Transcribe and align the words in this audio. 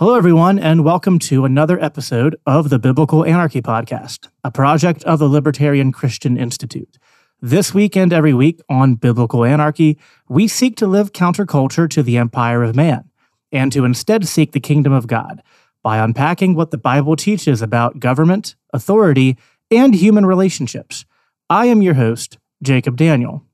Hello, 0.00 0.14
everyone, 0.14 0.58
and 0.58 0.82
welcome 0.82 1.18
to 1.18 1.44
another 1.44 1.78
episode 1.78 2.34
of 2.46 2.70
the 2.70 2.78
Biblical 2.78 3.22
Anarchy 3.22 3.60
Podcast, 3.60 4.28
a 4.42 4.50
project 4.50 5.04
of 5.04 5.18
the 5.18 5.28
Libertarian 5.28 5.92
Christian 5.92 6.38
Institute. 6.38 6.96
This 7.42 7.74
week 7.74 7.98
and 7.98 8.10
every 8.10 8.32
week 8.32 8.62
on 8.70 8.94
Biblical 8.94 9.44
Anarchy, 9.44 9.98
we 10.26 10.48
seek 10.48 10.76
to 10.76 10.86
live 10.86 11.12
counterculture 11.12 11.86
to 11.90 12.02
the 12.02 12.16
empire 12.16 12.62
of 12.62 12.74
man 12.74 13.10
and 13.52 13.70
to 13.72 13.84
instead 13.84 14.26
seek 14.26 14.52
the 14.52 14.58
kingdom 14.58 14.94
of 14.94 15.06
God 15.06 15.42
by 15.82 15.98
unpacking 15.98 16.54
what 16.54 16.70
the 16.70 16.78
Bible 16.78 17.14
teaches 17.14 17.60
about 17.60 18.00
government, 18.00 18.56
authority, 18.72 19.36
and 19.70 19.94
human 19.94 20.24
relationships. 20.24 21.04
I 21.50 21.66
am 21.66 21.82
your 21.82 21.92
host, 21.92 22.38
Jacob 22.62 22.96
Daniel. 22.96 23.44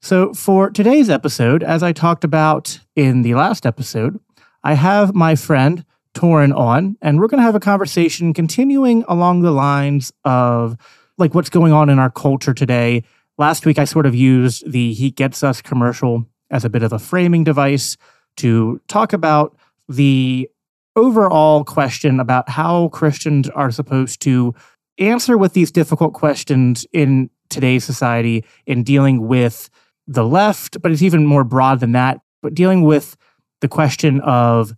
So, 0.00 0.34
for 0.34 0.70
today's 0.70 1.10
episode, 1.10 1.64
as 1.64 1.82
I 1.82 1.92
talked 1.92 2.22
about 2.22 2.78
in 2.94 3.22
the 3.22 3.34
last 3.34 3.66
episode, 3.66 4.20
I 4.62 4.74
have 4.74 5.14
my 5.14 5.36
friend 5.36 5.84
Torren 6.14 6.56
on, 6.56 6.96
and 7.00 7.18
we're 7.18 7.28
going 7.28 7.38
to 7.38 7.44
have 7.44 7.54
a 7.54 7.60
conversation 7.60 8.34
continuing 8.34 9.04
along 9.08 9.42
the 9.42 9.52
lines 9.52 10.12
of 10.24 10.76
like 11.18 11.34
what's 11.34 11.50
going 11.50 11.72
on 11.72 11.88
in 11.88 11.98
our 11.98 12.10
culture 12.10 12.54
today. 12.54 13.04
Last 13.38 13.64
week, 13.64 13.78
I 13.78 13.84
sort 13.84 14.06
of 14.06 14.14
used 14.14 14.70
the 14.70 14.92
He 14.92 15.10
Gets 15.10 15.42
Us 15.42 15.62
commercial 15.62 16.26
as 16.50 16.64
a 16.64 16.70
bit 16.70 16.82
of 16.82 16.92
a 16.92 16.98
framing 16.98 17.44
device 17.44 17.96
to 18.38 18.80
talk 18.88 19.12
about 19.12 19.56
the 19.88 20.48
overall 20.96 21.64
question 21.64 22.20
about 22.20 22.48
how 22.48 22.88
Christians 22.88 23.48
are 23.50 23.70
supposed 23.70 24.20
to 24.22 24.54
answer 24.98 25.38
with 25.38 25.52
these 25.52 25.70
difficult 25.70 26.12
questions 26.12 26.86
in 26.92 27.30
today's 27.48 27.84
society 27.84 28.44
in 28.66 28.82
dealing 28.82 29.26
with 29.26 29.70
the 30.06 30.24
left, 30.24 30.80
but 30.82 30.90
it's 30.90 31.02
even 31.02 31.24
more 31.24 31.44
broad 31.44 31.80
than 31.80 31.92
that, 31.92 32.20
but 32.42 32.54
dealing 32.54 32.82
with 32.82 33.16
the 33.60 33.68
question 33.68 34.20
of 34.20 34.74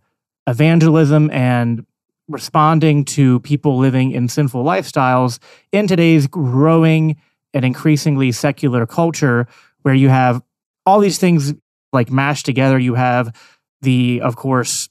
evangelism 0.47 1.29
and 1.31 1.85
responding 2.27 3.03
to 3.03 3.39
people 3.41 3.77
living 3.77 4.11
in 4.11 4.27
sinful 4.27 4.63
lifestyles 4.63 5.39
in 5.71 5.87
today's 5.87 6.27
growing 6.27 7.17
and 7.53 7.65
increasingly 7.65 8.31
secular 8.31 8.85
culture 8.85 9.47
where 9.81 9.93
you 9.93 10.09
have 10.09 10.41
all 10.85 10.99
these 10.99 11.19
things 11.19 11.53
like 11.91 12.11
mashed 12.11 12.45
together. 12.45 12.79
You 12.79 12.95
have 12.95 13.35
the 13.81 14.21
of 14.21 14.35
course 14.35 14.89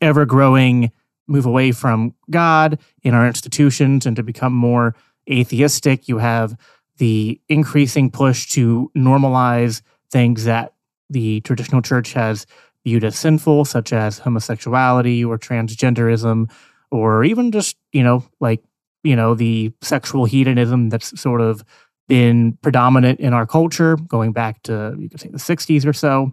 ever 0.00 0.24
growing 0.24 0.92
move 1.26 1.44
away 1.44 1.72
from 1.72 2.14
god 2.30 2.78
in 3.02 3.12
our 3.12 3.26
institutions 3.26 4.06
and 4.06 4.16
to 4.16 4.22
become 4.22 4.52
more 4.52 4.94
atheistic. 5.30 6.08
You 6.08 6.18
have 6.18 6.56
the 6.98 7.40
increasing 7.48 8.10
push 8.10 8.48
to 8.50 8.90
normalize 8.96 9.82
things 10.10 10.44
that 10.44 10.74
the 11.10 11.40
traditional 11.42 11.82
church 11.82 12.12
has 12.12 12.46
viewed 12.88 13.04
as 13.04 13.18
sinful, 13.18 13.66
such 13.66 13.92
as 13.92 14.18
homosexuality 14.18 15.22
or 15.22 15.38
transgenderism, 15.38 16.50
or 16.90 17.22
even 17.22 17.52
just, 17.52 17.76
you 17.92 18.02
know, 18.02 18.24
like, 18.40 18.62
you 19.04 19.14
know, 19.14 19.34
the 19.34 19.70
sexual 19.82 20.24
hedonism 20.24 20.88
that's 20.88 21.20
sort 21.20 21.42
of 21.42 21.62
been 22.08 22.56
predominant 22.62 23.20
in 23.20 23.34
our 23.34 23.46
culture 23.46 23.96
going 23.96 24.32
back 24.32 24.62
to, 24.62 24.96
you 24.98 25.10
could 25.10 25.20
say, 25.20 25.28
the 25.28 25.36
60s 25.36 25.84
or 25.84 25.92
so. 25.92 26.32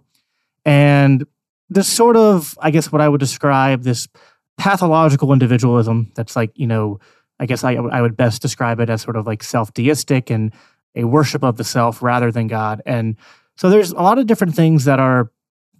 And 0.64 1.26
this 1.68 1.88
sort 1.88 2.16
of, 2.16 2.56
I 2.62 2.70
guess, 2.70 2.90
what 2.90 3.02
I 3.02 3.08
would 3.10 3.20
describe 3.20 3.82
this 3.82 4.08
pathological 4.56 5.34
individualism 5.34 6.10
that's 6.14 6.36
like, 6.36 6.52
you 6.54 6.66
know, 6.66 6.98
I 7.38 7.44
guess 7.44 7.64
I, 7.64 7.74
I 7.74 8.00
would 8.00 8.16
best 8.16 8.40
describe 8.40 8.80
it 8.80 8.88
as 8.88 9.02
sort 9.02 9.16
of 9.16 9.26
like 9.26 9.42
self 9.42 9.74
deistic 9.74 10.30
and 10.30 10.54
a 10.94 11.04
worship 11.04 11.44
of 11.44 11.58
the 11.58 11.64
self 11.64 12.02
rather 12.02 12.32
than 12.32 12.46
God. 12.46 12.80
And 12.86 13.16
so 13.58 13.68
there's 13.68 13.90
a 13.90 14.00
lot 14.00 14.18
of 14.18 14.26
different 14.26 14.54
things 14.54 14.86
that 14.86 14.98
are 14.98 15.30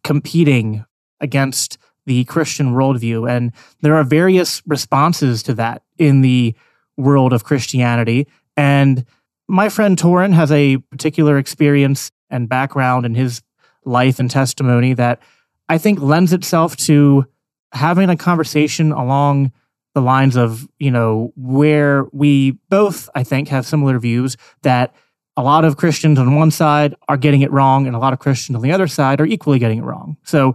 competing 0.06 0.84
against 1.20 1.78
the 2.06 2.24
Christian 2.26 2.74
worldview. 2.74 3.28
And 3.28 3.50
there 3.80 3.96
are 3.96 4.04
various 4.04 4.62
responses 4.64 5.42
to 5.42 5.54
that 5.54 5.82
in 5.98 6.20
the 6.20 6.54
world 6.96 7.32
of 7.32 7.42
Christianity. 7.42 8.28
And 8.56 9.04
my 9.48 9.68
friend 9.68 9.98
Torren 9.98 10.32
has 10.32 10.52
a 10.52 10.76
particular 10.76 11.38
experience 11.38 12.12
and 12.30 12.48
background 12.48 13.04
in 13.04 13.16
his 13.16 13.42
life 13.84 14.20
and 14.20 14.30
testimony 14.30 14.94
that 14.94 15.20
I 15.68 15.76
think 15.78 16.00
lends 16.00 16.32
itself 16.32 16.76
to 16.88 17.26
having 17.72 18.08
a 18.08 18.16
conversation 18.16 18.92
along 18.92 19.50
the 19.94 20.02
lines 20.02 20.36
of, 20.36 20.68
you 20.78 20.92
know, 20.92 21.32
where 21.34 22.04
we 22.12 22.52
both, 22.70 23.10
I 23.16 23.24
think, 23.24 23.48
have 23.48 23.66
similar 23.66 23.98
views 23.98 24.36
that 24.62 24.94
a 25.36 25.42
lot 25.42 25.64
of 25.64 25.76
Christians 25.76 26.18
on 26.18 26.34
one 26.34 26.50
side 26.50 26.94
are 27.08 27.16
getting 27.16 27.42
it 27.42 27.50
wrong, 27.50 27.86
and 27.86 27.94
a 27.94 27.98
lot 27.98 28.12
of 28.12 28.18
Christians 28.18 28.56
on 28.56 28.62
the 28.62 28.72
other 28.72 28.86
side 28.86 29.20
are 29.20 29.26
equally 29.26 29.58
getting 29.58 29.78
it 29.78 29.84
wrong. 29.84 30.16
So 30.24 30.54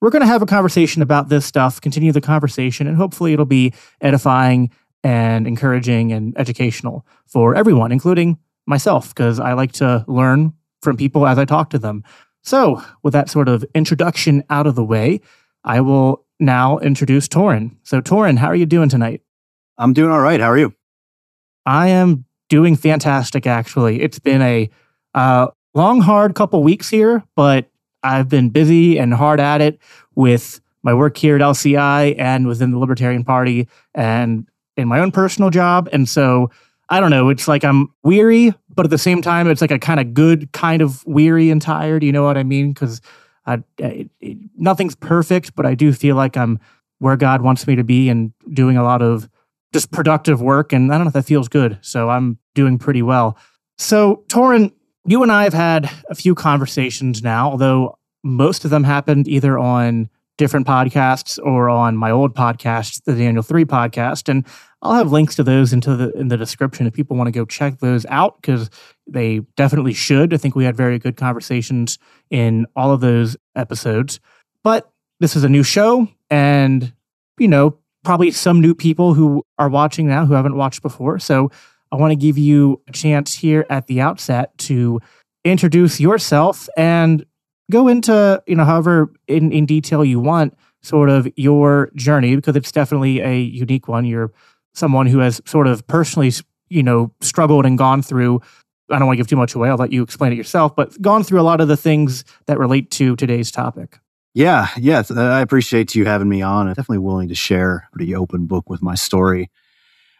we're 0.00 0.10
going 0.10 0.20
to 0.20 0.26
have 0.26 0.42
a 0.42 0.46
conversation 0.46 1.02
about 1.02 1.28
this 1.28 1.44
stuff, 1.44 1.80
continue 1.80 2.12
the 2.12 2.20
conversation, 2.20 2.86
and 2.86 2.96
hopefully 2.96 3.32
it'll 3.32 3.44
be 3.44 3.72
edifying 4.00 4.70
and 5.02 5.46
encouraging 5.46 6.12
and 6.12 6.36
educational 6.38 7.06
for 7.26 7.54
everyone, 7.54 7.92
including 7.92 8.38
myself, 8.66 9.14
because 9.14 9.40
I 9.40 9.52
like 9.52 9.72
to 9.72 10.04
learn 10.08 10.52
from 10.82 10.96
people 10.96 11.26
as 11.26 11.38
I 11.38 11.44
talk 11.44 11.70
to 11.70 11.78
them. 11.78 12.04
So, 12.42 12.82
with 13.02 13.12
that 13.12 13.30
sort 13.30 13.48
of 13.48 13.64
introduction 13.74 14.44
out 14.50 14.66
of 14.66 14.74
the 14.74 14.84
way, 14.84 15.20
I 15.64 15.80
will 15.80 16.24
now 16.38 16.78
introduce 16.78 17.28
Torren. 17.28 17.76
So, 17.82 18.00
Torren, 18.00 18.38
how 18.38 18.48
are 18.48 18.54
you 18.54 18.66
doing 18.66 18.88
tonight? 18.88 19.22
I'm 19.78 19.92
doing 19.92 20.12
all 20.12 20.20
right. 20.20 20.40
How 20.40 20.50
are 20.50 20.58
you? 20.58 20.74
I 21.64 21.88
am 21.88 22.25
doing 22.48 22.76
fantastic, 22.76 23.46
actually. 23.46 24.00
It's 24.02 24.18
been 24.18 24.42
a 24.42 24.70
uh, 25.14 25.48
long, 25.74 26.00
hard 26.00 26.34
couple 26.34 26.62
weeks 26.62 26.88
here, 26.88 27.22
but 27.34 27.68
I've 28.02 28.28
been 28.28 28.50
busy 28.50 28.98
and 28.98 29.12
hard 29.12 29.40
at 29.40 29.60
it 29.60 29.80
with 30.14 30.60
my 30.82 30.94
work 30.94 31.16
here 31.16 31.36
at 31.36 31.42
LCI 31.42 32.18
and 32.18 32.46
within 32.46 32.70
the 32.70 32.78
Libertarian 32.78 33.24
Party 33.24 33.68
and 33.94 34.46
in 34.76 34.86
my 34.86 35.00
own 35.00 35.10
personal 35.10 35.50
job. 35.50 35.88
And 35.92 36.08
so 36.08 36.50
I 36.88 37.00
don't 37.00 37.10
know, 37.10 37.28
it's 37.30 37.48
like 37.48 37.64
I'm 37.64 37.88
weary, 38.04 38.54
but 38.72 38.86
at 38.86 38.90
the 38.90 38.98
same 38.98 39.22
time, 39.22 39.48
it's 39.48 39.60
like 39.60 39.72
a 39.72 39.78
kind 39.78 39.98
of 39.98 40.14
good 40.14 40.52
kind 40.52 40.82
of 40.82 41.04
weary 41.06 41.50
and 41.50 41.60
tired. 41.60 42.04
You 42.04 42.12
know 42.12 42.22
what 42.22 42.38
I 42.38 42.44
mean? 42.44 42.72
Because 42.72 43.00
nothing's 44.56 44.94
perfect, 44.94 45.56
but 45.56 45.66
I 45.66 45.74
do 45.74 45.92
feel 45.92 46.14
like 46.14 46.36
I'm 46.36 46.60
where 46.98 47.16
God 47.16 47.42
wants 47.42 47.66
me 47.66 47.76
to 47.76 47.84
be 47.84 48.08
and 48.08 48.32
doing 48.52 48.76
a 48.76 48.84
lot 48.84 49.02
of 49.02 49.28
just 49.76 49.90
productive 49.90 50.40
work. 50.40 50.72
And 50.72 50.90
I 50.90 50.96
don't 50.96 51.04
know 51.04 51.08
if 51.08 51.14
that 51.14 51.26
feels 51.26 51.48
good. 51.48 51.78
So 51.82 52.08
I'm 52.08 52.38
doing 52.54 52.78
pretty 52.78 53.02
well. 53.02 53.36
So, 53.76 54.24
Torren, 54.28 54.72
you 55.04 55.22
and 55.22 55.30
I 55.30 55.44
have 55.44 55.52
had 55.52 55.90
a 56.08 56.14
few 56.14 56.34
conversations 56.34 57.22
now, 57.22 57.50
although 57.50 57.98
most 58.24 58.64
of 58.64 58.70
them 58.70 58.84
happened 58.84 59.28
either 59.28 59.58
on 59.58 60.08
different 60.38 60.66
podcasts 60.66 61.38
or 61.44 61.68
on 61.68 61.94
my 61.94 62.10
old 62.10 62.34
podcast, 62.34 63.04
the 63.04 63.14
Daniel 63.14 63.42
3 63.42 63.66
podcast. 63.66 64.30
And 64.30 64.46
I'll 64.80 64.94
have 64.94 65.12
links 65.12 65.34
to 65.36 65.42
those 65.42 65.74
into 65.74 65.94
the 65.94 66.10
in 66.12 66.28
the 66.28 66.38
description 66.38 66.86
if 66.86 66.94
people 66.94 67.18
want 67.18 67.28
to 67.28 67.38
go 67.38 67.44
check 67.44 67.80
those 67.80 68.06
out 68.06 68.40
because 68.40 68.70
they 69.06 69.40
definitely 69.56 69.92
should. 69.92 70.32
I 70.32 70.38
think 70.38 70.54
we 70.54 70.64
had 70.64 70.74
very 70.74 70.98
good 70.98 71.18
conversations 71.18 71.98
in 72.30 72.64
all 72.74 72.92
of 72.92 73.02
those 73.02 73.36
episodes. 73.54 74.20
But 74.64 74.90
this 75.20 75.36
is 75.36 75.44
a 75.44 75.50
new 75.50 75.62
show 75.62 76.08
and 76.30 76.94
you 77.38 77.48
know, 77.48 77.78
probably 78.06 78.30
some 78.30 78.60
new 78.60 78.72
people 78.72 79.14
who 79.14 79.42
are 79.58 79.68
watching 79.68 80.06
now 80.06 80.24
who 80.24 80.34
haven't 80.34 80.54
watched 80.54 80.80
before. 80.80 81.18
So 81.18 81.50
I 81.90 81.96
want 81.96 82.12
to 82.12 82.16
give 82.16 82.38
you 82.38 82.80
a 82.86 82.92
chance 82.92 83.34
here 83.34 83.66
at 83.68 83.88
the 83.88 84.00
outset 84.00 84.56
to 84.58 85.00
introduce 85.44 85.98
yourself 85.98 86.68
and 86.76 87.26
go 87.68 87.88
into, 87.88 88.40
you 88.46 88.54
know, 88.54 88.64
however 88.64 89.12
in, 89.26 89.50
in 89.50 89.66
detail 89.66 90.04
you 90.04 90.20
want, 90.20 90.56
sort 90.84 91.10
of 91.10 91.26
your 91.34 91.90
journey, 91.96 92.36
because 92.36 92.54
it's 92.54 92.70
definitely 92.70 93.18
a 93.20 93.40
unique 93.40 93.88
one. 93.88 94.04
You're 94.04 94.32
someone 94.72 95.08
who 95.08 95.18
has 95.18 95.40
sort 95.44 95.66
of 95.66 95.84
personally, 95.88 96.30
you 96.68 96.84
know, 96.84 97.10
struggled 97.20 97.66
and 97.66 97.76
gone 97.76 98.02
through. 98.02 98.40
I 98.88 99.00
don't 99.00 99.08
want 99.08 99.16
to 99.16 99.20
give 99.20 99.26
too 99.26 99.34
much 99.34 99.56
away. 99.56 99.68
I'll 99.68 99.78
let 99.78 99.90
you 99.90 100.04
explain 100.04 100.32
it 100.32 100.36
yourself, 100.36 100.76
but 100.76 101.02
gone 101.02 101.24
through 101.24 101.40
a 101.40 101.42
lot 101.42 101.60
of 101.60 101.66
the 101.66 101.76
things 101.76 102.24
that 102.46 102.56
relate 102.56 102.92
to 102.92 103.16
today's 103.16 103.50
topic. 103.50 103.98
Yeah, 104.36 104.68
yes, 104.76 105.10
I 105.10 105.40
appreciate 105.40 105.94
you 105.94 106.04
having 106.04 106.28
me 106.28 106.42
on. 106.42 106.66
I'm 106.66 106.74
definitely 106.74 106.98
willing 106.98 107.28
to 107.28 107.34
share 107.34 107.88
pretty 107.90 108.14
open 108.14 108.44
book 108.44 108.68
with 108.68 108.82
my 108.82 108.94
story. 108.94 109.50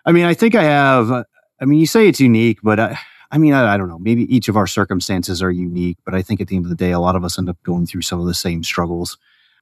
I 0.07 0.13
mean, 0.13 0.25
I 0.25 0.33
think 0.33 0.55
I 0.55 0.63
have. 0.63 1.11
Uh, 1.11 1.25
I 1.61 1.67
mean, 1.67 1.79
you 1.81 1.87
say 1.87 2.09
it's 2.09 2.19
unique, 2.19 2.61
but 2.63 2.81
I, 2.81 2.99
I 3.31 3.37
mean, 3.37 3.53
I, 3.53 3.75
I, 3.75 3.77
don't 3.77 3.91
know. 3.91 3.99
Maybe 3.99 4.23
each 4.35 4.49
of 4.49 4.57
our 4.57 4.67
circumstances 4.67 5.43
are 5.43 5.51
unique, 5.51 5.99
but 6.07 6.15
I 6.15 6.23
think 6.23 6.41
at 6.41 6.49
the 6.49 6.57
end 6.57 6.65
of 6.65 6.71
the 6.71 6.77
day, 6.77 6.93
a 6.93 6.99
lot 6.99 7.15
of 7.15 7.25
us 7.25 7.39
end 7.39 7.51
up 7.51 7.63
going 7.63 7.85
through 7.85 8.01
some 8.01 8.19
of 8.19 8.25
the 8.25 8.33
same 8.33 8.65
struggles. 8.65 9.19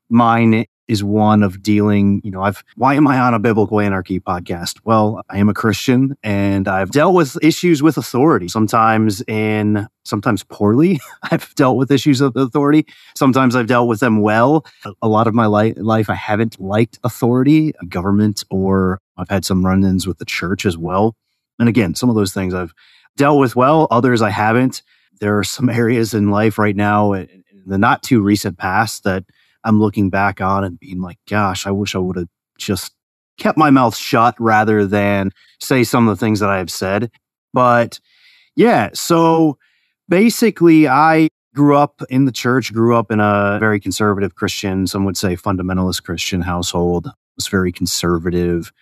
Mine 0.09 0.67
is 0.87 1.03
one 1.03 1.43
of 1.43 1.63
dealing, 1.63 2.21
you 2.25 2.31
know, 2.31 2.43
I've, 2.43 2.63
why 2.77 2.95
am 2.95 3.07
I 3.07 3.19
on 3.19 3.33
a 3.33 3.39
biblical 3.39 3.81
anarchy 3.81 4.21
podcast? 4.21 4.81
Well, 4.85 5.23
I 5.31 5.39
am 5.39 5.49
a 5.49 5.55
Christian 5.55 6.17
and 6.23 6.69
I've 6.69 6.91
dealt 6.91 7.15
with 7.15 7.43
issues 7.43 7.83
with 7.83 7.97
authority, 7.97 8.49
sometimes 8.49 9.23
in, 9.23 9.89
sometimes 10.05 10.45
poorly. 10.45 11.01
I've 11.23 11.55
dealt 11.55 11.79
with 11.79 11.91
issues 11.91 12.21
of 12.21 12.37
authority. 12.37 12.87
Sometimes 13.17 13.57
I've 13.57 13.67
dealt 13.67 13.89
with 13.89 14.01
them 14.01 14.21
well. 14.21 14.67
A 15.01 15.09
lot 15.09 15.27
of 15.27 15.35
my 15.35 15.47
li- 15.47 15.75
life, 15.75 16.11
I 16.11 16.15
haven't 16.15 16.61
liked 16.61 16.99
authority, 17.03 17.73
government, 17.89 18.45
or 18.51 19.01
I've 19.17 19.31
had 19.31 19.47
some 19.47 19.65
run 19.65 19.85
ins 19.85 20.07
with 20.07 20.19
the 20.19 20.27
church 20.27 20.67
as 20.67 20.77
well. 20.77 21.17
And 21.59 21.69
again, 21.69 21.95
some 21.95 22.11
of 22.11 22.17
those 22.17 22.35
things 22.35 22.53
I've 22.53 22.75
dealt 23.17 23.39
with 23.39 23.57
well, 23.57 23.87
others 23.91 24.21
I 24.21 24.31
haven't. 24.31 24.83
There 25.21 25.39
are 25.39 25.45
some 25.45 25.69
areas 25.71 26.13
in 26.13 26.31
life 26.31 26.59
right 26.59 26.77
now, 26.77 27.15
in 27.15 27.29
the 27.65 27.79
not 27.79 28.03
too 28.03 28.21
recent 28.21 28.59
past, 28.59 29.05
that 29.05 29.25
I'm 29.65 29.81
looking 29.81 30.11
back 30.11 30.41
on 30.41 30.65
and 30.65 30.79
being 30.79 31.01
like, 31.01 31.19
gosh, 31.29 31.67
I 31.67 31.71
wish 31.71 31.95
I 31.95 31.99
would 31.99 32.17
have 32.17 32.29
just 32.59 32.95
kept 33.39 33.59
my 33.59 33.71
mouth 33.71 33.97
shut 33.97 34.35
rather 34.39 34.87
than 34.87 35.31
say 35.61 35.85
some 35.85 36.07
of 36.07 36.17
the 36.17 36.25
things 36.25 36.41
that 36.41 36.51
I 36.51 36.59
have 36.59 36.71
said. 36.71 37.11
But 37.53 37.99
yeah, 38.57 38.91
so 38.95 39.59
basically, 40.09 40.87
I 40.87 41.29
grew 41.55 41.77
up 41.77 42.03
in 42.11 42.25
the 42.25 42.33
church, 42.33 42.73
grew 42.73 42.97
up 42.97 43.11
in 43.11 43.21
a 43.21 43.59
very 43.61 43.81
conservative 43.81 44.35
Christian, 44.35 44.87
some 44.87 45.05
would 45.05 45.17
say 45.17 45.37
fundamentalist 45.37 46.03
Christian 46.03 46.43
household. 46.43 47.09
was 47.37 47.49
very 47.49 47.73
conservative, 47.73 48.73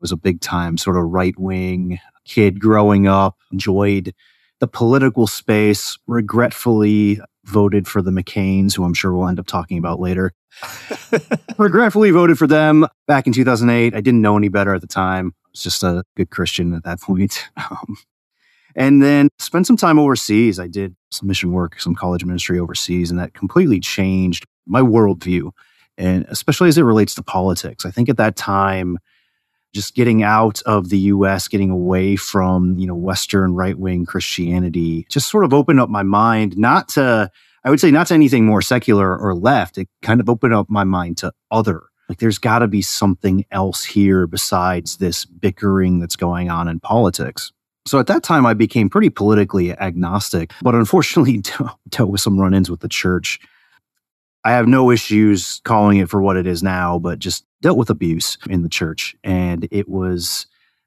was 0.00 0.12
a 0.12 0.16
big 0.16 0.40
time 0.40 0.78
sort 0.78 0.96
of 0.96 1.04
right 1.04 1.38
wing 1.38 1.98
kid 2.24 2.60
growing 2.60 3.06
up, 3.06 3.38
enjoyed 3.50 4.14
the 4.60 4.68
political 4.68 5.26
space, 5.26 5.98
regretfully 6.06 7.20
voted 7.44 7.88
for 7.88 8.02
the 8.02 8.10
McCains, 8.10 8.76
who 8.76 8.84
I'm 8.84 8.94
sure 8.94 9.12
we'll 9.14 9.28
end 9.28 9.40
up 9.40 9.46
talking 9.46 9.78
about 9.78 10.00
later. 10.00 10.32
Regretfully 11.58 12.10
voted 12.10 12.38
for 12.38 12.46
them 12.46 12.86
back 13.06 13.26
in 13.26 13.32
2008. 13.32 13.94
I 13.94 14.00
didn't 14.00 14.22
know 14.22 14.36
any 14.36 14.48
better 14.48 14.74
at 14.74 14.80
the 14.80 14.86
time. 14.86 15.34
I 15.34 15.48
was 15.52 15.62
just 15.62 15.82
a 15.82 16.04
good 16.16 16.30
Christian 16.30 16.74
at 16.74 16.84
that 16.84 17.00
point. 17.02 17.48
Um, 17.56 17.96
and 18.76 19.02
then 19.02 19.28
spent 19.38 19.66
some 19.66 19.76
time 19.76 19.98
overseas. 19.98 20.60
I 20.60 20.68
did 20.68 20.94
some 21.10 21.28
mission 21.28 21.52
work, 21.52 21.80
some 21.80 21.94
college 21.94 22.24
ministry 22.24 22.58
overseas, 22.58 23.10
and 23.10 23.18
that 23.18 23.34
completely 23.34 23.80
changed 23.80 24.46
my 24.66 24.80
worldview. 24.80 25.50
And 25.98 26.24
especially 26.28 26.68
as 26.68 26.78
it 26.78 26.82
relates 26.82 27.14
to 27.16 27.22
politics. 27.22 27.84
I 27.84 27.90
think 27.90 28.08
at 28.08 28.16
that 28.16 28.36
time, 28.36 28.98
just 29.74 29.94
getting 29.94 30.22
out 30.22 30.60
of 30.62 30.88
the 30.88 30.98
US, 30.98 31.48
getting 31.48 31.70
away 31.70 32.16
from, 32.16 32.78
you 32.78 32.86
know, 32.86 32.94
Western 32.94 33.54
right 33.54 33.78
wing 33.78 34.06
Christianity, 34.06 35.06
just 35.08 35.28
sort 35.28 35.44
of 35.44 35.52
opened 35.52 35.80
up 35.80 35.88
my 35.88 36.02
mind, 36.02 36.56
not 36.58 36.88
to, 36.90 37.30
I 37.64 37.70
would 37.70 37.80
say, 37.80 37.90
not 37.90 38.08
to 38.08 38.14
anything 38.14 38.46
more 38.46 38.62
secular 38.62 39.16
or 39.16 39.34
left. 39.34 39.78
It 39.78 39.88
kind 40.02 40.20
of 40.20 40.28
opened 40.28 40.54
up 40.54 40.68
my 40.68 40.84
mind 40.84 41.18
to 41.18 41.32
other. 41.50 41.82
Like, 42.08 42.18
there's 42.18 42.38
got 42.38 42.58
to 42.58 42.68
be 42.68 42.82
something 42.82 43.44
else 43.52 43.84
here 43.84 44.26
besides 44.26 44.96
this 44.96 45.24
bickering 45.24 46.00
that's 46.00 46.16
going 46.16 46.50
on 46.50 46.66
in 46.66 46.80
politics. 46.80 47.52
So 47.86 47.98
at 47.98 48.08
that 48.08 48.22
time, 48.22 48.44
I 48.46 48.54
became 48.54 48.90
pretty 48.90 49.10
politically 49.10 49.72
agnostic, 49.78 50.52
but 50.62 50.74
unfortunately 50.74 51.42
dealt 51.88 52.10
with 52.10 52.20
some 52.20 52.38
run 52.38 52.54
ins 52.54 52.70
with 52.70 52.80
the 52.80 52.88
church. 52.88 53.40
I 54.44 54.52
have 54.52 54.66
no 54.66 54.90
issues 54.90 55.60
calling 55.64 55.98
it 55.98 56.08
for 56.08 56.22
what 56.22 56.36
it 56.36 56.46
is 56.46 56.62
now, 56.62 56.98
but 56.98 57.18
just 57.18 57.44
dealt 57.60 57.76
with 57.76 57.90
abuse 57.90 58.38
in 58.48 58.62
the 58.62 58.68
church 58.68 59.14
and 59.22 59.68
it 59.70 59.88
was 59.88 60.46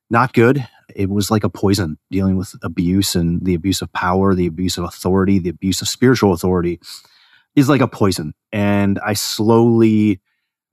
not 0.10 0.34
good. 0.34 0.68
It 0.96 1.10
was 1.10 1.30
like 1.30 1.44
a 1.44 1.50
poison 1.50 1.98
dealing 2.12 2.36
with 2.36 2.56
abuse 2.64 3.16
and 3.16 3.46
the 3.46 3.54
abuse 3.54 3.82
of 3.82 3.94
power, 3.94 4.34
the 4.34 4.48
abuse 4.48 4.78
of 4.78 4.84
authority, 4.84 5.40
the 5.40 5.50
abuse 5.50 5.82
of 5.82 5.88
spiritual 5.88 6.34
authority 6.34 6.80
is 7.56 7.70
like 7.70 7.82
a 7.82 7.88
poison. 7.88 8.34
And 8.52 9.00
I 9.06 9.14
slowly, 9.14 10.20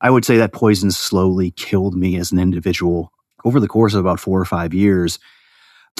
I 0.00 0.10
would 0.10 0.24
say 0.24 0.38
that 0.38 0.52
poison 0.52 0.90
slowly 0.90 1.50
killed 1.50 1.94
me 1.96 2.16
as 2.16 2.32
an 2.32 2.38
individual 2.38 3.12
over 3.44 3.60
the 3.60 3.68
course 3.68 3.94
of 3.94 4.00
about 4.00 4.20
four 4.20 4.40
or 4.40 4.44
five 4.46 4.72
years 4.72 5.18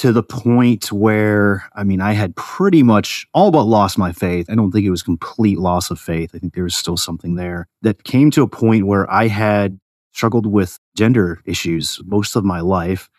to 0.00 0.12
the 0.12 0.22
point 0.22 0.90
where, 0.90 1.68
I 1.74 1.84
mean, 1.84 2.00
I 2.00 2.12
had 2.12 2.34
pretty 2.34 2.82
much 2.82 3.26
all 3.34 3.50
but 3.50 3.64
lost 3.64 3.98
my 3.98 4.12
faith. 4.12 4.48
I 4.48 4.54
don't 4.54 4.72
think 4.72 4.86
it 4.86 4.90
was 4.90 5.02
complete 5.02 5.58
loss 5.58 5.90
of 5.90 6.00
faith. 6.00 6.30
I 6.34 6.38
think 6.38 6.54
there 6.54 6.64
was 6.64 6.74
still 6.74 6.96
something 6.96 7.34
there 7.34 7.68
that 7.82 8.02
came 8.02 8.30
to 8.30 8.42
a 8.42 8.48
point 8.48 8.86
where 8.86 9.10
I 9.12 9.28
had 9.28 9.78
struggled 10.12 10.46
with 10.46 10.78
gender 10.96 11.42
issues 11.44 12.00
most 12.06 12.34
of 12.34 12.46
my 12.46 12.60
life. 12.60 13.10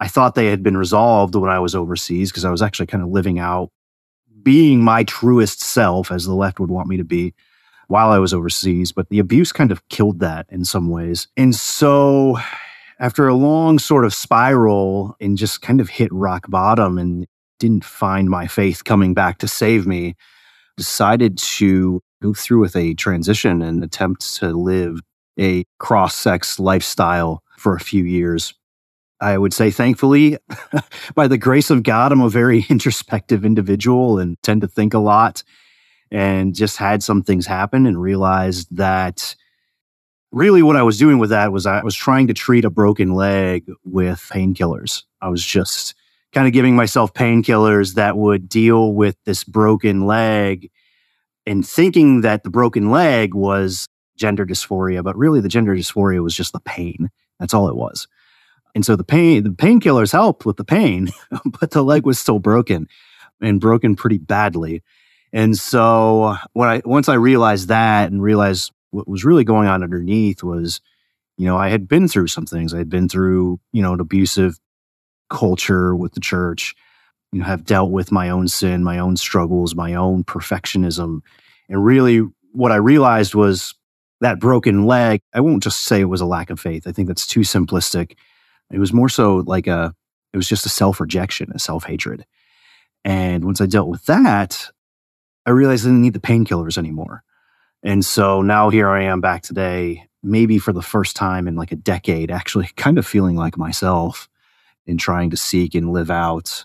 I 0.00 0.08
thought 0.08 0.34
they 0.34 0.46
had 0.46 0.62
been 0.62 0.78
resolved 0.78 1.34
when 1.34 1.50
I 1.50 1.58
was 1.58 1.74
overseas 1.74 2.30
because 2.30 2.46
I 2.46 2.50
was 2.50 2.62
actually 2.62 2.86
kind 2.86 3.04
of 3.04 3.10
living 3.10 3.38
out 3.38 3.70
being 4.42 4.80
my 4.80 5.04
truest 5.04 5.60
self, 5.60 6.10
as 6.10 6.24
the 6.24 6.34
left 6.34 6.58
would 6.58 6.70
want 6.70 6.88
me 6.88 6.96
to 6.96 7.04
be, 7.04 7.34
while 7.88 8.10
I 8.10 8.18
was 8.18 8.32
overseas. 8.32 8.92
But 8.92 9.10
the 9.10 9.18
abuse 9.18 9.52
kind 9.52 9.70
of 9.70 9.86
killed 9.90 10.20
that 10.20 10.46
in 10.48 10.64
some 10.64 10.88
ways. 10.88 11.28
And 11.36 11.54
so, 11.54 12.38
after 12.98 13.28
a 13.28 13.34
long 13.34 13.78
sort 13.78 14.04
of 14.04 14.14
spiral 14.14 15.16
and 15.20 15.36
just 15.36 15.62
kind 15.62 15.80
of 15.80 15.88
hit 15.88 16.12
rock 16.12 16.46
bottom 16.48 16.98
and 16.98 17.26
didn't 17.58 17.84
find 17.84 18.28
my 18.28 18.46
faith 18.46 18.84
coming 18.84 19.14
back 19.14 19.38
to 19.38 19.48
save 19.48 19.86
me, 19.86 20.14
decided 20.76 21.38
to 21.38 22.00
go 22.22 22.34
through 22.34 22.60
with 22.60 22.76
a 22.76 22.94
transition 22.94 23.62
and 23.62 23.82
attempt 23.82 24.34
to 24.36 24.48
live 24.52 25.00
a 25.38 25.64
cross 25.78 26.14
sex 26.14 26.58
lifestyle 26.58 27.42
for 27.58 27.74
a 27.74 27.80
few 27.80 28.04
years. 28.04 28.54
I 29.20 29.38
would 29.38 29.54
say, 29.54 29.70
thankfully, 29.70 30.38
by 31.14 31.28
the 31.28 31.38
grace 31.38 31.70
of 31.70 31.82
God, 31.82 32.12
I'm 32.12 32.20
a 32.20 32.28
very 32.28 32.66
introspective 32.70 33.44
individual 33.44 34.18
and 34.18 34.36
tend 34.42 34.60
to 34.62 34.68
think 34.68 34.94
a 34.94 34.98
lot 34.98 35.42
and 36.10 36.54
just 36.54 36.76
had 36.76 37.02
some 37.02 37.22
things 37.22 37.46
happen 37.46 37.86
and 37.86 38.00
realized 38.00 38.68
that 38.76 39.34
really 40.34 40.62
what 40.62 40.76
I 40.76 40.82
was 40.82 40.98
doing 40.98 41.18
with 41.18 41.30
that 41.30 41.52
was 41.52 41.64
I 41.64 41.82
was 41.82 41.94
trying 41.94 42.26
to 42.26 42.34
treat 42.34 42.64
a 42.64 42.70
broken 42.70 43.14
leg 43.14 43.70
with 43.84 44.28
painkillers. 44.32 45.04
I 45.20 45.28
was 45.28 45.44
just 45.44 45.94
kind 46.32 46.46
of 46.46 46.52
giving 46.52 46.74
myself 46.74 47.14
painkillers 47.14 47.94
that 47.94 48.16
would 48.16 48.48
deal 48.48 48.92
with 48.92 49.16
this 49.24 49.44
broken 49.44 50.06
leg 50.06 50.70
and 51.46 51.66
thinking 51.66 52.22
that 52.22 52.42
the 52.42 52.50
broken 52.50 52.90
leg 52.90 53.34
was 53.34 53.88
gender 54.16 54.44
dysphoria, 54.44 55.02
but 55.02 55.16
really 55.16 55.40
the 55.40 55.48
gender 55.48 55.74
dysphoria 55.74 56.22
was 56.22 56.34
just 56.34 56.52
the 56.52 56.60
pain. 56.60 57.10
That's 57.38 57.54
all 57.54 57.68
it 57.68 57.76
was. 57.76 58.08
And 58.74 58.84
so 58.84 58.96
the 58.96 59.04
pain, 59.04 59.44
the 59.44 59.50
painkillers 59.50 60.10
helped 60.10 60.44
with 60.44 60.56
the 60.56 60.64
pain, 60.64 61.10
but 61.60 61.70
the 61.70 61.84
leg 61.84 62.04
was 62.04 62.18
still 62.18 62.40
broken 62.40 62.88
and 63.40 63.60
broken 63.60 63.94
pretty 63.94 64.18
badly. 64.18 64.82
And 65.32 65.56
so 65.56 66.36
when 66.52 66.68
I 66.68 66.82
once 66.84 67.08
I 67.08 67.14
realized 67.14 67.68
that 67.68 68.10
and 68.10 68.22
realized 68.22 68.72
what 68.94 69.08
was 69.08 69.24
really 69.24 69.44
going 69.44 69.66
on 69.66 69.82
underneath 69.82 70.42
was, 70.42 70.80
you 71.36 71.46
know, 71.46 71.56
I 71.56 71.68
had 71.68 71.88
been 71.88 72.06
through 72.06 72.28
some 72.28 72.46
things. 72.46 72.72
I 72.72 72.78
had 72.78 72.88
been 72.88 73.08
through, 73.08 73.58
you 73.72 73.82
know, 73.82 73.92
an 73.92 74.00
abusive 74.00 74.58
culture 75.28 75.96
with 75.96 76.12
the 76.12 76.20
church, 76.20 76.74
you 77.32 77.40
know, 77.40 77.44
have 77.44 77.64
dealt 77.64 77.90
with 77.90 78.12
my 78.12 78.30
own 78.30 78.46
sin, 78.46 78.84
my 78.84 79.00
own 79.00 79.16
struggles, 79.16 79.74
my 79.74 79.94
own 79.94 80.22
perfectionism. 80.22 81.20
And 81.68 81.84
really 81.84 82.22
what 82.52 82.70
I 82.70 82.76
realized 82.76 83.34
was 83.34 83.74
that 84.20 84.38
broken 84.38 84.86
leg, 84.86 85.20
I 85.34 85.40
won't 85.40 85.64
just 85.64 85.80
say 85.80 86.00
it 86.00 86.04
was 86.04 86.20
a 86.20 86.26
lack 86.26 86.50
of 86.50 86.60
faith. 86.60 86.86
I 86.86 86.92
think 86.92 87.08
that's 87.08 87.26
too 87.26 87.40
simplistic. 87.40 88.16
It 88.70 88.78
was 88.78 88.92
more 88.92 89.08
so 89.08 89.38
like 89.38 89.66
a, 89.66 89.92
it 90.32 90.36
was 90.36 90.48
just 90.48 90.66
a 90.66 90.70
self 90.70 91.00
rejection, 91.00 91.50
a 91.52 91.58
self 91.58 91.84
hatred. 91.84 92.24
And 93.04 93.44
once 93.44 93.60
I 93.60 93.66
dealt 93.66 93.88
with 93.88 94.06
that, 94.06 94.70
I 95.44 95.50
realized 95.50 95.84
I 95.84 95.88
didn't 95.88 96.02
need 96.02 96.14
the 96.14 96.20
painkillers 96.20 96.78
anymore. 96.78 97.24
And 97.84 98.02
so 98.04 98.40
now 98.40 98.70
here 98.70 98.88
I 98.88 99.02
am 99.04 99.20
back 99.20 99.42
today, 99.42 100.08
maybe 100.22 100.58
for 100.58 100.72
the 100.72 100.82
first 100.82 101.14
time 101.14 101.46
in 101.46 101.54
like 101.54 101.70
a 101.70 101.76
decade, 101.76 102.30
actually 102.30 102.66
kind 102.76 102.98
of 102.98 103.06
feeling 103.06 103.36
like 103.36 103.58
myself 103.58 104.28
in 104.86 104.98
trying 104.98 105.30
to 105.30 105.36
seek 105.36 105.74
and 105.74 105.92
live 105.92 106.10
out 106.10 106.64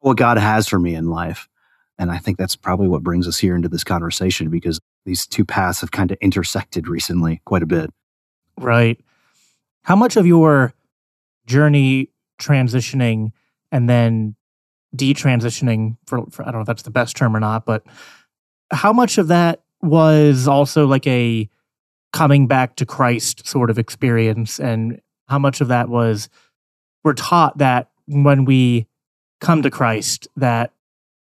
what 0.00 0.16
God 0.16 0.38
has 0.38 0.68
for 0.68 0.78
me 0.78 0.94
in 0.94 1.08
life. 1.08 1.48
And 1.98 2.10
I 2.10 2.18
think 2.18 2.36
that's 2.36 2.56
probably 2.56 2.88
what 2.88 3.02
brings 3.02 3.26
us 3.26 3.38
here 3.38 3.56
into 3.56 3.68
this 3.68 3.84
conversation 3.84 4.50
because 4.50 4.80
these 5.06 5.26
two 5.26 5.44
paths 5.44 5.80
have 5.80 5.92
kind 5.92 6.10
of 6.10 6.18
intersected 6.20 6.88
recently 6.88 7.40
quite 7.44 7.62
a 7.62 7.66
bit. 7.66 7.90
Right. 8.58 9.00
How 9.82 9.96
much 9.96 10.16
of 10.16 10.26
your 10.26 10.74
journey 11.46 12.10
transitioning 12.40 13.32
and 13.72 13.88
then 13.88 14.34
detransitioning 14.94 15.96
for, 16.06 16.26
for 16.30 16.42
I 16.42 16.46
don't 16.46 16.56
know 16.56 16.60
if 16.62 16.66
that's 16.66 16.82
the 16.82 16.90
best 16.90 17.16
term 17.16 17.36
or 17.36 17.40
not, 17.40 17.64
but 17.64 17.84
how 18.70 18.92
much 18.92 19.16
of 19.16 19.28
that 19.28 19.62
was 19.86 20.48
also 20.48 20.86
like 20.86 21.06
a 21.06 21.48
coming 22.12 22.46
back 22.46 22.76
to 22.76 22.86
Christ 22.86 23.46
sort 23.46 23.70
of 23.70 23.78
experience 23.78 24.58
and 24.58 25.00
how 25.28 25.38
much 25.38 25.60
of 25.60 25.68
that 25.68 25.88
was 25.88 26.28
we're 27.04 27.14
taught 27.14 27.58
that 27.58 27.90
when 28.06 28.44
we 28.44 28.86
come 29.40 29.62
to 29.62 29.70
Christ 29.70 30.28
that 30.36 30.72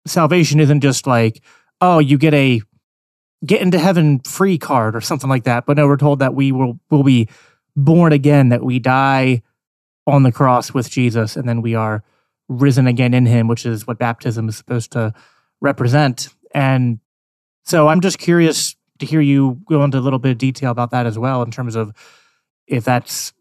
salvation 0.06 0.60
isn't 0.60 0.80
just 0.80 1.06
like 1.06 1.40
oh 1.80 1.98
you 1.98 2.18
get 2.18 2.34
a 2.34 2.60
get 3.44 3.60
into 3.60 3.78
heaven 3.78 4.20
free 4.20 4.58
card 4.58 4.94
or 4.94 5.00
something 5.00 5.28
like 5.28 5.44
that. 5.44 5.66
But 5.66 5.76
no, 5.76 5.86
we're 5.86 5.96
told 5.96 6.20
that 6.20 6.34
we 6.34 6.52
will 6.52 6.78
will 6.90 7.02
be 7.02 7.28
born 7.76 8.12
again, 8.12 8.50
that 8.50 8.64
we 8.64 8.78
die 8.78 9.42
on 10.06 10.22
the 10.22 10.32
cross 10.32 10.74
with 10.74 10.90
Jesus, 10.90 11.36
and 11.36 11.48
then 11.48 11.62
we 11.62 11.74
are 11.74 12.02
risen 12.48 12.86
again 12.86 13.14
in 13.14 13.26
Him, 13.26 13.48
which 13.48 13.66
is 13.66 13.86
what 13.86 13.98
baptism 13.98 14.48
is 14.48 14.56
supposed 14.56 14.92
to 14.92 15.14
represent. 15.60 16.28
And 16.54 16.98
so, 17.64 17.88
I'm 17.88 18.00
just 18.00 18.18
curious 18.18 18.76
to 18.98 19.06
hear 19.06 19.20
you 19.20 19.60
go 19.68 19.84
into 19.84 19.98
a 19.98 20.00
little 20.00 20.18
bit 20.18 20.32
of 20.32 20.38
detail 20.38 20.70
about 20.70 20.90
that 20.90 21.06
as 21.06 21.18
well, 21.18 21.42
in 21.42 21.50
terms 21.50 21.76
of 21.76 21.92
if 22.66 22.84
that's 22.84 23.32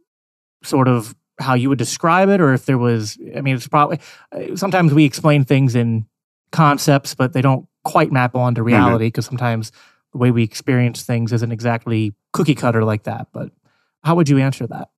sort 0.64 0.88
of 0.88 1.16
how 1.40 1.54
you 1.54 1.70
would 1.70 1.78
describe 1.78 2.30
it, 2.30 2.42
or 2.42 2.54
if 2.54 2.66
there 2.66 2.78
was. 2.78 3.18
I 3.36 3.42
mean, 3.42 3.56
it's 3.56 3.68
probably 3.68 4.00
uh, 4.32 4.56
sometimes 4.56 4.94
we 4.94 5.06
explain 5.06 5.44
things 5.44 5.76
in 5.76 6.06
concepts, 6.52 7.16
but 7.16 7.34
they 7.34 7.42
don't 7.42 7.68
quite 7.84 8.12
map 8.12 8.36
onto 8.36 8.62
reality 8.62 9.08
because 9.08 9.26
mm-hmm. 9.26 9.38
sometimes 9.38 9.72
the 10.12 10.18
way 10.18 10.32
we 10.32 10.44
experience 10.44 11.04
things 11.04 11.32
isn't 11.34 11.52
exactly 11.52 12.14
cookie 12.34 12.56
cutter 12.56 12.84
like 12.84 13.04
that. 13.04 13.28
But 13.32 13.52
how 14.04 14.16
would 14.16 14.30
you 14.30 14.40
answer 14.40 14.68
that? 14.68 14.90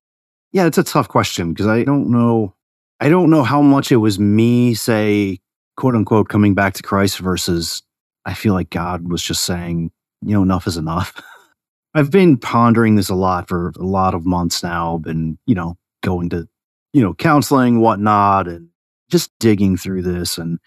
Yeah, 0.52 0.66
it's 0.66 0.78
a 0.78 0.84
tough 0.84 1.08
question 1.08 1.52
because 1.52 1.66
I 1.66 1.84
don't 1.84 2.10
know. 2.10 2.54
I 3.00 3.08
don't 3.08 3.30
know 3.30 3.42
how 3.42 3.60
much 3.60 3.90
it 3.90 3.96
was 3.96 4.18
me, 4.18 4.74
say, 4.74 5.40
quote 5.76 5.94
unquote, 5.94 6.28
coming 6.28 6.54
back 6.54 6.74
to 6.74 6.82
Christ 6.82 7.18
versus 7.18 7.82
I 8.24 8.34
feel 8.34 8.54
like 8.54 8.70
God 8.70 9.08
was 9.08 9.22
just 9.22 9.42
saying, 9.42 9.90
you 10.22 10.34
know, 10.34 10.42
enough 10.42 10.66
is 10.66 10.76
enough. 10.76 11.20
I've 11.94 12.10
been 12.10 12.36
pondering 12.36 12.96
this 12.96 13.08
a 13.08 13.14
lot 13.14 13.48
for 13.48 13.72
a 13.78 13.84
lot 13.84 14.14
of 14.14 14.26
months 14.26 14.62
now, 14.62 14.98
been, 14.98 15.38
you 15.46 15.54
know, 15.54 15.76
going 16.02 16.30
to, 16.30 16.48
you 16.92 17.02
know, 17.02 17.14
counseling, 17.14 17.80
whatnot, 17.80 18.48
and 18.48 18.68
just 19.10 19.30
digging 19.38 19.76
through 19.76 20.02
this. 20.02 20.38
And 20.38 20.58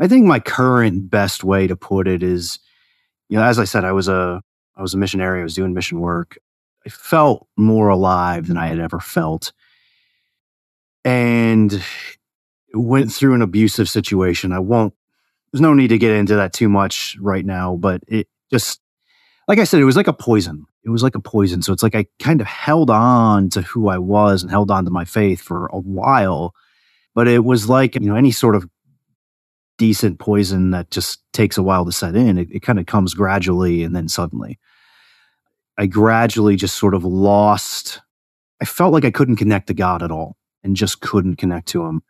I 0.00 0.08
think 0.08 0.26
my 0.26 0.40
current 0.40 1.08
best 1.10 1.44
way 1.44 1.66
to 1.66 1.76
put 1.76 2.08
it 2.08 2.22
is, 2.22 2.58
you 3.28 3.38
know, 3.38 3.44
as 3.44 3.58
I 3.58 3.64
said, 3.64 3.84
I 3.84 3.92
was 3.92 4.08
a 4.08 4.42
I 4.76 4.82
was 4.82 4.94
a 4.94 4.98
missionary, 4.98 5.40
I 5.40 5.44
was 5.44 5.54
doing 5.54 5.74
mission 5.74 6.00
work. 6.00 6.38
I 6.84 6.88
felt 6.88 7.46
more 7.56 7.88
alive 7.88 8.48
than 8.48 8.56
I 8.56 8.66
had 8.66 8.80
ever 8.80 8.98
felt. 8.98 9.52
And 11.04 11.82
went 12.74 13.12
through 13.12 13.34
an 13.34 13.42
abusive 13.42 13.88
situation. 13.88 14.52
I 14.52 14.58
won't 14.58 14.94
there's 15.52 15.60
no 15.60 15.74
need 15.74 15.88
to 15.88 15.98
get 15.98 16.12
into 16.12 16.36
that 16.36 16.52
too 16.52 16.68
much 16.68 17.16
right 17.20 17.44
now, 17.44 17.76
but 17.76 18.02
it 18.08 18.28
just 18.50 18.80
like 19.48 19.58
I 19.58 19.64
said, 19.64 19.80
it 19.80 19.84
was 19.84 19.96
like 19.96 20.08
a 20.08 20.12
poison. 20.12 20.66
It 20.84 20.90
was 20.90 21.02
like 21.02 21.14
a 21.14 21.20
poison. 21.20 21.62
So 21.62 21.72
it's 21.72 21.82
like 21.82 21.94
I 21.94 22.06
kind 22.18 22.40
of 22.40 22.46
held 22.46 22.90
on 22.90 23.50
to 23.50 23.62
who 23.62 23.88
I 23.88 23.98
was 23.98 24.42
and 24.42 24.50
held 24.50 24.70
on 24.70 24.84
to 24.84 24.90
my 24.90 25.04
faith 25.04 25.40
for 25.40 25.66
a 25.66 25.78
while. 25.78 26.54
But 27.14 27.28
it 27.28 27.44
was 27.44 27.68
like, 27.68 27.94
you 27.94 28.00
know, 28.02 28.16
any 28.16 28.30
sort 28.30 28.56
of 28.56 28.68
decent 29.78 30.18
poison 30.18 30.70
that 30.70 30.90
just 30.90 31.20
takes 31.32 31.58
a 31.58 31.62
while 31.62 31.84
to 31.84 31.92
set 31.92 32.16
in. 32.16 32.38
It, 32.38 32.48
it 32.50 32.62
kind 32.62 32.78
of 32.78 32.86
comes 32.86 33.14
gradually 33.14 33.82
and 33.82 33.94
then 33.94 34.08
suddenly. 34.08 34.58
I 35.78 35.86
gradually 35.86 36.56
just 36.56 36.76
sort 36.76 36.94
of 36.94 37.04
lost. 37.04 38.00
I 38.60 38.64
felt 38.64 38.92
like 38.92 39.04
I 39.04 39.10
couldn't 39.10 39.36
connect 39.36 39.68
to 39.68 39.74
God 39.74 40.02
at 40.02 40.10
all 40.10 40.36
and 40.62 40.76
just 40.76 41.00
couldn't 41.00 41.36
connect 41.36 41.68
to 41.68 41.84
Him. 41.84 42.02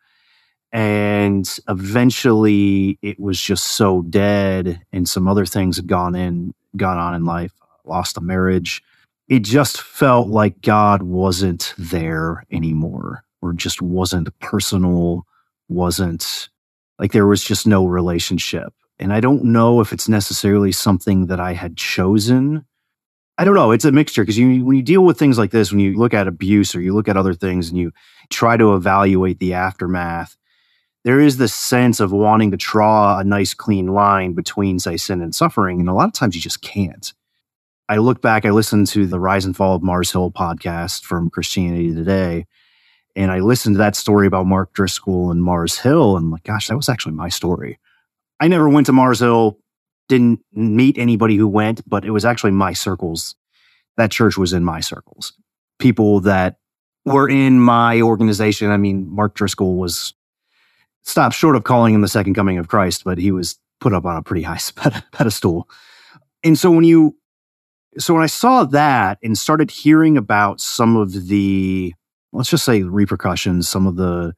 And 0.73 1.47
eventually 1.69 2.99
it 3.03 3.21
was 3.21 3.39
just 3.39 3.65
so 3.65 4.03
dead, 4.03 4.81
and 4.93 5.07
some 5.09 5.29
other 5.29 5.45
things 5.45 5.77
had 5.77 5.87
gone 5.87 6.15
in, 6.15 6.55
gone 6.77 6.99
on 6.99 7.15
in 7.15 7.25
life, 7.27 7.53
lost 7.85 8.17
a 8.17 8.23
marriage. 8.23 8.83
It 9.29 9.41
just 9.41 9.81
felt 9.81 10.29
like 10.29 10.63
God 10.63 11.03
wasn't 11.03 11.75
there 11.77 12.45
anymore, 12.51 13.23
or 13.43 13.53
just 13.53 13.83
wasn't 13.83 14.37
personal, 14.41 15.27
wasn't 15.69 16.49
like 16.99 17.13
there 17.13 17.27
was 17.27 17.45
just 17.45 17.67
no 17.67 17.85
relationship. 17.85 18.73
And 18.99 19.13
I 19.13 19.21
don't 19.21 19.45
know 19.45 19.81
if 19.81 19.93
it's 19.93 20.09
necessarily 20.09 20.73
something 20.73 21.27
that 21.27 21.41
I 21.41 21.53
had 21.55 21.77
chosen. 21.77 22.65
I 23.37 23.45
don't 23.45 23.55
know. 23.55 23.73
It's 23.73 23.85
a 23.85 23.93
mixture 23.93 24.23
because 24.23 24.39
you, 24.39 24.65
when 24.65 24.77
you 24.77 24.83
deal 24.83 25.05
with 25.05 25.19
things 25.19 25.39
like 25.39 25.51
this, 25.51 25.73
when 25.73 25.81
you 25.81 25.99
look 25.99 26.15
at 26.15 26.29
abuse 26.29 26.75
or 26.75 26.81
you 26.81 26.95
look 26.95 27.09
at 27.09 27.17
other 27.17 27.35
things 27.35 27.69
and 27.69 27.79
you 27.79 27.91
try 28.31 28.57
to 28.57 28.75
evaluate 28.75 29.39
the 29.39 29.55
aftermath, 29.55 30.37
there 31.05 31.21
is 31.21 31.37
this 31.37 31.55
sense 31.55 32.01
of 32.01 32.13
wanting 32.13 32.51
to 32.53 32.57
draw 32.57 33.19
a 33.19 33.25
nice 33.25 33.55
clean 33.55 33.89
line 33.89 34.35
between, 34.35 34.79
say, 34.79 34.97
sin 34.97 35.21
and 35.21 35.35
suffering. 35.35 35.81
And 35.81 35.89
a 35.89 35.95
lot 35.95 36.07
of 36.07 36.13
times 36.13 36.35
you 36.35 36.41
just 36.41 36.63
can't. 36.63 37.13
I 37.89 37.97
look 37.97 38.23
back, 38.23 38.47
I 38.47 38.51
listened 38.51 38.87
to 38.89 39.07
the 39.07 39.19
Rise 39.19 39.45
and 39.45 39.57
Fall 39.57 39.75
of 39.75 39.83
Mars 39.83 40.13
Hill 40.13 40.31
podcast 40.31 41.03
from 41.05 41.31
Christianity 41.31 41.93
Today. 41.93 42.47
And 43.17 43.31
I 43.31 43.41
listened 43.41 43.75
to 43.75 43.79
that 43.79 43.97
story 43.97 44.27
about 44.27 44.47
Mark 44.47 44.73
Driscoll 44.73 45.31
and 45.31 45.43
Mars 45.43 45.79
Hill. 45.79 46.17
And 46.17 46.31
like, 46.31 46.45
gosh, 46.45 46.69
that 46.69 46.77
was 46.77 46.89
actually 46.89 47.15
my 47.15 47.29
story. 47.29 47.79
I 48.41 48.49
never 48.49 48.69
went 48.69 48.87
to 48.87 48.93
Mars 48.93 49.21
Hill, 49.21 49.59
didn't 50.09 50.41
meet 50.53 50.97
anybody 50.99 51.37
who 51.37 51.49
went, 51.49 51.87
but 51.89 52.05
it 52.05 52.11
was 52.11 52.25
actually 52.25 52.53
my 52.53 52.73
circles. 52.73 53.35
That 53.97 54.11
church 54.11 54.39
was 54.39 54.53
in 54.53 54.65
my 54.65 54.81
circles. 54.81 55.35
People 55.79 56.21
that 56.21 56.57
were 57.05 57.29
in 57.29 57.59
my 57.59 58.01
organization. 58.01 58.71
I 58.71 58.77
mean, 58.77 59.07
Mark 59.11 59.35
Driscoll 59.35 59.77
was 59.77 60.15
stopped 61.03 61.35
short 61.35 61.57
of 61.57 61.65
calling 61.65 61.95
him 61.95 62.01
the 62.01 62.09
second 62.09 62.35
coming 62.35 62.59
of 62.59 62.69
Christ, 62.69 63.05
but 63.05 63.19
he 63.19 63.31
was 63.33 63.59
put 63.81 63.93
up 63.93 64.05
on 64.05 64.17
a 64.17 64.23
pretty 64.23 64.43
high 64.43 64.61
pedestal. 65.13 65.69
And 66.45 66.59
so 66.59 66.71
when 66.71 66.85
you, 66.85 67.17
so 67.99 68.15
when 68.15 68.23
I 68.23 68.27
saw 68.27 68.65
that 68.65 69.19
and 69.23 69.37
started 69.37 69.71
hearing 69.71 70.17
about 70.17 70.61
some 70.61 70.97
of 70.97 71.29
the 71.29 71.95
let's 72.33 72.51
just 72.51 72.65
say 72.65 72.83
repercussions, 72.83 73.69
some 73.69 73.87
of 73.87 73.97
the 73.97 74.35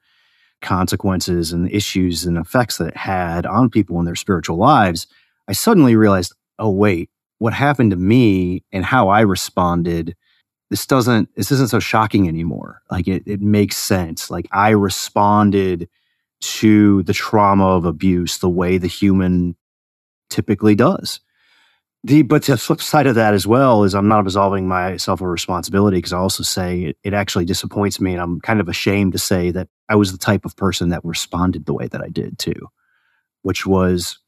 consequences 0.60 1.52
and 1.52 1.70
issues 1.70 2.24
and 2.24 2.36
effects 2.36 2.78
that 2.78 2.88
it 2.88 2.96
had 2.96 3.46
on 3.46 3.70
people 3.70 3.98
in 3.98 4.04
their 4.04 4.14
spiritual 4.14 4.56
lives, 4.56 5.06
I 5.48 5.52
suddenly 5.52 5.94
realized, 5.94 6.34
oh, 6.58 6.70
wait, 6.70 7.10
what 7.38 7.52
happened 7.52 7.90
to 7.90 7.96
me 7.96 8.64
and 8.72 8.84
how 8.84 9.08
I 9.08 9.20
responded, 9.20 10.16
this 10.70 10.86
doesn't, 10.86 11.34
this 11.36 11.52
isn't 11.52 11.70
so 11.70 11.80
shocking 11.80 12.26
anymore. 12.26 12.82
Like 12.90 13.06
it, 13.06 13.22
it 13.26 13.40
makes 13.40 13.76
sense. 13.76 14.30
Like 14.30 14.48
I 14.52 14.70
responded 14.70 15.88
to 16.44 17.02
the 17.04 17.12
trauma 17.12 17.66
of 17.66 17.84
abuse 17.84 18.38
the 18.38 18.48
way 18.48 18.78
the 18.78 18.86
human 18.86 19.56
typically 20.30 20.74
does. 20.74 21.20
The 22.02 22.22
but 22.22 22.42
the 22.44 22.58
flip 22.58 22.82
side 22.82 23.06
of 23.06 23.14
that 23.14 23.32
as 23.32 23.46
well 23.46 23.84
is 23.84 23.94
I'm 23.94 24.08
not 24.08 24.20
absolving 24.20 24.68
myself 24.68 25.20
of 25.20 25.26
responsibility 25.26 25.98
because 25.98 26.12
I 26.12 26.18
also 26.18 26.42
say 26.42 26.82
it, 26.82 26.98
it 27.02 27.14
actually 27.14 27.46
disappoints 27.46 27.98
me 28.00 28.12
and 28.12 28.20
I'm 28.20 28.40
kind 28.40 28.60
of 28.60 28.68
ashamed 28.68 29.12
to 29.12 29.18
say 29.18 29.50
that 29.52 29.68
I 29.88 29.96
was 29.96 30.12
the 30.12 30.18
type 30.18 30.44
of 30.44 30.56
person 30.56 30.90
that 30.90 31.04
responded 31.04 31.64
the 31.64 31.72
way 31.72 31.88
that 31.88 32.02
I 32.02 32.08
did 32.08 32.38
too, 32.38 32.68
which 33.42 33.64
was 33.64 34.18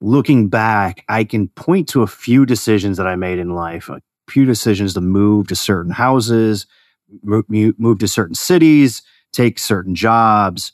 looking 0.00 0.48
back, 0.48 1.04
I 1.08 1.24
can 1.24 1.48
point 1.48 1.88
to 1.90 2.02
a 2.02 2.06
few 2.06 2.46
decisions 2.46 2.96
that 2.96 3.06
I 3.06 3.16
made 3.16 3.38
in 3.38 3.54
life, 3.54 3.90
a 3.90 4.00
few 4.28 4.46
decisions 4.46 4.94
to 4.94 5.02
move 5.02 5.48
to 5.48 5.56
certain 5.56 5.92
houses, 5.92 6.66
move, 7.22 7.44
move 7.48 7.98
to 7.98 8.08
certain 8.08 8.34
cities, 8.34 9.02
take 9.32 9.58
certain 9.58 9.94
jobs, 9.94 10.72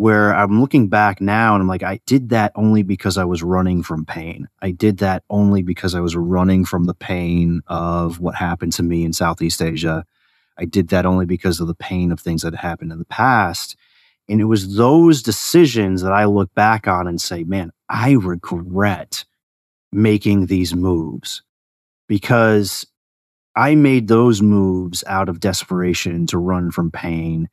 where 0.00 0.34
I'm 0.34 0.62
looking 0.62 0.88
back 0.88 1.20
now 1.20 1.54
and 1.54 1.60
I'm 1.60 1.68
like, 1.68 1.82
I 1.82 2.00
did 2.06 2.30
that 2.30 2.52
only 2.54 2.82
because 2.82 3.18
I 3.18 3.24
was 3.24 3.42
running 3.42 3.82
from 3.82 4.06
pain. 4.06 4.48
I 4.62 4.70
did 4.70 4.96
that 4.98 5.24
only 5.28 5.60
because 5.60 5.94
I 5.94 6.00
was 6.00 6.16
running 6.16 6.64
from 6.64 6.84
the 6.84 6.94
pain 6.94 7.60
of 7.66 8.18
what 8.18 8.34
happened 8.34 8.72
to 8.74 8.82
me 8.82 9.04
in 9.04 9.12
Southeast 9.12 9.60
Asia. 9.60 10.06
I 10.56 10.64
did 10.64 10.88
that 10.88 11.04
only 11.04 11.26
because 11.26 11.60
of 11.60 11.66
the 11.66 11.74
pain 11.74 12.12
of 12.12 12.18
things 12.18 12.40
that 12.40 12.54
happened 12.54 12.92
in 12.92 12.98
the 12.98 13.04
past. 13.04 13.76
And 14.26 14.40
it 14.40 14.44
was 14.44 14.74
those 14.74 15.22
decisions 15.22 16.00
that 16.00 16.12
I 16.12 16.24
look 16.24 16.54
back 16.54 16.88
on 16.88 17.06
and 17.06 17.20
say, 17.20 17.44
man, 17.44 17.70
I 17.90 18.12
regret 18.12 19.26
making 19.92 20.46
these 20.46 20.74
moves 20.74 21.42
because 22.08 22.86
I 23.54 23.74
made 23.74 24.08
those 24.08 24.40
moves 24.40 25.04
out 25.06 25.28
of 25.28 25.40
desperation 25.40 26.26
to 26.28 26.38
run 26.38 26.70
from 26.70 26.90
pain. 26.90 27.50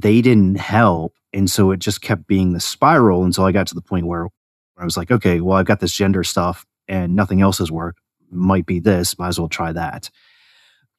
They 0.00 0.20
didn't 0.20 0.56
help 0.56 1.14
and 1.32 1.50
so 1.50 1.70
it 1.70 1.78
just 1.78 2.00
kept 2.00 2.26
being 2.26 2.52
the 2.52 2.60
spiral 2.60 3.24
until 3.24 3.44
I 3.44 3.52
got 3.52 3.66
to 3.68 3.74
the 3.74 3.82
point 3.82 4.06
where 4.06 4.28
I 4.76 4.84
was 4.84 4.96
like, 4.96 5.10
okay, 5.10 5.40
well, 5.40 5.58
I've 5.58 5.66
got 5.66 5.80
this 5.80 5.94
gender 5.94 6.24
stuff 6.24 6.64
and 6.86 7.14
nothing 7.14 7.42
else 7.42 7.58
has 7.58 7.70
worked. 7.70 8.00
Might 8.30 8.66
be 8.66 8.80
this, 8.80 9.18
might 9.18 9.28
as 9.28 9.38
well 9.38 9.48
try 9.48 9.72
that. 9.72 10.10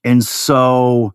And 0.03 0.24
so, 0.24 1.13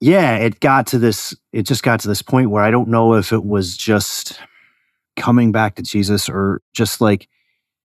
yeah, 0.00 0.36
it 0.36 0.60
got 0.60 0.86
to 0.88 0.98
this, 0.98 1.34
it 1.52 1.64
just 1.64 1.82
got 1.82 2.00
to 2.00 2.08
this 2.08 2.22
point 2.22 2.50
where 2.50 2.62
I 2.62 2.70
don't 2.70 2.88
know 2.88 3.14
if 3.14 3.32
it 3.32 3.44
was 3.44 3.76
just 3.76 4.38
coming 5.16 5.52
back 5.52 5.74
to 5.76 5.82
Jesus 5.82 6.28
or 6.28 6.62
just 6.72 7.00
like, 7.00 7.28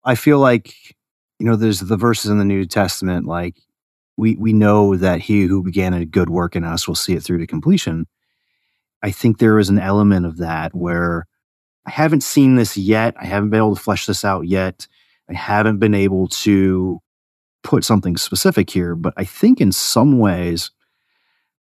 I 0.04 0.16
feel 0.16 0.40
like, 0.40 0.74
you 1.40 1.46
know, 1.46 1.56
there's 1.56 1.80
the 1.80 1.98
verses 1.98 2.32
in 2.32 2.38
the 2.38 2.46
New 2.46 2.66
Testament, 2.66 3.26
like, 3.26 3.56
we, 4.18 4.36
we 4.36 4.54
know 4.54 4.96
that 4.98 5.22
he 5.22 5.44
who 5.44 5.64
began 5.64 5.94
a 5.94 6.06
good 6.06 6.30
work 6.30 6.56
in 6.56 6.64
us 6.64 6.88
will 6.88 6.96
see 6.96 7.14
it 7.14 7.24
through 7.24 7.40
to 7.40 7.48
completion. 7.48 8.08
I 9.04 9.12
think 9.12 9.38
there 9.38 9.60
is 9.60 9.70
an 9.70 9.80
element 9.80 10.26
of 10.26 10.38
that 10.38 10.76
where 10.76 11.28
I 11.86 11.92
haven't 11.92 12.22
seen 12.22 12.56
this 12.56 12.78
yet. 12.78 13.16
I 13.20 13.26
haven't 13.26 13.50
been 13.50 13.58
able 13.58 13.76
to 13.76 13.82
flesh 13.82 14.06
this 14.06 14.24
out 14.24 14.48
yet. 14.48 14.88
I 15.30 15.34
haven't 15.34 15.80
been 15.80 15.96
able 15.96 16.28
to 16.28 17.00
put 17.64 17.84
something 17.84 18.18
specific 18.18 18.70
here, 18.70 18.96
but 18.96 19.14
I 19.18 19.24
think 19.24 19.62
in 19.62 19.72
some 19.72 20.20
ways, 20.20 20.72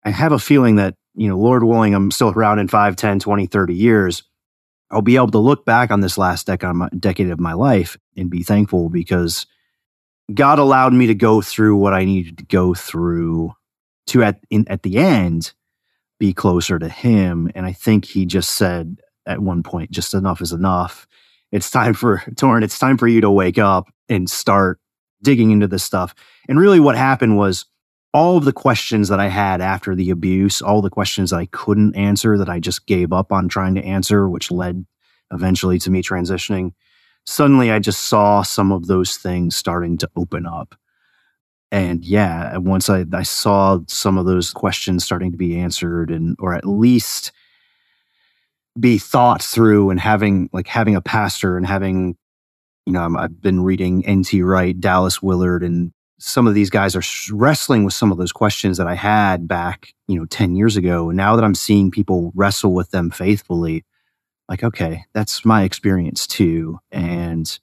I 0.04 0.12
have 0.12 0.32
a 0.32 0.40
feeling 0.40 0.76
that, 0.76 0.96
you 1.16 1.28
know, 1.28 1.38
Lord 1.38 1.64
willing, 1.64 1.94
I'm 1.94 2.12
still 2.12 2.30
around 2.30 2.60
in 2.60 2.68
5, 2.68 2.96
10, 2.96 3.20
20, 3.20 3.48
30 3.48 3.74
years. 3.74 4.24
I'll 4.92 5.02
be 5.02 5.16
able 5.16 5.32
to 5.32 5.40
look 5.40 5.66
back 5.66 5.92
on 5.92 6.02
this 6.02 6.18
last 6.18 6.46
decade 6.46 7.30
of 7.30 7.40
my 7.40 7.54
life 7.54 7.98
and 8.16 8.30
be 8.30 8.44
thankful 8.44 8.90
because 8.90 9.48
God 10.34 10.60
allowed 10.60 10.94
me 10.94 11.08
to 11.08 11.16
go 11.16 11.42
through 11.42 11.76
what 11.78 11.94
I 11.94 12.06
needed 12.06 12.38
to 12.38 12.46
go 12.46 12.74
through 12.74 13.54
to 14.08 14.24
at 14.24 14.40
in, 14.50 14.68
at 14.68 14.84
the 14.84 14.98
end 14.98 15.54
be 16.20 16.34
closer 16.34 16.80
to 16.80 16.90
him. 16.90 17.52
And 17.56 17.66
I 17.66 17.74
think 17.74 18.06
he 18.06 18.26
just 18.26 18.52
said 18.52 18.98
at 19.26 19.40
one 19.40 19.64
point, 19.64 19.92
just 19.92 20.14
enough 20.14 20.42
is 20.42 20.52
enough. 20.52 21.08
It's 21.52 21.70
time 21.70 21.94
for 21.94 22.18
Torren, 22.32 22.64
it's 22.64 22.80
time 22.80 22.98
for 22.98 23.08
you 23.08 23.22
to 23.22 23.32
wake 23.32 23.58
up 23.58 23.88
and 24.10 24.30
start 24.30 24.80
digging 25.22 25.52
into 25.52 25.68
this 25.68 25.84
stuff. 25.84 26.14
And 26.48 26.60
really, 26.60 26.80
what 26.80 26.96
happened 26.96 27.38
was 27.38 27.66
all 28.14 28.38
of 28.38 28.46
the 28.46 28.54
questions 28.54 29.10
that 29.10 29.20
I 29.20 29.28
had 29.28 29.60
after 29.60 29.94
the 29.94 30.10
abuse, 30.10 30.62
all 30.62 30.82
the 30.82 30.90
questions 30.90 31.32
that 31.32 31.38
I 31.38 31.48
couldn't 31.48 31.96
answer 31.96 32.38
that 32.38 32.50
I 32.50 32.60
just 32.60 32.86
gave 32.86 33.12
up 33.12 33.32
on 33.32 33.50
trying 33.50 33.76
to 33.76 33.84
answer, 33.84 34.30
which 34.30 34.52
led 34.52 34.86
eventually 35.34 35.80
to 35.80 35.90
me 35.90 36.02
transitioning. 36.02 36.72
Suddenly, 37.26 37.72
I 37.72 37.80
just 37.80 38.06
saw 38.06 38.44
some 38.44 38.72
of 38.72 38.88
those 38.88 39.18
things 39.18 39.56
starting 39.56 39.98
to 39.98 40.10
open 40.16 40.46
up. 40.46 40.76
And 41.76 42.06
yeah, 42.06 42.54
uh, 42.56 42.62
once 42.62 42.90
I, 42.90 43.04
I 43.12 43.24
saw 43.24 43.80
some 43.88 44.18
of 44.18 44.26
those 44.26 44.54
questions 44.54 45.04
starting 45.04 45.34
to 45.34 45.38
be 45.38 45.60
answered 45.60 46.10
and, 46.10 46.38
or 46.40 46.54
at 46.54 46.66
least 46.66 47.34
be 48.80 48.98
thought 48.98 49.44
through 49.44 49.90
and 49.90 50.00
having 50.00 50.50
like 50.54 50.68
having 50.68 50.96
a 50.96 51.02
pastor 51.02 51.58
and 51.58 51.66
having 51.66 52.16
you 52.86 52.92
know 52.92 53.16
i 53.18 53.22
have 53.22 53.42
been 53.42 53.62
reading 53.62 54.04
nt 54.06 54.34
wright 54.44 54.82
dallas 54.82 55.22
willard 55.22 55.64
and 55.64 55.94
some 56.20 56.46
of 56.46 56.54
these 56.54 56.70
guys 56.70 56.94
are 56.94 57.34
wrestling 57.34 57.86
with 57.86 57.94
some 57.94 58.12
of 58.12 58.18
those 58.18 58.34
questions 58.34 58.78
that 58.78 58.86
i 58.86 58.94
had 58.94 59.48
back 59.48 59.94
you 60.08 60.20
know 60.20 60.26
10 60.26 60.56
years 60.56 60.76
ago. 60.76 61.10
And 61.10 61.16
now 61.16 61.38
that 61.38 61.46
i'm 61.46 61.56
seeing 61.56 61.90
people 61.90 62.34
wrestle 62.36 62.74
with 62.74 62.92
them 62.92 63.12
faithfully 63.12 63.86
like 64.50 64.62
okay 64.62 65.06
that's 65.14 65.46
my 65.46 65.64
experience 65.64 66.28
too. 66.28 66.80
And 66.92 67.58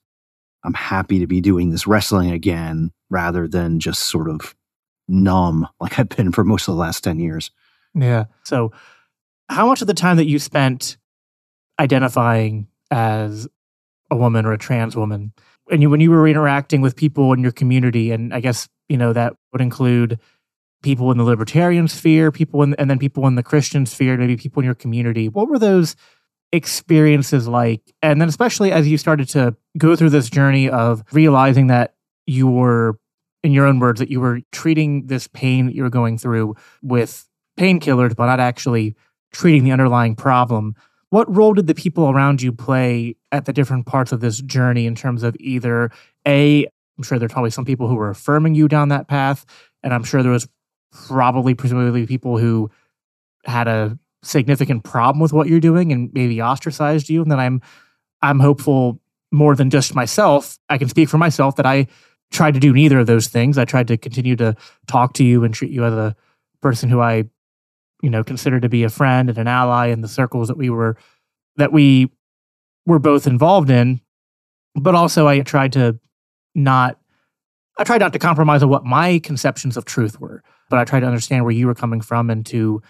i'm 0.65 0.75
happy 0.75 1.19
to 1.19 1.27
be 1.27 1.41
doing 1.41 1.71
this 1.71 1.87
wrestling 1.87 2.31
again 2.31 2.91
rather 3.11 3.47
than 3.47 3.81
just 3.81 4.05
sort 4.05 4.29
of 4.29 4.55
numb 5.09 5.67
like 5.81 5.99
i've 5.99 6.09
been 6.09 6.33
for 6.33 6.45
most 6.45 6.69
of 6.69 6.75
the 6.75 6.81
last 6.81 7.05
10 7.05 7.19
years 7.19 7.51
yeah 7.95 8.25
so 8.45 8.73
how 9.49 9.67
much 9.67 9.81
of 9.81 9.87
the 9.87 9.95
time 9.95 10.17
that 10.17 10.27
you 10.27 10.39
spent 10.39 10.97
identifying 11.79 12.69
as 12.91 13.49
a 14.11 14.17
woman 14.17 14.47
or 14.47 14.53
a 14.53 14.59
trans 14.59 14.95
woman. 14.95 15.33
And 15.71 15.83
you, 15.83 15.91
when 15.91 16.01
you 16.01 16.11
were 16.11 16.29
interacting 16.29 16.81
with 16.81 16.97
people 16.97 17.33
in 17.33 17.41
your 17.41 17.53
community, 17.53 18.11
and 18.13 18.33
I 18.35 18.41
guess, 18.41 18.69
you 18.89 18.97
know, 18.97 19.13
that 19.13 19.35
would 19.53 19.63
include 19.63 20.21
people 20.83 21.11
in 21.11 21.19
the 21.19 21.25
libertarian 21.25 21.89
sphere, 21.89 22.31
people 22.31 22.63
in, 22.63 22.75
and 22.75 22.91
then 22.91 22.99
people 22.99 23.27
in 23.27 23.37
the 23.37 23.43
Christian 23.43 23.87
sphere, 23.87 24.17
maybe 24.17 24.37
people 24.37 24.61
in 24.61 24.65
your 24.65 24.75
community. 24.75 25.29
What 25.29 25.49
were 25.49 25.59
those 25.59 25.97
experiences 26.53 27.49
like? 27.49 27.81
And 28.03 28.21
then, 28.21 28.29
especially 28.29 28.73
as 28.73 28.89
you 28.89 28.99
started 28.99 29.29
to 29.31 29.57
go 29.79 29.97
through 29.97 30.11
this 30.11 30.31
journey 30.31 30.69
of 30.69 31.03
realizing 31.13 31.69
that 31.69 31.95
you 32.27 32.49
were, 32.49 32.99
in 33.43 33.53
your 33.53 33.67
own 33.67 33.79
words, 33.81 33.99
that 33.99 34.11
you 34.11 34.21
were 34.21 34.41
treating 34.53 35.07
this 35.07 35.27
pain 35.29 35.67
that 35.67 35.75
you 35.75 35.83
were 35.83 35.91
going 35.91 36.19
through 36.19 36.55
with 36.83 37.29
painkillers, 37.59 38.15
but 38.15 38.27
not 38.27 38.41
actually 38.41 38.95
treating 39.33 39.65
the 39.65 39.73
underlying 39.73 40.15
problem 40.15 40.75
what 41.13 41.37
role 41.37 41.53
did 41.53 41.67
the 41.67 41.75
people 41.75 42.09
around 42.09 42.41
you 42.41 42.53
play 42.53 43.15
at 43.33 43.45
the 43.45 43.53
different 43.53 43.85
parts 43.85 44.13
of 44.13 44.21
this 44.21 44.41
journey 44.41 44.87
in 44.87 44.95
terms 44.95 45.23
of 45.23 45.37
either 45.39 45.91
a 46.27 46.65
i'm 46.97 47.05
sure 47.05 47.19
there's 47.19 47.33
probably 47.33 47.51
some 47.51 47.67
people 47.67 47.87
who 47.87 47.95
were 47.95 48.09
affirming 48.09 48.55
you 48.55 48.67
down 48.67 48.89
that 48.89 49.09
path 49.09 49.45
and 49.83 49.93
i'm 49.93 50.05
sure 50.05 50.23
there 50.23 50.33
was 50.33 50.49
probably 50.91 51.55
presumably 51.55 52.07
people 52.07 52.39
who 52.39 52.71
had 53.45 53.69
a 53.69 53.99
significant 54.23 54.85
problem 54.85 55.21
with 55.21 55.33
what 55.33 55.49
you're 55.49 55.61
doing 55.61 55.93
and 55.93 56.13
maybe 56.13 56.41
ostracized 56.41 57.09
you 57.09 57.23
and 57.23 57.31
then 57.31 57.41
i'm 57.41 57.61
i'm 58.23 58.39
hopeful 58.39 59.01
more 59.33 59.57
than 59.57 59.71
just 59.71 59.95
myself. 59.95 60.59
I 60.69 60.79
can 60.79 60.89
speak 60.89 61.09
for 61.09 61.19
myself 61.19 61.57
that 61.57 61.67
i 61.67 61.87
tried 62.31 62.55
to 62.55 62.61
do 62.61 62.73
neither 62.73 63.01
of 63.01 63.07
those 63.07 63.29
things. 63.29 63.59
I 63.59 63.67
tried 63.67 63.89
to 63.89 63.99
continue 63.99 64.37
to 64.37 64.57
talk 64.87 65.13
to 65.15 65.25
you 65.25 65.45
and 65.45 65.53
treat 65.53 65.71
you 65.71 65.85
as 65.85 65.93
a 65.93 66.15
person 66.61 66.89
who 66.89 67.01
i 67.01 67.25
you 68.03 68.11
know 68.11 68.23
considered 68.23 68.63
to 68.63 68.69
be 68.69 68.85
a 68.85 68.89
friend 68.89 69.29
and 69.29 69.39
an 69.39 69.49
ally 69.49 69.89
in 69.89 70.01
the 70.01 70.09
circles 70.09 70.49
that 70.49 70.57
we 70.57 70.71
were 70.71 70.97
that 71.57 71.73
we 71.73 72.11
were 72.87 72.99
both 72.99 73.27
involved 73.27 73.71
in. 73.71 74.01
But 74.75 74.95
also 74.95 75.27
i 75.27 75.41
tried 75.41 75.73
to 75.73 75.99
not 76.55 76.99
i 77.79 77.85
tried 77.85 78.01
not 78.01 78.13
to 78.13 78.19
compromise 78.19 78.63
on 78.63 78.69
what 78.69 78.85
my 78.85 79.19
conceptions 79.19 79.77
of 79.77 79.85
truth 79.85 80.21
were 80.21 80.43
but 80.71 80.79
i 80.79 80.85
tried 80.85 81.01
to 81.01 81.07
understand 81.07 81.45
where 81.45 81.55
you 81.55 81.67
were 81.67 81.75
coming 81.75 82.01
from 82.01 82.31
and 82.31 82.45
to 82.47 82.83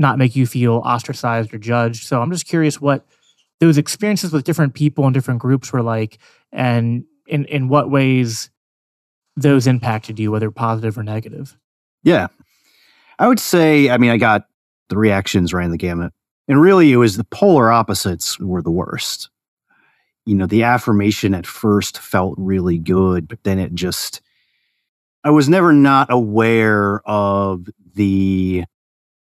not 0.00 0.18
make 0.18 0.34
you 0.34 0.46
feel 0.46 0.82
ostracized 0.84 1.54
or 1.54 1.58
judged 1.58 2.04
so 2.04 2.20
i'm 2.20 2.32
just 2.32 2.46
curious 2.46 2.80
what 2.80 3.06
those 3.60 3.78
experiences 3.78 4.32
with 4.32 4.44
different 4.44 4.74
people 4.74 5.04
and 5.04 5.14
different 5.14 5.40
groups 5.40 5.72
were 5.72 5.82
like 5.82 6.18
and 6.50 7.04
in 7.26 7.44
in 7.44 7.68
what 7.68 7.90
ways 7.90 8.50
those 9.36 9.66
impacted 9.66 10.18
you 10.18 10.32
whether 10.32 10.50
positive 10.50 10.98
or 10.98 11.02
negative 11.02 11.56
yeah 12.02 12.26
I 13.20 13.28
would 13.28 13.38
say, 13.38 13.90
I 13.90 13.98
mean, 13.98 14.10
I 14.10 14.16
got 14.16 14.46
the 14.88 14.96
reactions 14.96 15.52
ran 15.52 15.70
the 15.70 15.76
gamut. 15.76 16.14
And 16.48 16.58
really, 16.60 16.90
it 16.90 16.96
was 16.96 17.16
the 17.16 17.24
polar 17.24 17.70
opposites 17.70 18.40
were 18.40 18.62
the 18.62 18.70
worst. 18.70 19.28
You 20.24 20.34
know, 20.34 20.46
the 20.46 20.62
affirmation 20.62 21.34
at 21.34 21.46
first 21.46 21.98
felt 21.98 22.34
really 22.38 22.78
good, 22.78 23.28
but 23.28 23.44
then 23.44 23.58
it 23.58 23.74
just, 23.74 24.22
I 25.22 25.30
was 25.30 25.50
never 25.50 25.70
not 25.72 26.10
aware 26.10 27.02
of 27.06 27.68
the, 27.94 28.64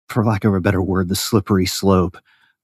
for 0.10 0.26
lack 0.26 0.43
of 0.43 0.54
a 0.54 0.62
better 0.62 0.82
word, 0.82 1.10
the 1.10 1.15
slippery 1.15 1.65
slope 1.65 2.17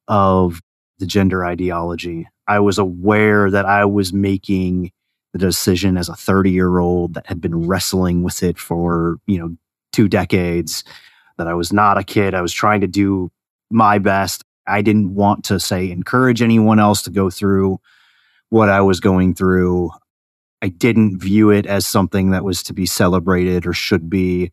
of 0.07 0.61
the 0.99 1.05
gender 1.05 1.45
ideology. 1.45 2.27
I 2.47 2.59
was 2.59 2.77
aware 2.77 3.49
that 3.49 3.65
I 3.65 3.85
was 3.85 4.13
making 4.13 4.91
the 5.33 5.39
decision 5.39 5.97
as 5.97 6.09
a 6.09 6.15
30 6.15 6.51
year 6.51 6.79
old 6.79 7.15
that 7.15 7.27
had 7.27 7.41
been 7.41 7.67
wrestling 7.67 8.23
with 8.23 8.43
it 8.43 8.57
for, 8.57 9.17
you 9.27 9.37
know, 9.37 9.57
two 9.91 10.07
decades 10.07 10.83
that 11.37 11.47
I 11.47 11.53
was 11.53 11.73
not 11.73 11.97
a 11.97 12.03
kid. 12.03 12.33
I 12.33 12.41
was 12.41 12.53
trying 12.53 12.81
to 12.81 12.87
do 12.87 13.31
my 13.69 13.99
best. 13.99 14.43
I 14.67 14.81
didn't 14.81 15.13
want 15.13 15.43
to 15.45 15.59
say 15.59 15.91
encourage 15.91 16.41
anyone 16.41 16.79
else 16.79 17.01
to 17.03 17.11
go 17.11 17.29
through 17.29 17.79
what 18.49 18.69
I 18.69 18.81
was 18.81 18.99
going 18.99 19.33
through. 19.33 19.91
I 20.61 20.69
didn't 20.69 21.19
view 21.19 21.49
it 21.49 21.65
as 21.65 21.85
something 21.85 22.31
that 22.31 22.43
was 22.43 22.63
to 22.63 22.73
be 22.73 22.85
celebrated 22.85 23.67
or 23.67 23.73
should 23.73 24.09
be. 24.09 24.51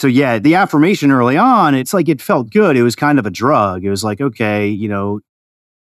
So 0.00 0.06
yeah, 0.06 0.38
the 0.38 0.54
affirmation 0.54 1.10
early 1.10 1.36
on, 1.36 1.74
it's 1.74 1.92
like 1.92 2.08
it 2.08 2.22
felt 2.22 2.50
good. 2.50 2.74
It 2.74 2.82
was 2.82 2.96
kind 2.96 3.18
of 3.18 3.26
a 3.26 3.30
drug. 3.30 3.84
It 3.84 3.90
was 3.90 4.02
like, 4.02 4.18
okay, 4.18 4.66
you 4.66 4.88
know, 4.88 5.20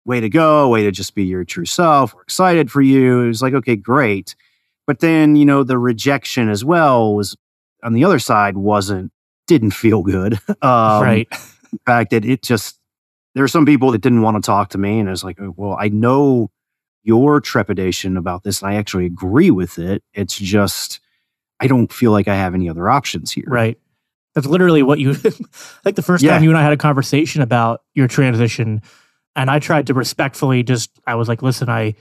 way 0.04 0.18
to 0.18 0.28
go, 0.28 0.68
way 0.68 0.82
to 0.82 0.90
just 0.90 1.14
be 1.14 1.22
your 1.22 1.44
true 1.44 1.64
self. 1.64 2.12
We're 2.12 2.22
excited 2.22 2.72
for 2.72 2.82
you. 2.82 3.20
It 3.20 3.28
was 3.28 3.40
like, 3.40 3.54
okay, 3.54 3.76
great. 3.76 4.34
But 4.84 4.98
then, 4.98 5.36
you 5.36 5.44
know, 5.44 5.62
the 5.62 5.78
rejection 5.78 6.48
as 6.48 6.64
well 6.64 7.14
was 7.14 7.36
on 7.84 7.92
the 7.92 8.02
other 8.02 8.18
side 8.18 8.56
wasn't 8.56 9.12
didn't 9.46 9.70
feel 9.70 10.02
good. 10.02 10.40
Um, 10.60 11.02
right. 11.02 11.28
In 11.72 11.78
fact, 11.86 12.12
it, 12.12 12.24
it 12.24 12.42
just, 12.42 12.80
there 13.36 13.44
are 13.44 13.48
some 13.48 13.64
people 13.64 13.92
that 13.92 14.00
didn't 14.00 14.22
want 14.22 14.42
to 14.42 14.44
talk 14.44 14.70
to 14.70 14.78
me. 14.78 14.98
And 14.98 15.08
I 15.08 15.12
was 15.12 15.22
like, 15.22 15.38
well, 15.38 15.76
I 15.78 15.88
know 15.88 16.50
your 17.04 17.40
trepidation 17.40 18.16
about 18.16 18.42
this. 18.42 18.60
And 18.60 18.72
I 18.72 18.74
actually 18.74 19.06
agree 19.06 19.52
with 19.52 19.78
it. 19.78 20.02
It's 20.14 20.36
just, 20.36 20.98
I 21.60 21.68
don't 21.68 21.92
feel 21.92 22.10
like 22.10 22.26
I 22.26 22.34
have 22.34 22.56
any 22.56 22.68
other 22.68 22.88
options 22.88 23.30
here. 23.30 23.44
Right. 23.46 23.78
That's 24.34 24.46
literally 24.46 24.82
what 24.82 24.98
you, 24.98 25.12
like 25.84 25.96
the 25.96 26.02
first 26.02 26.22
yeah. 26.22 26.32
time 26.32 26.44
you 26.44 26.50
and 26.50 26.58
I 26.58 26.62
had 26.62 26.72
a 26.72 26.76
conversation 26.76 27.42
about 27.42 27.82
your 27.94 28.08
transition. 28.08 28.82
And 29.36 29.50
I 29.50 29.58
tried 29.58 29.88
to 29.88 29.94
respectfully 29.94 30.62
just, 30.62 30.90
I 31.06 31.14
was 31.14 31.28
like, 31.28 31.42
listen, 31.42 31.68
I, 31.68 31.94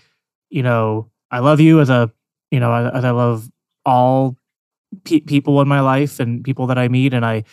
you 0.49 0.63
know, 0.63 1.09
I 1.31 1.39
love 1.39 1.59
you 1.59 1.79
as 1.79 1.89
a, 1.89 2.11
you 2.51 2.59
know, 2.59 2.73
as 2.73 3.05
I 3.05 3.11
love 3.11 3.49
all 3.85 4.35
pe- 5.03 5.21
people 5.21 5.61
in 5.61 5.67
my 5.67 5.79
life 5.79 6.19
and 6.19 6.43
people 6.43 6.67
that 6.67 6.77
I 6.77 6.87
meet, 6.87 7.13
and 7.13 7.25
I 7.25 7.43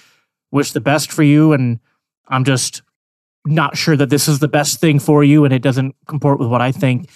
wish 0.50 0.72
the 0.72 0.80
best 0.80 1.12
for 1.12 1.22
you. 1.22 1.52
And 1.52 1.80
I'm 2.28 2.44
just 2.44 2.82
not 3.44 3.76
sure 3.76 3.96
that 3.96 4.10
this 4.10 4.28
is 4.28 4.38
the 4.38 4.48
best 4.48 4.80
thing 4.80 4.98
for 4.98 5.22
you, 5.22 5.44
and 5.44 5.52
it 5.52 5.62
doesn't 5.62 5.94
comport 6.06 6.38
with 6.38 6.48
what 6.48 6.60
I 6.60 6.72
think 6.72 7.10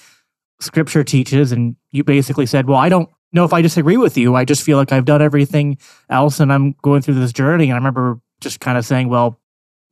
Scripture 0.61 1.05
teaches. 1.05 1.53
And 1.53 1.77
you 1.91 2.05
basically 2.05 2.47
said, 2.47 2.69
"Well, 2.69 2.79
I 2.79 2.89
don't 2.89 3.09
know 3.33 3.45
if 3.45 3.53
I 3.53 3.63
disagree 3.63 3.97
with 3.97 4.17
you. 4.17 4.35
I 4.35 4.45
just 4.45 4.63
feel 4.63 4.77
like 4.77 4.93
I've 4.93 5.05
done 5.05 5.23
everything 5.23 5.79
else, 6.09 6.41
and 6.41 6.53
I'm 6.53 6.73
going 6.83 7.03
through 7.03 7.15
this 7.15 7.33
journey." 7.33 7.65
And 7.65 7.75
I 7.75 7.77
remember 7.77 8.21
just 8.41 8.61
kind 8.61 8.79
of 8.79 8.85
saying, 8.85 9.09
"Well." 9.09 9.39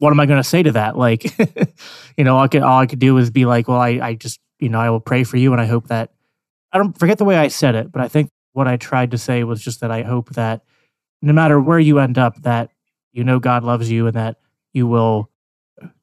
What 0.01 0.13
am 0.13 0.21
I 0.21 0.27
going 0.27 0.41
to 0.41 0.49
say 0.49 0.63
to 0.63 0.71
that? 0.71 0.97
Like, 0.97 1.25
you 2.17 2.23
know, 2.23 2.39
I 2.39 2.47
could, 2.47 2.63
all 2.63 2.79
I 2.79 2.87
could 2.87 3.01
do 3.01 3.19
is 3.19 3.33
be 3.33 3.47
like, 3.47 3.67
well, 3.67 3.81
I, 3.81 3.99
I 4.01 4.15
just, 4.15 4.39
you 4.61 4.69
know, 4.69 4.79
I 4.79 4.91
will 4.91 5.01
pray 5.01 5.25
for 5.25 5.39
you. 5.39 5.51
And 5.51 5.61
I 5.61 5.67
hope 5.67 5.89
that 5.89 6.13
I 6.73 6.79
don't 6.79 6.97
forget 6.99 7.19
the 7.19 7.25
way 7.25 7.37
I 7.37 7.49
said 7.49 7.75
it, 7.75 7.91
but 7.91 8.01
I 8.01 8.09
think 8.09 8.31
what 8.53 8.69
I 8.69 8.77
tried 8.77 9.13
to 9.13 9.19
say 9.19 9.45
was 9.45 9.63
just 9.63 9.81
that 9.81 9.91
I 9.91 10.03
hope 10.03 10.31
that 10.31 10.63
no 11.23 11.33
matter 11.33 11.61
where 11.61 11.79
you 11.79 11.99
end 11.99 12.19
up, 12.19 12.41
that 12.43 12.71
you 13.13 13.25
know 13.25 13.39
God 13.39 13.65
loves 13.65 13.91
you 13.91 14.07
and 14.07 14.17
that 14.17 14.39
you 14.73 14.87
will 14.87 15.31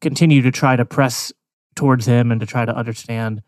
continue 0.00 0.42
to 0.42 0.50
try 0.50 0.76
to 0.76 0.84
press 0.84 1.32
towards 1.74 2.06
Him 2.06 2.32
and 2.32 2.40
to 2.40 2.46
try 2.46 2.64
to 2.64 2.74
understand 2.74 3.42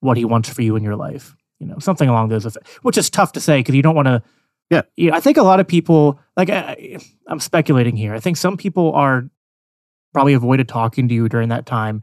what 0.00 0.16
He 0.16 0.24
wants 0.24 0.48
for 0.48 0.62
you 0.62 0.76
in 0.76 0.82
your 0.82 0.96
life. 0.96 1.34
You 1.60 1.66
know, 1.66 1.78
something 1.78 2.08
along 2.08 2.28
those, 2.28 2.44
lines, 2.44 2.56
which 2.82 2.98
is 2.98 3.10
tough 3.10 3.32
to 3.32 3.40
say 3.40 3.58
because 3.58 3.74
you 3.74 3.82
don't 3.82 3.96
want 3.96 4.06
to. 4.06 4.22
Yeah. 4.70 4.82
You 4.96 5.10
know, 5.10 5.16
I 5.16 5.20
think 5.20 5.36
a 5.36 5.42
lot 5.42 5.60
of 5.60 5.66
people, 5.66 6.20
like, 6.36 6.50
I, 6.50 6.98
I'm 7.26 7.40
speculating 7.40 7.96
here. 7.96 8.14
I 8.14 8.20
think 8.20 8.36
some 8.36 8.56
people 8.56 8.92
are 8.92 9.28
probably 10.12 10.34
avoided 10.34 10.68
talking 10.68 11.08
to 11.08 11.14
you 11.14 11.28
during 11.28 11.48
that 11.48 11.66
time. 11.66 12.02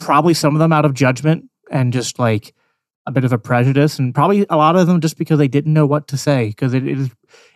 Probably 0.00 0.34
some 0.34 0.54
of 0.54 0.58
them 0.58 0.72
out 0.72 0.84
of 0.84 0.94
judgment 0.94 1.48
and 1.70 1.92
just 1.92 2.18
like, 2.18 2.54
a 3.06 3.12
bit 3.12 3.24
of 3.24 3.32
a 3.32 3.38
prejudice, 3.38 3.98
and 3.98 4.14
probably 4.14 4.44
a 4.50 4.56
lot 4.56 4.76
of 4.76 4.86
them 4.86 5.00
just 5.00 5.16
because 5.16 5.38
they 5.38 5.48
didn't 5.48 5.72
know 5.72 5.86
what 5.86 6.08
to 6.08 6.16
say. 6.16 6.48
Because 6.48 6.74
it 6.74 6.86
is, 6.86 7.10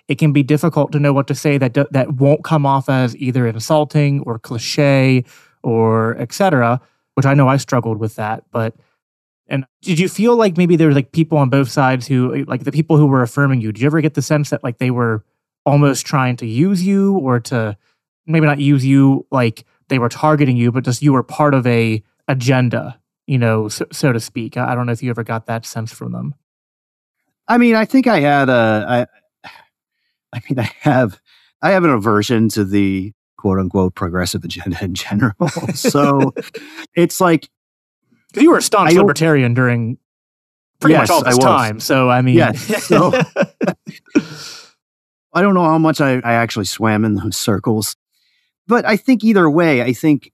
it 0.06 0.16
can 0.16 0.32
be 0.32 0.42
difficult 0.42 0.92
to 0.92 1.00
know 1.00 1.12
what 1.12 1.26
to 1.26 1.34
say 1.34 1.58
that 1.58 1.72
do, 1.72 1.86
that 1.90 2.14
won't 2.14 2.44
come 2.44 2.64
off 2.64 2.88
as 2.88 3.16
either 3.16 3.46
insulting 3.46 4.20
or 4.20 4.38
cliche 4.38 5.24
or 5.62 6.16
etc. 6.18 6.80
Which 7.14 7.26
I 7.26 7.34
know 7.34 7.48
I 7.48 7.56
struggled 7.56 7.98
with 7.98 8.14
that, 8.14 8.44
but 8.52 8.74
And 9.50 9.66
did 9.82 9.98
you 9.98 10.08
feel 10.08 10.36
like 10.36 10.56
maybe 10.56 10.76
there 10.76 10.86
were 10.86 10.94
like 10.94 11.12
people 11.12 11.36
on 11.36 11.50
both 11.50 11.68
sides 11.68 12.06
who, 12.06 12.34
eh, 12.34 12.44
like 12.46 12.62
the 12.64 12.72
people 12.72 12.96
who 12.96 13.06
were 13.06 13.22
affirming 13.22 13.60
you, 13.60 13.72
did 13.72 13.82
you 13.82 13.86
ever 13.86 14.00
get 14.00 14.14
the 14.14 14.22
sense 14.22 14.50
that 14.50 14.62
like 14.62 14.78
they 14.78 14.92
were 14.92 15.24
almost 15.66 16.06
trying 16.06 16.36
to 16.36 16.46
use 16.46 16.82
you 16.82 17.18
or 17.18 17.40
to 17.40 17.76
maybe 18.26 18.46
not 18.46 18.60
use 18.60 18.86
you 18.86 19.26
like 19.30 19.66
they 19.88 19.98
were 19.98 20.08
targeting 20.08 20.56
you, 20.56 20.70
but 20.70 20.84
just 20.84 21.02
you 21.02 21.12
were 21.12 21.24
part 21.24 21.52
of 21.52 21.66
a 21.66 22.02
agenda, 22.28 22.98
you 23.26 23.38
know, 23.38 23.68
so, 23.68 23.84
so 23.92 24.12
to 24.12 24.20
speak? 24.20 24.56
I 24.56 24.74
don't 24.74 24.86
know 24.86 24.92
if 24.92 25.02
you 25.02 25.10
ever 25.10 25.24
got 25.24 25.46
that 25.46 25.66
sense 25.66 25.92
from 25.92 26.12
them. 26.12 26.34
I 27.48 27.58
mean, 27.58 27.74
I 27.74 27.84
think 27.84 28.06
I 28.06 28.20
had 28.20 28.48
a, 28.48 29.08
I, 29.44 29.50
I 30.32 30.40
mean, 30.48 30.60
I 30.60 30.70
have, 30.80 31.20
I 31.60 31.72
have 31.72 31.82
an 31.82 31.90
aversion 31.90 32.48
to 32.50 32.64
the 32.64 33.12
quote 33.36 33.58
unquote 33.58 33.96
progressive 33.96 34.44
agenda 34.44 34.78
in 34.82 34.94
general. 34.94 35.48
so 35.74 36.32
it's 36.94 37.20
like 37.20 37.48
you 38.34 38.50
were 38.50 38.58
a 38.58 38.62
staunch 38.62 38.92
libertarian 38.94 39.54
during 39.54 39.98
pretty 40.80 40.94
yes, 40.94 41.08
much 41.08 41.10
all 41.10 41.24
this 41.24 41.38
time. 41.38 41.80
So 41.80 42.08
I 42.10 42.22
mean, 42.22 42.36
yes. 42.36 42.84
So, 42.86 43.12
I 45.32 45.42
don't 45.42 45.54
know 45.54 45.64
how 45.64 45.78
much 45.78 46.00
I, 46.00 46.14
I 46.14 46.34
actually 46.34 46.64
swam 46.64 47.04
in 47.04 47.14
those 47.14 47.36
circles, 47.36 47.96
but 48.66 48.84
I 48.84 48.96
think 48.96 49.22
either 49.22 49.48
way, 49.48 49.82
I 49.82 49.92
think 49.92 50.32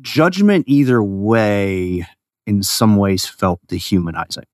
judgment 0.00 0.64
either 0.68 1.02
way 1.02 2.06
in 2.46 2.62
some 2.62 2.96
ways 2.96 3.26
felt 3.26 3.60
dehumanizing. 3.66 4.44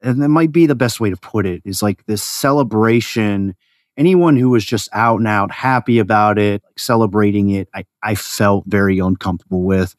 And 0.00 0.22
that 0.22 0.28
might 0.28 0.52
be 0.52 0.66
the 0.66 0.74
best 0.74 1.00
way 1.00 1.10
to 1.10 1.16
put 1.16 1.46
it 1.46 1.62
is 1.64 1.82
like 1.82 2.04
this 2.06 2.22
celebration 2.22 3.54
anyone 3.96 4.36
who 4.36 4.50
was 4.50 4.64
just 4.64 4.88
out 4.92 5.18
and 5.18 5.28
out 5.28 5.50
happy 5.50 5.98
about 5.98 6.38
it, 6.38 6.62
celebrating 6.76 7.50
it, 7.50 7.68
I, 7.74 7.84
I 8.02 8.14
felt 8.14 8.64
very 8.66 8.98
uncomfortable 8.98 9.62
with. 9.62 9.94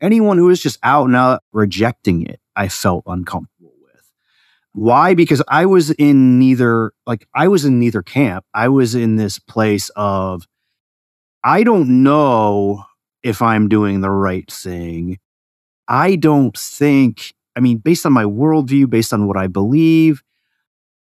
Anyone 0.00 0.38
who 0.38 0.46
was 0.46 0.62
just 0.62 0.78
out 0.82 1.06
and 1.06 1.16
out 1.16 1.42
rejecting 1.52 2.22
it, 2.22 2.40
I 2.54 2.68
felt 2.68 3.04
uncomfortable 3.06 3.72
with. 3.82 4.02
Why? 4.72 5.14
Because 5.14 5.42
I 5.48 5.66
was 5.66 5.90
in 5.90 6.38
neither, 6.38 6.92
like, 7.06 7.26
I 7.34 7.48
was 7.48 7.64
in 7.64 7.78
neither 7.78 8.02
camp. 8.02 8.44
I 8.54 8.68
was 8.68 8.94
in 8.94 9.16
this 9.16 9.38
place 9.38 9.90
of, 9.96 10.46
I 11.42 11.64
don't 11.64 12.02
know 12.02 12.84
if 13.22 13.42
I'm 13.42 13.68
doing 13.68 14.00
the 14.00 14.10
right 14.10 14.50
thing. 14.50 15.18
I 15.88 16.16
don't 16.16 16.56
think, 16.56 17.34
I 17.56 17.60
mean, 17.60 17.78
based 17.78 18.06
on 18.06 18.12
my 18.12 18.24
worldview, 18.24 18.88
based 18.90 19.12
on 19.12 19.26
what 19.26 19.36
I 19.36 19.46
believe, 19.46 20.22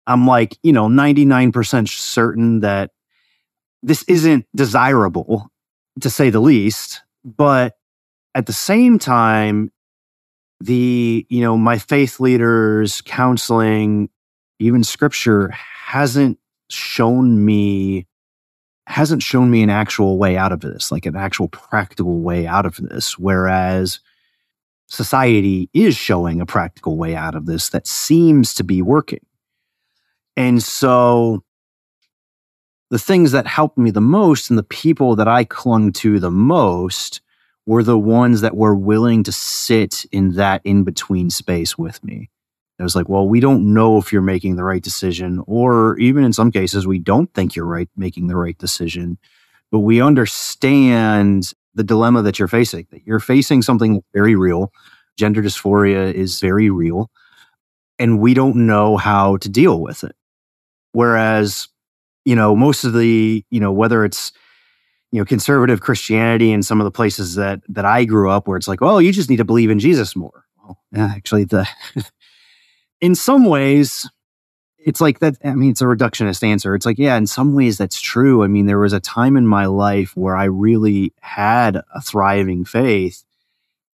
I'm 0.08 0.28
like, 0.28 0.58
you 0.64 0.74
know, 0.74 0.88
99% 0.88 1.88
certain 1.88 2.60
that 2.62 2.92
this 3.82 4.04
isn't 4.04 4.46
desirable 4.56 5.50
to 6.02 6.10
say 6.10 6.30
the 6.30 6.42
least. 6.42 7.02
But 7.24 7.76
at 8.36 8.46
the 8.46 8.54
same 8.54 9.00
time, 9.00 9.72
the, 10.60 11.26
you 11.30 11.42
know, 11.42 11.58
my 11.58 11.78
faith 11.78 12.20
leaders, 12.20 13.02
counseling, 13.02 14.10
even 14.60 14.84
scripture 14.84 15.50
hasn't 15.50 16.40
shown 16.70 17.44
me 17.44 18.08
hasn't 18.86 19.24
shown 19.24 19.50
me 19.50 19.64
an 19.64 19.70
actual 19.70 20.18
way 20.18 20.36
out 20.36 20.52
of 20.52 20.60
this, 20.60 20.92
like 20.92 21.06
an 21.06 21.16
actual 21.16 21.48
practical 21.48 22.20
way 22.20 22.46
out 22.46 22.66
of 22.66 22.76
this. 22.76 23.18
Whereas 23.18 24.02
society 24.88 25.70
is 25.74 25.96
showing 25.96 26.42
a 26.42 26.46
practical 26.46 26.98
way 26.98 27.16
out 27.16 27.34
of 27.34 27.46
this 27.46 27.70
that 27.70 27.88
seems 27.88 28.54
to 28.56 28.64
be 28.64 28.82
working. 28.82 29.26
And 30.36 30.62
so 30.62 31.44
the 32.90 33.00
things 33.00 33.32
that 33.32 33.48
helped 33.48 33.78
me 33.78 33.90
the 33.90 34.02
most 34.02 34.50
and 34.50 34.60
the 34.60 34.64
people 34.64 35.16
that 35.16 35.28
I 35.28 35.46
clung 35.46 35.94
to 35.94 36.20
the 36.20 36.32
most 36.32 37.22
were 37.66 37.84
the 37.84 37.98
ones 37.98 38.42
that 38.42 38.56
were 38.56 38.76
willing 38.76 39.24
to 39.24 39.32
sit 39.32 40.06
in 40.12 40.34
that 40.34 40.62
in 40.64 40.84
between 40.84 41.30
space 41.30 41.78
with 41.78 42.04
me. 42.04 42.30
It 42.80 42.84
was 42.84 42.96
like, 42.96 43.08
well, 43.08 43.28
we 43.28 43.40
don't 43.40 43.74
know 43.74 43.98
if 43.98 44.12
you're 44.12 44.22
making 44.22 44.56
the 44.56 44.64
right 44.64 44.82
decision, 44.82 45.42
or 45.48 45.98
even 46.00 46.24
in 46.24 46.34
some 46.34 46.52
cases, 46.52 46.86
we 46.86 47.00
don't 47.00 47.34
think 47.34 47.56
you're 47.56 47.66
right 47.66 47.90
making 47.96 48.28
the 48.28 48.36
right 48.36 48.58
decision, 48.58 49.18
but 49.72 49.80
we 49.80 50.02
understand 50.02 51.54
the 51.76 51.84
dilemma 51.84 52.24
that 52.24 52.40
you're 52.40 52.48
facing. 52.48 52.88
That 52.92 53.06
you're 53.06 53.20
facing 53.20 53.62
something 53.62 54.04
very 54.14 54.36
real. 54.36 54.74
Gender 55.18 55.42
dysphoria 55.42 56.12
is 56.12 56.42
very 56.42 56.70
real, 56.70 57.10
and 58.00 58.20
we 58.20 58.34
don't 58.34 58.68
know 58.68 58.98
how 58.98 59.38
to 59.38 59.50
deal 59.50 59.80
with 59.80 60.04
it. 60.04 60.16
Whereas, 60.92 61.70
you 62.26 62.36
know, 62.36 62.56
most 62.56 62.84
of 62.84 62.94
the, 62.94 63.46
you 63.50 63.60
know, 63.60 63.72
whether 63.72 64.04
it's, 64.04 64.34
you 65.14 65.20
know, 65.20 65.26
conservative 65.26 65.80
Christianity 65.80 66.52
in 66.52 66.64
some 66.64 66.82
of 66.82 66.86
the 66.86 66.92
places 66.92 67.36
that 67.36 67.62
that 67.70 67.86
I 67.86 68.04
grew 68.04 68.32
up 68.32 68.48
where 68.48 68.58
it's 68.58 68.68
like, 68.68 68.82
well, 68.82 69.00
you 69.00 69.12
just 69.12 69.30
need 69.30 69.38
to 69.38 69.46
believe 69.46 69.70
in 69.70 69.78
Jesus 69.78 70.16
more. 70.16 70.44
Well, 70.64 70.80
actually 70.92 71.44
the 71.44 71.70
in 73.00 73.14
some 73.14 73.46
ways 73.46 74.10
it's 74.80 75.00
like 75.00 75.20
that 75.20 75.38
I 75.46 75.54
mean 75.54 75.70
it's 75.70 75.84
a 75.84 75.86
reductionist 75.86 76.42
answer. 76.42 76.74
It's 76.74 76.88
like, 76.88 76.98
yeah, 76.98 77.16
in 77.16 77.28
some 77.28 77.54
ways 77.54 77.78
that's 77.78 78.02
true. 78.02 78.44
I 78.44 78.48
mean, 78.48 78.66
there 78.66 78.80
was 78.80 78.92
a 78.92 79.00
time 79.00 79.38
in 79.38 79.46
my 79.46 79.68
life 79.68 80.18
where 80.18 80.36
I 80.36 80.46
really 80.46 81.14
had 81.22 81.76
a 81.94 82.02
thriving 82.02 82.66
faith 82.66 83.24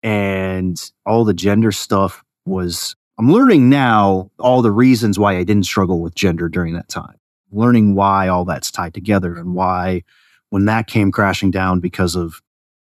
and 0.02 0.90
all 1.06 1.24
the 1.24 1.32
gender 1.32 1.70
stuff 1.70 2.24
was 2.44 2.96
I'm 3.18 3.30
learning 3.30 3.70
now 3.70 4.32
all 4.40 4.62
the 4.62 4.72
reasons 4.72 5.16
why 5.16 5.36
I 5.36 5.44
didn't 5.44 5.66
struggle 5.66 6.00
with 6.00 6.16
gender 6.16 6.48
during 6.48 6.74
that 6.74 6.88
time. 6.88 7.20
Learning 7.52 7.94
why 7.94 8.26
all 8.26 8.44
that's 8.44 8.72
tied 8.72 8.94
together 8.94 9.36
and 9.36 9.54
why 9.54 10.02
when 10.50 10.66
that 10.66 10.86
came 10.86 11.10
crashing 11.10 11.50
down 11.50 11.80
because 11.80 12.16
of, 12.16 12.42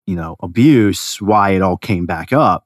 you 0.05 0.15
know, 0.15 0.35
abuse, 0.41 1.21
why 1.21 1.51
it 1.51 1.61
all 1.61 1.77
came 1.77 2.05
back 2.05 2.33
up. 2.33 2.65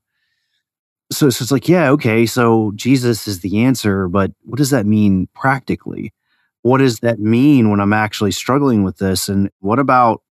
So, 1.11 1.29
so 1.29 1.43
it's 1.43 1.51
like, 1.51 1.69
yeah, 1.69 1.89
okay, 1.91 2.25
so 2.25 2.71
Jesus 2.75 3.27
is 3.27 3.41
the 3.41 3.63
answer, 3.63 4.07
but 4.07 4.31
what 4.43 4.57
does 4.57 4.71
that 4.71 4.85
mean 4.85 5.27
practically? 5.35 6.13
What 6.61 6.77
does 6.77 6.99
that 6.99 7.19
mean 7.19 7.69
when 7.69 7.79
I'm 7.79 7.93
actually 7.93 8.31
struggling 8.31 8.83
with 8.83 8.97
this? 8.97 9.29
And 9.29 9.51
what 9.59 9.79
about 9.79 10.23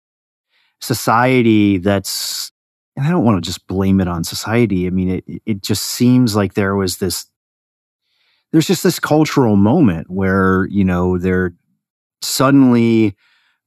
society 0.81 1.79
that's 1.79 2.51
and 2.97 3.07
I 3.07 3.11
don't 3.11 3.25
want 3.25 3.43
to 3.43 3.49
just 3.49 3.67
blame 3.67 4.01
it 4.01 4.09
on 4.09 4.23
society. 4.23 4.87
I 4.87 4.91
mean, 4.91 5.23
it 5.27 5.43
it 5.47 5.63
just 5.63 5.85
seems 5.85 6.37
like 6.37 6.55
there 6.55 6.75
was 6.75 6.99
this 6.99 7.27
there's 8.51 8.67
just 8.67 8.83
this 8.83 9.01
cultural 9.01 9.57
moment 9.57 10.11
where, 10.11 10.67
you 10.67 10.85
know, 10.85 11.17
they're 11.17 11.55
suddenly 12.21 13.17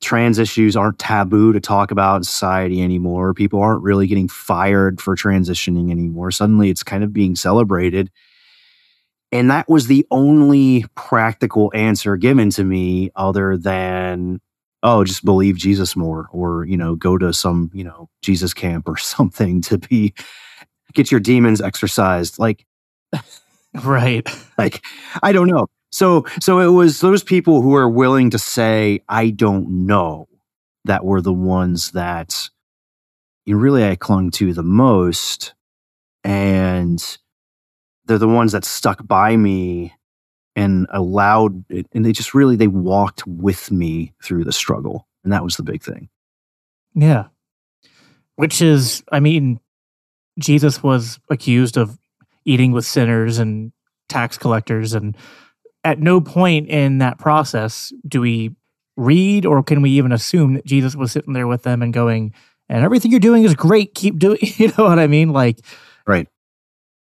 trans 0.01 0.39
issues 0.39 0.75
aren't 0.75 0.99
taboo 0.99 1.53
to 1.53 1.59
talk 1.59 1.91
about 1.91 2.17
in 2.17 2.23
society 2.23 2.81
anymore. 2.81 3.33
People 3.33 3.61
aren't 3.61 3.83
really 3.83 4.07
getting 4.07 4.27
fired 4.27 5.01
for 5.01 5.15
transitioning 5.15 5.91
anymore. 5.91 6.31
Suddenly 6.31 6.69
it's 6.69 6.83
kind 6.83 7.03
of 7.03 7.13
being 7.13 7.35
celebrated. 7.35 8.11
And 9.31 9.49
that 9.51 9.67
was 9.67 9.87
the 9.87 10.05
only 10.11 10.85
practical 10.95 11.71
answer 11.73 12.15
given 12.17 12.49
to 12.51 12.63
me 12.63 13.11
other 13.15 13.57
than 13.57 14.39
oh, 14.83 15.03
just 15.03 15.25
believe 15.25 15.57
Jesus 15.57 15.95
more, 15.95 16.29
or 16.31 16.63
you 16.65 16.77
know, 16.77 16.95
go 16.95 17.17
to 17.17 17.33
some 17.33 17.71
you 17.73 17.83
know 17.83 18.07
Jesus 18.21 18.53
camp 18.53 18.87
or 18.87 18.97
something 18.97 19.61
to 19.63 19.77
be 19.77 20.13
get 20.93 21.11
your 21.11 21.19
demons 21.19 21.61
exorcised. 21.61 22.39
Like, 22.39 22.65
right? 23.83 24.27
Like, 24.57 24.85
I 25.21 25.33
don't 25.33 25.47
know. 25.47 25.67
So, 25.95 26.25
so 26.41 26.59
it 26.59 26.67
was 26.67 26.99
those 26.99 27.23
people 27.23 27.61
who 27.61 27.73
are 27.73 27.87
willing 27.87 28.31
to 28.31 28.37
say, 28.37 28.99
I 29.07 29.29
don't 29.29 29.85
know, 29.85 30.27
that 30.83 31.05
were 31.05 31.21
the 31.21 31.31
ones 31.31 31.91
that 31.91 32.49
really 33.47 33.85
I 33.85 33.95
clung 33.95 34.29
to 34.31 34.53
the 34.53 34.61
most, 34.61 35.53
and 36.21 37.01
they're 38.03 38.17
the 38.17 38.27
ones 38.27 38.51
that 38.51 38.65
stuck 38.65 39.07
by 39.07 39.37
me 39.37 39.93
and 40.53 40.85
allowed 40.89 41.63
and 41.69 42.05
they 42.05 42.11
just 42.11 42.33
really 42.33 42.57
they 42.57 42.67
walked 42.67 43.25
with 43.25 43.71
me 43.71 44.11
through 44.21 44.43
the 44.43 44.51
struggle. 44.51 45.07
And 45.23 45.31
that 45.31 45.45
was 45.45 45.55
the 45.55 45.63
big 45.63 45.81
thing. 45.81 46.09
Yeah. 46.93 47.27
Which 48.35 48.61
is 48.61 49.01
i 49.13 49.21
mean 49.21 49.61
jesus 50.39 50.83
was 50.83 51.19
accused 51.29 51.77
of 51.77 51.97
eating 52.43 52.73
with 52.73 52.85
sinners 52.85 53.39
and 53.39 53.71
tax 54.09 54.37
collectors 54.37 54.93
and 54.93 55.15
at 55.85 55.99
no 55.99 56.19
point 56.19 56.67
in 56.67 56.97
that 56.97 57.17
process 57.17 57.93
do 58.07 58.19
we 58.19 58.53
read 58.97 59.45
or 59.45 59.63
can 59.63 59.81
we 59.81 59.91
even 59.91 60.11
assume 60.11 60.55
that 60.55 60.65
jesus 60.65 60.95
was 60.95 61.11
sitting 61.11 61.33
there 61.33 61.47
with 61.47 61.63
them 61.63 61.81
and 61.81 61.93
going 61.93 62.33
and 62.67 62.83
everything 62.83 63.11
you're 63.11 63.19
doing 63.19 63.43
is 63.43 63.55
great 63.55 63.93
keep 63.93 64.19
doing 64.19 64.37
you 64.41 64.67
know 64.77 64.83
what 64.83 64.99
i 64.99 65.07
mean 65.07 65.29
like 65.29 65.59
right 66.05 66.27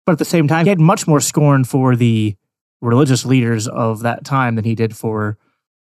but 0.05 0.13
at 0.13 0.19
the 0.19 0.25
same 0.25 0.47
time 0.47 0.65
he 0.65 0.69
had 0.69 0.81
much 0.81 1.09
more 1.09 1.21
scorn 1.21 1.65
for 1.65 1.97
the 1.97 2.37
religious 2.81 3.25
leaders 3.25 3.67
of 3.69 4.01
that 4.01 4.25
time 4.25 4.55
than 4.55 4.65
he 4.65 4.75
did 4.75 4.97
for 4.97 5.39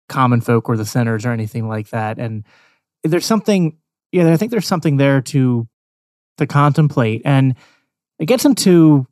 common 0.10 0.42
folk 0.42 0.70
or 0.70 0.78
the 0.78 0.86
sinners 0.86 1.26
or 1.26 1.32
anything 1.32 1.68
like 1.68 1.90
that. 1.90 2.20
And 2.20 2.44
there's 3.04 3.26
something, 3.26 3.78
yeah, 4.12 4.32
I 4.32 4.38
think 4.38 4.52
there's 4.52 4.68
something 4.68 4.98
there 4.98 5.22
to 5.22 5.68
to 6.38 6.48
contemplate. 6.48 7.22
And 7.26 7.56
it 8.18 8.26
gets 8.26 8.46
into 8.46 9.06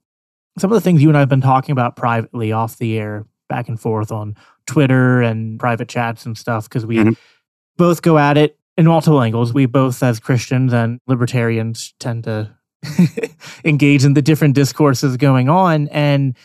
some 0.57 0.71
of 0.71 0.75
the 0.75 0.81
things 0.81 1.01
you 1.01 1.09
and 1.09 1.17
I 1.17 1.19
have 1.19 1.29
been 1.29 1.41
talking 1.41 1.71
about 1.71 1.95
privately 1.95 2.51
off 2.51 2.77
the 2.77 2.97
air, 2.97 3.25
back 3.51 3.67
and 3.67 3.77
forth 3.77 4.13
on 4.13 4.37
Twitter 4.65 5.21
and 5.21 5.59
private 5.59 5.89
chats 5.89 6.25
and 6.25 6.37
stuff, 6.37 6.69
because 6.69 6.85
we 6.85 6.95
mm-hmm. 6.95 7.11
both 7.75 8.01
go 8.01 8.17
at 8.17 8.37
it 8.37 8.57
in 8.77 8.85
multiple 8.85 9.21
angles. 9.21 9.53
We 9.53 9.65
both, 9.65 10.01
as 10.01 10.21
Christians 10.21 10.71
and 10.71 11.01
libertarians, 11.05 11.93
tend 11.99 12.23
to 12.23 12.55
engage 13.65 14.05
in 14.05 14.13
the 14.13 14.21
different 14.21 14.55
discourses 14.55 15.17
going 15.17 15.49
on. 15.49 15.89
And 15.89 16.37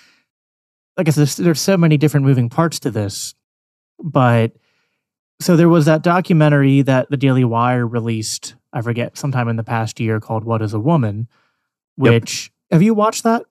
like 0.97 1.07
I 1.07 1.13
said, 1.13 1.21
there's, 1.21 1.37
there's 1.37 1.61
so 1.61 1.77
many 1.77 1.97
different 1.97 2.27
moving 2.27 2.49
parts 2.49 2.81
to 2.81 2.91
this. 2.91 3.35
But 4.03 4.53
so 5.41 5.57
there 5.57 5.69
was 5.69 5.85
that 5.85 6.03
documentary 6.03 6.83
that 6.83 7.09
the 7.09 7.17
Daily 7.17 7.45
Wire 7.45 7.87
released, 7.87 8.57
I 8.73 8.83
forget, 8.83 9.17
sometime 9.17 9.49
in 9.49 9.57
the 9.57 9.65
past 9.65 10.01
year 10.01 10.19
called 10.19 10.43
What 10.43 10.61
is 10.61 10.75
a 10.75 10.81
Woman, 10.81 11.29
which 11.97 12.51
yep. 12.71 12.75
have 12.75 12.83
you 12.83 12.95
watched 12.95 13.23
that? 13.23 13.45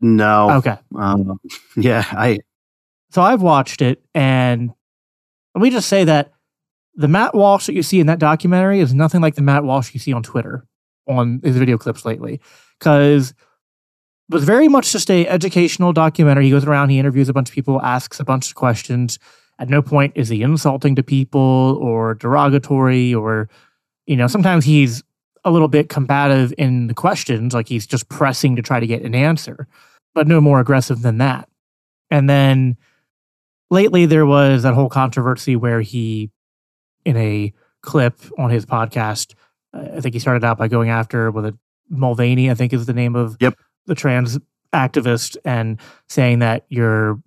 No. 0.00 0.50
Okay. 0.52 0.78
Um, 0.96 1.40
yeah, 1.76 2.04
I. 2.10 2.40
So 3.10 3.22
I've 3.22 3.42
watched 3.42 3.82
it, 3.82 4.02
and 4.14 4.72
let 5.54 5.62
me 5.62 5.70
just 5.70 5.88
say 5.88 6.04
that 6.04 6.32
the 6.94 7.08
Matt 7.08 7.34
Walsh 7.34 7.66
that 7.66 7.74
you 7.74 7.82
see 7.82 8.00
in 8.00 8.06
that 8.06 8.18
documentary 8.18 8.80
is 8.80 8.94
nothing 8.94 9.20
like 9.20 9.34
the 9.34 9.42
Matt 9.42 9.64
Walsh 9.64 9.92
you 9.92 10.00
see 10.00 10.12
on 10.12 10.22
Twitter 10.22 10.66
on 11.08 11.40
his 11.42 11.56
video 11.56 11.76
clips 11.76 12.04
lately, 12.04 12.40
because 12.78 13.30
it 13.30 14.34
was 14.34 14.44
very 14.44 14.68
much 14.68 14.92
just 14.92 15.10
a 15.10 15.26
educational 15.26 15.92
documentary. 15.92 16.44
He 16.44 16.50
goes 16.50 16.64
around, 16.64 16.90
he 16.90 17.00
interviews 17.00 17.28
a 17.28 17.32
bunch 17.32 17.48
of 17.48 17.54
people, 17.54 17.82
asks 17.82 18.20
a 18.20 18.24
bunch 18.24 18.48
of 18.48 18.54
questions. 18.54 19.18
At 19.58 19.68
no 19.68 19.82
point 19.82 20.12
is 20.14 20.28
he 20.28 20.42
insulting 20.42 20.94
to 20.94 21.02
people 21.02 21.78
or 21.80 22.14
derogatory, 22.14 23.12
or 23.12 23.48
you 24.06 24.16
know, 24.16 24.28
sometimes 24.28 24.64
he's 24.64 25.02
a 25.44 25.50
little 25.50 25.68
bit 25.68 25.88
combative 25.88 26.54
in 26.58 26.86
the 26.86 26.94
questions, 26.94 27.54
like 27.54 27.66
he's 27.66 27.86
just 27.86 28.08
pressing 28.08 28.54
to 28.56 28.62
try 28.62 28.78
to 28.78 28.86
get 28.86 29.02
an 29.02 29.14
answer, 29.14 29.66
but 30.14 30.28
no 30.28 30.40
more 30.40 30.60
aggressive 30.60 31.02
than 31.02 31.18
that. 31.18 31.48
And 32.10 32.28
then 32.30 32.76
lately 33.70 34.06
there 34.06 34.26
was 34.26 34.62
that 34.64 34.74
whole 34.74 34.88
controversy 34.88 35.56
where 35.56 35.80
he, 35.80 36.30
in 37.04 37.16
a 37.16 37.52
clip 37.82 38.20
on 38.38 38.50
his 38.50 38.66
podcast, 38.66 39.34
uh, 39.72 39.88
I 39.96 40.00
think 40.00 40.14
he 40.14 40.18
started 40.18 40.44
out 40.44 40.58
by 40.58 40.68
going 40.68 40.90
after 40.90 41.30
with 41.30 41.46
a 41.46 41.58
Mulvaney, 41.88 42.50
I 42.50 42.54
think 42.54 42.72
is 42.72 42.86
the 42.86 42.92
name 42.92 43.16
of 43.16 43.36
yep. 43.40 43.58
the 43.86 43.94
trans 43.94 44.38
activist, 44.72 45.36
and 45.44 45.80
saying 46.08 46.38
that 46.40 46.66
you're 46.68 47.20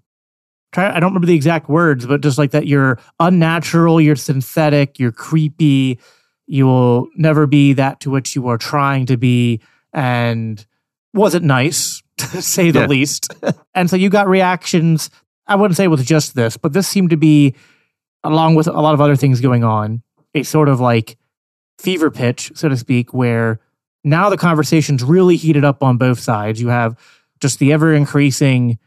I 0.76 1.00
don't 1.00 1.12
remember 1.12 1.28
the 1.28 1.36
exact 1.36 1.70
words, 1.70 2.06
but 2.06 2.22
just 2.22 2.38
like 2.38 2.52
that 2.52 2.66
you're 2.66 3.00
unnatural, 3.20 4.02
you're 4.02 4.16
synthetic, 4.16 4.98
you're 4.98 5.12
creepy, 5.12 6.00
you 6.48 6.66
will 6.66 7.10
never 7.16 7.46
be 7.46 7.74
that 7.74 8.00
to 8.02 8.10
which 8.10 8.36
you 8.36 8.48
are 8.48 8.58
trying 8.58 9.06
to 9.08 9.18
be, 9.18 9.62
and 9.94 10.66
wasn't 11.14 11.46
nice 11.46 12.02
to 12.18 12.42
say 12.42 12.72
the 12.72 12.82
yeah. 12.82 12.88
least. 12.88 13.34
and 13.76 13.90
so 13.90 13.96
you 13.96 14.10
got 14.10 14.28
reactions. 14.28 15.10
I 15.48 15.56
wouldn't 15.56 15.76
say 15.78 15.86
it 15.86 15.88
was 15.88 16.06
just 16.06 16.36
this, 16.36 16.58
but 16.58 16.74
this 16.74 16.88
seemed 16.88 17.10
to 17.10 17.18
be, 17.18 17.56
along 18.24 18.56
with 18.56 18.68
a 18.68 18.72
lot 18.72 18.94
of 18.94 19.02
other 19.02 19.16
things 19.16 19.42
going 19.42 19.64
on, 19.64 20.02
a 20.34 20.44
sort 20.44 20.70
of 20.70 20.80
like 20.80 21.18
fever 21.78 22.10
pitch, 22.10 22.52
so 22.56 22.70
to 22.70 22.78
speak, 22.78 23.14
where 23.14 23.60
now 24.04 24.30
the 24.30 24.38
conversation's 24.38 25.04
really 25.04 25.36
heated 25.36 25.64
up 25.64 25.84
on 25.84 25.98
both 25.98 26.20
sides. 26.20 26.62
You 26.62 26.70
have 26.70 26.98
just 27.40 27.60
the 27.60 27.74
ever 27.74 27.94
increasing 27.94 28.78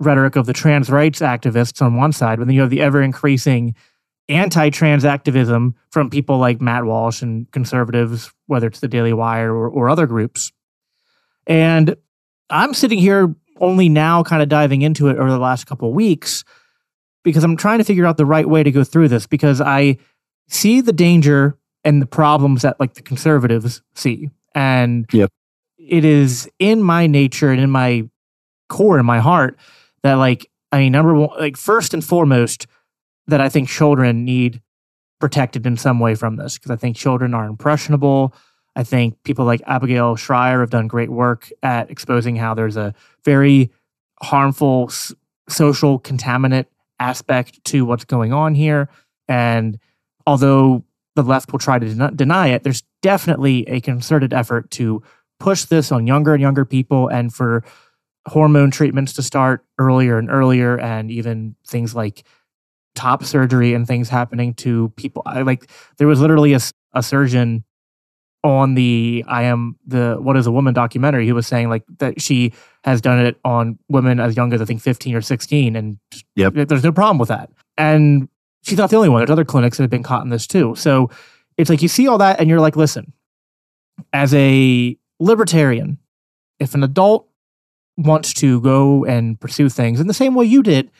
rhetoric 0.00 0.36
of 0.36 0.46
the 0.46 0.52
trans 0.52 0.90
rights 0.90 1.20
activists 1.20 1.80
on 1.80 1.96
one 1.96 2.12
side, 2.12 2.38
but 2.38 2.46
then 2.46 2.54
you 2.54 2.60
have 2.60 2.70
the 2.70 2.80
ever 2.80 3.00
increasing 3.00 3.74
anti 4.28 4.70
trans 4.70 5.04
activism 5.04 5.74
from 5.90 6.10
people 6.10 6.38
like 6.38 6.60
Matt 6.60 6.84
Walsh 6.84 7.22
and 7.22 7.50
conservatives, 7.52 8.32
whether 8.46 8.66
it's 8.66 8.80
the 8.80 8.88
Daily 8.88 9.12
Wire 9.12 9.54
or, 9.54 9.68
or 9.68 9.88
other 9.88 10.06
groups. 10.06 10.52
And 11.46 11.96
I'm 12.50 12.74
sitting 12.74 12.98
here 12.98 13.34
only 13.60 13.88
now 13.88 14.22
kind 14.22 14.42
of 14.42 14.48
diving 14.48 14.82
into 14.82 15.08
it 15.08 15.16
over 15.16 15.30
the 15.30 15.38
last 15.38 15.66
couple 15.66 15.88
of 15.88 15.94
weeks 15.94 16.44
because 17.22 17.44
I'm 17.44 17.56
trying 17.56 17.78
to 17.78 17.84
figure 17.84 18.06
out 18.06 18.16
the 18.16 18.26
right 18.26 18.48
way 18.48 18.62
to 18.62 18.70
go 18.70 18.84
through 18.84 19.08
this 19.08 19.26
because 19.26 19.60
I 19.60 19.98
see 20.48 20.80
the 20.80 20.92
danger 20.92 21.56
and 21.84 22.00
the 22.00 22.06
problems 22.06 22.62
that 22.62 22.78
like 22.80 22.94
the 22.94 23.02
conservatives 23.02 23.82
see. 23.94 24.30
And 24.54 25.06
yep. 25.12 25.30
it 25.78 26.04
is 26.04 26.48
in 26.58 26.82
my 26.82 27.06
nature 27.06 27.50
and 27.50 27.60
in 27.60 27.70
my 27.70 28.08
core 28.68 28.98
in 28.98 29.06
my 29.06 29.20
heart 29.20 29.58
that 30.02 30.14
like 30.14 30.50
I 30.72 30.78
mean 30.78 30.92
number 30.92 31.14
one 31.14 31.38
like 31.38 31.56
first 31.56 31.94
and 31.94 32.04
foremost 32.04 32.66
that 33.26 33.40
I 33.40 33.48
think 33.48 33.68
children 33.68 34.24
need 34.24 34.60
protected 35.20 35.66
in 35.66 35.76
some 35.76 36.00
way 36.00 36.14
from 36.14 36.36
this 36.36 36.58
because 36.58 36.70
I 36.70 36.76
think 36.76 36.96
children 36.96 37.34
are 37.34 37.46
impressionable. 37.46 38.34
I 38.76 38.82
think 38.82 39.22
people 39.22 39.44
like 39.44 39.62
Abigail 39.66 40.16
Shrier 40.16 40.60
have 40.60 40.70
done 40.70 40.88
great 40.88 41.10
work 41.10 41.50
at 41.62 41.90
exposing 41.90 42.36
how 42.36 42.54
there's 42.54 42.76
a 42.76 42.94
very 43.24 43.70
harmful 44.22 44.86
s- 44.88 45.14
social 45.48 46.00
contaminant 46.00 46.66
aspect 46.98 47.62
to 47.66 47.84
what's 47.84 48.04
going 48.04 48.32
on 48.32 48.54
here. 48.54 48.88
And 49.28 49.78
although 50.26 50.84
the 51.14 51.22
left 51.22 51.52
will 51.52 51.58
try 51.58 51.78
to 51.78 51.94
den- 51.94 52.16
deny 52.16 52.48
it, 52.48 52.62
there's 52.62 52.82
definitely 53.02 53.68
a 53.68 53.80
concerted 53.80 54.32
effort 54.32 54.70
to 54.72 55.02
push 55.38 55.64
this 55.64 55.92
on 55.92 56.06
younger 56.06 56.32
and 56.32 56.40
younger 56.40 56.64
people 56.64 57.08
and 57.08 57.32
for 57.32 57.64
hormone 58.26 58.70
treatments 58.70 59.12
to 59.12 59.22
start 59.22 59.64
earlier 59.78 60.18
and 60.18 60.30
earlier, 60.30 60.78
and 60.80 61.10
even 61.10 61.54
things 61.66 61.94
like 61.94 62.24
top 62.94 63.24
surgery 63.24 63.74
and 63.74 63.86
things 63.86 64.08
happening 64.08 64.54
to 64.54 64.88
people. 64.96 65.22
I 65.26 65.42
like 65.42 65.68
there 65.98 66.06
was 66.06 66.20
literally 66.20 66.54
a, 66.54 66.60
a 66.94 67.02
surgeon 67.02 67.64
on 68.44 68.74
the 68.74 69.24
I 69.26 69.44
am 69.44 69.76
the 69.86 70.16
what 70.20 70.36
is 70.36 70.46
a 70.46 70.52
woman 70.52 70.74
documentary. 70.74 71.24
He 71.24 71.32
was 71.32 71.46
saying 71.46 71.70
like 71.70 71.82
that 71.98 72.20
she 72.20 72.52
has 72.84 73.00
done 73.00 73.24
it 73.24 73.40
on 73.44 73.78
women 73.88 74.20
as 74.20 74.36
young 74.36 74.52
as 74.52 74.60
I 74.60 74.66
think 74.66 74.82
15 74.82 75.14
or 75.16 75.22
16, 75.22 75.74
and 75.74 75.98
yep. 76.36 76.52
there's 76.54 76.84
no 76.84 76.92
problem 76.92 77.18
with 77.18 77.30
that. 77.30 77.50
And 77.78 78.28
she's 78.62 78.78
not 78.78 78.90
the 78.90 78.96
only 78.96 79.08
one. 79.08 79.20
There's 79.20 79.30
other 79.30 79.44
clinics 79.44 79.78
that 79.78 79.82
have 79.82 79.90
been 79.90 80.02
caught 80.02 80.22
in 80.22 80.28
this 80.28 80.46
too. 80.46 80.74
So 80.76 81.10
it's 81.56 81.70
like 81.70 81.82
you 81.82 81.88
see 81.88 82.06
all 82.06 82.18
that 82.18 82.38
and 82.38 82.48
you're 82.48 82.60
like, 82.60 82.76
listen, 82.76 83.14
as 84.12 84.34
a 84.34 84.96
libertarian, 85.18 85.98
if 86.58 86.74
an 86.74 86.84
adult 86.84 87.28
wants 87.96 88.34
to 88.34 88.60
go 88.60 89.04
and 89.06 89.40
pursue 89.40 89.70
things 89.70 90.00
in 90.00 90.06
the 90.06 90.14
same 90.14 90.34
way 90.34 90.44
you 90.44 90.62
did, 90.62 90.90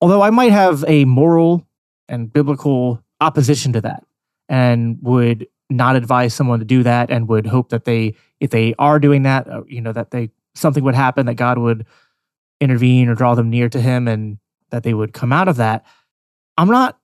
although 0.00 0.22
I 0.22 0.30
might 0.30 0.50
have 0.50 0.84
a 0.88 1.04
moral 1.04 1.64
and 2.08 2.32
biblical 2.32 3.02
opposition 3.20 3.72
to 3.74 3.80
that 3.82 4.04
and 4.48 4.98
would 5.00 5.46
not 5.72 5.96
advise 5.96 6.34
someone 6.34 6.58
to 6.58 6.64
do 6.64 6.82
that 6.82 7.10
and 7.10 7.28
would 7.28 7.46
hope 7.46 7.70
that 7.70 7.84
they 7.84 8.14
if 8.40 8.50
they 8.50 8.74
are 8.78 8.98
doing 8.98 9.22
that 9.22 9.48
uh, 9.48 9.62
you 9.66 9.80
know 9.80 9.92
that 9.92 10.10
they 10.10 10.30
something 10.54 10.84
would 10.84 10.94
happen 10.94 11.26
that 11.26 11.34
God 11.34 11.58
would 11.58 11.86
intervene 12.60 13.08
or 13.08 13.14
draw 13.14 13.34
them 13.34 13.50
near 13.50 13.68
to 13.68 13.80
him 13.80 14.06
and 14.06 14.38
that 14.70 14.82
they 14.82 14.94
would 14.94 15.12
come 15.12 15.32
out 15.32 15.48
of 15.48 15.56
that. 15.56 15.84
I'm 16.56 16.68
not 16.68 16.98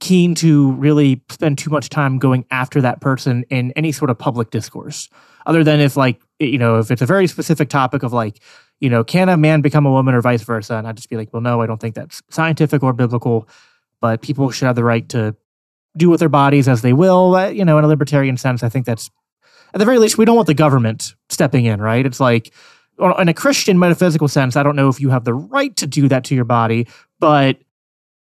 keen 0.00 0.34
to 0.34 0.72
really 0.72 1.22
spend 1.30 1.56
too 1.58 1.70
much 1.70 1.88
time 1.88 2.18
going 2.18 2.44
after 2.50 2.80
that 2.80 3.00
person 3.00 3.44
in 3.50 3.70
any 3.72 3.92
sort 3.92 4.10
of 4.10 4.18
public 4.18 4.50
discourse 4.50 5.08
other 5.46 5.62
than 5.62 5.78
if 5.78 5.96
like 5.96 6.20
you 6.40 6.58
know 6.58 6.78
if 6.78 6.90
it's 6.90 7.02
a 7.02 7.06
very 7.06 7.28
specific 7.28 7.68
topic 7.68 8.02
of 8.02 8.12
like 8.12 8.40
you 8.80 8.90
know 8.90 9.04
can 9.04 9.28
a 9.28 9.36
man 9.36 9.60
become 9.60 9.86
a 9.86 9.90
woman 9.92 10.12
or 10.12 10.20
vice 10.20 10.42
versa? 10.42 10.74
And 10.74 10.88
i'd 10.88 10.96
just 10.96 11.08
be 11.08 11.16
like 11.16 11.32
well 11.32 11.40
no 11.40 11.62
i 11.62 11.66
don't 11.66 11.80
think 11.80 11.94
that's 11.94 12.20
scientific 12.30 12.82
or 12.82 12.92
biblical 12.92 13.48
but 14.00 14.22
people 14.22 14.50
should 14.50 14.66
have 14.66 14.74
the 14.74 14.82
right 14.82 15.08
to 15.10 15.36
do 15.96 16.08
with 16.08 16.20
their 16.20 16.28
bodies 16.28 16.68
as 16.68 16.82
they 16.82 16.92
will 16.92 17.34
uh, 17.36 17.48
you 17.48 17.64
know 17.64 17.78
in 17.78 17.84
a 17.84 17.88
libertarian 17.88 18.36
sense 18.36 18.62
i 18.62 18.68
think 18.68 18.86
that's 18.86 19.10
at 19.74 19.78
the 19.78 19.84
very 19.84 19.98
least 19.98 20.18
we 20.18 20.24
don't 20.24 20.36
want 20.36 20.46
the 20.46 20.54
government 20.54 21.14
stepping 21.28 21.64
in 21.64 21.80
right 21.80 22.06
it's 22.06 22.20
like 22.20 22.52
in 22.98 23.28
a 23.28 23.34
christian 23.34 23.78
metaphysical 23.78 24.28
sense 24.28 24.56
i 24.56 24.62
don't 24.62 24.76
know 24.76 24.88
if 24.88 25.00
you 25.00 25.10
have 25.10 25.24
the 25.24 25.34
right 25.34 25.76
to 25.76 25.86
do 25.86 26.08
that 26.08 26.24
to 26.24 26.34
your 26.34 26.44
body 26.44 26.86
but 27.18 27.58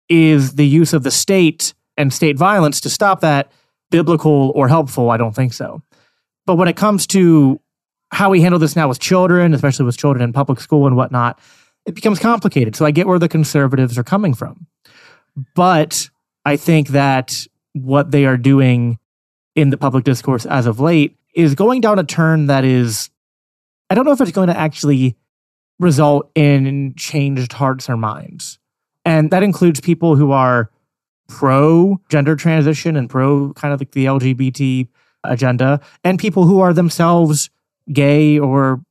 is 0.09 0.55
the 0.55 0.67
use 0.67 0.93
of 0.93 1.03
the 1.03 1.11
state 1.11 1.73
and 1.97 2.13
state 2.13 2.37
violence 2.37 2.81
to 2.81 2.89
stop 2.89 3.21
that 3.21 3.51
biblical 3.91 4.51
or 4.55 4.67
helpful? 4.67 5.09
I 5.09 5.17
don't 5.17 5.35
think 5.35 5.53
so. 5.53 5.81
But 6.45 6.55
when 6.55 6.67
it 6.67 6.75
comes 6.75 7.07
to 7.07 7.59
how 8.11 8.29
we 8.29 8.41
handle 8.41 8.59
this 8.59 8.75
now 8.75 8.87
with 8.87 8.99
children, 8.99 9.53
especially 9.53 9.85
with 9.85 9.97
children 9.97 10.23
in 10.23 10.33
public 10.33 10.59
school 10.59 10.87
and 10.87 10.95
whatnot, 10.95 11.39
it 11.85 11.95
becomes 11.95 12.19
complicated. 12.19 12.75
So 12.75 12.85
I 12.85 12.91
get 12.91 13.07
where 13.07 13.19
the 13.19 13.29
conservatives 13.29 13.97
are 13.97 14.03
coming 14.03 14.33
from. 14.33 14.67
But 15.55 16.09
I 16.45 16.57
think 16.57 16.89
that 16.89 17.47
what 17.75 18.11
they 18.11 18.25
are 18.25 18.37
doing 18.37 18.97
in 19.53 19.69
the 19.69 19.77
public 19.77 20.05
discourse 20.05 20.45
as 20.45 20.65
of 20.65 20.79
late 20.79 21.17
is 21.33 21.55
going 21.55 21.81
down 21.81 21.99
a 21.99 22.03
turn 22.03 22.47
that 22.47 22.63
is, 22.63 23.09
I 23.89 23.95
don't 23.95 24.05
know 24.05 24.13
if 24.13 24.21
it's 24.21 24.31
going 24.31 24.47
to 24.47 24.57
actually 24.57 25.17
result 25.77 26.31
in 26.35 26.93
changed 26.95 27.51
hearts 27.51 27.89
or 27.89 27.97
minds. 27.97 28.59
And 29.03 29.29
that 29.31 29.43
includes 29.43 29.81
people 29.81 30.15
who 30.15 30.31
are 30.31 30.71
pro 31.27 31.99
gender 32.09 32.35
transition 32.35 32.95
and 32.95 33.09
pro 33.09 33.51
kind 33.53 33.73
of 33.73 33.81
like 33.81 33.91
the 33.91 34.05
LGBT 34.05 34.87
agenda, 35.25 35.81
and 36.03 36.17
people 36.17 36.45
who 36.45 36.61
are 36.61 36.73
themselves 36.73 37.49
gay 37.91 38.39
or 38.39 38.81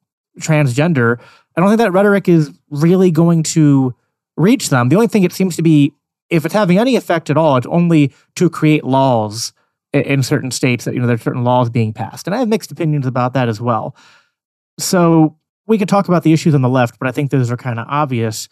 transgender. 0.40 1.18
I 1.57 1.61
don't 1.61 1.70
think 1.70 1.79
that 1.79 1.92
rhetoric 1.92 2.29
is 2.29 2.51
really 2.70 3.11
going 3.11 3.44
to 3.44 3.94
reach 4.37 4.68
them. 4.68 4.88
The 4.88 4.97
only 4.97 5.07
thing 5.07 5.23
it 5.23 5.33
seems 5.33 5.57
to 5.57 5.62
be, 5.62 5.92
if 6.31 6.45
it's 6.45 6.55
having 6.55 6.79
any 6.79 6.97
effect 6.97 7.31
at 7.31 7.37
all, 7.37 7.57
it's 7.57 7.67
only 7.67 8.13
to 8.37 8.51
create 8.51 8.85
laws 8.85 9.53
in 9.93 10.23
certain 10.23 10.51
states 10.51 10.85
that, 10.85 10.95
you 10.95 11.01
know, 11.01 11.07
there's 11.07 11.23
certain 11.23 11.45
laws 11.45 11.71
being 11.71 11.93
passed. 11.93 12.27
And 12.27 12.35
I 12.35 12.39
have 12.39 12.49
mixed 12.49 12.73
opinions 12.73 13.07
about 13.07 13.33
that 13.35 13.49
as 13.49 13.61
well. 13.61 13.95
So 14.79 15.37
we 15.67 15.79
could 15.79 15.89
talk 15.89 16.09
about 16.09 16.25
the 16.25 16.33
issues 16.33 16.55
on 16.55 16.63
the 16.63 16.69
left, 16.69 16.99
but 16.99 17.07
I 17.07 17.13
think 17.13 17.31
those 17.31 17.51
are 17.51 17.57
kind 17.57 17.79
of 17.79 17.87
obvious. 17.89 18.49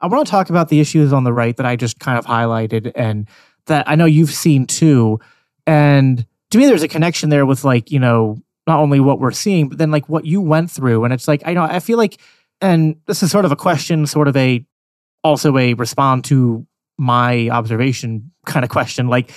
I 0.00 0.06
want 0.06 0.26
to 0.26 0.30
talk 0.30 0.50
about 0.50 0.68
the 0.68 0.80
issues 0.80 1.12
on 1.12 1.24
the 1.24 1.32
right 1.32 1.56
that 1.56 1.64
I 1.64 1.76
just 1.76 1.98
kind 1.98 2.18
of 2.18 2.26
highlighted 2.26 2.92
and 2.94 3.26
that 3.66 3.88
I 3.88 3.94
know 3.94 4.04
you've 4.04 4.32
seen 4.32 4.66
too. 4.66 5.18
And 5.66 6.26
to 6.50 6.58
me, 6.58 6.66
there's 6.66 6.82
a 6.82 6.88
connection 6.88 7.30
there 7.30 7.46
with 7.46 7.64
like, 7.64 7.90
you 7.90 7.98
know, 7.98 8.36
not 8.66 8.80
only 8.80 9.00
what 9.00 9.18
we're 9.18 9.32
seeing, 9.32 9.68
but 9.68 9.78
then 9.78 9.90
like 9.90 10.08
what 10.08 10.26
you 10.26 10.40
went 10.40 10.70
through. 10.70 11.04
And 11.04 11.14
it's 11.14 11.26
like, 11.26 11.42
I 11.46 11.54
know, 11.54 11.62
I 11.62 11.80
feel 11.80 11.98
like, 11.98 12.20
and 12.60 12.96
this 13.06 13.22
is 13.22 13.30
sort 13.30 13.44
of 13.44 13.52
a 13.52 13.56
question, 13.56 14.06
sort 14.06 14.28
of 14.28 14.36
a, 14.36 14.64
also 15.24 15.56
a 15.56 15.74
respond 15.74 16.24
to 16.24 16.66
my 17.02 17.48
observation 17.48 18.30
kind 18.46 18.64
of 18.64 18.70
question. 18.70 19.08
Like, 19.08 19.30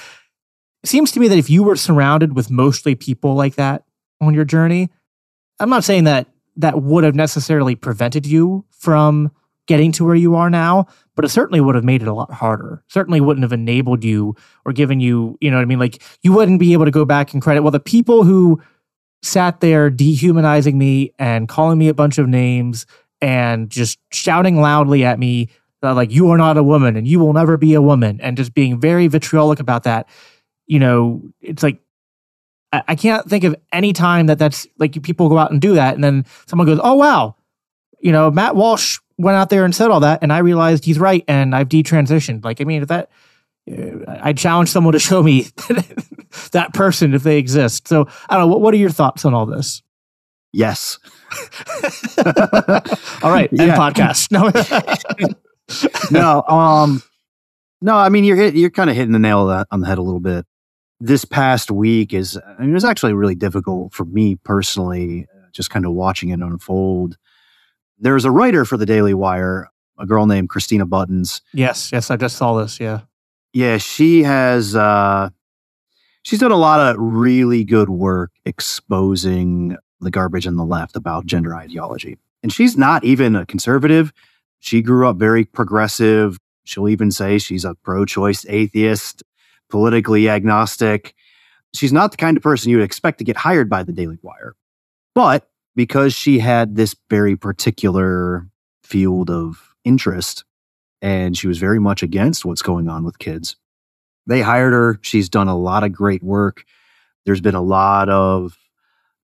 it 0.84 0.88
seems 0.88 1.12
to 1.12 1.20
me 1.20 1.28
that 1.28 1.38
if 1.38 1.50
you 1.50 1.64
were 1.64 1.76
surrounded 1.76 2.36
with 2.36 2.52
mostly 2.52 2.94
people 2.94 3.34
like 3.34 3.56
that 3.56 3.84
on 4.22 4.36
your 4.36 4.46
journey, 4.46 4.90
I'm 5.60 5.70
not 5.70 5.84
saying 5.84 6.04
that 6.04 6.28
that 6.58 6.84
would 6.84 7.04
have 7.04 7.16
necessarily 7.16 7.76
prevented 7.76 8.26
you 8.26 8.66
from 8.70 9.32
getting 9.68 9.92
to 9.94 10.06
where 10.06 10.16
you 10.16 10.36
are 10.36 10.50
now, 10.50 10.86
but 11.16 11.26
it 11.26 11.30
certainly 11.30 11.60
would 11.60 11.74
have 11.74 11.84
made 11.84 12.04
it 12.04 12.08
a 12.08 12.14
lot 12.14 12.32
harder. 12.32 12.84
Certainly 12.88 13.20
wouldn't 13.22 13.44
have 13.44 13.52
enabled 13.52 14.04
you 14.04 14.36
or 14.64 14.72
given 14.72 15.00
you, 15.00 15.38
you 15.42 15.50
know 15.50 15.58
what 15.58 15.64
I 15.64 15.66
mean? 15.66 15.80
Like 15.80 16.04
you 16.22 16.34
wouldn't 16.34 16.60
be 16.60 16.74
able 16.74 16.86
to 16.86 16.92
go 16.92 17.04
back 17.04 17.34
and 17.34 17.42
credit, 17.42 17.64
well, 17.64 17.72
the 17.72 17.80
people 17.80 18.24
who 18.24 18.62
sat 19.24 19.60
there 19.60 19.90
dehumanizing 19.90 20.78
me 20.78 21.12
and 21.18 21.50
calling 21.50 21.80
me 21.80 21.88
a 21.88 21.96
bunch 21.96 22.20
of 22.20 22.28
names 22.28 22.86
and 23.22 23.72
just 23.72 23.98
shouting 24.12 24.62
loudly 24.62 25.04
at 25.04 25.18
me, 25.18 25.50
like, 25.94 26.12
you 26.12 26.30
are 26.32 26.38
not 26.38 26.58
a 26.58 26.64
woman 26.64 26.96
and 26.96 27.08
you 27.08 27.20
will 27.20 27.34
never 27.34 27.58
be 27.58 27.74
a 27.74 27.82
woman, 27.82 28.20
and 28.22 28.38
just 28.38 28.54
being 28.54 28.80
very 28.80 29.08
vitriolic 29.08 29.60
about 29.60 29.84
that. 29.84 30.08
You 30.68 30.80
know, 30.80 31.22
it's 31.42 31.64
like, 31.64 31.80
I, 32.72 32.84
I 32.90 32.96
can't 32.96 33.30
think 33.30 33.44
of 33.44 33.56
any 33.72 33.94
time 33.94 34.28
that 34.28 34.40
that's 34.40 34.68
like 34.78 35.02
people 35.04 35.30
go 35.30 35.38
out 35.38 35.52
and 35.52 35.62
do 35.62 35.76
that. 35.76 35.96
And 35.96 36.04
then 36.04 36.26
someone 36.48 36.68
goes, 36.68 36.80
oh, 36.84 36.96
wow, 36.96 37.36
you 38.00 38.12
know, 38.12 38.30
Matt 38.32 38.56
Walsh 38.56 39.00
went 39.18 39.38
out 39.38 39.50
there 39.50 39.66
and 39.66 39.74
said 39.74 39.90
all 39.90 40.02
that, 40.02 40.20
and 40.22 40.32
I 40.32 40.40
realized 40.40 40.86
he's 40.86 41.00
right, 41.00 41.24
and 41.28 41.56
I've 41.56 41.70
detransitioned. 41.70 42.44
Like, 42.44 42.62
I 42.62 42.66
mean, 42.66 42.82
if 42.82 42.90
that, 42.90 43.10
uh, 43.72 44.18
I 44.22 44.34
challenge 44.34 44.70
someone 44.70 44.94
to 44.94 45.00
show 45.00 45.24
me 45.24 45.42
that 46.52 46.72
person 46.74 47.14
if 47.14 47.24
they 47.24 47.38
exist. 47.38 47.88
So 47.88 48.08
I 48.30 48.38
don't 48.38 48.48
know. 48.48 48.48
What, 48.48 48.62
what 48.62 48.74
are 48.74 48.78
your 48.78 48.90
thoughts 48.90 49.26
on 49.26 49.34
all 49.34 49.46
this? 49.46 49.82
Yes. 50.52 51.00
all 53.24 53.32
right. 53.32 53.52
End 53.52 53.60
yeah. 53.60 53.78
podcast. 53.78 54.32
No. 54.32 55.36
no. 56.12 56.44
Um. 56.44 57.04
No. 57.82 57.96
I 57.96 58.10
mean, 58.10 58.24
you're 58.24 58.38
hit, 58.38 58.56
you're 58.56 58.70
kind 58.70 58.90
of 58.90 58.96
hitting 58.96 59.12
the 59.12 59.20
nail 59.20 59.66
on 59.72 59.80
the 59.80 59.88
head 59.88 59.98
a 59.98 60.02
little 60.04 60.20
bit. 60.20 60.46
This 61.00 61.26
past 61.26 61.72
week 61.72 62.14
is. 62.14 62.38
I 62.38 62.62
mean, 62.62 62.72
it 62.72 62.74
was 62.74 62.86
actually 62.86 63.14
really 63.14 63.36
difficult 63.36 63.94
for 63.94 64.06
me 64.06 64.36
personally, 64.36 65.28
just 65.52 65.70
kind 65.70 65.86
of 65.86 65.94
watching 65.94 66.30
it 66.30 66.40
unfold 66.40 67.18
there's 68.00 68.26
a 68.26 68.32
writer 68.32 68.66
for 68.66 68.78
the 68.78 68.86
Daily 68.86 69.14
Wire, 69.14 69.70
a 69.98 70.06
girl 70.06 70.26
named 70.26 70.50
Christina 70.50 70.86
Buttons. 70.86 71.42
Yes, 71.54 71.92
yes, 71.92 72.12
I 72.12 72.18
just 72.18 72.38
saw 72.38 72.56
this. 72.56 72.80
Yeah, 72.80 73.02
yeah, 73.54 73.78
she 73.78 74.24
has. 74.24 74.76
Uh, 74.76 75.30
she's 76.24 76.40
done 76.40 76.52
a 76.52 76.58
lot 76.58 76.80
of 76.80 76.98
really 77.00 77.64
good 77.64 77.90
work 77.90 78.32
exposing 78.46 79.78
the 80.02 80.12
garbage 80.12 80.46
in 80.46 80.56
the 80.56 80.66
left 80.66 80.96
about 80.96 81.26
gender 81.26 81.56
ideology, 81.56 82.18
and 82.44 82.52
she's 82.52 82.78
not 82.78 83.04
even 83.04 83.36
a 83.36 83.46
conservative. 83.46 84.14
She 84.66 84.82
grew 84.82 85.08
up 85.08 85.18
very 85.18 85.46
progressive. 85.46 86.40
She'll 86.64 86.90
even 86.90 87.12
say 87.12 87.38
she's 87.38 87.66
a 87.66 87.76
pro-choice 87.76 88.48
atheist, 88.50 89.22
politically 89.70 90.28
agnostic. 90.28 91.14
She's 91.76 91.94
not 91.94 92.10
the 92.10 92.18
kind 92.18 92.36
of 92.36 92.42
person 92.42 92.72
you 92.72 92.78
would 92.78 92.84
expect 92.84 93.20
to 93.20 93.24
get 93.24 93.38
hired 93.38 93.70
by 93.70 93.84
the 93.84 93.94
Daily 93.94 94.18
Wire, 94.24 94.56
but 95.14 95.48
because 95.76 96.16
she 96.16 96.40
had 96.40 96.76
this 96.76 96.96
very 97.12 97.36
particular 97.36 98.48
field 98.84 99.30
of 99.30 99.76
interest 99.84 100.46
and 101.00 101.38
she 101.38 101.48
was 101.48 101.60
very 101.60 101.80
much 101.80 102.02
against 102.02 102.44
what's 102.44 102.64
going 102.64 102.90
on 102.90 103.04
with 103.04 103.20
kids. 103.20 103.58
They 104.26 104.42
hired 104.42 104.74
her. 104.74 104.98
She's 105.04 105.30
done 105.30 105.48
a 105.48 105.56
lot 105.56 105.84
of 105.84 105.92
great 105.92 106.24
work. 106.24 106.66
There's 107.28 107.42
been 107.42 107.54
a 107.54 107.62
lot 107.62 108.10
of 108.10 108.58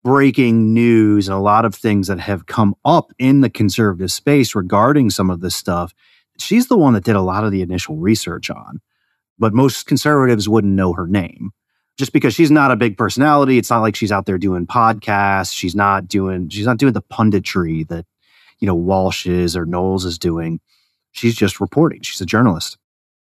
breaking 0.07 0.73
news 0.73 1.27
and 1.27 1.37
a 1.37 1.41
lot 1.41 1.65
of 1.65 1.75
things 1.75 2.07
that 2.07 2.21
have 2.21 2.47
come 2.47 2.77
up 2.85 3.11
in 3.19 3.41
the 3.41 3.51
conservative 3.51 4.13
space 4.13 4.55
regarding 4.55 5.11
some 5.11 5.31
of 5.31 5.41
this 5.41 5.57
stuff. 5.57 5.93
She's 6.39 6.69
the 6.69 6.79
one 6.79 6.95
that 6.95 7.03
did 7.03 7.17
a 7.17 7.21
lot 7.21 7.43
of 7.43 7.51
the 7.51 7.61
initial 7.61 7.97
research 7.97 8.49
on, 8.49 8.81
but 9.37 9.53
most 9.53 9.87
conservatives 9.87 10.49
wouldn't 10.49 10.75
know 10.75 10.93
her 10.93 11.09
name 11.09 11.51
just 11.99 12.13
because 12.13 12.35
she's 12.35 12.53
not 12.53 12.71
a 12.71 12.77
big 12.77 12.97
personality. 12.97 13.59
It's 13.59 13.69
not 13.69 13.81
like 13.81 13.97
she's 13.97 14.13
out 14.13 14.27
there 14.27 14.39
doing 14.39 14.65
podcasts. 14.65 15.53
She's 15.53 15.75
not 15.75 16.07
doing 16.07 16.51
she's 16.51 16.67
not 16.67 16.79
doing 16.79 16.93
the 16.93 17.03
punditry 17.03 17.85
that 17.89 18.07
you 18.61 18.67
know 18.69 18.77
Walsh 18.77 19.27
is 19.27 19.57
or 19.57 19.67
Knowles 19.67 20.05
is 20.05 20.21
doing. 20.21 20.61
She's 21.11 21.35
just 21.35 21.61
reporting. 21.61 22.03
She's 22.03 22.21
a 22.21 22.27
journalist. 22.27 22.79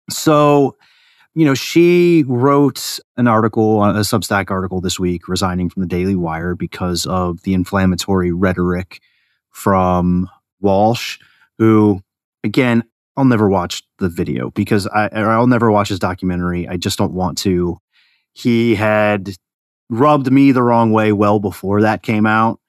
So, 0.10 0.76
you 1.36 1.45
know, 1.45 1.54
she 1.54 2.24
wrote 2.28 3.00
an 3.17 3.28
article, 3.28 3.84
a 3.84 4.00
Substack 4.00 4.50
article 4.50 4.82
this 4.82 5.00
week, 5.00 5.28
resigning 5.28 5.69
from 5.69 5.82
the 5.82 5.88
Daily 5.88 6.15
Wire 6.15 6.56
because 6.56 7.06
of 7.06 7.43
the 7.43 7.54
inflammatory 7.54 8.32
rhetoric 8.32 9.02
from 9.52 10.30
Walsh, 10.62 11.19
who, 11.58 12.02
again, 12.43 12.84
I'll 13.17 13.26
never 13.26 13.50
watch 13.50 13.84
the 14.00 14.10
video 14.10 14.50
because 14.52 14.88
I, 14.88 15.08
I'll 15.08 15.48
never 15.48 15.71
watch 15.71 15.89
his 15.89 16.00
documentary. 16.00 16.67
I 16.67 16.78
just 16.78 16.98
don't 16.98 17.13
want 17.13 17.38
to 17.39 17.80
he 18.36 18.76
had 18.76 19.36
rubbed 19.89 20.32
me 20.32 20.52
the 20.52 20.62
wrong 20.62 20.91
way 20.91 21.12
well 21.13 21.39
before 21.39 21.82
that 21.82 22.04
came 22.04 22.26
out. 22.26 22.60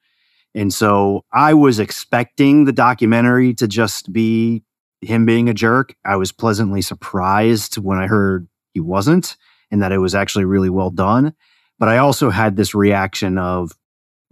And 0.55 0.73
so 0.73 1.25
I 1.31 1.53
was 1.53 1.77
expecting 1.77 2.65
the 2.65 2.71
documentary 2.71 3.53
to 3.55 3.67
just 3.67 4.11
be 4.11 4.63
him 5.01 5.25
being 5.25 5.49
a 5.49 5.53
jerk. 5.53 5.93
I 6.05 6.15
was 6.15 6.31
pleasantly 6.31 6.81
surprised 6.81 7.77
when 7.77 7.99
I 7.99 8.07
heard 8.07 8.47
he 8.77 8.81
wasn't 8.81 9.35
and 9.71 9.81
that 9.81 9.91
it 9.91 9.97
was 9.97 10.13
actually 10.13 10.45
really 10.45 10.69
well 10.69 10.91
done. 10.91 11.33
But 11.79 11.89
I 11.89 11.97
also 11.97 12.29
had 12.29 12.55
this 12.55 12.75
reaction 12.75 13.39
of 13.39 13.71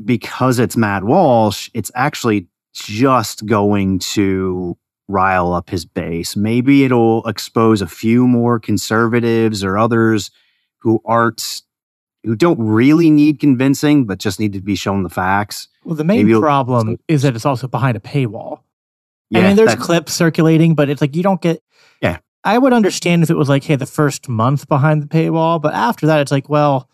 because 0.04 0.60
it's 0.60 0.78
Matt 0.78 1.04
Walsh, 1.04 1.70
it's 1.74 1.92
actually 1.96 2.48
just 2.74 3.46
going 3.46 4.00
to 4.00 4.78
rile 5.08 5.52
up 5.54 5.70
his 5.70 5.86
base. 5.86 6.36
Maybe 6.36 6.84
it'll 6.84 7.28
expose 7.28 7.82
a 7.82 7.88
few 7.88 8.28
more 8.28 8.60
conservatives 8.60 9.64
or 9.64 9.78
others 9.78 10.30
who 10.80 11.02
aren't 11.06 11.62
who 12.24 12.36
don't 12.36 12.60
really 12.60 13.12
need 13.12 13.40
convincing, 13.40 14.06
but 14.06 14.18
just 14.20 14.40
need 14.40 14.54
to 14.54 14.62
be 14.62 14.76
shown 14.76 15.04
the 15.04 15.10
facts. 15.10 15.68
Well, 15.84 15.96
the 15.96 16.04
main 16.04 16.26
Maybe 16.26 16.40
problem 16.40 16.98
is 17.08 17.22
that 17.22 17.36
it's 17.36 17.46
also 17.46 17.68
behind 17.68 17.98
a 17.98 18.00
paywall. 18.00 18.62
Yeah, 19.30 19.42
I 19.42 19.48
mean, 19.48 19.56
there's 19.56 19.76
clips 19.76 20.14
circulating, 20.14 20.76
but 20.76 20.90
it's 20.90 21.02
like 21.02 21.16
you 21.16 21.24
don't 21.24 21.42
get. 21.42 21.64
I 22.46 22.60
would 22.60 22.74
understand 22.74 23.24
if 23.24 23.32
it 23.32 23.36
was 23.36 23.50
like, 23.50 23.64
hey, 23.64 23.76
the 23.76 23.88
first 23.88 24.30
month 24.30 24.68
behind 24.68 25.02
the 25.02 25.08
paywall, 25.08 25.60
but 25.60 25.74
after 25.74 26.06
that, 26.06 26.22
it's 26.22 26.32
like, 26.32 26.48
well, 26.48 26.90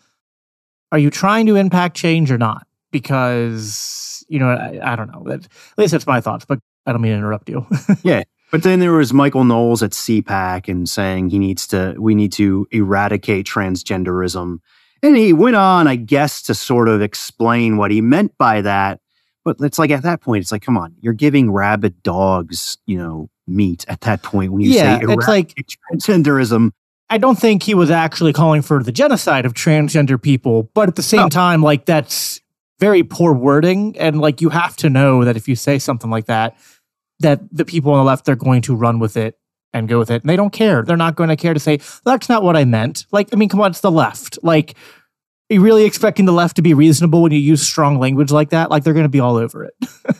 are 0.90 0.98
you 0.98 1.10
trying 1.10 1.46
to 1.46 1.56
impact 1.56 1.94
change 1.94 2.30
or 2.30 2.38
not? 2.38 2.66
Because, 2.90 4.24
you 4.28 4.38
know, 4.38 4.48
I, 4.48 4.92
I 4.92 4.96
don't 4.96 5.12
know. 5.12 5.30
At 5.30 5.46
least 5.76 5.92
that's 5.92 6.06
my 6.06 6.22
thoughts, 6.22 6.46
but 6.46 6.58
I 6.86 6.92
don't 6.92 7.02
mean 7.02 7.12
to 7.12 7.18
interrupt 7.18 7.50
you. 7.50 7.66
yeah. 8.02 8.22
But 8.50 8.62
then 8.62 8.80
there 8.80 8.92
was 8.92 9.12
Michael 9.12 9.44
Knowles 9.44 9.82
at 9.82 9.92
CPAC 9.92 10.68
and 10.68 10.88
saying 10.88 11.30
he 11.30 11.38
needs 11.38 11.66
to, 11.68 11.94
we 11.98 12.14
need 12.14 12.32
to 12.32 12.66
eradicate 12.70 13.46
transgenderism. 13.46 14.58
And 15.02 15.16
he 15.16 15.34
went 15.34 15.56
on, 15.56 15.86
I 15.86 15.96
guess, 15.96 16.40
to 16.42 16.54
sort 16.54 16.88
of 16.88 17.02
explain 17.02 17.76
what 17.76 17.90
he 17.90 18.00
meant 18.00 18.36
by 18.38 18.62
that. 18.62 19.00
But 19.44 19.56
it's 19.60 19.78
like 19.78 19.90
at 19.90 20.02
that 20.02 20.20
point, 20.20 20.42
it's 20.42 20.52
like, 20.52 20.62
come 20.62 20.76
on, 20.76 20.94
you're 21.00 21.12
giving 21.12 21.50
rabid 21.50 22.02
dogs, 22.02 22.78
you 22.86 22.96
know, 22.96 23.28
meat 23.46 23.84
at 23.88 24.02
that 24.02 24.22
point 24.22 24.52
when 24.52 24.62
you 24.62 24.70
yeah, 24.70 24.98
say 24.98 25.04
it's 25.08 25.28
like 25.28 25.54
transgenderism. 25.92 26.70
I 27.10 27.18
don't 27.18 27.38
think 27.38 27.62
he 27.62 27.74
was 27.74 27.90
actually 27.90 28.32
calling 28.32 28.62
for 28.62 28.82
the 28.82 28.92
genocide 28.92 29.44
of 29.44 29.52
transgender 29.52 30.20
people, 30.20 30.70
but 30.74 30.88
at 30.88 30.96
the 30.96 31.02
same 31.02 31.22
no. 31.22 31.28
time, 31.28 31.62
like 31.62 31.84
that's 31.84 32.40
very 32.78 33.02
poor 33.02 33.34
wording. 33.34 33.98
And 33.98 34.20
like 34.20 34.40
you 34.40 34.48
have 34.48 34.76
to 34.76 34.88
know 34.88 35.24
that 35.24 35.36
if 35.36 35.48
you 35.48 35.56
say 35.56 35.78
something 35.78 36.10
like 36.10 36.26
that, 36.26 36.56
that 37.20 37.40
the 37.52 37.64
people 37.64 37.92
on 37.92 37.98
the 37.98 38.04
left 38.04 38.24
they're 38.24 38.36
going 38.36 38.62
to 38.62 38.74
run 38.74 38.98
with 38.98 39.16
it 39.16 39.38
and 39.72 39.88
go 39.88 39.98
with 39.98 40.10
it. 40.10 40.22
And 40.22 40.30
they 40.30 40.36
don't 40.36 40.52
care. 40.52 40.82
They're 40.82 40.96
not 40.96 41.16
going 41.16 41.28
to 41.28 41.36
care 41.36 41.54
to 41.54 41.60
say 41.60 41.80
that's 42.04 42.28
not 42.28 42.42
what 42.42 42.56
I 42.56 42.64
meant. 42.64 43.06
Like, 43.12 43.28
I 43.32 43.36
mean, 43.36 43.48
come 43.48 43.60
on, 43.60 43.70
it's 43.70 43.80
the 43.80 43.90
left. 43.90 44.38
Like, 44.42 44.74
are 45.50 45.54
you 45.54 45.60
really 45.60 45.84
expecting 45.84 46.24
the 46.24 46.32
left 46.32 46.56
to 46.56 46.62
be 46.62 46.74
reasonable 46.74 47.22
when 47.22 47.32
you 47.32 47.38
use 47.38 47.62
strong 47.62 47.98
language 47.98 48.30
like 48.30 48.50
that? 48.50 48.70
Like, 48.70 48.84
they're 48.84 48.94
going 48.94 49.04
to 49.04 49.10
be 49.10 49.20
all 49.20 49.36
over 49.36 49.64
it. 49.64 49.74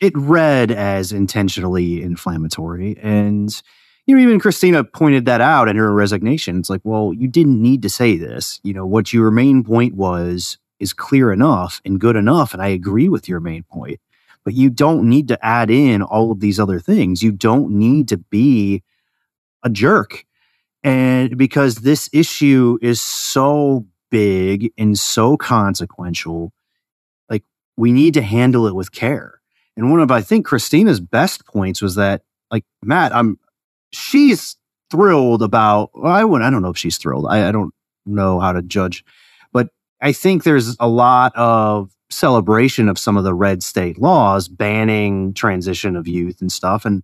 it 0.00 0.16
read 0.16 0.70
as 0.70 1.12
intentionally 1.12 2.02
inflammatory, 2.02 2.98
and 3.02 3.62
you 4.06 4.16
know, 4.16 4.22
even 4.22 4.40
Christina 4.40 4.84
pointed 4.84 5.26
that 5.26 5.40
out 5.40 5.68
in 5.68 5.76
her 5.76 5.92
resignation. 5.92 6.58
It's 6.58 6.70
like, 6.70 6.80
well, 6.82 7.12
you 7.12 7.28
didn't 7.28 7.60
need 7.60 7.82
to 7.82 7.90
say 7.90 8.16
this. 8.16 8.58
You 8.62 8.72
know, 8.72 8.86
what 8.86 9.12
your 9.12 9.30
main 9.30 9.62
point 9.64 9.94
was 9.94 10.58
is 10.80 10.92
clear 10.92 11.32
enough 11.32 11.82
and 11.84 12.00
good 12.00 12.16
enough, 12.16 12.52
and 12.54 12.62
I 12.62 12.68
agree 12.68 13.08
with 13.08 13.28
your 13.28 13.40
main 13.40 13.64
point 13.64 14.00
but 14.48 14.54
you 14.54 14.70
don't 14.70 15.06
need 15.06 15.28
to 15.28 15.44
add 15.44 15.70
in 15.70 16.00
all 16.00 16.32
of 16.32 16.40
these 16.40 16.58
other 16.58 16.80
things. 16.80 17.22
You 17.22 17.32
don't 17.32 17.70
need 17.70 18.08
to 18.08 18.16
be 18.16 18.82
a 19.62 19.68
jerk. 19.68 20.24
And 20.82 21.36
because 21.36 21.76
this 21.76 22.08
issue 22.14 22.78
is 22.80 22.98
so 22.98 23.84
big 24.10 24.72
and 24.78 24.98
so 24.98 25.36
consequential, 25.36 26.52
like 27.28 27.44
we 27.76 27.92
need 27.92 28.14
to 28.14 28.22
handle 28.22 28.66
it 28.66 28.74
with 28.74 28.92
care. 28.92 29.40
And 29.76 29.90
one 29.90 30.00
of, 30.00 30.10
I 30.10 30.22
think, 30.22 30.44
Christina's 30.44 31.00
best 31.00 31.46
points 31.46 31.80
was 31.80 31.94
that, 31.94 32.22
like, 32.50 32.64
Matt, 32.82 33.14
I'm, 33.14 33.38
she's 33.92 34.56
thrilled 34.90 35.42
about, 35.42 35.90
I, 36.02 36.22
I 36.22 36.50
don't 36.50 36.62
know 36.62 36.70
if 36.70 36.78
she's 36.78 36.98
thrilled. 36.98 37.26
I, 37.28 37.48
I 37.48 37.52
don't 37.52 37.72
know 38.04 38.40
how 38.40 38.52
to 38.52 38.62
judge, 38.62 39.04
but 39.52 39.68
I 40.00 40.12
think 40.12 40.42
there's 40.42 40.76
a 40.80 40.88
lot 40.88 41.32
of 41.36 41.92
celebration 42.10 42.88
of 42.88 42.98
some 42.98 43.16
of 43.16 43.24
the 43.24 43.34
red 43.34 43.62
state 43.62 43.98
laws 44.00 44.48
banning 44.48 45.34
transition 45.34 45.94
of 45.94 46.08
youth 46.08 46.40
and 46.40 46.50
stuff. 46.50 46.84
And 46.84 47.02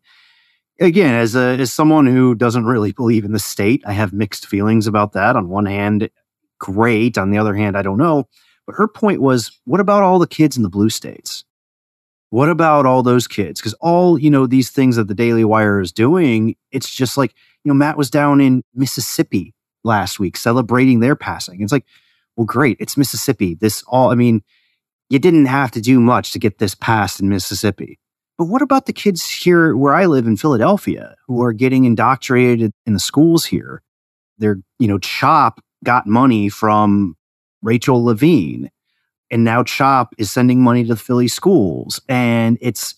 again, 0.81 1.15
as 1.15 1.37
a 1.37 1.59
as 1.59 1.73
someone 1.73 2.07
who 2.07 2.35
doesn't 2.35 2.65
really 2.65 2.93
believe 2.93 3.25
in 3.25 3.33
the 3.33 3.39
state, 3.39 3.83
I 3.87 3.93
have 3.93 4.13
mixed 4.13 4.47
feelings 4.47 4.87
about 4.87 5.13
that. 5.13 5.37
On 5.37 5.49
one 5.49 5.67
hand, 5.67 6.09
great. 6.65 7.19
On 7.19 7.31
the 7.31 7.37
other 7.37 7.55
hand, 7.55 7.77
I 7.77 7.83
don't 7.83 7.99
know. 7.99 8.27
But 8.67 8.77
her 8.77 8.89
point 8.89 9.21
was, 9.21 9.61
what 9.65 9.81
about 9.81 10.03
all 10.03 10.19
the 10.19 10.27
kids 10.27 10.57
in 10.57 10.63
the 10.63 10.71
blue 10.71 10.89
states? 10.89 11.45
What 12.31 12.49
about 12.49 12.87
all 12.87 13.03
those 13.03 13.29
kids? 13.29 13.61
Because 13.61 13.75
all, 13.75 14.19
you 14.19 14.31
know, 14.31 14.47
these 14.47 14.71
things 14.71 14.97
that 14.97 15.07
the 15.07 15.15
Daily 15.15 15.45
Wire 15.45 15.81
is 15.81 15.93
doing, 15.93 16.57
it's 16.73 16.93
just 16.93 17.19
like, 17.19 17.35
you 17.63 17.69
know, 17.69 17.75
Matt 17.75 17.99
was 17.99 18.09
down 18.09 18.41
in 18.41 18.65
Mississippi 18.75 19.55
last 19.85 20.19
week 20.19 20.39
celebrating 20.39 21.01
their 21.01 21.15
passing. 21.15 21.61
It's 21.61 21.71
like, 21.71 21.85
well, 22.35 22.47
great. 22.47 22.79
It's 22.81 22.97
Mississippi. 22.97 23.55
This 23.55 23.85
all, 23.87 24.11
I 24.11 24.15
mean, 24.15 24.43
you 25.11 25.19
didn't 25.19 25.47
have 25.47 25.71
to 25.73 25.83
do 25.83 26.01
much 26.01 26.33
to 26.33 26.39
get 26.39 26.59
this 26.59 26.75
passed 26.75 27.21
in 27.21 27.29
Mississippi. 27.29 27.99
But 28.39 28.47
what 28.47 28.63
about 28.63 28.87
the 28.87 28.93
kids 28.95 29.29
here 29.29 29.77
where 29.77 29.95
I 29.95 30.07
live 30.07 30.27
in 30.27 30.39
Philadelphia 30.39 31.15
who 31.27 31.43
are 31.43 31.53
getting 31.53 31.85
indoctrinated 31.85 32.73
in 32.87 32.95
the 32.95 32.99
schools 32.99 33.45
here? 33.45 33.83
They're, 34.39 34.61
you 34.79 34.89
know, 34.89 34.99
CHOP 34.99 35.61
got 35.85 36.07
money 36.07 36.49
from 36.49 37.17
Rachel 37.63 38.05
Levine 38.05 38.71
and 39.31 39.43
now 39.43 39.63
Chop 39.65 40.15
is 40.17 40.31
sending 40.31 40.63
money 40.63 40.83
to 40.83 40.91
the 40.91 40.97
Philly 40.97 41.27
schools. 41.27 42.01
And 42.09 42.57
it's 42.61 42.95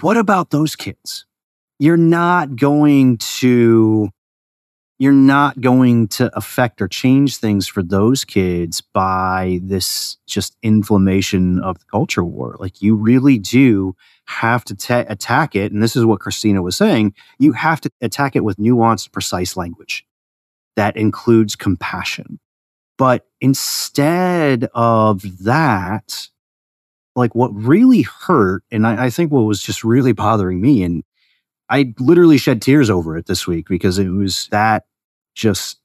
what 0.00 0.16
about 0.16 0.50
those 0.50 0.76
kids? 0.76 1.26
You're 1.80 1.96
not 1.96 2.54
going 2.54 3.18
to 3.18 4.10
you're 4.98 5.12
not 5.12 5.60
going 5.60 6.08
to 6.08 6.34
affect 6.34 6.80
or 6.80 6.88
change 6.88 7.36
things 7.36 7.66
for 7.66 7.82
those 7.82 8.24
kids 8.24 8.80
by 8.80 9.58
this 9.62 10.16
just 10.26 10.56
inflammation 10.62 11.58
of 11.58 11.78
the 11.80 11.84
culture 11.90 12.24
war. 12.24 12.56
Like 12.58 12.80
you 12.80 12.94
really 12.94 13.36
do 13.36 13.94
have 14.24 14.64
to 14.64 14.74
ta- 14.74 15.04
attack 15.08 15.54
it. 15.54 15.70
And 15.70 15.82
this 15.82 15.96
is 15.96 16.06
what 16.06 16.20
Christina 16.20 16.62
was 16.62 16.76
saying. 16.76 17.14
You 17.38 17.52
have 17.52 17.80
to 17.82 17.90
attack 18.00 18.36
it 18.36 18.44
with 18.44 18.56
nuanced, 18.56 19.12
precise 19.12 19.54
language 19.54 20.05
that 20.76 20.96
includes 20.96 21.56
compassion. 21.56 22.38
But 22.98 23.26
instead 23.40 24.68
of 24.74 25.44
that, 25.44 26.28
like 27.14 27.34
what 27.34 27.54
really 27.54 28.02
hurt, 28.02 28.62
and 28.70 28.86
I, 28.86 29.06
I, 29.06 29.10
think 29.10 29.32
what 29.32 29.42
was 29.42 29.62
just 29.62 29.84
really 29.84 30.12
bothering 30.12 30.60
me, 30.60 30.82
and 30.82 31.02
I 31.68 31.94
literally 31.98 32.38
shed 32.38 32.62
tears 32.62 32.88
over 32.88 33.16
it 33.16 33.26
this 33.26 33.46
week 33.46 33.68
because 33.68 33.98
it 33.98 34.08
was 34.08 34.48
that 34.50 34.84
just 35.34 35.78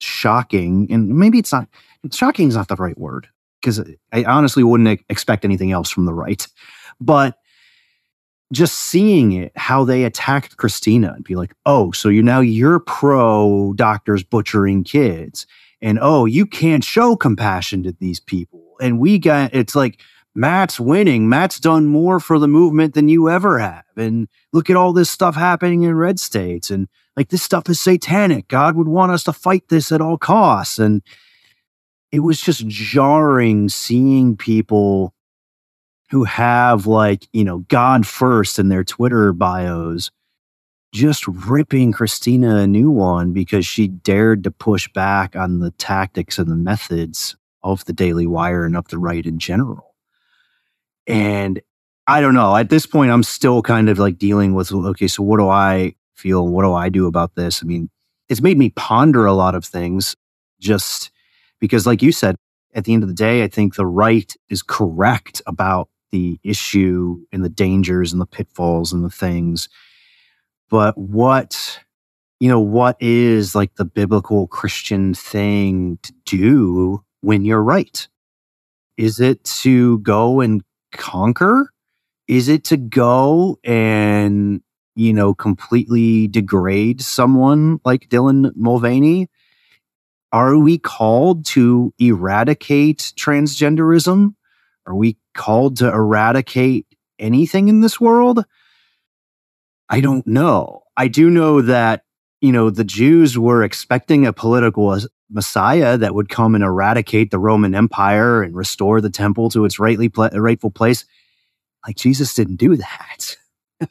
shocking. 0.00 0.88
And 0.90 1.08
maybe 1.10 1.38
it's 1.38 1.52
not, 1.52 1.68
shocking 2.12 2.48
is 2.48 2.56
not 2.56 2.68
the 2.68 2.76
right 2.76 2.98
word 2.98 3.28
because 3.60 3.80
I 4.12 4.24
honestly 4.24 4.64
wouldn't 4.64 5.00
expect 5.08 5.44
anything 5.44 5.70
else 5.70 5.90
from 5.90 6.06
the 6.06 6.14
right. 6.14 6.46
But 7.00 7.36
just 8.52 8.74
seeing 8.74 9.32
it, 9.32 9.52
how 9.56 9.84
they 9.84 10.04
attacked 10.04 10.56
Christina 10.56 11.12
and 11.14 11.24
be 11.24 11.34
like, 11.34 11.54
oh, 11.66 11.90
so 11.92 12.08
you 12.08 12.22
now 12.22 12.40
you're 12.40 12.78
pro 12.80 13.72
doctors 13.74 14.22
butchering 14.22 14.84
kids 14.84 15.46
and 15.80 15.98
oh, 16.00 16.26
you 16.26 16.46
can't 16.46 16.84
show 16.84 17.16
compassion 17.16 17.82
to 17.82 17.92
these 17.98 18.20
people. 18.20 18.76
And 18.80 19.00
we 19.00 19.18
got 19.18 19.54
it's 19.54 19.74
like 19.74 20.00
Matt's 20.34 20.78
winning. 20.78 21.28
Matt's 21.28 21.60
done 21.60 21.86
more 21.86 22.20
for 22.20 22.38
the 22.38 22.48
movement 22.48 22.94
than 22.94 23.08
you 23.08 23.28
ever 23.28 23.58
have. 23.58 23.84
And 23.96 24.28
look 24.52 24.70
at 24.70 24.76
all 24.76 24.92
this 24.92 25.10
stuff 25.10 25.34
happening 25.34 25.82
in 25.82 25.94
red 25.94 26.20
states. 26.20 26.70
And 26.70 26.88
like 27.16 27.28
this 27.28 27.42
stuff 27.42 27.68
is 27.68 27.80
satanic. 27.80 28.48
God 28.48 28.76
would 28.76 28.88
want 28.88 29.12
us 29.12 29.24
to 29.24 29.32
fight 29.32 29.68
this 29.68 29.92
at 29.92 30.00
all 30.00 30.16
costs. 30.16 30.78
And 30.78 31.02
it 32.10 32.20
was 32.20 32.40
just 32.40 32.66
jarring 32.66 33.68
seeing 33.68 34.36
people 34.36 35.14
who 36.12 36.24
have 36.24 36.86
like, 36.86 37.26
you 37.32 37.42
know, 37.42 37.60
God 37.68 38.06
first 38.06 38.58
in 38.58 38.68
their 38.68 38.84
Twitter 38.84 39.32
bios 39.32 40.10
just 40.92 41.26
ripping 41.26 41.90
Christina 41.90 42.56
a 42.56 42.66
new 42.66 42.90
one 42.90 43.32
because 43.32 43.64
she 43.64 43.88
dared 43.88 44.44
to 44.44 44.50
push 44.50 44.92
back 44.92 45.34
on 45.34 45.60
the 45.60 45.70
tactics 45.70 46.38
and 46.38 46.50
the 46.50 46.56
methods 46.56 47.34
of 47.62 47.82
the 47.86 47.94
Daily 47.94 48.26
Wire 48.26 48.66
and 48.66 48.76
of 48.76 48.88
the 48.88 48.98
right 48.98 49.24
in 49.24 49.38
general. 49.38 49.94
And 51.06 51.62
I 52.06 52.20
don't 52.20 52.34
know. 52.34 52.56
At 52.56 52.68
this 52.68 52.84
point, 52.84 53.10
I'm 53.10 53.22
still 53.22 53.62
kind 53.62 53.88
of 53.88 53.98
like 53.98 54.18
dealing 54.18 54.52
with 54.52 54.70
okay, 54.70 55.08
so 55.08 55.22
what 55.22 55.38
do 55.38 55.48
I 55.48 55.94
feel? 56.12 56.46
What 56.46 56.64
do 56.64 56.74
I 56.74 56.90
do 56.90 57.06
about 57.06 57.36
this? 57.36 57.62
I 57.62 57.66
mean, 57.66 57.88
it's 58.28 58.42
made 58.42 58.58
me 58.58 58.68
ponder 58.68 59.24
a 59.24 59.32
lot 59.32 59.54
of 59.54 59.64
things 59.64 60.14
just 60.60 61.10
because, 61.58 61.86
like 61.86 62.02
you 62.02 62.12
said, 62.12 62.36
at 62.74 62.84
the 62.84 62.92
end 62.92 63.02
of 63.02 63.08
the 63.08 63.14
day, 63.14 63.42
I 63.42 63.48
think 63.48 63.76
the 63.76 63.86
right 63.86 64.30
is 64.50 64.62
correct 64.62 65.40
about 65.46 65.88
the 66.12 66.38
issue 66.44 67.18
and 67.32 67.44
the 67.44 67.48
dangers 67.48 68.12
and 68.12 68.20
the 68.20 68.26
pitfalls 68.26 68.92
and 68.92 69.04
the 69.04 69.10
things. 69.10 69.68
But 70.70 70.96
what 70.96 71.80
you 72.38 72.48
know 72.48 72.60
what 72.60 72.96
is 73.00 73.54
like 73.54 73.74
the 73.76 73.84
biblical 73.84 74.46
christian 74.48 75.14
thing 75.14 75.98
to 76.02 76.12
do 76.24 77.04
when 77.20 77.44
you're 77.44 77.62
right? 77.62 78.08
Is 78.96 79.20
it 79.20 79.42
to 79.44 79.98
go 80.00 80.40
and 80.40 80.62
conquer? 80.92 81.70
Is 82.28 82.48
it 82.48 82.64
to 82.64 82.76
go 82.76 83.58
and 83.64 84.62
you 84.94 85.12
know 85.12 85.34
completely 85.34 86.28
degrade 86.28 87.00
someone 87.00 87.80
like 87.84 88.08
dylan 88.08 88.54
mulvaney? 88.54 89.28
Are 90.32 90.56
we 90.56 90.78
called 90.78 91.44
to 91.46 91.92
eradicate 91.98 93.12
transgenderism? 93.16 94.34
Are 94.86 94.94
we 94.94 95.18
called 95.34 95.76
to 95.78 95.88
eradicate 95.88 96.86
anything 97.18 97.68
in 97.68 97.80
this 97.80 98.00
world 98.00 98.44
I 99.92 100.00
don't 100.00 100.26
know. 100.26 100.84
I 100.96 101.08
do 101.08 101.28
know 101.28 101.60
that, 101.60 102.04
you 102.40 102.50
know, 102.50 102.70
the 102.70 102.82
Jews 102.82 103.38
were 103.38 103.62
expecting 103.62 104.26
a 104.26 104.32
political 104.32 104.98
Messiah 105.30 105.98
that 105.98 106.14
would 106.14 106.30
come 106.30 106.54
and 106.54 106.64
eradicate 106.64 107.30
the 107.30 107.38
Roman 107.38 107.74
Empire 107.74 108.42
and 108.42 108.56
restore 108.56 109.02
the 109.02 109.10
temple 109.10 109.50
to 109.50 109.66
its 109.66 109.78
rightly 109.78 110.08
pl- 110.08 110.30
rightful 110.30 110.70
place. 110.70 111.04
Like 111.86 111.96
Jesus 111.96 112.32
didn't 112.32 112.56
do 112.56 112.76
that. 112.76 113.36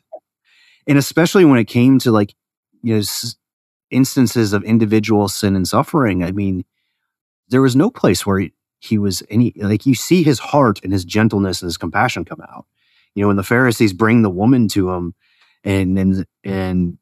and 0.88 0.98
especially 0.98 1.46
when 1.46 1.60
it 1.60 1.66
came 1.66 2.00
to 2.00 2.12
like, 2.12 2.34
you 2.82 2.96
know, 2.96 3.00
s- 3.00 3.36
instances 3.92 4.54
of 4.54 4.64
individual 4.64 5.30
sin 5.30 5.56
and 5.56 5.68
suffering, 5.68 6.24
I 6.24 6.32
mean, 6.32 6.66
there 7.50 7.62
was 7.62 7.76
no 7.76 7.92
place 7.92 8.26
where 8.26 8.50
he, 8.82 8.98
was 8.98 9.24
any, 9.30 9.54
like, 9.56 9.86
you 9.86 9.94
see 9.94 10.24
his 10.24 10.40
heart 10.40 10.80
and 10.84 10.92
his 10.92 11.06
gentleness 11.06 11.62
and 11.62 11.68
his 11.68 11.78
compassion 11.78 12.26
come 12.26 12.42
out. 12.42 12.66
You 13.14 13.22
know, 13.22 13.28
when 13.28 13.38
the 13.38 13.44
Pharisees 13.44 13.94
bring 13.94 14.24
the 14.24 14.30
woman 14.30 14.68
to 14.70 14.92
him, 14.92 15.14
and 15.64 16.00
and 16.00 16.26
and 16.44 16.98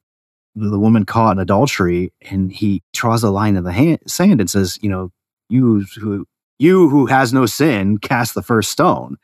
the 0.55 0.80
woman 0.80 1.05
caught 1.05 1.38
in 1.38 1.39
adultery, 1.39 2.11
and 2.21 2.51
he 2.51 2.84
draws 2.93 3.23
a 3.23 3.30
line 3.30 3.55
in 3.55 3.63
the 3.63 3.71
hand, 3.71 3.99
sand 4.07 4.41
and 4.41 4.49
says, 4.49 4.77
you 4.82 4.89
know, 4.89 5.11
you 5.49 5.86
who 5.99 6.27
you 6.57 6.89
who 6.89 7.05
has 7.05 7.32
no 7.32 7.45
sin, 7.45 7.97
cast 7.97 8.36
the 8.36 8.43
first 8.43 8.71
stone. 8.71 9.17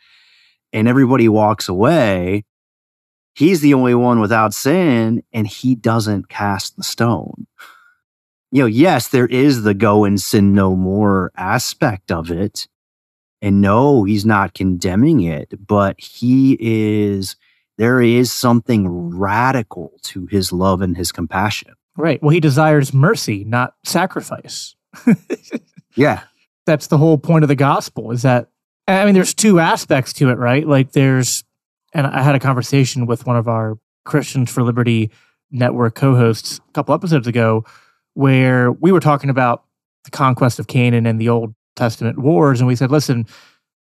And 0.72 0.88
everybody 0.88 1.28
walks 1.28 1.68
away. 1.68 2.46
He's 3.34 3.60
the 3.62 3.74
only 3.74 3.96
one 3.96 4.22
without 4.22 4.54
sin, 4.54 5.24
and 5.34 5.46
he 5.46 5.76
doesn't 5.76 6.30
cast 6.30 6.78
the 6.78 6.84
stone. 6.84 7.48
You 8.52 8.64
know, 8.64 8.68
yes, 8.68 9.08
there 9.10 9.28
is 9.28 9.64
the 9.64 9.74
go 9.74 10.04
and 10.04 10.20
sin 10.20 10.54
no 10.54 10.76
more 10.76 11.32
aspect 11.36 12.12
of 12.12 12.32
it. 12.32 12.68
And 13.42 13.62
no, 13.62 14.04
he's 14.04 14.26
not 14.26 14.54
condemning 14.54 15.22
it, 15.22 15.54
but 15.68 16.00
he 16.00 16.58
is 16.60 17.36
there 17.78 18.02
is 18.02 18.32
something 18.32 19.16
radical 19.18 19.92
to 20.04 20.26
his 20.28 20.52
love 20.52 20.82
and 20.82 20.96
his 20.96 21.12
compassion. 21.12 21.74
Right. 21.98 22.22
Well, 22.22 22.32
he 22.32 22.40
desires 22.40 22.94
mercy, 22.94 23.44
not 23.44 23.74
sacrifice. 23.84 24.76
yeah. 25.96 26.24
That's 26.66 26.88
the 26.88 26.98
whole 26.98 27.18
point 27.18 27.44
of 27.44 27.48
the 27.48 27.56
gospel 27.56 28.12
is 28.12 28.22
that, 28.24 28.50
I 28.88 29.06
mean, 29.06 29.14
there's 29.14 29.34
two 29.34 29.60
aspects 29.60 30.14
to 30.14 30.30
it, 30.30 30.38
right? 30.38 30.68
Like 30.68 30.94
there's, 30.94 31.44
and 31.94 32.08
I 32.08 32.22
had 32.22 32.36
a 32.36 32.40
conversation 32.40 33.06
with 33.06 33.26
one 33.26 33.38
of 33.38 33.48
our 33.48 33.78
Christians 34.04 34.52
for 34.52 34.64
Liberty 34.64 35.12
network 35.52 35.96
co 35.96 36.16
hosts 36.16 36.60
a 36.70 36.72
couple 36.74 36.94
episodes 36.94 37.28
ago 37.28 37.66
where 38.16 38.72
we 38.72 38.92
were 38.92 39.00
talking 39.00 39.30
about 39.30 39.64
the 40.04 40.12
conquest 40.12 40.60
of 40.60 40.68
Canaan 40.68 41.06
and 41.06 41.22
the 41.22 41.30
Old 41.30 41.54
Testament 41.76 42.20
wars. 42.20 42.60
And 42.60 42.68
we 42.68 42.76
said, 42.76 42.92
listen, 42.92 43.26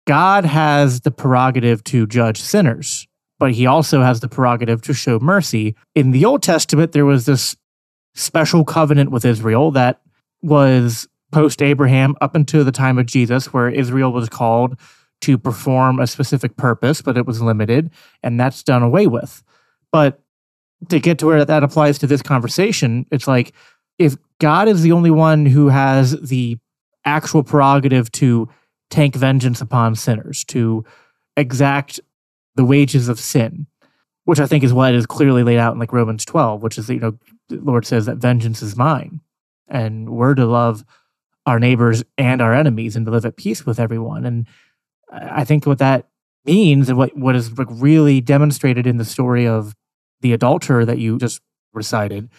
God 0.07 0.45
has 0.45 1.01
the 1.01 1.11
prerogative 1.11 1.84
to 1.86 2.07
judge 2.07 2.39
sinners 2.39 3.07
but 3.39 3.53
he 3.53 3.65
also 3.65 4.01
has 4.03 4.20
the 4.20 4.28
prerogative 4.28 4.82
to 4.84 4.93
show 4.93 5.17
mercy. 5.17 5.76
In 5.95 6.11
the 6.11 6.26
Old 6.26 6.43
Testament, 6.43 6.91
there 6.91 7.05
was 7.05 7.26
this 7.26 7.55
special 8.13 8.65
covenant 8.65 9.11
with 9.11 9.26
Israel 9.26 9.72
that 9.72 10.01
was 10.41 11.07
post 11.32 11.61
Abraham 11.61 12.15
up 12.22 12.36
until 12.36 12.65
the 12.65 12.72
time 12.72 12.99
of 12.99 13.05
Jesus, 13.05 13.53
where 13.53 13.70
Israel 13.70 14.11
was 14.11 14.30
called 14.30 14.78
to 15.22 15.38
perform 15.38 15.99
a 15.99 16.07
specific 16.07 16.57
purpose, 16.57 17.01
but 17.01 17.17
it 17.17 17.26
was 17.26 17.41
limited, 17.41 17.91
and 18.24 18.39
that's 18.39 18.63
done 18.63 18.84
away 18.84 19.07
with. 19.07 19.41
But 19.91 20.22
to 20.89 20.99
get 20.99 21.20
to 21.20 21.26
where 21.26 21.43
that 21.43 21.63
applies 21.63 21.97
to 21.99 22.07
this 22.07 22.22
conversation, 22.22 23.05
it's 23.11 23.28
like 23.28 23.53
if 24.00 24.16
God 24.39 24.68
is 24.68 24.82
the 24.82 24.93
only 24.93 25.12
one 25.12 25.45
who 25.45 25.68
has 25.68 26.20
the 26.22 26.58
actual 27.06 27.43
prerogative 27.43 28.12
to 28.14 28.50
take 28.89 29.16
vengeance 29.16 29.62
upon 29.62 29.95
sinners, 29.95 30.43
to 30.45 30.84
exact 31.38 32.00
the 32.56 32.66
wages 32.66 33.10
of 33.10 33.20
sin, 33.20 33.68
which 34.24 34.39
I 34.39 34.47
think 34.47 34.64
is 34.64 34.74
what 34.74 34.95
is 34.95 35.06
clearly 35.06 35.43
laid 35.43 35.60
out 35.60 35.74
in 35.74 35.80
like 35.80 35.93
Romans 35.93 36.26
12, 36.26 36.64
which 36.64 36.78
is, 36.78 36.89
you 36.89 37.00
know, 37.00 37.18
the 37.50 37.58
Lord 37.58 37.86
says 37.86 38.06
that 38.06 38.18
vengeance 38.18 38.62
is 38.62 38.76
mine. 38.76 39.22
And 39.68 40.10
we're 40.10 40.34
to 40.36 40.45
love 40.45 40.84
our 41.45 41.60
neighbors 41.60 42.04
and 42.18 42.41
our 42.41 42.54
enemies 42.54 42.95
and 42.95 43.06
to 43.06 43.12
live 43.12 43.26
at 43.26 43.38
peace 43.38 43.66
with 43.66 43.80
everyone. 43.80 44.26
And 44.26 44.47
I 45.12 45.43
think 45.43 45.66
what 45.66 45.80
that 45.80 46.08
means 46.45 46.89
and 46.89 46.97
what, 46.97 47.16
what 47.16 47.36
is 47.36 47.52
really 47.58 48.22
demonstrated 48.22 48.88
in 48.88 48.97
the 48.97 49.06
story 49.06 49.47
of 49.47 49.76
the 50.22 50.34
adulterer 50.34 50.86
that 50.86 50.97
you 50.97 51.18
just 51.18 51.41
recited 51.74 52.30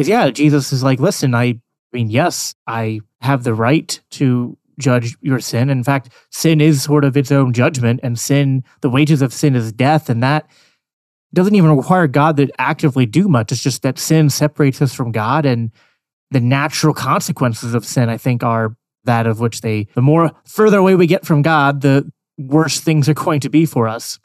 is 0.00 0.08
yeah, 0.08 0.30
Jesus 0.30 0.72
is 0.72 0.82
like, 0.82 1.00
listen, 1.00 1.34
I, 1.34 1.44
I 1.44 1.60
mean, 1.92 2.10
yes, 2.10 2.54
I 2.66 3.00
have 3.20 3.44
the 3.44 3.54
right 3.54 4.00
to 4.10 4.56
judge 4.78 5.16
your 5.20 5.40
sin. 5.40 5.70
In 5.70 5.84
fact, 5.84 6.10
sin 6.30 6.60
is 6.60 6.82
sort 6.82 7.04
of 7.04 7.16
its 7.16 7.30
own 7.30 7.52
judgment, 7.52 8.00
and 8.02 8.18
sin, 8.18 8.64
the 8.80 8.90
wages 8.90 9.22
of 9.22 9.32
sin 9.32 9.54
is 9.54 9.72
death, 9.72 10.08
and 10.08 10.22
that 10.22 10.48
doesn't 11.32 11.54
even 11.54 11.76
require 11.76 12.06
God 12.06 12.36
to 12.38 12.48
actively 12.58 13.06
do 13.06 13.28
much. 13.28 13.52
It's 13.52 13.62
just 13.62 13.82
that 13.82 13.98
sin 13.98 14.30
separates 14.30 14.82
us 14.82 14.94
from 14.94 15.12
God, 15.12 15.46
and 15.46 15.70
the 16.30 16.40
natural 16.40 16.94
consequences 16.94 17.74
of 17.74 17.84
sin, 17.84 18.08
I 18.08 18.16
think, 18.16 18.42
are 18.42 18.76
that 19.04 19.26
of 19.26 19.40
which 19.40 19.60
they, 19.60 19.86
the 19.94 20.02
more 20.02 20.30
further 20.44 20.78
away 20.78 20.94
we 20.94 21.06
get 21.06 21.24
from 21.24 21.42
God, 21.42 21.80
the 21.80 22.10
worse 22.38 22.80
things 22.80 23.08
are 23.08 23.14
going 23.26 23.40
to 23.40 23.50
be 23.50 23.66
for 23.66 23.88
us. 23.88 24.18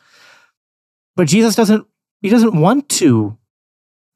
But 1.16 1.28
Jesus 1.28 1.56
doesn't, 1.56 1.86
he 2.22 2.30
doesn't 2.30 2.60
want 2.60 2.90
to 2.90 3.38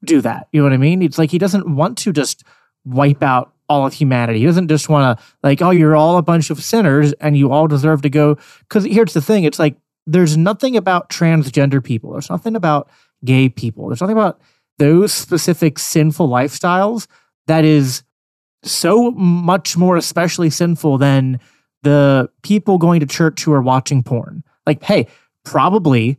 do 0.04 0.20
that. 0.20 0.48
You 0.52 0.60
know 0.60 0.66
what 0.66 0.72
I 0.72 0.78
mean? 0.78 1.02
It's 1.02 1.18
like 1.18 1.30
he 1.30 1.38
doesn't 1.38 1.74
want 1.74 1.98
to 1.98 2.12
just 2.12 2.44
wipe 2.84 3.22
out 3.22 3.52
all 3.68 3.86
of 3.86 3.92
humanity. 3.92 4.40
He 4.40 4.46
doesn't 4.46 4.68
just 4.68 4.88
want 4.88 5.18
to, 5.18 5.24
like, 5.42 5.62
oh, 5.62 5.70
you're 5.70 5.94
all 5.94 6.16
a 6.16 6.22
bunch 6.22 6.50
of 6.50 6.62
sinners 6.62 7.12
and 7.14 7.36
you 7.36 7.52
all 7.52 7.68
deserve 7.68 8.02
to 8.02 8.10
go. 8.10 8.36
Because 8.60 8.84
here's 8.84 9.12
the 9.12 9.20
thing 9.20 9.44
it's 9.44 9.58
like, 9.58 9.76
there's 10.06 10.36
nothing 10.36 10.76
about 10.76 11.08
transgender 11.08 11.82
people, 11.82 12.12
there's 12.12 12.30
nothing 12.30 12.56
about 12.56 12.90
gay 13.24 13.48
people, 13.48 13.88
there's 13.88 14.00
nothing 14.00 14.16
about 14.16 14.40
those 14.78 15.12
specific 15.12 15.78
sinful 15.78 16.28
lifestyles 16.28 17.06
that 17.46 17.64
is 17.64 18.02
so 18.62 19.10
much 19.12 19.76
more 19.76 19.96
especially 19.96 20.50
sinful 20.50 20.98
than 20.98 21.38
the 21.82 22.28
people 22.42 22.78
going 22.78 23.00
to 23.00 23.06
church 23.06 23.44
who 23.44 23.52
are 23.52 23.62
watching 23.62 24.02
porn. 24.02 24.42
Like, 24.66 24.82
hey, 24.82 25.06
probably 25.44 26.18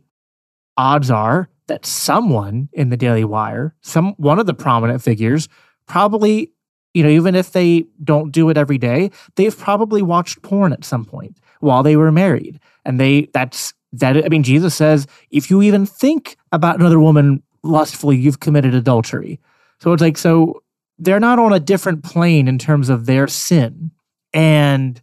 odds 0.76 1.10
are 1.10 1.48
that 1.68 1.86
someone 1.86 2.68
in 2.72 2.90
the 2.90 2.96
Daily 2.96 3.24
Wire, 3.24 3.74
some 3.80 4.14
one 4.16 4.38
of 4.38 4.46
the 4.46 4.54
prominent 4.54 5.02
figures, 5.02 5.48
probably, 5.86 6.52
you 6.94 7.02
know, 7.02 7.08
even 7.08 7.34
if 7.34 7.52
they 7.52 7.86
don't 8.02 8.32
do 8.32 8.50
it 8.50 8.56
every 8.56 8.78
day, 8.78 9.10
they've 9.36 9.56
probably 9.56 10.02
watched 10.02 10.42
porn 10.42 10.72
at 10.72 10.84
some 10.84 11.04
point 11.04 11.36
while 11.60 11.82
they 11.82 11.96
were 11.96 12.12
married. 12.12 12.60
And 12.84 12.98
they 12.98 13.28
that's 13.32 13.74
that 13.92 14.24
I 14.24 14.28
mean, 14.28 14.42
Jesus 14.42 14.74
says, 14.74 15.06
if 15.30 15.50
you 15.50 15.62
even 15.62 15.86
think 15.86 16.36
about 16.50 16.78
another 16.80 17.00
woman 17.00 17.42
lustfully, 17.62 18.16
you've 18.16 18.40
committed 18.40 18.74
adultery. 18.74 19.40
So 19.80 19.92
it's 19.92 20.02
like, 20.02 20.18
so 20.18 20.62
they're 20.98 21.20
not 21.20 21.38
on 21.38 21.52
a 21.52 21.60
different 21.60 22.04
plane 22.04 22.48
in 22.48 22.58
terms 22.58 22.88
of 22.88 23.06
their 23.06 23.26
sin. 23.26 23.90
And 24.32 25.00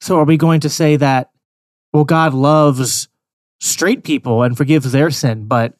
so 0.00 0.18
are 0.18 0.24
we 0.24 0.36
going 0.36 0.60
to 0.60 0.68
say 0.68 0.96
that, 0.96 1.30
well, 1.92 2.04
God 2.04 2.34
loves 2.34 3.08
straight 3.60 4.04
people 4.04 4.42
and 4.42 4.56
forgives 4.56 4.92
their 4.92 5.10
sin, 5.10 5.46
but 5.46 5.74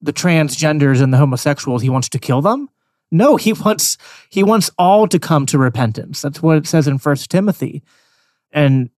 the 0.00 0.12
transgenders 0.12 1.00
and 1.00 1.12
the 1.12 1.18
homosexuals, 1.18 1.82
he 1.82 1.88
wants 1.88 2.08
to 2.10 2.18
kill 2.18 2.42
them? 2.42 2.68
No, 3.10 3.36
he 3.36 3.52
wants 3.52 3.98
he 4.30 4.42
wants 4.42 4.70
all 4.78 5.06
to 5.08 5.18
come 5.18 5.46
to 5.46 5.58
repentance. 5.58 6.22
That's 6.22 6.42
what 6.42 6.56
it 6.56 6.66
says 6.66 6.88
in 6.88 6.98
First 6.98 7.30
Timothy. 7.30 7.82
And 8.50 8.90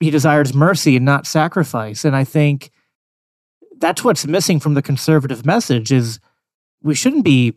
he 0.00 0.10
desires 0.10 0.54
mercy 0.54 0.96
and 0.96 1.04
not 1.04 1.26
sacrifice. 1.26 2.04
And 2.04 2.14
I 2.14 2.24
think 2.24 2.70
that's 3.78 4.04
what's 4.04 4.26
missing 4.26 4.60
from 4.60 4.74
the 4.74 4.82
conservative 4.82 5.44
message 5.44 5.92
is 5.92 6.20
we 6.82 6.94
shouldn't 6.94 7.24
be 7.24 7.54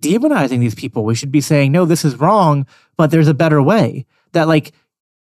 demonizing 0.00 0.60
these 0.60 0.74
people. 0.74 1.04
We 1.04 1.14
should 1.14 1.32
be 1.32 1.40
saying, 1.40 1.72
no, 1.72 1.84
this 1.84 2.04
is 2.04 2.16
wrong, 2.16 2.66
but 2.96 3.10
there's 3.10 3.28
a 3.28 3.34
better 3.34 3.62
way. 3.62 4.06
That 4.32 4.48
like 4.48 4.72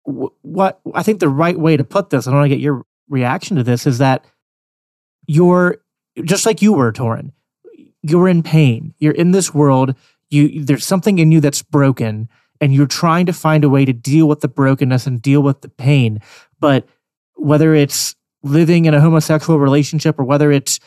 what 0.03 0.79
I 0.93 1.03
think 1.03 1.19
the 1.19 1.29
right 1.29 1.57
way 1.57 1.77
to 1.77 1.83
put 1.83 2.09
this, 2.09 2.27
I 2.27 2.31
want 2.31 2.45
to 2.45 2.49
get 2.49 2.59
your 2.59 2.85
reaction 3.09 3.57
to 3.57 3.63
this, 3.63 3.87
is 3.87 3.97
that 3.99 4.25
you're 5.27 5.77
just 6.23 6.45
like 6.45 6.61
you 6.61 6.73
were, 6.73 6.91
Torren. 6.91 7.31
You're 8.01 8.27
in 8.27 8.43
pain. 8.43 8.93
You're 8.99 9.13
in 9.13 9.31
this 9.31 9.53
world. 9.53 9.95
You 10.29 10.63
there's 10.63 10.85
something 10.85 11.19
in 11.19 11.31
you 11.31 11.39
that's 11.39 11.61
broken, 11.61 12.29
and 12.61 12.73
you're 12.73 12.87
trying 12.87 13.25
to 13.27 13.33
find 13.33 13.63
a 13.63 13.69
way 13.69 13.85
to 13.85 13.93
deal 13.93 14.27
with 14.27 14.41
the 14.41 14.47
brokenness 14.47 15.07
and 15.07 15.21
deal 15.21 15.41
with 15.41 15.61
the 15.61 15.69
pain. 15.69 16.19
But 16.59 16.87
whether 17.35 17.73
it's 17.73 18.15
living 18.43 18.85
in 18.85 18.93
a 18.93 19.01
homosexual 19.01 19.59
relationship 19.59 20.19
or 20.19 20.23
whether 20.23 20.51
it's 20.51 20.79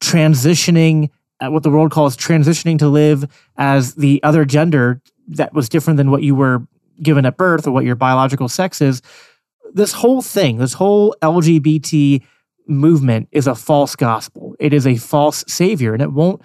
transitioning 0.00 1.10
at 1.40 1.52
what 1.52 1.62
the 1.62 1.70
world 1.70 1.90
calls 1.90 2.16
transitioning 2.16 2.78
to 2.78 2.88
live 2.88 3.24
as 3.56 3.94
the 3.94 4.22
other 4.22 4.44
gender 4.44 5.00
that 5.28 5.52
was 5.52 5.68
different 5.68 5.96
than 5.96 6.10
what 6.10 6.22
you 6.22 6.34
were 6.34 6.66
given 7.02 7.26
at 7.26 7.36
birth 7.36 7.66
or 7.66 7.72
what 7.72 7.84
your 7.84 7.96
biological 7.96 8.48
sex 8.48 8.80
is 8.80 9.02
this 9.74 9.92
whole 9.92 10.22
thing 10.22 10.58
this 10.58 10.74
whole 10.74 11.14
lgbt 11.22 12.22
movement 12.68 13.28
is 13.32 13.46
a 13.46 13.54
false 13.54 13.96
gospel 13.96 14.41
it 14.62 14.72
is 14.72 14.86
a 14.86 14.96
false 14.96 15.44
savior 15.48 15.92
and 15.92 16.02
it 16.02 16.12
won't 16.12 16.40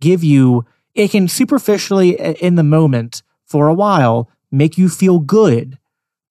give 0.00 0.24
you 0.24 0.64
it 0.94 1.12
can 1.12 1.28
superficially 1.28 2.18
in 2.42 2.56
the 2.56 2.64
moment 2.64 3.22
for 3.46 3.68
a 3.68 3.74
while 3.74 4.28
make 4.50 4.76
you 4.76 4.88
feel 4.88 5.20
good, 5.20 5.78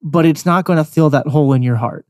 but 0.02 0.26
it's 0.26 0.44
not 0.44 0.64
going 0.64 0.76
to 0.76 0.84
fill 0.84 1.10
that 1.10 1.26
hole 1.26 1.52
in 1.52 1.62
your 1.62 1.76
heart. 1.76 2.06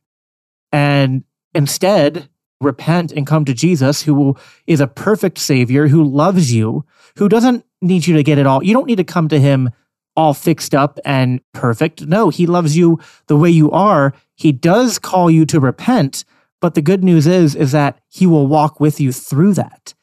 And 0.72 1.24
instead, 1.54 2.28
repent 2.60 3.12
and 3.12 3.26
come 3.26 3.44
to 3.44 3.54
Jesus, 3.54 4.02
who 4.02 4.36
is 4.66 4.80
a 4.80 4.86
perfect 4.86 5.38
Savior, 5.38 5.88
who 5.88 6.04
loves 6.04 6.52
you, 6.52 6.84
who 7.16 7.28
doesn't 7.28 7.64
need 7.80 8.06
you 8.06 8.16
to 8.16 8.22
get 8.22 8.38
it 8.38 8.46
all. 8.46 8.62
You 8.62 8.74
don't 8.74 8.86
need 8.86 8.96
to 8.96 9.04
come 9.04 9.28
to 9.28 9.40
Him 9.40 9.70
all 10.16 10.34
fixed 10.34 10.74
up 10.74 10.98
and 11.04 11.40
perfect. 11.52 12.06
No, 12.06 12.28
He 12.28 12.46
loves 12.46 12.76
you 12.76 12.98
the 13.28 13.36
way 13.36 13.50
you 13.50 13.70
are. 13.70 14.12
He 14.34 14.52
does 14.52 14.98
call 14.98 15.30
you 15.30 15.46
to 15.46 15.60
repent, 15.60 16.24
but 16.60 16.74
the 16.74 16.82
good 16.82 17.02
news 17.02 17.26
is, 17.26 17.54
is 17.54 17.72
that 17.72 17.98
He 18.08 18.26
will 18.26 18.46
walk 18.46 18.80
with 18.80 19.00
you 19.00 19.12
through 19.12 19.54
that. 19.54 19.94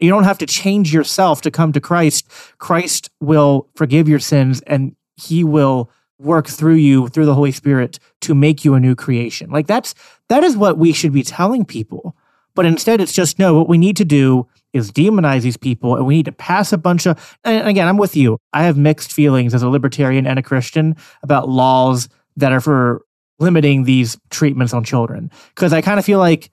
You 0.00 0.08
don't 0.08 0.24
have 0.24 0.38
to 0.38 0.46
change 0.46 0.92
yourself 0.92 1.42
to 1.42 1.50
come 1.50 1.72
to 1.72 1.80
Christ. 1.80 2.30
Christ 2.58 3.10
will 3.20 3.68
forgive 3.76 4.08
your 4.08 4.18
sins 4.18 4.62
and 4.66 4.96
he 5.16 5.44
will 5.44 5.90
work 6.18 6.48
through 6.48 6.74
you 6.74 7.08
through 7.08 7.26
the 7.26 7.34
Holy 7.34 7.52
Spirit 7.52 7.98
to 8.22 8.34
make 8.34 8.64
you 8.64 8.74
a 8.74 8.80
new 8.80 8.94
creation. 8.94 9.50
Like 9.50 9.66
that's 9.66 9.94
that 10.28 10.42
is 10.42 10.56
what 10.56 10.78
we 10.78 10.92
should 10.92 11.12
be 11.12 11.22
telling 11.22 11.64
people. 11.64 12.16
But 12.54 12.66
instead 12.66 13.00
it's 13.00 13.12
just 13.12 13.38
no, 13.38 13.54
what 13.54 13.68
we 13.68 13.78
need 13.78 13.96
to 13.98 14.04
do 14.04 14.48
is 14.72 14.90
demonize 14.90 15.42
these 15.42 15.56
people 15.56 15.96
and 15.96 16.06
we 16.06 16.16
need 16.16 16.26
to 16.26 16.32
pass 16.32 16.72
a 16.72 16.78
bunch 16.78 17.06
of 17.06 17.38
and 17.44 17.68
again, 17.68 17.86
I'm 17.86 17.98
with 17.98 18.16
you. 18.16 18.38
I 18.54 18.62
have 18.62 18.78
mixed 18.78 19.12
feelings 19.12 19.54
as 19.54 19.62
a 19.62 19.68
libertarian 19.68 20.26
and 20.26 20.38
a 20.38 20.42
Christian 20.42 20.96
about 21.22 21.48
laws 21.48 22.08
that 22.36 22.52
are 22.52 22.60
for 22.60 23.04
limiting 23.40 23.84
these 23.84 24.18
treatments 24.30 24.72
on 24.72 24.84
children 24.84 25.30
because 25.54 25.72
I 25.72 25.80
kind 25.80 25.98
of 25.98 26.04
feel 26.04 26.18
like 26.18 26.50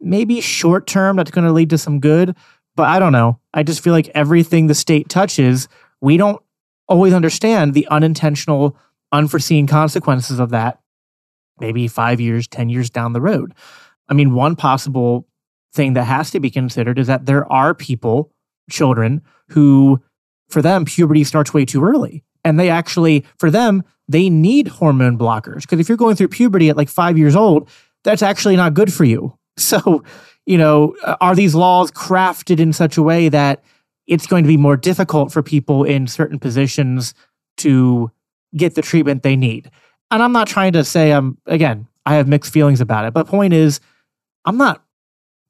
maybe 0.00 0.40
short 0.40 0.86
term 0.86 1.16
that's 1.16 1.30
going 1.30 1.46
to 1.46 1.52
lead 1.52 1.70
to 1.70 1.78
some 1.78 2.00
good, 2.00 2.34
but 2.74 2.88
I 2.88 2.98
don't 2.98 3.12
know. 3.12 3.38
I 3.54 3.62
just 3.62 3.82
feel 3.82 3.92
like 3.92 4.10
everything 4.14 4.66
the 4.66 4.74
state 4.74 5.08
touches, 5.08 5.68
we 6.00 6.16
don't 6.16 6.42
always 6.88 7.12
understand 7.12 7.74
the 7.74 7.86
unintentional, 7.88 8.76
unforeseen 9.12 9.66
consequences 9.66 10.40
of 10.40 10.50
that, 10.50 10.80
maybe 11.60 11.86
five 11.86 12.20
years, 12.20 12.48
10 12.48 12.68
years 12.68 12.90
down 12.90 13.12
the 13.12 13.20
road. 13.20 13.54
I 14.08 14.14
mean, 14.14 14.34
one 14.34 14.56
possible 14.56 15.28
thing 15.72 15.92
that 15.92 16.04
has 16.04 16.30
to 16.32 16.40
be 16.40 16.50
considered 16.50 16.98
is 16.98 17.06
that 17.06 17.26
there 17.26 17.50
are 17.52 17.74
people, 17.74 18.32
children, 18.70 19.22
who 19.50 20.02
for 20.48 20.62
them, 20.62 20.84
puberty 20.84 21.24
starts 21.24 21.54
way 21.54 21.64
too 21.64 21.82
early. 21.82 22.24
And 22.44 22.58
they 22.58 22.68
actually, 22.68 23.24
for 23.38 23.50
them, 23.50 23.84
they 24.08 24.28
need 24.30 24.68
hormone 24.68 25.18
blockers. 25.18 25.62
Because 25.62 25.80
if 25.80 25.88
you're 25.88 25.98
going 25.98 26.16
through 26.16 26.28
puberty 26.28 26.68
at 26.68 26.76
like 26.76 26.88
five 26.88 27.16
years 27.16 27.36
old, 27.36 27.68
that's 28.04 28.22
actually 28.22 28.56
not 28.56 28.74
good 28.74 28.92
for 28.92 29.04
you. 29.04 29.36
So, 29.58 30.02
you 30.46 30.56
know, 30.56 30.96
uh, 31.04 31.16
are 31.20 31.34
these 31.34 31.54
laws 31.54 31.90
crafted 31.90 32.58
in 32.58 32.72
such 32.72 32.96
a 32.96 33.02
way 33.02 33.28
that 33.28 33.62
it's 34.06 34.26
going 34.26 34.44
to 34.44 34.48
be 34.48 34.56
more 34.56 34.78
difficult 34.78 35.30
for 35.30 35.42
people 35.42 35.84
in 35.84 36.06
certain 36.06 36.38
positions 36.38 37.12
to 37.58 38.10
get 38.56 38.74
the 38.74 38.80
treatment 38.80 39.22
they 39.22 39.36
need? 39.36 39.70
And 40.10 40.22
I'm 40.22 40.32
not 40.32 40.46
trying 40.46 40.72
to 40.72 40.84
say 40.84 41.10
I'm, 41.10 41.36
again, 41.44 41.86
I 42.06 42.14
have 42.14 42.28
mixed 42.28 42.50
feelings 42.50 42.80
about 42.80 43.04
it. 43.04 43.12
But 43.12 43.26
point 43.26 43.52
is, 43.52 43.80
I'm 44.46 44.56
not 44.56 44.82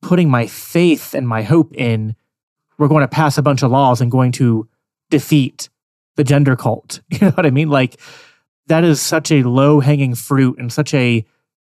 putting 0.03 0.28
my 0.28 0.48
faith 0.48 1.14
and 1.14 1.28
my 1.28 1.42
hope 1.42 1.72
in 1.76 2.16
we're 2.76 2.88
going 2.88 3.03
to 3.03 3.09
pass 3.09 3.38
a 3.38 3.42
bunch 3.42 3.62
of 3.62 3.70
laws 3.70 4.00
and 4.00 4.11
going 4.11 4.32
to 4.32 4.68
defeat 5.11 5.68
the 6.16 6.24
gender 6.24 6.57
cult. 6.57 7.00
You 7.11 7.18
know 7.20 7.30
what 7.30 7.46
I 7.46 7.50
mean? 7.50 7.70
Like, 7.70 8.00
that 8.73 8.85
is 8.85 9.01
such 9.01 9.31
a 9.31 9.43
low 9.43 9.81
hanging 9.81 10.14
fruit 10.14 10.59
and 10.59 10.73
such 10.73 10.95
a 10.95 11.25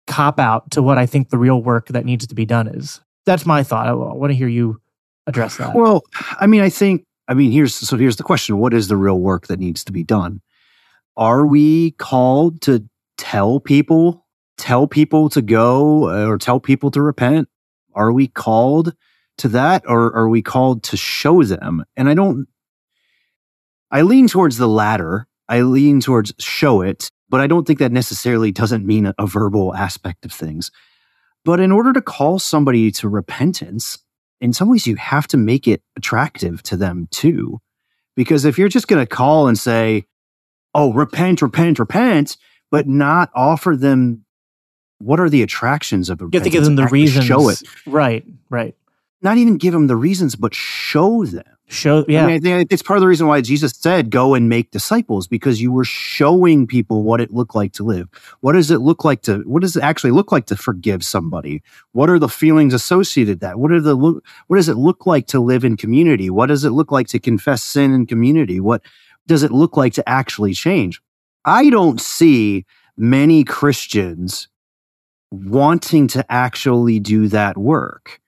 cop 0.07 0.39
out 0.39 0.71
to 0.71 0.81
what 0.81 0.97
I 0.97 1.05
think 1.05 1.29
the 1.29 1.37
real 1.37 1.61
work 1.61 1.87
that 1.87 2.05
needs 2.05 2.25
to 2.27 2.35
be 2.35 2.45
done 2.45 2.67
is. 2.67 3.01
That's 3.25 3.45
my 3.45 3.63
thought. 3.63 3.87
I, 3.87 3.93
want 3.93 4.31
to 4.31 4.35
hear 4.35 4.47
you 4.47 4.81
address 5.27 5.57
that. 5.57 5.75
Well, 5.75 6.03
I 6.39 6.47
mean, 6.47 6.61
I 6.61 6.69
think, 6.69 7.05
I 7.27 7.33
mean, 7.33 7.51
here's 7.51 7.73
so 7.73 7.97
here's 7.97 8.17
the 8.17 8.23
question: 8.23 8.57
What 8.57 8.73
is 8.73 8.87
the 8.87 8.97
real 8.97 9.19
work 9.19 9.47
that 9.47 9.59
needs 9.59 9.83
to 9.85 9.91
be 9.91 10.03
done? 10.03 10.41
are 11.15 11.45
we 11.45 11.91
called 11.91 12.61
to 12.61 12.87
tell 13.17 13.59
people, 13.59 14.25
tell 14.57 14.87
people 14.87 15.29
to 15.29 15.41
go 15.41 16.09
uh, 16.09 16.27
or 16.27 16.37
tell 16.37 16.59
people 16.59 16.91
to 16.91 17.01
repent? 17.01 17.47
Are 17.93 18.11
we 18.11 18.27
called 18.27 18.95
to 19.39 19.47
that 19.49 19.83
or 19.87 20.15
are 20.15 20.29
we 20.29 20.41
called 20.41 20.83
to 20.83 20.97
show 20.97 21.43
them? 21.43 21.83
And 21.95 22.09
I 22.09 22.13
don't, 22.13 22.47
I 23.91 24.01
lean 24.01 24.27
towards 24.27 24.57
the 24.57 24.67
latter. 24.67 25.27
I 25.49 25.61
lean 25.61 25.99
towards 25.99 26.33
show 26.39 26.81
it, 26.81 27.09
but 27.29 27.41
I 27.41 27.47
don't 27.47 27.65
think 27.65 27.79
that 27.79 27.91
necessarily 27.91 28.51
doesn't 28.51 28.85
mean 28.85 29.07
a, 29.07 29.13
a 29.17 29.27
verbal 29.27 29.73
aspect 29.75 30.25
of 30.25 30.31
things. 30.31 30.71
But 31.45 31.59
in 31.59 31.71
order 31.71 31.91
to 31.93 32.01
call 32.01 32.39
somebody 32.39 32.91
to 32.91 33.09
repentance, 33.09 33.99
in 34.39 34.53
some 34.53 34.69
ways 34.69 34.87
you 34.87 34.95
have 34.95 35.27
to 35.27 35.37
make 35.37 35.67
it 35.67 35.81
attractive 35.97 36.63
to 36.63 36.77
them 36.77 37.07
too. 37.11 37.59
Because 38.15 38.45
if 38.45 38.57
you're 38.57 38.69
just 38.69 38.87
going 38.87 39.01
to 39.01 39.07
call 39.07 39.47
and 39.47 39.57
say, 39.57 40.05
oh, 40.73 40.93
repent, 40.93 41.41
repent, 41.41 41.79
repent, 41.79 42.37
but 42.71 42.87
not 42.87 43.29
offer 43.35 43.75
them 43.75 44.25
what 44.99 45.19
are 45.19 45.29
the 45.29 45.43
attractions 45.43 46.09
of 46.09 46.21
repentance? 46.21 46.33
You 46.33 46.39
have 46.39 46.45
to 46.45 46.49
give 46.49 46.65
them 46.65 46.75
the 46.75 46.91
reasons. 46.91 47.25
Show 47.25 47.49
it. 47.49 47.61
Right, 47.85 48.25
right. 48.49 48.75
Not 49.21 49.37
even 49.37 49.57
give 49.57 49.73
them 49.73 49.87
the 49.87 49.95
reasons, 49.95 50.35
but 50.35 50.53
show 50.53 51.25
them. 51.25 51.52
Show, 51.69 52.05
yeah. 52.07 52.23
I 52.23 52.27
mean, 52.27 52.35
I 52.35 52.39
think 52.39 52.71
it's 52.71 52.83
part 52.83 52.97
of 52.97 53.01
the 53.01 53.07
reason 53.07 53.25
why 53.25 53.41
Jesus 53.41 53.71
said, 53.71 54.11
go 54.11 54.33
and 54.35 54.47
make 54.49 54.69
disciples, 54.69 55.27
because 55.27 55.61
you 55.61 55.71
were 55.71 55.85
showing 55.85 56.67
people 56.67 57.03
what 57.03 57.21
it 57.21 57.31
looked 57.31 57.55
like 57.55 57.73
to 57.73 57.83
live. 57.83 58.09
What 58.41 58.51
does 58.51 58.69
it 58.69 58.79
look 58.79 59.03
like 59.03 59.21
to, 59.23 59.39
what 59.39 59.61
does 59.61 59.75
it 59.75 59.81
actually 59.81 60.11
look 60.11 60.31
like 60.31 60.45
to 60.47 60.55
forgive 60.55 61.03
somebody? 61.03 61.63
What 61.93 62.09
are 62.09 62.19
the 62.19 62.29
feelings 62.29 62.73
associated 62.73 63.35
with 63.35 63.39
that? 63.39 63.59
What 63.59 63.71
are 63.71 63.81
the, 63.81 63.95
what 63.95 64.57
does 64.57 64.69
it 64.69 64.77
look 64.77 65.05
like 65.05 65.25
to 65.27 65.39
live 65.39 65.63
in 65.63 65.77
community? 65.77 66.29
What 66.29 66.47
does 66.47 66.63
it 66.63 66.71
look 66.71 66.91
like 66.91 67.07
to 67.07 67.19
confess 67.19 67.63
sin 67.63 67.93
in 67.93 68.05
community? 68.05 68.59
What 68.59 68.83
does 69.25 69.41
it 69.41 69.51
look 69.51 69.77
like 69.77 69.93
to 69.93 70.07
actually 70.07 70.53
change? 70.53 71.01
I 71.45 71.69
don't 71.69 71.99
see 71.99 72.65
many 72.97 73.43
Christians 73.43 74.47
wanting 75.31 76.07
to 76.09 76.31
actually 76.31 76.99
do 76.99 77.27
that 77.29 77.57
work. 77.57 78.19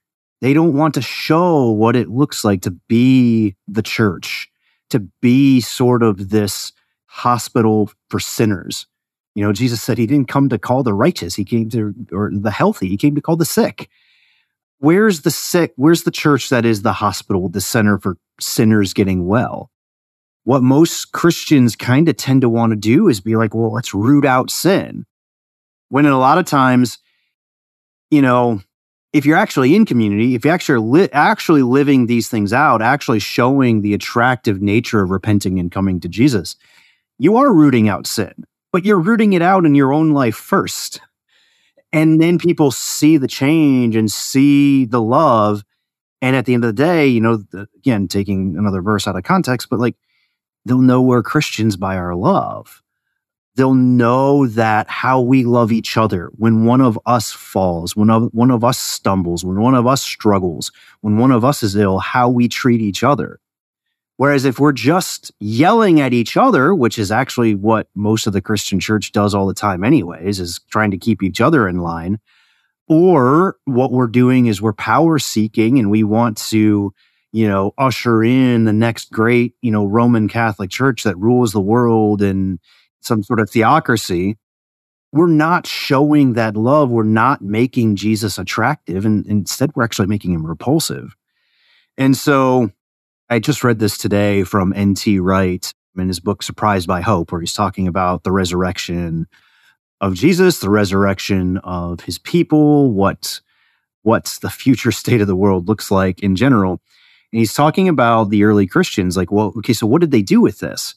They 0.45 0.53
don't 0.53 0.75
want 0.75 0.93
to 0.93 1.01
show 1.01 1.71
what 1.71 1.95
it 1.95 2.07
looks 2.07 2.45
like 2.45 2.61
to 2.61 2.69
be 2.69 3.55
the 3.67 3.81
church, 3.81 4.47
to 4.91 4.99
be 4.99 5.59
sort 5.59 6.03
of 6.03 6.29
this 6.29 6.71
hospital 7.07 7.89
for 8.11 8.19
sinners. 8.19 8.85
You 9.33 9.43
know, 9.43 9.53
Jesus 9.53 9.81
said 9.81 9.97
he 9.97 10.05
didn't 10.05 10.27
come 10.27 10.49
to 10.49 10.59
call 10.59 10.83
the 10.83 10.93
righteous, 10.93 11.33
he 11.33 11.45
came 11.45 11.71
to, 11.71 11.95
or 12.11 12.29
the 12.31 12.51
healthy, 12.51 12.87
he 12.87 12.95
came 12.95 13.15
to 13.15 13.21
call 13.21 13.37
the 13.37 13.43
sick. 13.43 13.89
Where's 14.77 15.21
the 15.21 15.31
sick? 15.31 15.73
Where's 15.77 16.03
the 16.03 16.11
church 16.11 16.49
that 16.49 16.63
is 16.63 16.83
the 16.83 16.93
hospital, 16.93 17.49
the 17.49 17.59
center 17.59 17.97
for 17.97 18.15
sinners 18.39 18.93
getting 18.93 19.25
well? 19.25 19.71
What 20.43 20.61
most 20.61 21.11
Christians 21.11 21.75
kind 21.75 22.07
of 22.07 22.17
tend 22.17 22.41
to 22.41 22.49
want 22.49 22.69
to 22.69 22.75
do 22.75 23.07
is 23.07 23.19
be 23.19 23.35
like, 23.35 23.55
well, 23.55 23.73
let's 23.73 23.95
root 23.95 24.25
out 24.25 24.51
sin. 24.51 25.07
When 25.89 26.05
in 26.05 26.11
a 26.11 26.19
lot 26.19 26.37
of 26.37 26.45
times, 26.45 26.99
you 28.11 28.21
know, 28.21 28.61
if 29.15 29.25
you're 29.25 29.37
actually 29.37 29.73
in 29.73 29.85
community, 29.85 30.35
if 30.35 30.43
you're 30.43 30.53
actually 30.53 30.85
li- 30.85 31.09
actually 31.13 31.61
living 31.61 32.07
these 32.07 32.27
things 32.27 32.51
out, 32.51 32.81
actually 32.81 33.19
showing 33.19 33.79
the 33.79 33.93
attractive 33.93 34.61
nature 34.61 35.01
of 35.01 35.09
repenting 35.09 35.57
and 35.57 35.71
coming 35.71 36.01
to 36.01 36.09
Jesus, 36.09 36.57
you 37.17 37.37
are 37.37 37.53
rooting 37.53 37.87
out 37.87 38.07
sin, 38.07 38.33
but 38.73 38.83
you're 38.83 38.99
rooting 38.99 39.31
it 39.31 39.41
out 39.41 39.65
in 39.65 39.73
your 39.73 39.93
own 39.93 40.11
life 40.11 40.35
first. 40.35 40.99
And 41.93 42.21
then 42.21 42.37
people 42.37 42.71
see 42.71 43.15
the 43.15 43.29
change 43.29 43.95
and 43.95 44.11
see 44.11 44.83
the 44.83 45.01
love. 45.01 45.63
And 46.21 46.35
at 46.35 46.45
the 46.45 46.53
end 46.53 46.65
of 46.65 46.75
the 46.75 46.83
day, 46.83 47.07
you 47.07 47.21
know, 47.21 47.37
the, 47.37 47.69
again, 47.77 48.09
taking 48.09 48.57
another 48.57 48.81
verse 48.81 49.07
out 49.07 49.15
of 49.15 49.23
context, 49.23 49.69
but 49.69 49.79
like 49.79 49.95
they'll 50.65 50.79
know 50.79 51.01
we're 51.01 51.23
Christians 51.23 51.77
by 51.77 51.95
our 51.95 52.15
love 52.15 52.83
they'll 53.55 53.73
know 53.73 54.47
that 54.47 54.89
how 54.89 55.21
we 55.21 55.43
love 55.43 55.71
each 55.71 55.97
other 55.97 56.29
when 56.35 56.65
one 56.65 56.81
of 56.81 56.99
us 57.05 57.31
falls, 57.31 57.95
when 57.95 58.09
one 58.09 58.51
of 58.51 58.63
us 58.63 58.77
stumbles, 58.77 59.45
when 59.45 59.59
one 59.59 59.75
of 59.75 59.87
us 59.87 60.01
struggles, 60.01 60.71
when 61.01 61.17
one 61.17 61.31
of 61.31 61.45
us 61.45 61.63
is 61.63 61.75
ill, 61.75 61.99
how 61.99 62.29
we 62.29 62.47
treat 62.47 62.81
each 62.81 63.03
other. 63.03 63.39
Whereas 64.17 64.45
if 64.45 64.59
we're 64.59 64.71
just 64.71 65.31
yelling 65.39 65.99
at 65.99 66.13
each 66.13 66.37
other, 66.37 66.73
which 66.73 66.97
is 66.97 67.11
actually 67.11 67.55
what 67.55 67.87
most 67.95 68.27
of 68.27 68.33
the 68.33 68.41
Christian 68.41 68.79
church 68.79 69.11
does 69.11 69.33
all 69.33 69.47
the 69.47 69.53
time, 69.53 69.83
anyways, 69.83 70.39
is 70.39 70.59
trying 70.69 70.91
to 70.91 70.97
keep 70.97 71.21
each 71.21 71.41
other 71.41 71.67
in 71.67 71.79
line. 71.79 72.19
Or 72.87 73.57
what 73.65 73.91
we're 73.91 74.07
doing 74.07 74.45
is 74.45 74.61
we're 74.61 74.73
power 74.73 75.17
seeking 75.17 75.79
and 75.79 75.89
we 75.89 76.03
want 76.03 76.37
to, 76.49 76.93
you 77.31 77.47
know, 77.47 77.73
usher 77.77 78.23
in 78.23 78.65
the 78.65 78.73
next 78.73 79.11
great, 79.11 79.55
you 79.61 79.71
know, 79.71 79.85
Roman 79.85 80.29
Catholic 80.29 80.69
church 80.69 81.03
that 81.03 81.17
rules 81.17 81.51
the 81.51 81.61
world 81.61 82.21
and, 82.21 82.59
some 83.05 83.23
sort 83.23 83.39
of 83.39 83.49
theocracy, 83.49 84.37
we're 85.11 85.27
not 85.27 85.65
showing 85.65 86.33
that 86.33 86.57
love. 86.57 86.89
We're 86.89 87.03
not 87.03 87.41
making 87.41 87.95
Jesus 87.95 88.37
attractive. 88.37 89.05
And 89.05 89.25
instead, 89.27 89.71
we're 89.75 89.83
actually 89.83 90.07
making 90.07 90.33
him 90.33 90.45
repulsive. 90.45 91.15
And 91.97 92.17
so 92.17 92.71
I 93.29 93.39
just 93.39 93.63
read 93.63 93.79
this 93.79 93.97
today 93.97 94.43
from 94.43 94.73
N.T. 94.75 95.19
Wright 95.19 95.73
in 95.97 96.09
his 96.09 96.19
book, 96.19 96.43
Surprised 96.43 96.87
by 96.87 97.01
Hope, 97.01 97.31
where 97.31 97.39
he's 97.39 97.53
talking 97.53 97.87
about 97.87 98.23
the 98.23 98.31
resurrection 98.31 99.27
of 100.01 100.15
Jesus, 100.15 100.59
the 100.59 100.69
resurrection 100.69 101.57
of 101.59 102.01
his 102.01 102.19
people, 102.19 102.91
what, 102.91 103.39
what 104.01 104.37
the 104.41 104.49
future 104.49 104.91
state 104.91 105.21
of 105.21 105.27
the 105.27 105.35
world 105.35 105.67
looks 105.67 105.89
like 105.89 106.19
in 106.21 106.35
general. 106.35 106.81
And 107.31 107.39
he's 107.39 107.53
talking 107.53 107.87
about 107.87 108.29
the 108.29 108.43
early 108.43 108.67
Christians, 108.67 109.15
like, 109.15 109.31
well, 109.31 109.53
okay, 109.57 109.73
so 109.73 109.87
what 109.87 110.01
did 110.01 110.11
they 110.11 110.21
do 110.21 110.41
with 110.41 110.59
this? 110.59 110.95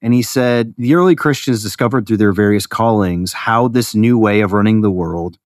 And 0.00 0.14
he 0.14 0.22
said 0.22 0.74
the 0.78 0.94
early 0.94 1.16
Christians 1.16 1.62
discovered 1.62 2.06
through 2.06 2.18
their 2.18 2.32
various 2.32 2.66
callings 2.66 3.32
how 3.32 3.68
this 3.68 3.94
new 3.94 4.18
way 4.18 4.40
of 4.40 4.52
running 4.52 4.80
the 4.80 4.90
world 4.90 5.38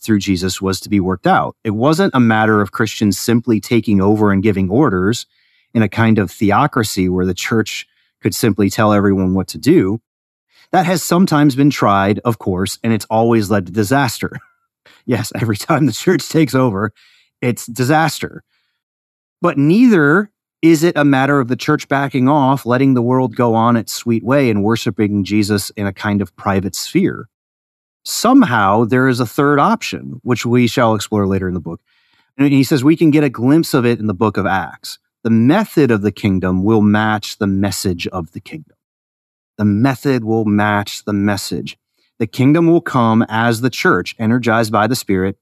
through 0.00 0.18
Jesus 0.18 0.60
was 0.60 0.80
to 0.80 0.88
be 0.88 1.00
worked 1.00 1.26
out. 1.26 1.56
It 1.62 1.70
wasn't 1.70 2.14
a 2.14 2.20
matter 2.20 2.60
of 2.60 2.72
Christians 2.72 3.18
simply 3.18 3.60
taking 3.60 4.00
over 4.00 4.32
and 4.32 4.42
giving 4.42 4.68
orders 4.70 5.26
in 5.74 5.82
a 5.82 5.88
kind 5.88 6.18
of 6.18 6.30
theocracy 6.30 7.08
where 7.08 7.26
the 7.26 7.34
church 7.34 7.86
could 8.20 8.34
simply 8.34 8.68
tell 8.68 8.92
everyone 8.92 9.34
what 9.34 9.48
to 9.48 9.58
do. 9.58 10.00
That 10.70 10.86
has 10.86 11.02
sometimes 11.02 11.54
been 11.54 11.70
tried, 11.70 12.18
of 12.20 12.38
course, 12.38 12.78
and 12.82 12.92
it's 12.92 13.06
always 13.06 13.50
led 13.50 13.66
to 13.66 13.72
disaster. 13.72 14.38
yes, 15.06 15.32
every 15.34 15.56
time 15.56 15.86
the 15.86 15.92
church 15.92 16.28
takes 16.28 16.54
over, 16.54 16.92
it's 17.40 17.66
disaster. 17.66 18.42
But 19.40 19.58
neither 19.58 20.30
is 20.62 20.84
it 20.84 20.96
a 20.96 21.04
matter 21.04 21.40
of 21.40 21.48
the 21.48 21.56
church 21.56 21.88
backing 21.88 22.28
off, 22.28 22.64
letting 22.64 22.94
the 22.94 23.02
world 23.02 23.34
go 23.34 23.54
on 23.54 23.76
its 23.76 23.92
sweet 23.92 24.22
way 24.22 24.48
and 24.48 24.62
worshiping 24.62 25.24
Jesus 25.24 25.70
in 25.70 25.86
a 25.88 25.92
kind 25.92 26.22
of 26.22 26.34
private 26.36 26.76
sphere? 26.76 27.28
Somehow 28.04 28.84
there 28.84 29.08
is 29.08 29.18
a 29.18 29.26
third 29.26 29.58
option, 29.58 30.20
which 30.22 30.46
we 30.46 30.68
shall 30.68 30.94
explore 30.94 31.26
later 31.26 31.48
in 31.48 31.54
the 31.54 31.60
book. 31.60 31.80
And 32.38 32.52
he 32.52 32.64
says 32.64 32.84
we 32.84 32.96
can 32.96 33.10
get 33.10 33.24
a 33.24 33.28
glimpse 33.28 33.74
of 33.74 33.84
it 33.84 33.98
in 33.98 34.06
the 34.06 34.14
book 34.14 34.36
of 34.36 34.46
Acts. 34.46 34.98
The 35.24 35.30
method 35.30 35.90
of 35.90 36.02
the 36.02 36.12
kingdom 36.12 36.64
will 36.64 36.80
match 36.80 37.38
the 37.38 37.46
message 37.46 38.06
of 38.08 38.32
the 38.32 38.40
kingdom. 38.40 38.76
The 39.58 39.64
method 39.64 40.24
will 40.24 40.44
match 40.44 41.04
the 41.04 41.12
message. 41.12 41.76
The 42.18 42.26
kingdom 42.26 42.68
will 42.68 42.80
come 42.80 43.24
as 43.28 43.60
the 43.60 43.70
church, 43.70 44.14
energized 44.18 44.72
by 44.72 44.86
the 44.86 44.96
Spirit, 44.96 45.38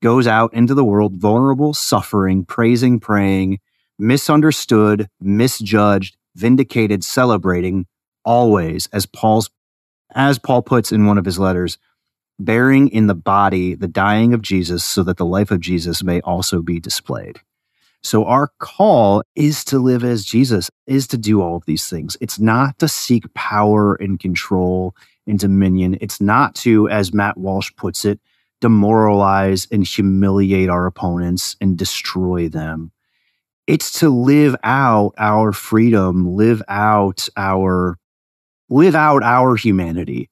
goes 0.00 0.26
out 0.26 0.54
into 0.54 0.74
the 0.74 0.84
world, 0.84 1.16
vulnerable, 1.16 1.74
suffering, 1.74 2.44
praising, 2.44 2.98
praying, 3.00 3.58
misunderstood, 4.00 5.08
misjudged, 5.20 6.16
vindicated, 6.34 7.04
celebrating, 7.04 7.86
always, 8.24 8.88
as 8.92 9.06
Paul's 9.06 9.50
as 10.12 10.40
Paul 10.40 10.62
puts 10.62 10.90
in 10.90 11.06
one 11.06 11.18
of 11.18 11.24
his 11.24 11.38
letters, 11.38 11.78
bearing 12.38 12.88
in 12.88 13.06
the 13.06 13.14
body 13.14 13.76
the 13.76 13.86
dying 13.86 14.34
of 14.34 14.42
Jesus 14.42 14.82
so 14.82 15.04
that 15.04 15.18
the 15.18 15.24
life 15.24 15.52
of 15.52 15.60
Jesus 15.60 16.02
may 16.02 16.20
also 16.22 16.62
be 16.62 16.80
displayed. 16.80 17.40
So 18.02 18.24
our 18.24 18.50
call 18.58 19.22
is 19.36 19.62
to 19.66 19.78
live 19.78 20.02
as 20.02 20.24
Jesus, 20.24 20.68
is 20.86 21.06
to 21.08 21.18
do 21.18 21.42
all 21.42 21.56
of 21.56 21.64
these 21.66 21.88
things. 21.88 22.16
It's 22.20 22.40
not 22.40 22.78
to 22.80 22.88
seek 22.88 23.32
power 23.34 23.94
and 23.94 24.18
control 24.18 24.96
and 25.28 25.38
dominion. 25.38 25.98
It's 26.00 26.20
not 26.20 26.56
to, 26.56 26.88
as 26.88 27.12
Matt 27.12 27.36
Walsh 27.36 27.70
puts 27.76 28.04
it, 28.04 28.18
demoralize 28.60 29.68
and 29.70 29.86
humiliate 29.86 30.70
our 30.70 30.86
opponents 30.86 31.56
and 31.60 31.78
destroy 31.78 32.48
them 32.48 32.90
it's 33.70 34.00
to 34.00 34.10
live 34.10 34.56
out 34.64 35.14
our 35.16 35.52
freedom, 35.52 36.34
live 36.34 36.60
out 36.66 37.28
our 37.36 37.96
live 38.68 38.96
out 38.96 39.22
our 39.22 39.54
humanity 39.54 40.28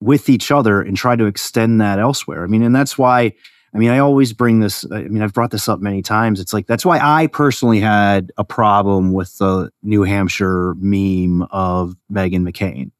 with 0.00 0.30
each 0.30 0.50
other 0.50 0.80
and 0.80 0.96
try 0.96 1.14
to 1.14 1.26
extend 1.26 1.82
that 1.82 1.98
elsewhere. 1.98 2.42
I 2.42 2.46
mean, 2.46 2.62
and 2.62 2.74
that's 2.74 2.96
why 2.96 3.34
I 3.74 3.78
mean, 3.78 3.90
I 3.90 3.98
always 3.98 4.32
bring 4.32 4.60
this 4.60 4.90
I 4.90 5.02
mean, 5.02 5.20
I've 5.20 5.34
brought 5.34 5.50
this 5.50 5.68
up 5.68 5.80
many 5.80 6.00
times. 6.00 6.40
It's 6.40 6.54
like 6.54 6.66
that's 6.66 6.86
why 6.86 6.98
I 7.02 7.26
personally 7.26 7.80
had 7.80 8.32
a 8.38 8.44
problem 8.44 9.12
with 9.12 9.36
the 9.36 9.70
New 9.82 10.02
Hampshire 10.04 10.74
meme 10.78 11.42
of 11.50 11.94
Meghan 12.10 12.48
McCain. 12.48 12.92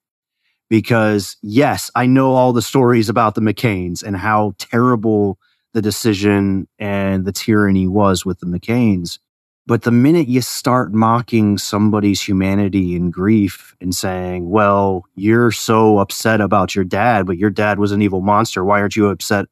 Because 0.68 1.38
yes, 1.40 1.90
I 1.94 2.04
know 2.04 2.34
all 2.34 2.52
the 2.52 2.60
stories 2.60 3.08
about 3.08 3.34
the 3.34 3.40
McCains 3.40 4.02
and 4.02 4.14
how 4.14 4.52
terrible 4.58 5.38
the 5.72 5.80
decision 5.80 6.68
and 6.78 7.24
the 7.24 7.32
tyranny 7.32 7.88
was 7.88 8.26
with 8.26 8.40
the 8.40 8.46
McCains 8.46 9.18
But 9.66 9.82
the 9.82 9.90
minute 9.90 10.28
you 10.28 10.42
start 10.42 10.92
mocking 10.92 11.56
somebody's 11.56 12.20
humanity 12.20 12.94
and 12.94 13.10
grief 13.10 13.74
and 13.80 13.94
saying, 13.94 14.50
well, 14.50 15.06
you're 15.14 15.52
so 15.52 15.98
upset 15.98 16.42
about 16.42 16.74
your 16.74 16.84
dad, 16.84 17.26
but 17.26 17.38
your 17.38 17.48
dad 17.48 17.78
was 17.78 17.90
an 17.90 18.02
evil 18.02 18.20
monster. 18.20 18.62
Why 18.62 18.80
aren't 18.80 18.96
you 18.96 19.08
upset? 19.08 19.46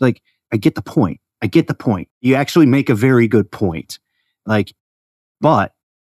Like, 0.00 0.22
I 0.52 0.56
get 0.56 0.74
the 0.74 0.82
point. 0.82 1.20
I 1.40 1.46
get 1.46 1.68
the 1.68 1.74
point. 1.74 2.08
You 2.20 2.34
actually 2.34 2.66
make 2.66 2.88
a 2.88 2.94
very 2.96 3.28
good 3.28 3.48
point. 3.50 4.00
Like, 4.44 4.74
but 5.40 5.72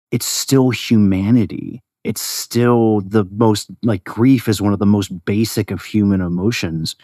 it's 0.10 0.26
still 0.26 0.72
humanity. 0.72 1.84
It's 2.04 2.22
still 2.22 3.02
the 3.02 3.26
most, 3.26 3.70
like, 3.84 4.04
grief 4.04 4.48
is 4.48 4.62
one 4.62 4.74
of 4.74 4.80
the 4.80 4.86
most 4.86 5.26
basic 5.26 5.70
of 5.70 5.84
human 5.84 6.22
emotions 6.22 6.96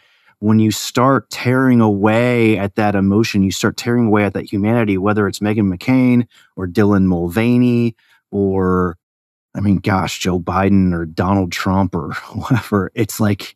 when 0.43 0.59
you 0.59 0.71
start 0.71 1.29
tearing 1.29 1.79
away 1.79 2.57
at 2.57 2.75
that 2.75 2.95
emotion, 2.95 3.43
you 3.43 3.51
start 3.51 3.77
tearing 3.77 4.07
away 4.07 4.25
at 4.25 4.33
that 4.33 4.51
humanity, 4.51 4.97
whether 4.97 5.25
it's 5.25 5.39
Meghan 5.39 5.73
McCain 5.73 6.27
or 6.57 6.67
Dylan 6.67 7.05
Mulvaney 7.05 7.95
or, 8.29 8.97
I 9.55 9.61
mean, 9.61 9.77
gosh, 9.77 10.19
Joe 10.19 10.41
Biden 10.41 10.93
or 10.93 11.05
Donald 11.05 11.53
Trump 11.53 11.95
or 11.95 12.11
whatever. 12.33 12.91
It's 12.93 13.21
like, 13.21 13.55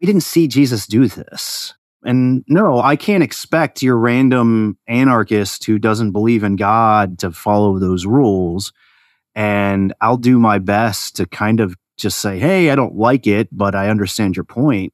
we 0.00 0.06
didn't 0.06 0.24
see 0.24 0.48
Jesus 0.48 0.88
do 0.88 1.06
this. 1.06 1.74
And 2.02 2.42
no, 2.48 2.80
I 2.80 2.96
can't 2.96 3.22
expect 3.22 3.80
your 3.80 3.96
random 3.96 4.78
anarchist 4.88 5.64
who 5.64 5.78
doesn't 5.78 6.10
believe 6.10 6.42
in 6.42 6.56
God 6.56 7.20
to 7.20 7.30
follow 7.30 7.78
those 7.78 8.04
rules. 8.04 8.72
And 9.36 9.94
I'll 10.00 10.16
do 10.16 10.40
my 10.40 10.58
best 10.58 11.14
to 11.16 11.26
kind 11.26 11.60
of 11.60 11.76
just 11.96 12.18
say, 12.18 12.40
hey, 12.40 12.70
I 12.70 12.74
don't 12.74 12.96
like 12.96 13.28
it, 13.28 13.48
but 13.52 13.76
I 13.76 13.90
understand 13.90 14.34
your 14.34 14.44
point. 14.44 14.92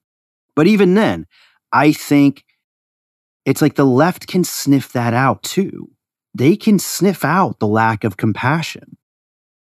But 0.56 0.66
even 0.66 0.94
then, 0.94 1.26
I 1.72 1.92
think 1.92 2.44
it's 3.44 3.62
like 3.62 3.76
the 3.76 3.84
left 3.84 4.26
can 4.26 4.42
sniff 4.42 4.92
that 4.92 5.14
out 5.14 5.42
too. 5.42 5.90
They 6.34 6.56
can 6.56 6.78
sniff 6.78 7.24
out 7.24 7.60
the 7.60 7.68
lack 7.68 8.02
of 8.02 8.16
compassion. 8.16 8.96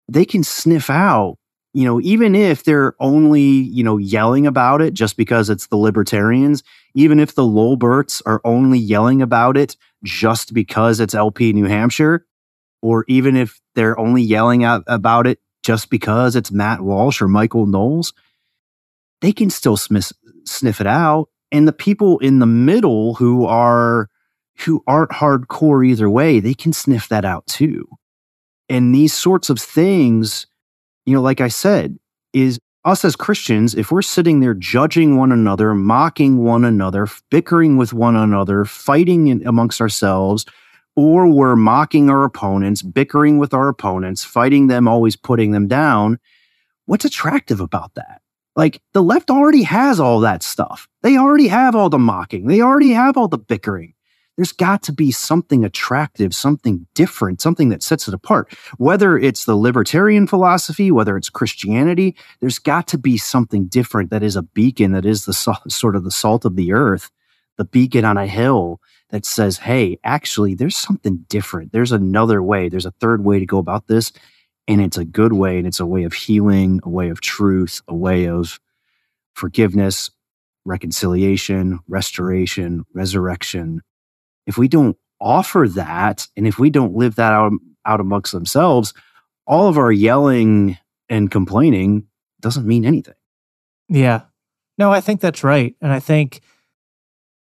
They 0.07 0.25
can 0.25 0.43
sniff 0.43 0.89
out, 0.89 1.37
you 1.73 1.85
know, 1.85 1.99
even 2.01 2.35
if 2.35 2.63
they're 2.63 2.93
only, 2.99 3.41
you 3.41 3.83
know, 3.83 3.97
yelling 3.97 4.45
about 4.45 4.81
it 4.81 4.93
just 4.93 5.17
because 5.17 5.49
it's 5.49 5.67
the 5.67 5.77
libertarians, 5.77 6.63
even 6.93 7.19
if 7.19 7.33
the 7.33 7.43
Lolberts 7.43 8.21
are 8.25 8.41
only 8.43 8.77
yelling 8.77 9.21
about 9.21 9.57
it 9.57 9.75
just 10.03 10.53
because 10.53 10.99
it's 10.99 11.15
LP 11.15 11.51
New 11.53 11.65
Hampshire, 11.65 12.25
or 12.81 13.05
even 13.07 13.35
if 13.35 13.59
they're 13.75 13.99
only 13.99 14.21
yelling 14.21 14.63
out 14.63 14.83
about 14.87 15.25
it 15.25 15.39
just 15.63 15.89
because 15.89 16.35
it's 16.35 16.51
Matt 16.51 16.81
Walsh 16.81 17.21
or 17.21 17.27
Michael 17.27 17.65
Knowles, 17.65 18.13
they 19.21 19.31
can 19.31 19.49
still 19.49 19.77
sniff, 19.77 20.11
sniff 20.45 20.81
it 20.81 20.87
out. 20.87 21.29
And 21.51 21.67
the 21.67 21.73
people 21.73 22.19
in 22.19 22.39
the 22.39 22.45
middle 22.45 23.15
who 23.15 23.45
are 23.45 24.09
who 24.65 24.83
aren't 24.87 25.11
hardcore 25.11 25.85
either 25.85 26.09
way, 26.09 26.39
they 26.39 26.53
can 26.53 26.73
sniff 26.73 27.07
that 27.09 27.25
out 27.25 27.45
too. 27.47 27.87
And 28.69 28.93
these 28.93 29.13
sorts 29.13 29.49
of 29.49 29.59
things, 29.59 30.47
you 31.05 31.13
know, 31.13 31.21
like 31.21 31.41
I 31.41 31.47
said, 31.47 31.97
is 32.33 32.59
us 32.85 33.05
as 33.05 33.15
Christians, 33.15 33.75
if 33.75 33.91
we're 33.91 34.01
sitting 34.01 34.39
there 34.39 34.53
judging 34.53 35.17
one 35.17 35.31
another, 35.31 35.73
mocking 35.73 36.43
one 36.43 36.65
another, 36.65 37.07
bickering 37.29 37.77
with 37.77 37.93
one 37.93 38.15
another, 38.15 38.65
fighting 38.65 39.45
amongst 39.45 39.79
ourselves, 39.79 40.45
or 40.95 41.27
we're 41.27 41.55
mocking 41.55 42.09
our 42.09 42.23
opponents, 42.23 42.81
bickering 42.81 43.37
with 43.37 43.53
our 43.53 43.67
opponents, 43.67 44.23
fighting 44.23 44.67
them, 44.67 44.87
always 44.87 45.15
putting 45.15 45.51
them 45.51 45.67
down, 45.67 46.19
what's 46.85 47.05
attractive 47.05 47.59
about 47.59 47.95
that? 47.95 48.21
Like 48.55 48.81
the 48.93 49.03
left 49.03 49.29
already 49.29 49.63
has 49.63 49.99
all 49.99 50.19
that 50.21 50.43
stuff. 50.43 50.87
They 51.01 51.17
already 51.17 51.47
have 51.47 51.75
all 51.75 51.89
the 51.89 51.99
mocking. 51.99 52.47
They 52.47 52.61
already 52.61 52.91
have 52.91 53.17
all 53.17 53.27
the 53.27 53.37
bickering. 53.37 53.93
There's 54.35 54.51
got 54.51 54.81
to 54.83 54.91
be 54.91 55.11
something 55.11 55.63
attractive, 55.63 56.33
something 56.33 56.87
different, 56.95 57.39
something 57.39 57.69
that 57.69 57.83
sets 57.83 58.07
it 58.07 58.15
apart. 58.15 58.51
Whether 58.77 59.17
it's 59.17 59.45
the 59.45 59.55
libertarian 59.55 60.25
philosophy, 60.25 60.89
whether 60.89 61.15
it's 61.17 61.29
Christianity, 61.29 62.15
there's 62.41 62.57
got 62.57 62.87
to 62.87 62.97
be 62.97 63.17
something 63.17 63.65
different 63.65 64.09
that 64.09 64.23
is 64.23 64.35
a 64.35 64.41
beacon, 64.41 64.91
that 64.93 65.05
is 65.05 65.25
the 65.25 65.33
sort 65.33 65.95
of 65.95 66.03
the 66.03 66.11
salt 66.11 66.45
of 66.45 66.55
the 66.55 66.73
earth, 66.73 67.11
the 67.57 67.65
beacon 67.65 68.05
on 68.05 68.17
a 68.17 68.25
hill 68.25 68.79
that 69.11 69.25
says, 69.25 69.59
hey, 69.59 69.99
actually, 70.03 70.55
there's 70.55 70.75
something 70.75 71.25
different. 71.29 71.71
There's 71.71 71.91
another 71.91 72.41
way. 72.41 72.69
There's 72.69 72.87
a 72.87 72.91
third 72.99 73.23
way 73.23 73.37
to 73.37 73.45
go 73.45 73.59
about 73.59 73.87
this 73.87 74.11
and 74.67 74.81
it's 74.81 74.97
a 74.97 75.05
good 75.05 75.33
way 75.33 75.57
and 75.57 75.67
it's 75.67 75.79
a 75.79 75.85
way 75.85 76.03
of 76.03 76.13
healing 76.13 76.79
a 76.83 76.89
way 76.89 77.09
of 77.09 77.21
truth 77.21 77.81
a 77.87 77.95
way 77.95 78.25
of 78.25 78.59
forgiveness 79.33 80.09
reconciliation 80.65 81.79
restoration 81.87 82.85
resurrection. 82.93 83.81
If 84.47 84.57
we 84.57 84.67
don't 84.67 84.97
offer 85.19 85.67
that 85.69 86.27
and 86.35 86.47
if 86.47 86.59
we 86.59 86.69
don't 86.69 86.95
live 86.95 87.15
that 87.15 87.33
out, 87.33 87.53
out 87.85 87.99
amongst 87.99 88.31
themselves 88.31 88.93
all 89.45 89.67
of 89.67 89.77
our 89.77 89.91
yelling 89.91 90.77
and 91.09 91.29
complaining 91.29 92.07
doesn't 92.39 92.65
mean 92.65 92.85
anything. 92.85 93.15
Yeah. 93.89 94.21
No 94.77 94.91
i 94.91 95.01
think 95.01 95.21
that's 95.21 95.43
right 95.43 95.75
and 95.81 95.91
i 95.91 95.99
think 95.99 96.41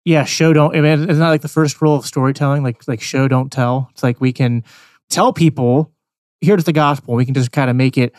yeah 0.05 0.25
show 0.25 0.53
don't 0.53 0.77
I 0.77 0.81
mean, 0.81 1.09
it's 1.09 1.19
not 1.19 1.31
like 1.31 1.43
the 1.43 1.49
first 1.49 1.81
rule 1.81 1.97
of 1.97 2.07
storytelling? 2.07 2.63
Like 2.63 2.87
like 2.89 3.01
show 3.01 3.29
don't 3.29 3.51
tell. 3.51 3.89
It's 3.93 4.03
like 4.03 4.21
we 4.21 4.33
can 4.33 4.65
tell 5.09 5.33
people 5.33 5.93
here's 6.41 6.65
the 6.65 6.73
gospel. 6.73 7.15
We 7.15 7.25
can 7.25 7.35
just 7.35 7.53
kind 7.53 7.71
of 7.71 7.77
make 7.77 7.97
it, 7.99 8.15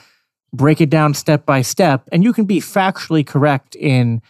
break 0.53 0.81
it 0.81 0.89
down 0.89 1.13
step 1.13 1.45
by 1.45 1.61
step, 1.61 2.07
and 2.11 2.23
you 2.23 2.33
can 2.33 2.45
be 2.45 2.59
factually 2.59 3.25
correct 3.25 3.75
in 3.75 4.21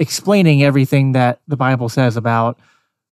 explaining 0.00 0.62
everything 0.62 1.12
that 1.12 1.40
the 1.46 1.56
Bible 1.56 1.88
says 1.88 2.16
about 2.16 2.58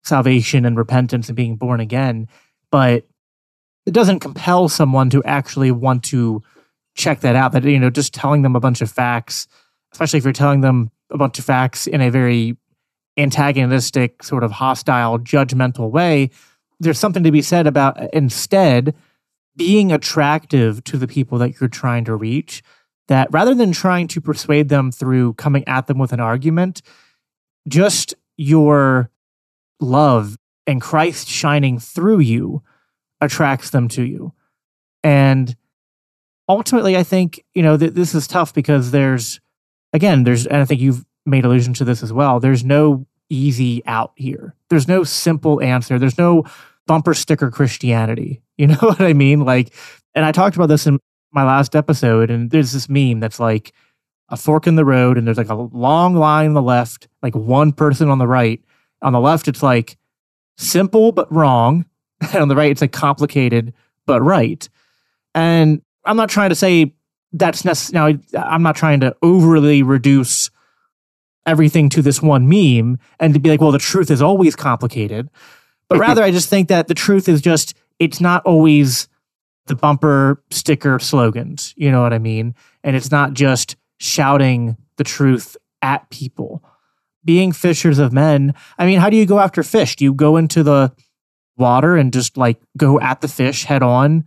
salvation 0.03 0.65
and 0.65 0.77
repentance 0.77 1.29
and 1.29 1.37
being 1.37 1.57
born 1.57 1.81
again. 1.81 2.29
But 2.71 3.07
it 3.87 3.93
doesn't 3.93 4.21
compel 4.21 4.69
someone 4.69 5.11
to 5.11 5.23
actually 5.25 5.71
want 5.71 6.05
to 6.05 6.43
check 6.95 7.21
that 7.21 7.37
out. 7.37 7.53
That, 7.53 7.65
you 7.65 7.79
know, 7.79 7.91
just 7.91 8.15
telling 8.15 8.43
them 8.43 8.57
a 8.57 8.61
bunch 8.61 8.81
of 8.81 8.91
facts, 8.91 9.47
especially 9.93 10.19
if 10.19 10.25
you're 10.25 10.33
telling 10.33 10.61
them 10.61 10.91
a 11.11 11.19
bunch 11.19 11.39
of 11.39 11.45
facts 11.45 11.87
in 11.87 12.01
a 12.01 12.11
very 12.11 12.57
antagonistic, 13.17 14.23
sort 14.23 14.45
of 14.45 14.53
hostile, 14.53 15.19
judgmental 15.19 15.91
way, 15.91 16.31
there's 16.79 16.99
something 16.99 17.25
to 17.25 17.31
be 17.31 17.43
said 17.43 17.67
about 17.67 17.99
instead 18.15 18.95
being 19.57 19.93
attractive 19.93 20.83
to 20.85 20.97
the 20.97 21.09
people 21.09 21.39
that 21.39 21.61
you're 21.61 21.69
trying 21.69 22.05
to 22.05 22.15
reach 22.15 22.63
that 23.09 23.29
rather 23.33 23.55
than 23.55 23.73
trying 23.73 24.07
to 24.09 24.21
persuade 24.21 24.69
them 24.69 24.93
through 24.93 25.35
coming 25.35 25.67
at 25.67 25.87
them 25.87 25.99
with 25.99 26.13
an 26.13 26.21
argument, 26.21 26.81
just 27.69 28.15
your 28.37 29.11
love 29.81 30.37
and 30.67 30.81
Christ 30.81 31.29
shining 31.29 31.79
through 31.79 32.21
you 32.21 32.63
attracts 33.21 33.71
them 33.71 33.89
to 33.89 34.05
you. 34.05 34.33
And 35.03 35.57
ultimately, 36.49 36.97
I 36.97 37.03
think, 37.03 37.45
you 37.55 37.63
know, 37.63 37.77
th- 37.77 37.95
this 37.95 38.15
is 38.15 38.27
tough 38.27 38.55
because 38.55 38.93
there's, 38.93 39.41
again, 39.93 40.25
there's, 40.25 40.47
and 40.47 40.59
I 40.59 40.65
think 40.65 40.81
you've 40.81 41.05
made 41.27 41.45
allusion 41.45 41.75
to 41.75 41.85
this 41.85 42.03
as 42.03 42.13
well, 42.13 42.41
there's 42.41 42.65
no 42.65 43.07
easy 43.29 43.83
out 43.87 44.13
here. 44.17 44.55
There's 44.69 44.89
no 44.89 45.05
simple 45.05 45.61
answer. 45.63 45.99
There's 45.99 46.19
no 46.19 46.45
bumper 46.87 47.15
sticker 47.15 47.51
Christianity. 47.51 48.43
You 48.61 48.67
know 48.69 48.77
what 48.77 49.01
I 49.01 49.15
mean? 49.15 49.41
Like, 49.41 49.75
and 50.15 50.25
I 50.25 50.33
talked 50.33 50.55
about 50.55 50.67
this 50.67 50.87
in 50.87 50.99
my 51.33 51.45
last 51.45 51.75
episode, 51.75 52.31
and 52.31 52.51
there's 52.51 52.73
this 52.73 52.91
meme 52.91 53.21
that's 53.21 53.41
like 53.41 53.73
a 54.29 54.37
fork 54.37 54.67
in 54.67 54.77
the 54.77 54.85
road, 54.85 55.17
and 55.17 55.27
there's 55.27 55.39
like 55.39 55.49
a 55.49 55.55
long 55.55 56.15
line 56.15 56.49
on 56.49 56.55
the 56.55 56.63
left, 56.63 57.09
like 57.23 57.35
one 57.35 57.73
person 57.73 58.11
on 58.11 58.19
the 58.19 58.27
right. 58.27 58.63
On 59.01 59.15
the 59.15 59.21
left, 59.21 59.49
it's 59.49 59.63
like 59.63 59.97
simple 60.59 61.11
but 61.11 61.33
wrong. 61.33 61.87
And 62.23 62.43
on 62.43 62.49
the 62.49 62.57
right, 62.57 62.71
it's 62.71 62.83
like 62.83 62.93
complicated 62.93 63.73
but 64.05 64.21
right. 64.21 64.69
And 65.35 65.81
I'm 66.05 66.19
not 66.19 66.29
trying 66.29 66.51
to 66.51 66.55
say 66.55 66.93
that's 67.33 67.65
necessary. 67.65 68.21
Now, 68.35 68.43
I'm 68.47 68.63
not 68.63 68.77
trying 68.77 69.01
to 69.01 69.17
overly 69.23 69.83
reduce 69.83 70.51
everything 71.47 71.89
to 71.91 72.03
this 72.03 72.21
one 72.21 72.47
meme 72.47 72.99
and 73.19 73.33
to 73.33 73.41
be 73.41 73.49
like, 73.49 73.63
well, 73.63 73.73
the 73.73 73.79
truth 73.79 74.11
is 74.11 74.21
always 74.21 74.55
complicated. 74.55 75.31
But 75.89 75.99
rather, 76.07 76.23
I 76.23 76.31
just 76.31 76.51
think 76.51 76.69
that 76.69 76.89
the 76.89 76.95
truth 76.95 77.27
is 77.27 77.41
just 77.41 77.75
it's 78.01 78.21
not 78.21 78.45
always 78.45 79.07
the 79.67 79.77
bumper 79.77 80.43
sticker 80.51 80.99
slogans. 80.99 81.73
You 81.77 81.93
know 81.93 82.03
what 82.03 82.13
I 82.13 82.19
mean? 82.19 82.57
And 82.83 82.97
it's 82.97 83.13
not 83.13 83.35
just 83.35 83.77
shouting 83.99 84.77
the 84.97 85.05
truth 85.05 85.57
at 85.83 86.11
people. 86.11 86.65
Being 87.25 87.53
fishers 87.53 87.99
of 87.99 88.13
men, 88.13 88.55
I 88.79 88.87
mean, 88.87 88.99
how 88.99 89.11
do 89.11 89.17
you 89.17 89.27
go 89.27 89.39
after 89.39 89.63
fish? 89.63 89.95
Do 89.95 90.05
you 90.05 90.15
go 90.15 90.39
into 90.39 90.63
the 90.63 90.93
water 91.59 91.97
and 91.97 92.13
just 92.13 92.39
like 92.39 92.59
go 92.79 92.99
at 92.99 93.21
the 93.21 93.29
fish 93.29 93.65
head 93.65 93.83
on 93.83 94.25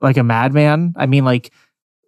like 0.00 0.16
a 0.16 0.24
madman? 0.24 0.94
I 0.96 1.04
mean, 1.04 1.24
like, 1.24 1.52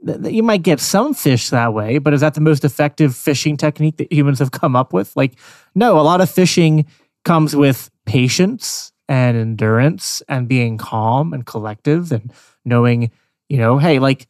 th- 0.04 0.34
you 0.34 0.42
might 0.42 0.62
get 0.62 0.80
some 0.80 1.12
fish 1.12 1.50
that 1.50 1.74
way, 1.74 1.98
but 1.98 2.14
is 2.14 2.22
that 2.22 2.32
the 2.32 2.40
most 2.40 2.64
effective 2.64 3.14
fishing 3.14 3.58
technique 3.58 3.98
that 3.98 4.10
humans 4.10 4.38
have 4.38 4.50
come 4.50 4.74
up 4.74 4.94
with? 4.94 5.14
Like, 5.14 5.38
no, 5.74 6.00
a 6.00 6.02
lot 6.02 6.22
of 6.22 6.30
fishing 6.30 6.86
comes 7.24 7.54
with 7.54 7.90
patience 8.06 8.91
and 9.08 9.36
endurance 9.36 10.22
and 10.28 10.48
being 10.48 10.78
calm 10.78 11.32
and 11.32 11.46
collective 11.46 12.12
and 12.12 12.32
knowing, 12.64 13.10
you 13.48 13.58
know, 13.58 13.78
hey, 13.78 13.98
like 13.98 14.26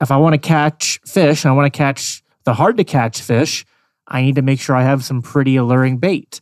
if 0.00 0.10
I 0.10 0.16
want 0.16 0.34
to 0.34 0.38
catch 0.38 1.00
fish 1.06 1.44
and 1.44 1.52
I 1.52 1.54
want 1.54 1.72
to 1.72 1.76
catch 1.76 2.22
the 2.44 2.54
hard 2.54 2.76
to 2.76 2.84
catch 2.84 3.20
fish, 3.22 3.64
I 4.06 4.22
need 4.22 4.36
to 4.36 4.42
make 4.42 4.60
sure 4.60 4.76
I 4.76 4.82
have 4.82 5.04
some 5.04 5.22
pretty 5.22 5.56
alluring 5.56 5.98
bait. 5.98 6.40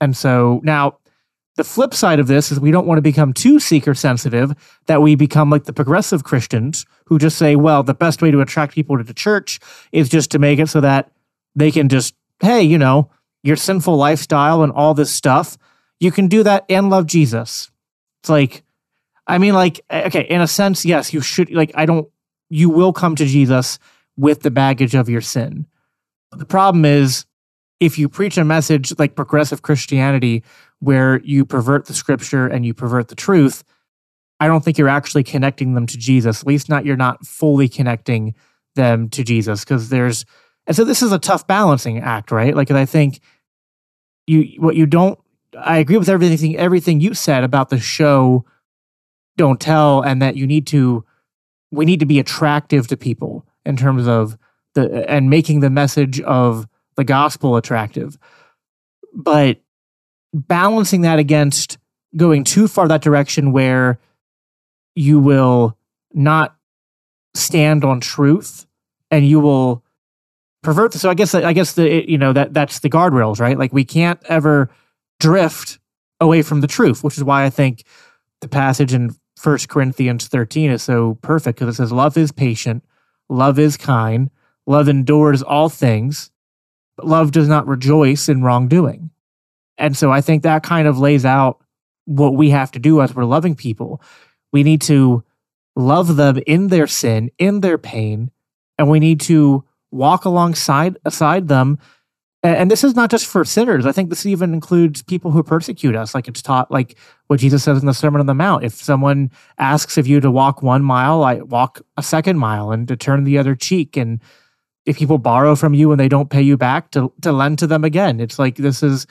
And 0.00 0.16
so 0.16 0.60
now 0.64 0.98
the 1.56 1.64
flip 1.64 1.92
side 1.92 2.18
of 2.18 2.26
this 2.26 2.50
is 2.50 2.58
we 2.58 2.70
don't 2.70 2.86
want 2.86 2.98
to 2.98 3.02
become 3.02 3.32
too 3.32 3.60
seeker 3.60 3.94
sensitive 3.94 4.52
that 4.86 5.02
we 5.02 5.14
become 5.14 5.50
like 5.50 5.64
the 5.64 5.72
progressive 5.72 6.24
Christians 6.24 6.86
who 7.04 7.18
just 7.18 7.36
say, 7.36 7.56
well, 7.56 7.82
the 7.82 7.94
best 7.94 8.22
way 8.22 8.30
to 8.30 8.40
attract 8.40 8.74
people 8.74 8.96
to 8.96 9.04
the 9.04 9.14
church 9.14 9.60
is 9.92 10.08
just 10.08 10.30
to 10.30 10.38
make 10.38 10.58
it 10.58 10.68
so 10.68 10.80
that 10.80 11.12
they 11.54 11.70
can 11.70 11.88
just, 11.88 12.14
hey, 12.40 12.62
you 12.62 12.78
know, 12.78 13.10
your 13.42 13.56
sinful 13.56 13.96
lifestyle 13.96 14.62
and 14.62 14.72
all 14.72 14.94
this 14.94 15.10
stuff, 15.10 15.58
you 16.02 16.10
can 16.10 16.26
do 16.26 16.42
that 16.42 16.64
and 16.68 16.90
love 16.90 17.06
Jesus. 17.06 17.70
It's 18.22 18.28
like, 18.28 18.64
I 19.28 19.38
mean, 19.38 19.54
like, 19.54 19.80
eh, 19.88 20.06
okay, 20.06 20.22
in 20.22 20.40
a 20.40 20.48
sense, 20.48 20.84
yes, 20.84 21.12
you 21.12 21.20
should, 21.20 21.52
like, 21.52 21.70
I 21.76 21.86
don't, 21.86 22.08
you 22.50 22.70
will 22.70 22.92
come 22.92 23.14
to 23.14 23.24
Jesus 23.24 23.78
with 24.16 24.40
the 24.40 24.50
baggage 24.50 24.96
of 24.96 25.08
your 25.08 25.20
sin. 25.20 25.64
The 26.32 26.44
problem 26.44 26.84
is, 26.84 27.24
if 27.78 28.00
you 28.00 28.08
preach 28.08 28.36
a 28.36 28.44
message 28.44 28.98
like 28.98 29.14
progressive 29.14 29.62
Christianity, 29.62 30.42
where 30.80 31.20
you 31.20 31.44
pervert 31.44 31.86
the 31.86 31.94
scripture 31.94 32.48
and 32.48 32.66
you 32.66 32.74
pervert 32.74 33.06
the 33.06 33.14
truth, 33.14 33.62
I 34.40 34.48
don't 34.48 34.64
think 34.64 34.78
you're 34.78 34.88
actually 34.88 35.22
connecting 35.22 35.74
them 35.74 35.86
to 35.86 35.96
Jesus. 35.96 36.40
At 36.40 36.46
least 36.48 36.68
not 36.68 36.84
you're 36.84 36.96
not 36.96 37.24
fully 37.24 37.68
connecting 37.68 38.34
them 38.74 39.08
to 39.10 39.22
Jesus 39.22 39.60
because 39.60 39.90
there's 39.90 40.24
and 40.66 40.74
so 40.74 40.84
this 40.84 41.02
is 41.02 41.12
a 41.12 41.18
tough 41.20 41.46
balancing 41.46 42.00
act, 42.00 42.32
right? 42.32 42.56
Like 42.56 42.72
I 42.72 42.86
think 42.86 43.20
you 44.26 44.54
what 44.58 44.74
you 44.74 44.86
don't 44.86 45.18
I 45.58 45.78
agree 45.78 45.98
with 45.98 46.08
everything 46.08 46.56
everything 46.56 47.00
you 47.00 47.14
said 47.14 47.44
about 47.44 47.68
the 47.70 47.78
show 47.78 48.44
don't 49.36 49.60
tell 49.60 50.02
and 50.02 50.20
that 50.22 50.36
you 50.36 50.46
need 50.46 50.66
to 50.68 51.04
we 51.70 51.84
need 51.84 52.00
to 52.00 52.06
be 52.06 52.18
attractive 52.18 52.86
to 52.88 52.96
people 52.96 53.46
in 53.64 53.76
terms 53.76 54.06
of 54.06 54.36
the 54.74 55.08
and 55.08 55.30
making 55.30 55.60
the 55.60 55.70
message 55.70 56.20
of 56.20 56.66
the 56.96 57.04
gospel 57.04 57.56
attractive. 57.56 58.18
But 59.14 59.60
balancing 60.32 61.02
that 61.02 61.18
against 61.18 61.78
going 62.16 62.44
too 62.44 62.68
far 62.68 62.88
that 62.88 63.02
direction 63.02 63.52
where 63.52 63.98
you 64.94 65.18
will 65.18 65.76
not 66.12 66.56
stand 67.34 67.84
on 67.84 68.00
truth 68.00 68.66
and 69.10 69.26
you 69.26 69.40
will 69.40 69.82
pervert 70.62 70.92
the, 70.92 70.98
so 70.98 71.08
i 71.08 71.14
guess 71.14 71.34
i 71.34 71.52
guess 71.52 71.72
the 71.72 72.08
you 72.10 72.18
know 72.18 72.32
that 72.32 72.52
that's 72.52 72.80
the 72.80 72.90
guardrails 72.90 73.40
right 73.40 73.58
like 73.58 73.72
we 73.72 73.84
can't 73.84 74.20
ever 74.26 74.68
drift 75.22 75.78
away 76.20 76.42
from 76.42 76.60
the 76.60 76.66
truth 76.66 77.02
which 77.02 77.16
is 77.16 77.24
why 77.24 77.44
i 77.44 77.50
think 77.50 77.84
the 78.40 78.48
passage 78.48 78.92
in 78.92 79.14
First 79.36 79.68
corinthians 79.68 80.28
13 80.28 80.70
is 80.70 80.82
so 80.82 81.18
perfect 81.22 81.58
because 81.58 81.74
it 81.74 81.76
says 81.76 81.90
love 81.90 82.16
is 82.16 82.30
patient 82.30 82.84
love 83.28 83.58
is 83.58 83.76
kind 83.76 84.30
love 84.66 84.88
endures 84.88 85.42
all 85.42 85.68
things 85.68 86.30
but 86.96 87.06
love 87.06 87.32
does 87.32 87.48
not 87.48 87.66
rejoice 87.66 88.28
in 88.28 88.42
wrongdoing 88.42 89.10
and 89.78 89.96
so 89.96 90.12
i 90.12 90.20
think 90.20 90.42
that 90.42 90.62
kind 90.62 90.86
of 90.86 90.98
lays 90.98 91.24
out 91.24 91.58
what 92.04 92.34
we 92.34 92.50
have 92.50 92.70
to 92.70 92.78
do 92.78 93.00
as 93.00 93.14
we're 93.14 93.24
loving 93.24 93.54
people 93.54 94.00
we 94.52 94.62
need 94.62 94.82
to 94.82 95.24
love 95.74 96.16
them 96.16 96.38
in 96.46 96.68
their 96.68 96.86
sin 96.86 97.30
in 97.38 97.60
their 97.60 97.78
pain 97.78 98.30
and 98.78 98.88
we 98.88 99.00
need 99.00 99.20
to 99.20 99.64
walk 99.92 100.24
alongside 100.24 100.96
aside 101.04 101.46
them. 101.46 101.78
And 102.44 102.68
this 102.72 102.82
is 102.82 102.96
not 102.96 103.08
just 103.08 103.26
for 103.26 103.44
sinners. 103.44 103.86
I 103.86 103.92
think 103.92 104.10
this 104.10 104.26
even 104.26 104.52
includes 104.52 105.00
people 105.00 105.30
who 105.30 105.44
persecute 105.44 105.94
us. 105.94 106.12
Like 106.12 106.26
it's 106.26 106.42
taught, 106.42 106.72
like 106.72 106.98
what 107.28 107.38
Jesus 107.38 107.62
says 107.62 107.78
in 107.78 107.86
the 107.86 107.94
Sermon 107.94 108.18
on 108.18 108.26
the 108.26 108.34
Mount. 108.34 108.64
If 108.64 108.74
someone 108.74 109.30
asks 109.58 109.96
of 109.96 110.08
you 110.08 110.18
to 110.18 110.30
walk 110.30 110.60
one 110.60 110.82
mile, 110.82 111.22
I 111.22 111.36
walk 111.36 111.80
a 111.96 112.02
second 112.02 112.38
mile 112.38 112.72
and 112.72 112.88
to 112.88 112.96
turn 112.96 113.22
the 113.22 113.38
other 113.38 113.54
cheek. 113.54 113.96
And 113.96 114.20
if 114.86 114.98
people 114.98 115.18
borrow 115.18 115.54
from 115.54 115.72
you 115.72 115.92
and 115.92 116.00
they 116.00 116.08
don't 116.08 116.30
pay 116.30 116.42
you 116.42 116.56
back, 116.56 116.90
to 116.92 117.12
to 117.20 117.30
lend 117.30 117.60
to 117.60 117.68
them 117.68 117.84
again. 117.84 118.18
It's 118.18 118.38
like 118.38 118.56
this 118.56 118.82
is. 118.82 119.06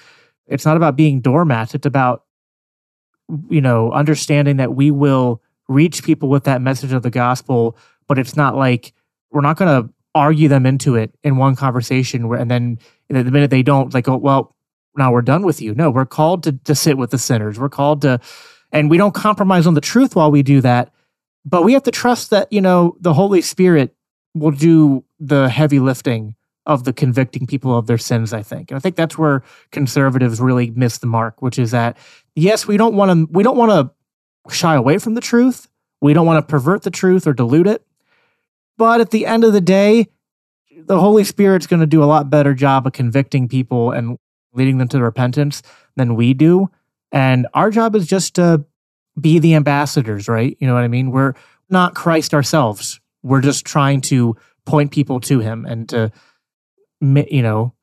It's 0.48 0.66
not 0.66 0.76
about 0.76 0.98
being 0.98 1.22
doormats. 1.22 1.74
It's 1.74 1.86
about 1.86 2.26
you 3.50 3.62
know 3.62 3.94
understanding 3.94 4.58
that 4.58 4.76
we 4.76 4.92
will 4.92 5.42
reach 5.70 6.04
people 6.04 6.28
with 6.28 6.44
that 6.44 6.62
message 6.62 6.92
of 6.92 7.04
the 7.04 7.10
gospel. 7.10 7.78
But 8.08 8.20
it's 8.20 8.36
not 8.36 8.58
like 8.58 8.94
we're 9.32 9.40
not 9.40 9.56
going 9.56 9.84
to 9.84 9.94
argue 10.14 10.48
them 10.48 10.66
into 10.66 10.96
it 10.96 11.16
in 11.24 11.38
one 11.38 11.56
conversation 11.56 12.28
where, 12.28 12.40
and 12.40 12.52
then 12.52 12.80
the 13.10 13.24
minute 13.24 13.50
they 13.50 13.64
don't 13.64 13.94
like 13.94 14.08
oh 14.08 14.18
well 14.18 14.56
now 14.98 15.12
we're 15.12 15.22
done 15.22 15.44
with 15.44 15.62
you. 15.62 15.74
No 15.74 15.90
we're 15.90 16.06
called 16.06 16.44
to, 16.44 16.54
to 16.54 16.76
sit 16.76 16.98
with 16.98 17.12
the 17.12 17.18
sinners. 17.18 17.60
We're 17.60 17.70
called 17.70 18.02
to 18.02 18.20
and 18.72 18.90
we 18.90 18.98
don't 18.98 19.14
compromise 19.14 19.68
on 19.68 19.74
the 19.74 19.82
truth 19.82 20.16
while 20.16 20.32
we 20.32 20.44
do 20.44 20.62
that 20.62 20.94
but 21.44 21.64
we 21.64 21.74
have 21.74 21.84
to 21.84 21.92
trust 21.92 22.30
that 22.30 22.52
you 22.52 22.62
know 22.62 22.96
the 23.00 23.14
holy 23.14 23.42
spirit 23.42 23.96
will 24.34 24.52
do 24.52 25.04
the 25.20 25.50
heavy 25.50 25.80
lifting 25.80 26.36
of 26.68 26.84
the 26.84 26.94
convicting 26.94 27.48
people 27.48 27.78
of 27.78 27.88
their 27.88 27.98
sins 27.98 28.34
i 28.34 28.42
think. 28.42 28.72
And 28.72 28.78
i 28.78 28.80
think 28.80 28.96
that's 28.96 29.18
where 29.18 29.44
conservatives 29.72 30.40
really 30.40 30.72
miss 30.72 31.00
the 31.00 31.08
mark 31.08 31.42
which 31.42 31.58
is 31.58 31.72
that 31.72 31.98
yes 32.36 32.68
we 32.68 32.78
don't 32.78 32.96
want 32.96 33.12
to 33.12 33.34
we 33.34 33.44
don't 33.44 33.58
want 33.58 33.72
to 33.72 33.94
shy 34.50 34.76
away 34.76 34.98
from 34.98 35.14
the 35.14 35.22
truth. 35.22 35.68
We 36.02 36.14
don't 36.14 36.26
want 36.26 36.46
to 36.46 36.50
pervert 36.50 36.84
the 36.84 36.92
truth 36.92 37.28
or 37.28 37.34
dilute 37.34 37.68
it 37.68 37.86
but 38.78 39.02
at 39.02 39.12
the 39.12 39.26
end 39.26 39.44
of 39.44 39.54
the 39.54 39.62
day, 39.62 40.08
the 40.76 41.00
Holy 41.00 41.24
Spirit's 41.24 41.68
going 41.68 41.80
to 41.80 41.86
do 41.86 42.04
a 42.04 42.06
lot 42.06 42.30
better 42.30 42.54
job 42.54 42.88
of 42.88 42.94
convicting 42.94 43.48
people 43.48 43.92
and 43.92 44.18
leading 44.54 44.78
them 44.78 44.88
to 44.90 45.02
repentance 45.02 45.62
than 45.96 46.16
we 46.16 46.34
do. 46.34 46.70
And 47.12 47.48
our 47.54 47.70
job 47.70 47.96
is 47.96 48.08
just 48.08 48.36
to 48.36 48.66
be 49.20 49.40
the 49.40 49.56
ambassadors, 49.56 50.28
right? 50.28 50.56
You 50.60 50.68
know 50.68 50.74
what 50.74 50.84
I 50.84 50.88
mean? 50.88 51.12
We're 51.12 51.34
not 51.70 51.96
Christ 51.96 52.34
ourselves. 52.34 53.00
We're 53.24 53.42
just 53.42 53.66
trying 53.66 54.02
to 54.02 54.36
point 54.66 54.92
people 54.92 55.20
to 55.22 55.40
him 55.40 55.66
and 55.66 55.88
to, 55.90 56.12
you 57.02 57.42
know, 57.42 57.74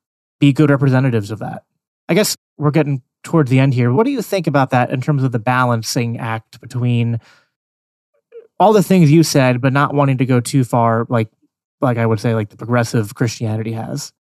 be 0.41 0.53
good 0.53 0.71
representatives 0.71 1.31
of 1.31 1.41
that. 1.41 1.65
I 2.09 2.15
guess 2.15 2.37
we're 2.57 2.71
getting 2.71 3.03
towards 3.23 3.51
the 3.51 3.59
end 3.59 3.75
here. 3.75 3.93
What 3.93 4.05
do 4.05 4.11
you 4.11 4.23
think 4.23 4.47
about 4.47 4.71
that 4.71 4.91
in 4.91 5.01
terms 5.01 5.23
of 5.23 5.33
the 5.33 5.39
balancing 5.39 6.19
act 6.19 6.61
between 6.61 7.21
all 8.61 8.73
the 8.73 8.83
things 8.83 9.11
you 9.11 9.23
said, 9.23 9.61
but 9.61 9.73
not 9.73 9.95
wanting 9.95 10.19
to 10.19 10.27
go 10.27 10.41
too 10.41 10.65
far, 10.65 11.07
like 11.09 11.31
like 11.81 11.99
I 11.99 12.07
would 12.07 12.21
say, 12.21 12.35
like 12.35 12.49
the 12.49 12.57
progressive 12.57 13.15
Christianity 13.15 13.73
has. 13.73 14.13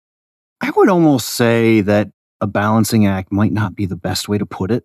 I 0.61 0.70
would 0.70 0.89
almost 0.89 1.30
say 1.30 1.80
that 1.82 2.11
a 2.41 2.47
balancing 2.47 3.07
act 3.07 3.32
might 3.32 3.53
not 3.53 3.74
be 3.74 3.86
the 3.86 3.97
best 3.97 4.28
way 4.28 4.39
to 4.39 4.47
put 4.47 4.70
it. 4.70 4.84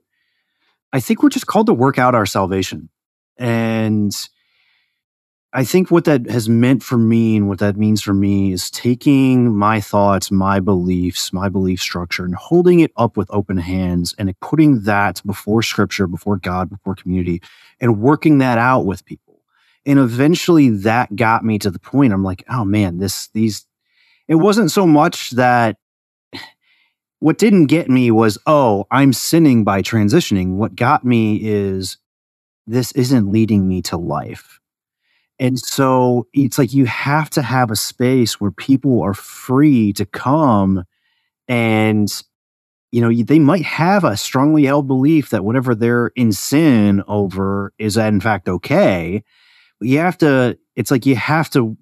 I 0.92 1.00
think 1.00 1.22
we're 1.22 1.30
just 1.30 1.48
called 1.48 1.68
to 1.68 1.74
work 1.74 1.98
out 2.00 2.16
our 2.16 2.26
salvation. 2.26 2.90
And 3.38 4.16
I 5.56 5.64
think 5.64 5.92
what 5.92 6.06
that 6.06 6.28
has 6.30 6.50
meant 6.50 6.82
for 6.82 6.98
me 6.98 7.36
and 7.36 7.48
what 7.48 7.60
that 7.60 7.78
means 7.78 8.02
for 8.02 8.14
me 8.14 8.52
is 8.54 8.72
taking 8.72 9.56
my 9.56 9.80
thoughts, 9.80 10.32
my 10.32 10.60
beliefs, 10.60 11.32
my 11.32 11.48
belief 11.48 11.80
structure, 11.80 12.26
and 12.26 12.34
holding 12.34 12.80
it 12.80 12.92
up 12.98 13.18
with 13.18 13.30
open 13.30 13.58
hands 13.58 14.16
and 14.18 14.34
putting 14.40 14.82
that 14.82 15.22
before 15.26 15.62
scripture, 15.62 16.08
before 16.08 16.38
God, 16.38 16.72
before 16.72 16.96
community, 16.96 17.40
and 17.80 18.00
working 18.02 18.40
that 18.40 18.58
out 18.58 18.88
with 18.88 19.06
people 19.06 19.23
and 19.86 20.00
eventually 20.00 20.70
that 20.70 21.16
got 21.16 21.44
me 21.44 21.60
to 21.60 21.72
the 21.72 21.80
point 21.80 22.14
I'm 22.14 22.24
like, 22.24 22.44
oh 22.50 22.64
man, 22.64 22.98
this, 22.98 23.28
these, 23.28 23.66
it 24.28 24.36
wasn't 24.36 24.72
so 24.72 24.88
much 24.88 25.32
that 25.32 25.78
what 27.20 27.38
didn't 27.38 27.68
get 27.68 27.90
me 27.90 28.12
was, 28.12 28.38
oh, 28.46 28.86
I'm 28.92 29.14
sinning 29.14 29.64
by 29.64 29.82
transitioning. 29.82 30.56
What 30.56 30.76
got 30.76 31.04
me 31.04 31.40
is 31.42 31.98
this 32.66 32.92
isn't 32.94 33.32
leading 33.32 33.68
me 33.68 33.82
to 33.84 33.98
life. 33.98 34.60
And 35.40 35.60
so 35.60 36.28
it's 36.34 36.58
like 36.58 36.74
you 36.74 36.86
have 36.86 37.30
to 37.32 37.42
have 37.42 37.72
a 37.72 37.76
space 37.76 38.40
where 38.40 38.52
people 38.52 39.02
are 39.02 39.14
free 39.14 39.92
to 39.94 40.06
come 40.06 40.86
and 41.48 42.24
you 42.92 43.02
know 43.02 43.12
they 43.12 43.40
might 43.40 43.64
have 43.64 44.04
a 44.04 44.16
strongly 44.16 44.66
held 44.66 44.88
belief 44.88 45.32
that 45.32 45.44
whatever 45.44 45.76
they're 45.76 46.12
in 46.16 46.32
sin 46.32 47.04
over 47.08 47.74
is 47.78 47.98
in 47.98 48.22
fact 48.22 48.48
okay 48.48 49.24
you 49.84 50.00
have 50.00 50.18
to 50.18 50.58
it's 50.76 50.92
like 50.92 51.06
you 51.06 51.16
have 51.16 51.50
to 51.50 51.78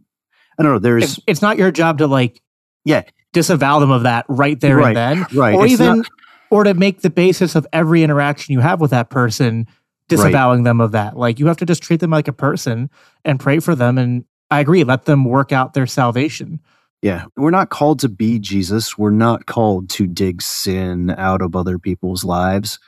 i 0.58 0.64
don't 0.64 0.72
know 0.74 0.80
there's 0.80 1.04
it's, 1.04 1.20
it's 1.28 1.42
not 1.42 1.58
your 1.58 1.72
job 1.72 2.00
to 2.00 2.08
like 2.08 2.42
yeah 2.86 3.04
disavow 3.34 3.80
them 3.80 3.92
of 3.92 4.04
that 4.04 4.26
right 4.28 4.60
there 4.60 4.78
right, 4.78 4.98
and 4.98 5.22
then 5.22 5.28
right 5.34 5.56
or 5.56 5.66
it's 5.66 5.74
even 5.74 5.98
not, 6.00 6.08
or 6.50 6.64
to 6.64 6.74
make 6.74 7.02
the 7.02 7.10
basis 7.10 7.56
of 7.56 7.66
every 7.72 8.04
interaction 8.04 8.54
you 8.54 8.60
have 8.60 8.82
with 8.82 8.92
that 8.92 9.10
person 9.10 9.68
disavowing 10.08 10.60
right. 10.60 10.66
them 10.66 10.82
of 10.82 10.92
that 10.92 11.18
like 11.18 11.40
you 11.40 11.48
have 11.48 11.58
to 11.58 11.66
just 11.66 11.82
treat 11.82 12.00
them 12.00 12.12
like 12.12 12.28
a 12.28 12.34
person 12.34 12.90
and 13.24 13.40
pray 13.40 13.60
for 13.60 13.76
them 13.76 13.98
and 13.98 14.26
i 14.50 14.60
agree 14.60 14.84
let 14.84 15.06
them 15.06 15.24
work 15.24 15.52
out 15.52 15.74
their 15.74 15.88
salvation 15.88 16.60
yeah, 17.02 17.26
we're 17.36 17.50
not 17.50 17.70
called 17.70 18.00
to 18.02 18.10
be 18.10 18.38
Jesus. 18.38 18.98
We're 18.98 19.10
not 19.10 19.48
called 19.48 19.90
to 19.92 20.06
dig 20.06 20.42
sin 20.42 21.10
out 21.10 21.42
of 21.42 21.56
other 21.56 21.80
people's 21.80 22.24
lives. 22.24 22.80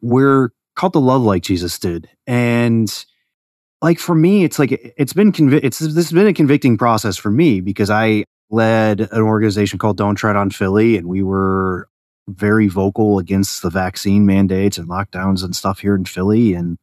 We're 0.00 0.50
called 0.74 0.94
to 0.94 0.98
love 0.98 1.22
like 1.22 1.44
Jesus 1.44 1.78
did. 1.78 2.08
And 2.26 3.04
like 3.84 3.98
for 3.98 4.14
me, 4.14 4.44
it's 4.44 4.58
like 4.58 4.72
it's 4.96 5.12
been 5.12 5.30
convi- 5.30 5.60
it's 5.62 5.78
this 5.78 5.94
has 5.94 6.12
been 6.12 6.26
a 6.26 6.32
convicting 6.32 6.78
process 6.78 7.18
for 7.18 7.30
me 7.30 7.60
because 7.60 7.90
I 7.90 8.24
led 8.48 9.00
an 9.00 9.20
organization 9.20 9.78
called 9.78 9.98
Don't 9.98 10.14
Tread 10.14 10.36
on 10.36 10.48
Philly, 10.48 10.96
and 10.96 11.06
we 11.06 11.22
were 11.22 11.90
very 12.26 12.66
vocal 12.66 13.18
against 13.18 13.60
the 13.60 13.68
vaccine 13.68 14.24
mandates 14.24 14.78
and 14.78 14.88
lockdowns 14.88 15.44
and 15.44 15.54
stuff 15.54 15.80
here 15.80 15.94
in 15.94 16.06
Philly. 16.06 16.54
And 16.54 16.78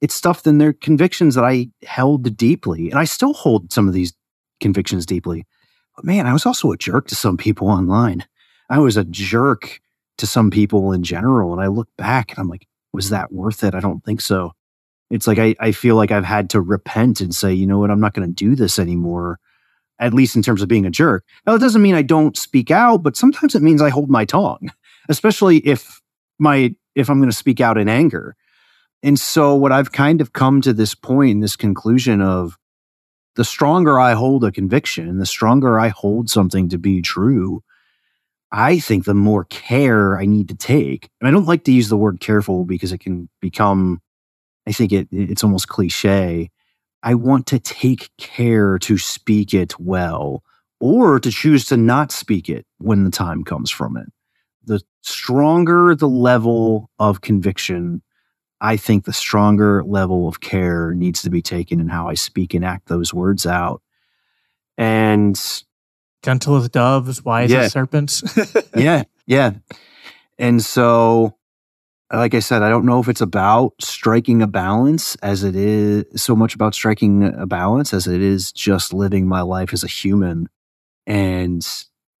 it's 0.00 0.12
stuff 0.12 0.44
in 0.44 0.58
their 0.58 0.72
convictions 0.72 1.36
that 1.36 1.44
I 1.44 1.68
held 1.84 2.36
deeply, 2.36 2.90
and 2.90 2.98
I 2.98 3.04
still 3.04 3.32
hold 3.32 3.72
some 3.72 3.86
of 3.86 3.94
these 3.94 4.12
convictions 4.58 5.06
deeply. 5.06 5.46
But 5.94 6.04
man, 6.04 6.26
I 6.26 6.32
was 6.32 6.46
also 6.46 6.72
a 6.72 6.76
jerk 6.76 7.06
to 7.08 7.14
some 7.14 7.36
people 7.36 7.68
online. 7.68 8.26
I 8.68 8.80
was 8.80 8.96
a 8.96 9.04
jerk 9.04 9.80
to 10.18 10.26
some 10.26 10.50
people 10.50 10.90
in 10.90 11.04
general, 11.04 11.52
and 11.52 11.62
I 11.62 11.68
look 11.68 11.90
back 11.96 12.32
and 12.32 12.40
I'm 12.40 12.48
like, 12.48 12.66
was 12.92 13.10
that 13.10 13.30
worth 13.30 13.62
it? 13.62 13.76
I 13.76 13.78
don't 13.78 14.04
think 14.04 14.20
so. 14.20 14.54
It's 15.10 15.26
like 15.26 15.38
I, 15.38 15.54
I 15.58 15.72
feel 15.72 15.96
like 15.96 16.12
I've 16.12 16.24
had 16.24 16.50
to 16.50 16.60
repent 16.60 17.20
and 17.20 17.34
say, 17.34 17.52
you 17.52 17.66
know 17.66 17.78
what, 17.78 17.90
I'm 17.90 18.00
not 18.00 18.14
going 18.14 18.28
to 18.28 18.34
do 18.34 18.54
this 18.54 18.78
anymore, 18.78 19.40
at 19.98 20.14
least 20.14 20.36
in 20.36 20.42
terms 20.42 20.62
of 20.62 20.68
being 20.68 20.86
a 20.86 20.90
jerk. 20.90 21.24
Now, 21.46 21.54
it 21.54 21.58
doesn't 21.60 21.82
mean 21.82 21.94
I 21.94 22.02
don't 22.02 22.36
speak 22.36 22.70
out, 22.70 23.02
but 23.02 23.16
sometimes 23.16 23.54
it 23.54 23.62
means 23.62 23.82
I 23.82 23.90
hold 23.90 24.08
my 24.08 24.24
tongue, 24.24 24.70
especially 25.08 25.58
if 25.58 26.00
my 26.38 26.74
if 26.94 27.08
I'm 27.08 27.18
going 27.18 27.30
to 27.30 27.36
speak 27.36 27.60
out 27.60 27.78
in 27.78 27.88
anger. 27.88 28.36
And 29.02 29.18
so 29.18 29.54
what 29.54 29.72
I've 29.72 29.92
kind 29.92 30.20
of 30.20 30.32
come 30.32 30.60
to 30.60 30.72
this 30.72 30.94
point, 30.94 31.40
this 31.40 31.56
conclusion 31.56 32.20
of 32.20 32.58
the 33.36 33.44
stronger 33.44 33.98
I 33.98 34.12
hold 34.12 34.44
a 34.44 34.52
conviction, 34.52 35.18
the 35.18 35.26
stronger 35.26 35.78
I 35.80 35.88
hold 35.88 36.28
something 36.28 36.68
to 36.68 36.78
be 36.78 37.00
true, 37.00 37.62
I 38.52 38.80
think 38.80 39.04
the 39.04 39.14
more 39.14 39.44
care 39.44 40.18
I 40.18 40.26
need 40.26 40.48
to 40.48 40.56
take. 40.56 41.08
And 41.20 41.28
I 41.28 41.30
don't 41.30 41.46
like 41.46 41.64
to 41.64 41.72
use 41.72 41.88
the 41.88 41.96
word 41.96 42.20
careful 42.20 42.64
because 42.64 42.92
it 42.92 42.98
can 42.98 43.28
become, 43.40 44.02
I 44.66 44.72
think 44.72 44.92
it, 44.92 45.08
it's 45.10 45.44
almost 45.44 45.68
cliche. 45.68 46.50
I 47.02 47.14
want 47.14 47.46
to 47.48 47.58
take 47.58 48.10
care 48.18 48.78
to 48.80 48.98
speak 48.98 49.54
it 49.54 49.78
well 49.80 50.42
or 50.80 51.20
to 51.20 51.30
choose 51.30 51.66
to 51.66 51.76
not 51.76 52.12
speak 52.12 52.48
it 52.48 52.66
when 52.78 53.04
the 53.04 53.10
time 53.10 53.44
comes 53.44 53.70
from 53.70 53.96
it. 53.96 54.06
The 54.64 54.80
stronger 55.02 55.94
the 55.94 56.08
level 56.08 56.90
of 56.98 57.20
conviction, 57.20 58.02
I 58.60 58.76
think 58.76 59.04
the 59.04 59.12
stronger 59.12 59.82
level 59.84 60.28
of 60.28 60.40
care 60.40 60.94
needs 60.94 61.22
to 61.22 61.30
be 61.30 61.42
taken 61.42 61.80
in 61.80 61.88
how 61.88 62.08
I 62.08 62.14
speak 62.14 62.54
and 62.54 62.64
act 62.64 62.88
those 62.88 63.14
words 63.14 63.46
out. 63.46 63.82
And 64.76 65.40
gentle 66.22 66.56
as 66.56 66.68
doves, 66.68 67.24
wise 67.24 67.50
yeah. 67.50 67.60
as 67.60 67.72
serpents. 67.72 68.22
yeah, 68.76 69.04
yeah. 69.26 69.52
And 70.38 70.62
so, 70.62 71.36
like 72.12 72.34
I 72.34 72.40
said, 72.40 72.62
I 72.62 72.68
don't 72.68 72.84
know 72.84 73.00
if 73.00 73.08
it's 73.08 73.20
about 73.20 73.74
striking 73.80 74.42
a 74.42 74.46
balance 74.46 75.14
as 75.16 75.44
it 75.44 75.54
is 75.54 76.04
so 76.16 76.34
much 76.34 76.54
about 76.54 76.74
striking 76.74 77.22
a 77.22 77.46
balance 77.46 77.94
as 77.94 78.06
it 78.06 78.20
is 78.20 78.50
just 78.52 78.92
living 78.92 79.28
my 79.28 79.42
life 79.42 79.72
as 79.72 79.84
a 79.84 79.88
human 79.88 80.48
and 81.06 81.66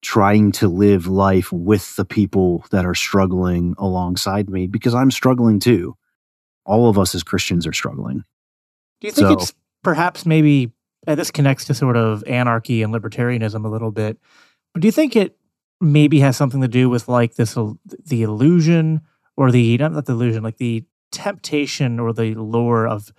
trying 0.02 0.52
to 0.52 0.68
live 0.68 1.06
life 1.06 1.52
with 1.52 1.96
the 1.96 2.04
people 2.04 2.64
that 2.70 2.86
are 2.86 2.94
struggling 2.94 3.74
alongside 3.78 4.48
me 4.48 4.66
because 4.66 4.94
I'm 4.94 5.10
struggling 5.10 5.58
too. 5.58 5.96
All 6.64 6.88
of 6.88 6.98
us 6.98 7.14
as 7.14 7.22
Christians 7.22 7.66
are 7.66 7.72
struggling. 7.72 8.24
Do 9.00 9.08
you 9.08 9.12
think 9.12 9.26
so, 9.26 9.32
it's 9.32 9.54
perhaps 9.82 10.24
maybe 10.24 10.72
and 11.06 11.18
this 11.18 11.30
connects 11.30 11.64
to 11.64 11.74
sort 11.74 11.96
of 11.96 12.22
anarchy 12.24 12.82
and 12.82 12.94
libertarianism 12.94 13.64
a 13.64 13.68
little 13.68 13.90
bit. 13.90 14.18
But 14.72 14.82
do 14.82 14.88
you 14.88 14.92
think 14.92 15.16
it 15.16 15.36
maybe 15.80 16.20
has 16.20 16.36
something 16.36 16.60
to 16.60 16.68
do 16.68 16.88
with 16.88 17.08
like 17.08 17.34
this 17.34 17.54
the 18.06 18.22
illusion 18.22 19.00
or 19.40 19.50
the 19.50 19.78
not 19.78 20.04
the 20.04 20.12
illusion, 20.12 20.42
like 20.42 20.58
the 20.58 20.84
temptation 21.12 21.98
or 21.98 22.12
the 22.12 22.34
lure 22.34 22.86
of 22.86 23.10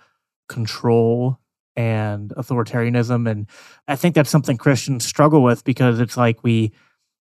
control 0.48 1.40
and 1.74 2.30
authoritarianism. 2.36 3.28
And 3.28 3.48
I 3.88 3.96
think 3.96 4.14
that's 4.14 4.30
something 4.30 4.56
Christians 4.56 5.04
struggle 5.04 5.42
with 5.42 5.64
because 5.64 5.98
it's 5.98 6.16
like 6.16 6.44
we 6.44 6.70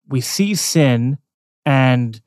we 0.09 0.19
see 0.19 0.55
sin 0.55 1.17
and 1.65 2.19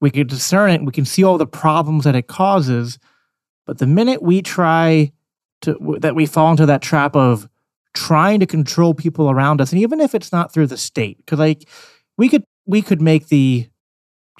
we 0.00 0.12
can 0.12 0.28
discern 0.28 0.70
it, 0.70 0.84
we 0.84 0.92
can 0.92 1.04
see 1.04 1.24
all 1.24 1.38
the 1.38 1.46
problems 1.46 2.04
that 2.04 2.14
it 2.14 2.28
causes, 2.28 3.00
but 3.66 3.78
the 3.78 3.86
minute 3.88 4.22
we 4.22 4.42
try 4.42 5.10
to 5.62 5.76
that 5.98 6.14
we 6.14 6.26
fall 6.26 6.52
into 6.52 6.66
that 6.66 6.82
trap 6.82 7.16
of 7.16 7.48
trying 7.94 8.38
to 8.38 8.46
control 8.46 8.94
people 8.94 9.28
around 9.28 9.60
us 9.60 9.72
and 9.72 9.82
even 9.82 10.00
if 10.00 10.14
it's 10.14 10.30
not 10.30 10.52
through 10.52 10.68
the 10.68 10.76
state 10.76 11.16
because 11.18 11.40
like 11.40 11.68
we 12.16 12.28
could 12.28 12.44
we 12.64 12.80
could 12.80 13.02
make 13.02 13.26
the 13.26 13.68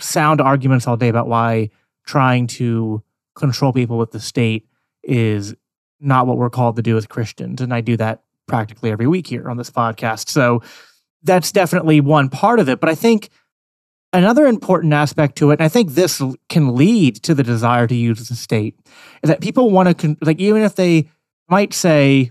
sound 0.02 0.40
arguments 0.40 0.86
all 0.86 0.96
day 0.96 1.08
about 1.08 1.28
why 1.28 1.70
trying 2.06 2.46
to 2.46 3.02
control 3.34 3.72
people 3.72 3.98
with 3.98 4.10
the 4.10 4.20
state 4.20 4.66
is 5.02 5.54
not 6.00 6.26
what 6.26 6.36
we're 6.36 6.50
called 6.50 6.76
to 6.76 6.82
do 6.82 6.96
as 6.96 7.06
Christians. 7.06 7.60
And 7.60 7.72
I 7.72 7.80
do 7.80 7.96
that 7.96 8.22
practically 8.46 8.90
every 8.90 9.06
week 9.06 9.26
here 9.26 9.48
on 9.48 9.56
this 9.56 9.70
podcast. 9.70 10.28
So 10.28 10.62
that's 11.22 11.52
definitely 11.52 12.00
one 12.00 12.28
part 12.28 12.58
of 12.58 12.68
it. 12.68 12.80
But 12.80 12.90
I 12.90 12.94
think 12.94 13.30
another 14.12 14.46
important 14.46 14.92
aspect 14.92 15.36
to 15.36 15.50
it 15.50 15.54
and 15.54 15.62
I 15.62 15.68
think 15.68 15.92
this 15.92 16.20
can 16.48 16.74
lead 16.74 17.16
to 17.22 17.34
the 17.34 17.42
desire 17.42 17.86
to 17.86 17.94
use 17.94 18.28
the 18.28 18.34
state 18.34 18.78
is 19.22 19.28
that 19.28 19.40
people 19.40 19.70
want 19.70 19.98
to 19.98 20.16
like 20.20 20.38
even 20.38 20.62
if 20.62 20.74
they 20.74 21.08
might 21.48 21.72
say 21.72 22.30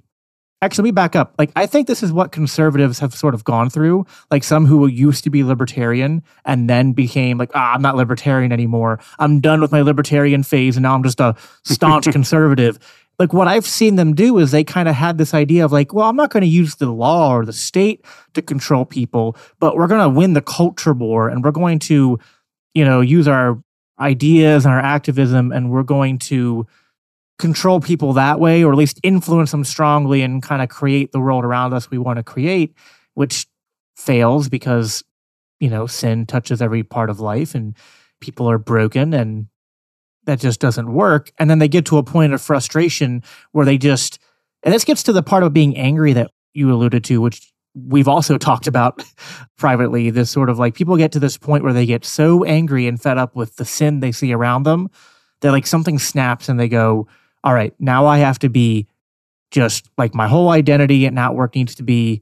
Actually, 0.64 0.84
we 0.84 0.92
back 0.92 1.16
up. 1.16 1.34
Like, 1.40 1.52
I 1.56 1.66
think 1.66 1.88
this 1.88 2.04
is 2.04 2.14
what 2.14 2.32
conservatives 2.32 3.00
have 3.00 3.16
sort 3.16 3.34
of 3.34 3.44
gone 3.44 3.72
through. 3.72 4.06
Like, 4.30 4.44
some 4.44 4.68
who 4.68 4.86
used 4.86 5.24
to 5.24 5.32
be 5.32 5.44
libertarian 5.44 6.22
and 6.46 6.70
then 6.70 6.94
became 6.94 7.40
like, 7.40 7.50
ah, 7.56 7.74
I'm 7.74 7.82
not 7.82 7.96
libertarian 7.96 8.52
anymore. 8.52 9.00
I'm 9.18 9.40
done 9.40 9.60
with 9.60 9.72
my 9.72 9.82
libertarian 9.82 10.44
phase 10.44 10.78
and 10.78 10.84
now 10.84 10.94
I'm 10.94 11.02
just 11.02 11.20
a 11.20 11.36
staunch 11.64 12.12
conservative. 12.12 12.78
Like, 13.18 13.34
what 13.34 13.48
I've 13.48 13.66
seen 13.66 13.96
them 13.96 14.14
do 14.14 14.38
is 14.38 14.52
they 14.52 14.64
kind 14.64 14.88
of 14.88 14.94
had 14.94 15.18
this 15.18 15.34
idea 15.34 15.66
of 15.66 15.72
like, 15.72 15.96
well, 15.96 16.08
I'm 16.08 16.16
not 16.16 16.30
going 16.30 16.42
to 16.42 16.48
use 16.48 16.76
the 16.76 16.92
law 16.92 17.36
or 17.36 17.44
the 17.44 17.54
state 17.54 18.06
to 18.36 18.44
control 18.44 18.86
people, 18.86 19.36
but 19.60 19.76
we're 19.76 19.88
going 19.88 20.02
to 20.02 20.10
win 20.10 20.34
the 20.34 20.42
culture 20.42 20.94
war 20.94 21.28
and 21.28 21.44
we're 21.44 21.52
going 21.52 21.80
to, 21.80 22.20
you 22.76 22.86
know, 22.86 23.02
use 23.02 23.28
our 23.28 23.60
ideas 24.00 24.66
and 24.66 24.74
our 24.74 24.80
activism 24.80 25.52
and 25.52 25.72
we're 25.72 25.84
going 25.84 26.20
to 26.20 26.68
control 27.40 27.80
people 27.80 28.14
that 28.14 28.40
way, 28.40 28.64
or 28.64 28.72
at 28.72 28.78
least 28.78 29.00
influence 29.04 29.52
them 29.52 29.64
strongly 29.64 30.22
and 30.22 30.44
kind 30.44 30.62
of 30.62 30.70
create 30.70 31.12
the 31.12 31.20
world 31.20 31.44
around 31.44 31.74
us 31.74 31.90
we 31.90 31.98
want 31.98 32.18
to 32.18 32.24
create, 32.24 32.76
which 33.14 33.48
fails 33.96 34.50
because, 34.50 35.04
you 35.60 35.70
know, 35.70 35.88
sin 35.88 36.26
touches 36.26 36.62
every 36.62 36.84
part 36.84 37.10
of 37.10 37.20
life 37.20 37.56
and 37.56 37.76
people 38.20 38.50
are 38.50 38.58
broken 38.58 39.14
and 39.14 39.48
that 40.26 40.40
just 40.40 40.60
doesn't 40.60 40.94
work. 40.94 41.32
And 41.40 41.50
then 41.50 41.60
they 41.60 41.68
get 41.68 41.86
to 41.88 41.98
a 41.98 42.04
point 42.04 42.34
of 42.34 42.42
frustration 42.42 43.24
where 43.52 43.66
they 43.66 43.78
just, 43.78 44.20
and 44.64 44.74
this 44.74 44.86
gets 44.86 45.04
to 45.04 45.14
the 45.14 45.24
part 45.24 45.44
of 45.44 45.54
being 45.54 45.76
angry 45.76 46.14
that 46.14 46.32
you 46.54 46.72
alluded 46.72 47.04
to, 47.06 47.22
which 47.22 47.52
we've 47.74 48.08
also 48.08 48.38
talked 48.38 48.68
about 48.68 49.04
privately. 49.58 50.10
This 50.10 50.30
sort 50.30 50.50
of 50.50 50.60
like 50.60 50.76
people 50.76 50.98
get 50.98 51.12
to 51.14 51.20
this 51.20 51.38
point 51.38 51.64
where 51.64 51.74
they 51.74 51.86
get 51.86 52.06
so 52.06 52.44
angry 52.44 52.88
and 52.88 53.02
fed 53.02 53.18
up 53.18 53.36
with 53.36 53.56
the 53.56 53.66
sin 53.66 54.00
they 54.00 54.12
see 54.12 54.34
around 54.34 54.64
them 54.64 54.90
that 55.42 55.52
like 55.52 55.66
something 55.66 55.98
snaps 55.98 56.50
and 56.50 56.60
they 56.60 56.70
go, 56.70 57.08
all 57.44 57.54
right, 57.54 57.74
now 57.80 58.06
I 58.06 58.20
have 58.20 58.40
to 58.40 58.50
be 58.50 58.88
just 59.52 59.90
like 59.98 60.16
my 60.16 60.28
whole 60.28 60.50
identity 60.50 61.06
and 61.06 61.16
network 61.16 61.56
needs 61.56 61.76
to 61.76 61.84
be 61.84 62.22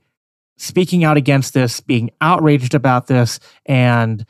speaking 0.58 1.04
out 1.04 1.18
against 1.18 1.54
this, 1.54 1.80
being 1.80 2.10
outraged 2.22 2.74
about 2.74 3.08
this, 3.08 3.40
and 3.66 4.26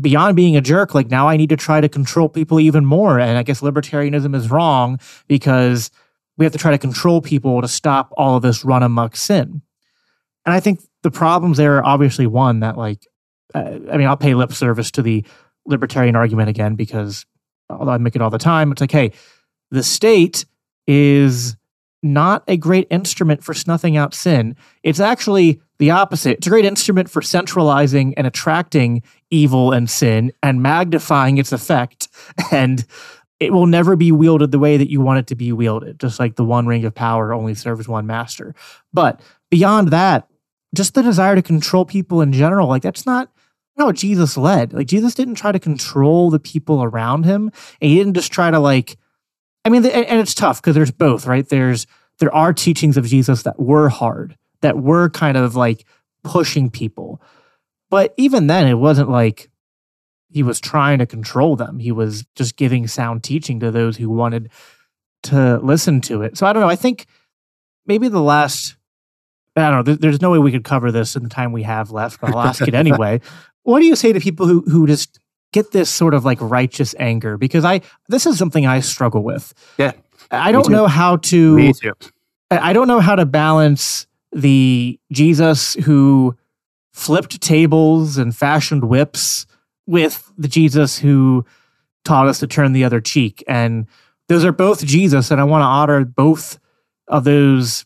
beyond 0.00 0.36
being 0.36 0.56
a 0.56 0.60
jerk, 0.60 0.94
like 0.94 1.10
now 1.10 1.28
I 1.28 1.36
need 1.36 1.50
to 1.50 1.56
try 1.56 1.80
to 1.80 1.88
control 1.88 2.28
people 2.28 2.60
even 2.60 2.84
more. 2.84 3.18
And 3.18 3.38
I 3.38 3.42
guess 3.42 3.60
libertarianism 3.60 4.34
is 4.34 4.50
wrong 4.50 4.98
because 5.28 5.90
we 6.36 6.44
have 6.44 6.52
to 6.52 6.58
try 6.58 6.70
to 6.70 6.78
control 6.78 7.20
people 7.20 7.62
to 7.62 7.68
stop 7.68 8.12
all 8.16 8.36
of 8.36 8.42
this 8.42 8.64
run 8.64 8.82
amok 8.82 9.16
sin. 9.16 9.62
And 10.44 10.54
I 10.54 10.60
think 10.60 10.80
the 11.02 11.10
problems 11.10 11.56
there 11.56 11.76
are 11.76 11.84
obviously 11.84 12.26
one 12.26 12.60
that, 12.60 12.76
like, 12.76 13.06
uh, 13.54 13.78
I 13.90 13.96
mean, 13.96 14.06
I'll 14.06 14.16
pay 14.16 14.34
lip 14.34 14.52
service 14.52 14.90
to 14.92 15.02
the 15.02 15.24
libertarian 15.64 16.14
argument 16.14 16.48
again 16.48 16.74
because 16.76 17.24
although 17.70 17.92
I 17.92 17.98
make 17.98 18.14
it 18.14 18.22
all 18.22 18.30
the 18.30 18.38
time, 18.38 18.70
it's 18.70 18.80
like, 18.80 18.92
hey, 18.92 19.12
the 19.70 19.82
state 19.82 20.44
is 20.86 21.56
not 22.02 22.44
a 22.46 22.56
great 22.56 22.86
instrument 22.90 23.42
for 23.42 23.54
snuffing 23.54 23.96
out 23.96 24.14
sin. 24.14 24.56
It's 24.82 25.00
actually 25.00 25.60
the 25.78 25.90
opposite. 25.90 26.38
It's 26.38 26.46
a 26.46 26.50
great 26.50 26.64
instrument 26.64 27.10
for 27.10 27.20
centralizing 27.22 28.14
and 28.14 28.26
attracting 28.26 29.02
evil 29.30 29.72
and 29.72 29.90
sin 29.90 30.32
and 30.42 30.62
magnifying 30.62 31.38
its 31.38 31.52
effect. 31.52 32.08
And 32.52 32.84
it 33.38 33.52
will 33.52 33.66
never 33.66 33.96
be 33.96 34.12
wielded 34.12 34.50
the 34.50 34.58
way 34.58 34.78
that 34.78 34.90
you 34.90 35.00
want 35.00 35.18
it 35.18 35.26
to 35.26 35.34
be 35.34 35.52
wielded, 35.52 36.00
just 36.00 36.18
like 36.18 36.36
the 36.36 36.44
one 36.44 36.66
ring 36.66 36.84
of 36.86 36.94
power 36.94 37.34
only 37.34 37.54
serves 37.54 37.86
one 37.86 38.06
master. 38.06 38.54
But 38.94 39.20
beyond 39.50 39.88
that, 39.88 40.28
just 40.74 40.94
the 40.94 41.02
desire 41.02 41.34
to 41.34 41.42
control 41.42 41.84
people 41.84 42.22
in 42.22 42.32
general, 42.32 42.68
like 42.68 42.82
that's 42.82 43.04
not 43.04 43.30
how 43.76 43.92
Jesus 43.92 44.38
led. 44.38 44.72
Like 44.72 44.86
Jesus 44.86 45.14
didn't 45.14 45.34
try 45.34 45.52
to 45.52 45.58
control 45.58 46.30
the 46.30 46.38
people 46.38 46.82
around 46.82 47.24
him. 47.24 47.50
And 47.80 47.90
he 47.90 47.96
didn't 47.96 48.14
just 48.14 48.32
try 48.32 48.50
to 48.50 48.58
like 48.58 48.96
I 49.66 49.68
mean, 49.68 49.84
and 49.84 50.20
it's 50.20 50.32
tough 50.32 50.62
because 50.62 50.76
there's 50.76 50.92
both, 50.92 51.26
right? 51.26 51.46
There's 51.46 51.88
there 52.20 52.32
are 52.32 52.52
teachings 52.52 52.96
of 52.96 53.04
Jesus 53.04 53.42
that 53.42 53.58
were 53.58 53.88
hard, 53.88 54.38
that 54.60 54.78
were 54.78 55.10
kind 55.10 55.36
of 55.36 55.56
like 55.56 55.84
pushing 56.22 56.70
people, 56.70 57.20
but 57.90 58.14
even 58.16 58.46
then, 58.46 58.68
it 58.68 58.74
wasn't 58.74 59.10
like 59.10 59.50
he 60.30 60.44
was 60.44 60.60
trying 60.60 61.00
to 61.00 61.06
control 61.06 61.56
them. 61.56 61.80
He 61.80 61.90
was 61.90 62.24
just 62.36 62.56
giving 62.56 62.86
sound 62.86 63.24
teaching 63.24 63.58
to 63.58 63.72
those 63.72 63.96
who 63.96 64.08
wanted 64.08 64.50
to 65.24 65.58
listen 65.58 66.00
to 66.02 66.22
it. 66.22 66.38
So 66.38 66.46
I 66.46 66.52
don't 66.52 66.62
know. 66.62 66.68
I 66.68 66.76
think 66.76 67.06
maybe 67.86 68.06
the 68.06 68.22
last, 68.22 68.76
I 69.56 69.68
don't 69.68 69.84
know. 69.84 69.94
There's 69.96 70.22
no 70.22 70.30
way 70.30 70.38
we 70.38 70.52
could 70.52 70.62
cover 70.62 70.92
this 70.92 71.16
in 71.16 71.24
the 71.24 71.28
time 71.28 71.50
we 71.50 71.64
have 71.64 71.90
left, 71.90 72.20
but 72.20 72.30
I'll 72.30 72.38
ask 72.38 72.62
it 72.62 72.74
anyway. 72.76 73.20
What 73.64 73.80
do 73.80 73.86
you 73.86 73.96
say 73.96 74.12
to 74.12 74.20
people 74.20 74.46
who 74.46 74.60
who 74.60 74.86
just 74.86 75.18
get 75.52 75.72
this 75.72 75.90
sort 75.90 76.14
of 76.14 76.24
like 76.24 76.38
righteous 76.40 76.94
anger 76.98 77.36
because 77.36 77.64
I 77.64 77.80
this 78.08 78.26
is 78.26 78.38
something 78.38 78.66
I 78.66 78.80
struggle 78.80 79.22
with. 79.22 79.54
Yeah. 79.78 79.92
I 80.30 80.52
don't 80.52 80.70
know 80.70 80.86
how 80.86 81.16
to 81.16 81.56
Me 81.56 81.72
too. 81.72 81.92
I 82.50 82.72
don't 82.72 82.88
know 82.88 83.00
how 83.00 83.16
to 83.16 83.26
balance 83.26 84.06
the 84.32 84.98
Jesus 85.12 85.74
who 85.74 86.36
flipped 86.92 87.40
tables 87.40 88.18
and 88.18 88.34
fashioned 88.34 88.84
whips 88.84 89.46
with 89.86 90.32
the 90.36 90.48
Jesus 90.48 90.98
who 90.98 91.44
taught 92.04 92.26
us 92.26 92.38
to 92.40 92.46
turn 92.46 92.72
the 92.72 92.84
other 92.84 93.00
cheek. 93.00 93.44
And 93.46 93.86
those 94.28 94.44
are 94.44 94.52
both 94.52 94.84
Jesus. 94.84 95.30
And 95.30 95.40
I 95.40 95.44
want 95.44 95.62
to 95.62 95.66
honor 95.66 96.04
both 96.04 96.58
of 97.08 97.24
those 97.24 97.84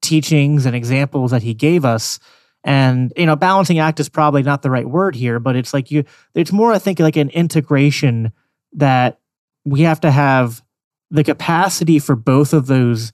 teachings 0.00 0.66
and 0.66 0.74
examples 0.74 1.30
that 1.30 1.42
he 1.42 1.54
gave 1.54 1.84
us. 1.84 2.18
And, 2.64 3.12
you 3.16 3.26
know, 3.26 3.36
balancing 3.36 3.78
act 3.78 4.00
is 4.00 4.08
probably 4.08 4.42
not 4.42 4.62
the 4.62 4.70
right 4.70 4.88
word 4.88 5.14
here, 5.14 5.38
but 5.38 5.56
it's 5.56 5.72
like 5.72 5.90
you, 5.90 6.04
it's 6.34 6.52
more, 6.52 6.72
I 6.72 6.78
think, 6.78 6.98
like 6.98 7.16
an 7.16 7.30
integration 7.30 8.32
that 8.72 9.20
we 9.64 9.82
have 9.82 10.00
to 10.00 10.10
have 10.10 10.62
the 11.10 11.24
capacity 11.24 11.98
for 11.98 12.16
both 12.16 12.52
of 12.52 12.66
those 12.66 13.12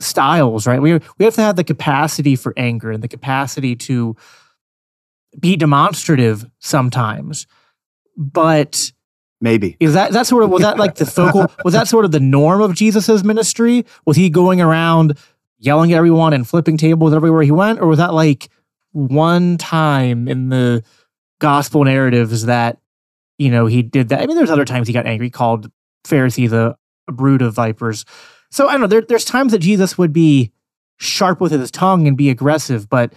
styles, 0.00 0.66
right? 0.66 0.80
We, 0.80 1.00
we 1.18 1.24
have 1.24 1.34
to 1.34 1.42
have 1.42 1.56
the 1.56 1.64
capacity 1.64 2.36
for 2.36 2.52
anger 2.56 2.90
and 2.90 3.02
the 3.02 3.08
capacity 3.08 3.76
to 3.76 4.16
be 5.38 5.56
demonstrative 5.56 6.44
sometimes. 6.60 7.46
But 8.16 8.92
maybe 9.40 9.76
is 9.80 9.94
that 9.94 10.12
that 10.12 10.26
sort 10.26 10.44
of 10.44 10.50
was 10.50 10.62
that 10.62 10.78
like 10.78 10.94
the 10.94 11.06
focal 11.06 11.50
was 11.64 11.74
that 11.74 11.88
sort 11.88 12.04
of 12.04 12.12
the 12.12 12.20
norm 12.20 12.60
of 12.60 12.74
Jesus's 12.74 13.24
ministry? 13.24 13.84
Was 14.06 14.16
he 14.16 14.30
going 14.30 14.60
around 14.60 15.18
yelling 15.64 15.92
at 15.92 15.96
everyone 15.96 16.32
and 16.32 16.48
flipping 16.48 16.76
tables 16.76 17.12
everywhere 17.12 17.42
he 17.42 17.50
went, 17.50 17.80
or 17.80 17.86
was 17.86 17.98
that 17.98 18.14
like 18.14 18.48
one 18.92 19.56
time 19.58 20.28
in 20.28 20.48
the 20.48 20.82
gospel 21.40 21.84
narratives 21.84 22.46
that 22.46 22.78
you 23.38 23.50
know 23.50 23.66
he 23.66 23.82
did 23.82 24.10
that? 24.10 24.20
I 24.20 24.26
mean, 24.26 24.36
there's 24.36 24.50
other 24.50 24.64
times 24.64 24.86
he 24.86 24.94
got 24.94 25.06
angry, 25.06 25.30
called 25.30 25.70
Pharisees 26.04 26.52
a, 26.52 26.76
a 27.08 27.12
brood 27.12 27.42
of 27.42 27.54
vipers. 27.54 28.04
So 28.50 28.68
I 28.68 28.72
don't 28.72 28.82
know. 28.82 28.86
There, 28.86 29.00
there's 29.02 29.24
times 29.24 29.52
that 29.52 29.58
Jesus 29.58 29.98
would 29.98 30.12
be 30.12 30.52
sharp 30.98 31.40
with 31.40 31.52
his 31.52 31.70
tongue 31.70 32.06
and 32.06 32.16
be 32.16 32.30
aggressive, 32.30 32.88
but 32.88 33.12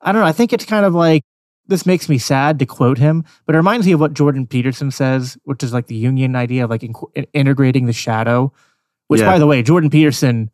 I 0.00 0.12
don't 0.12 0.20
know. 0.20 0.28
I 0.28 0.32
think 0.32 0.52
it's 0.52 0.64
kind 0.64 0.86
of 0.86 0.94
like 0.94 1.22
this 1.66 1.86
makes 1.86 2.08
me 2.08 2.18
sad 2.18 2.58
to 2.60 2.66
quote 2.66 2.98
him, 2.98 3.24
but 3.44 3.54
it 3.54 3.58
reminds 3.58 3.86
me 3.86 3.92
of 3.92 4.00
what 4.00 4.14
Jordan 4.14 4.46
Peterson 4.46 4.90
says, 4.90 5.36
which 5.44 5.62
is 5.62 5.72
like 5.72 5.86
the 5.86 6.04
Jungian 6.04 6.36
idea 6.36 6.64
of 6.64 6.70
like 6.70 6.84
in- 6.84 7.26
integrating 7.32 7.86
the 7.86 7.92
shadow. 7.92 8.52
Which, 9.08 9.20
yeah. 9.20 9.26
by 9.26 9.38
the 9.38 9.46
way, 9.46 9.62
Jordan 9.62 9.90
Peterson, 9.90 10.50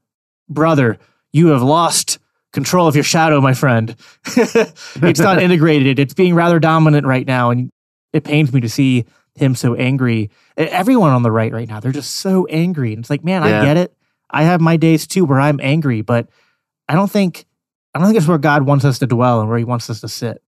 brother, 0.49 0.99
you 1.33 1.49
have 1.49 1.63
lost 1.63 2.19
control 2.53 2.87
of 2.87 2.95
your 2.95 3.05
shadow, 3.05 3.41
my 3.41 3.55
friend. 3.55 3.97
it's 4.37 5.21
not 5.21 5.43
integrated. 5.43 5.99
It's 5.99 6.15
being 6.15 6.35
rather 6.35 6.61
dominant 6.61 7.07
right 7.07 7.27
now, 7.27 7.51
and 7.51 7.71
it 8.13 8.25
pains 8.25 8.53
me 8.53 8.61
to 8.61 8.69
see 8.69 9.07
him 9.35 9.55
so 9.55 9.75
angry. 9.75 10.31
Everyone 10.57 11.11
on 11.11 11.23
the 11.23 11.31
right 11.31 11.53
right 11.53 11.69
now, 11.69 11.81
they're 11.81 11.93
just 11.93 12.17
so 12.17 12.47
angry, 12.47 12.93
and 12.93 13.01
it's 13.01 13.11
like, 13.11 13.25
man, 13.25 13.43
yeah. 13.43 13.61
I 13.61 13.65
get 13.65 13.77
it. 13.77 13.97
I 14.31 14.45
have 14.45 14.61
my 14.61 14.77
days 14.77 15.07
too 15.07 15.25
where 15.25 15.41
I'm 15.41 15.61
angry, 15.63 16.03
but 16.03 16.29
I 16.89 16.95
don't 16.95 17.11
think 17.11 17.47
I 17.95 17.99
don't 17.99 18.09
think 18.09 18.19
it's 18.19 18.29
where 18.29 18.39
God 18.39 18.63
wants 18.63 18.85
us 18.85 18.99
to 19.01 19.07
dwell 19.07 19.41
and 19.41 19.49
where 19.49 19.59
He 19.59 19.65
wants 19.65 19.91
us 19.91 20.01
to 20.01 20.09
sit. 20.09 20.43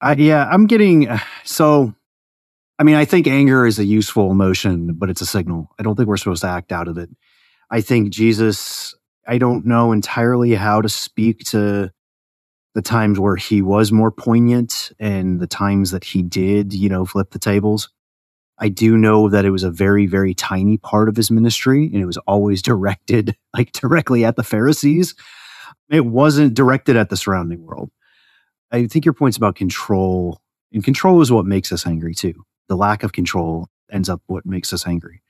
I, 0.00 0.14
yeah, 0.14 0.48
I'm 0.50 0.66
getting 0.66 1.08
uh, 1.08 1.18
so. 1.44 1.94
I 2.78 2.84
mean, 2.84 2.96
I 2.96 3.04
think 3.04 3.28
anger 3.28 3.64
is 3.64 3.78
a 3.78 3.84
useful 3.84 4.30
emotion, 4.30 4.94
but 4.94 5.08
it's 5.08 5.20
a 5.20 5.26
signal. 5.26 5.70
I 5.78 5.82
don't 5.82 5.94
think 5.94 6.08
we're 6.08 6.16
supposed 6.16 6.40
to 6.42 6.48
act 6.48 6.72
out 6.72 6.88
of 6.88 6.98
it. 6.98 7.10
I 7.70 7.80
think 7.80 8.10
Jesus, 8.10 8.94
I 9.26 9.38
don't 9.38 9.66
know 9.66 9.92
entirely 9.92 10.54
how 10.54 10.80
to 10.80 10.88
speak 10.88 11.44
to 11.46 11.90
the 12.74 12.82
times 12.82 13.18
where 13.18 13.36
he 13.36 13.62
was 13.62 13.92
more 13.92 14.10
poignant 14.10 14.92
and 14.98 15.40
the 15.40 15.46
times 15.46 15.90
that 15.90 16.04
he 16.04 16.22
did, 16.22 16.72
you 16.72 16.88
know, 16.88 17.04
flip 17.04 17.30
the 17.30 17.38
tables. 17.38 17.90
I 18.58 18.68
do 18.68 18.96
know 18.96 19.28
that 19.28 19.44
it 19.44 19.50
was 19.50 19.62
a 19.62 19.70
very, 19.70 20.06
very 20.06 20.34
tiny 20.34 20.78
part 20.78 21.08
of 21.08 21.16
his 21.16 21.30
ministry 21.30 21.86
and 21.86 21.96
it 21.96 22.06
was 22.06 22.16
always 22.18 22.62
directed 22.70 23.36
like 23.56 23.72
directly 23.72 24.24
at 24.24 24.36
the 24.36 24.42
Pharisees. 24.42 25.14
It 25.90 26.06
wasn't 26.06 26.54
directed 26.54 26.96
at 26.96 27.10
the 27.10 27.16
surrounding 27.16 27.64
world. 27.64 27.90
I 28.70 28.86
think 28.86 29.04
your 29.04 29.12
points 29.12 29.36
about 29.36 29.54
control, 29.54 30.40
and 30.72 30.82
control 30.82 31.20
is 31.20 31.30
what 31.30 31.44
makes 31.44 31.72
us 31.72 31.86
angry 31.86 32.14
too. 32.14 32.44
The 32.68 32.76
lack 32.76 33.02
of 33.02 33.12
control 33.12 33.68
ends 33.90 34.08
up 34.08 34.22
what 34.26 34.46
makes 34.46 34.72
us 34.72 34.86
angry. 34.86 35.22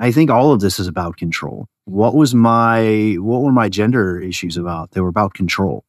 I 0.00 0.10
think 0.10 0.30
all 0.30 0.52
of 0.52 0.60
this 0.60 0.80
is 0.80 0.88
about 0.88 1.16
control. 1.16 1.68
What 1.88 2.14
was 2.14 2.34
my 2.34 3.16
what 3.18 3.40
were 3.40 3.52
my 3.52 3.70
gender 3.70 4.20
issues 4.20 4.58
about? 4.58 4.90
They 4.90 5.00
were 5.00 5.08
about 5.08 5.32
control. 5.32 5.86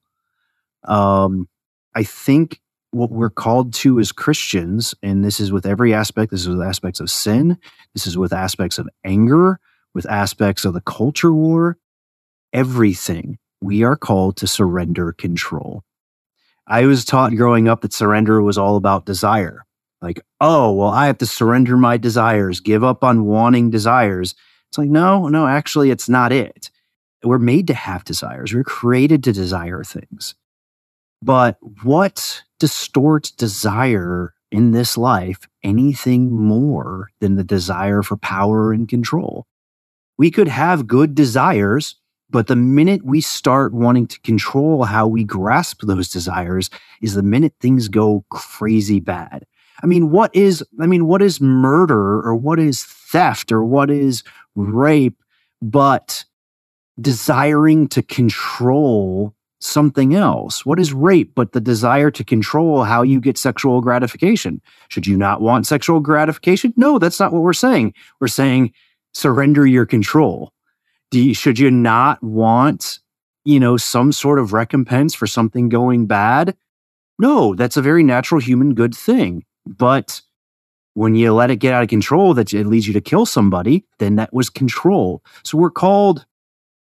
Um, 0.85 1.49
I 1.93 2.03
think 2.03 2.61
what 2.91 3.11
we're 3.11 3.29
called 3.29 3.73
to 3.73 3.99
as 3.99 4.13
Christians, 4.13 4.95
and 5.03 5.25
this 5.25 5.41
is 5.41 5.51
with 5.51 5.65
every 5.65 5.93
aspect, 5.93 6.31
this 6.31 6.39
is 6.41 6.47
with 6.49 6.61
aspects 6.61 7.01
of 7.01 7.11
sin, 7.11 7.57
this 7.93 8.07
is 8.07 8.17
with 8.17 8.31
aspects 8.31 8.79
of 8.79 8.87
anger, 9.03 9.59
with 9.93 10.09
aspects 10.09 10.63
of 10.63 10.73
the 10.73 10.81
culture 10.81 11.33
war, 11.33 11.77
everything. 12.53 13.37
We 13.61 13.83
are 13.83 13.97
called 13.97 14.37
to 14.37 14.47
surrender 14.47 15.11
control. 15.11 15.83
I 16.65 16.85
was 16.85 17.03
taught 17.03 17.35
growing 17.35 17.67
up 17.67 17.81
that 17.81 17.91
surrender 17.91 18.41
was 18.41 18.57
all 18.57 18.77
about 18.77 19.05
desire. 19.05 19.65
Like, 20.01 20.21
oh, 20.39 20.71
well, 20.71 20.91
I 20.91 21.07
have 21.07 21.17
to 21.17 21.25
surrender 21.25 21.75
my 21.75 21.97
desires, 21.97 22.61
give 22.61 22.85
up 22.85 23.03
on 23.03 23.25
wanting 23.25 23.69
desires. 23.69 24.33
It's 24.69 24.77
like, 24.77 24.89
no, 24.89 25.27
no, 25.27 25.47
actually, 25.47 25.89
it's 25.91 26.09
not 26.09 26.31
it. 26.31 26.69
We're 27.23 27.39
made 27.39 27.67
to 27.67 27.73
have 27.73 28.05
desires. 28.05 28.53
We're 28.53 28.63
created 28.63 29.23
to 29.25 29.33
desire 29.33 29.83
things. 29.83 30.35
But 31.21 31.57
what 31.83 32.43
distorts 32.59 33.31
desire 33.31 34.33
in 34.51 34.71
this 34.71 34.97
life 34.97 35.47
anything 35.63 36.31
more 36.31 37.09
than 37.19 37.35
the 37.35 37.43
desire 37.43 38.03
for 38.03 38.15
power 38.15 38.71
and 38.71 38.87
control? 38.87 39.45
We 40.17 40.31
could 40.31 40.47
have 40.47 40.87
good 40.87 41.15
desires 41.15 41.95
but 42.29 42.47
the 42.47 42.55
minute 42.55 43.03
we 43.03 43.21
start 43.21 43.73
wanting 43.73 44.07
to 44.07 44.19
control 44.21 44.83
how 44.83 45.07
we 45.07 45.23
grasp 45.23 45.81
those 45.81 46.09
desires 46.09 46.69
is 47.01 47.15
the 47.15 47.23
minute 47.23 47.55
things 47.59 47.87
go 47.87 48.23
crazy 48.29 48.99
bad. 48.99 49.45
I 49.81 49.87
mean, 49.87 50.11
what 50.11 50.35
is, 50.35 50.63
I 50.79 50.85
mean, 50.85 51.07
what 51.07 51.21
is 51.21 51.41
murder 51.41 52.21
or 52.21 52.35
what 52.35 52.59
is 52.59 52.83
theft 53.09 53.51
or 53.51 53.63
what 53.63 53.89
is 53.89 54.23
rape, 54.55 55.21
but 55.61 56.25
desiring 56.99 57.87
to 57.89 58.01
control 58.01 59.33
something 59.61 60.15
else? 60.15 60.65
What 60.65 60.79
is 60.79 60.93
rape 60.93 61.33
but 61.35 61.51
the 61.51 61.61
desire 61.61 62.11
to 62.11 62.23
control 62.23 62.83
how 62.83 63.01
you 63.01 63.19
get 63.19 63.37
sexual 63.37 63.81
gratification? 63.81 64.61
Should 64.89 65.07
you 65.07 65.17
not 65.17 65.41
want 65.41 65.67
sexual 65.67 65.99
gratification? 65.99 66.73
No, 66.77 66.99
that's 66.99 67.19
not 67.19 67.33
what 67.33 67.41
we're 67.41 67.53
saying. 67.53 67.93
We're 68.19 68.27
saying 68.27 68.73
surrender 69.13 69.65
your 69.65 69.85
control 69.85 70.53
you, 71.11 71.33
should 71.33 71.59
you 71.59 71.71
not 71.71 72.21
want 72.23 72.99
you 73.45 73.59
know 73.59 73.77
some 73.77 74.11
sort 74.11 74.39
of 74.39 74.53
recompense 74.53 75.15
for 75.15 75.27
something 75.27 75.69
going 75.69 76.05
bad 76.05 76.55
no 77.17 77.55
that's 77.55 77.77
a 77.77 77.81
very 77.81 78.03
natural 78.03 78.39
human 78.39 78.73
good 78.73 78.93
thing 78.93 79.43
but 79.65 80.21
when 80.99 81.15
you 81.15 81.33
let 81.33 81.51
it 81.51 81.57
get 81.57 81.73
out 81.73 81.83
of 81.83 81.89
control 81.89 82.33
that 82.33 82.53
it 82.53 82.65
leads 82.65 82.87
you 82.87 82.93
to 82.93 83.01
kill 83.01 83.25
somebody 83.25 83.85
then 83.99 84.15
that 84.15 84.33
was 84.33 84.49
control 84.49 85.23
so 85.43 85.57
we're 85.57 85.69
called 85.69 86.25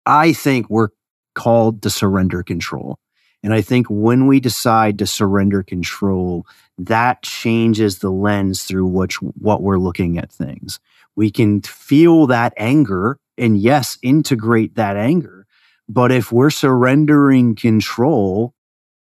i 0.06 0.32
think 0.34 0.70
we're 0.70 0.90
called 1.36 1.82
to 1.82 1.90
surrender 1.90 2.44
control 2.44 3.00
and 3.42 3.54
i 3.54 3.62
think 3.62 3.88
when 3.90 4.28
we 4.28 4.40
decide 4.40 4.98
to 5.00 5.08
surrender 5.08 5.64
control 5.64 6.46
that 6.78 7.22
changes 7.22 8.00
the 8.00 8.12
lens 8.12 8.64
through 8.64 8.86
which 8.86 9.16
what 9.22 9.62
we're 9.62 9.78
looking 9.78 10.18
at 10.18 10.32
things 10.32 10.80
we 11.16 11.30
can 11.30 11.62
feel 11.62 12.28
that 12.28 12.54
anger 12.58 13.20
and 13.38 13.58
yes, 13.58 13.98
integrate 14.02 14.76
that 14.76 14.98
anger. 14.98 15.46
But 15.88 16.12
if 16.12 16.32
we're 16.32 16.50
surrendering 16.50 17.56
control 17.56 18.54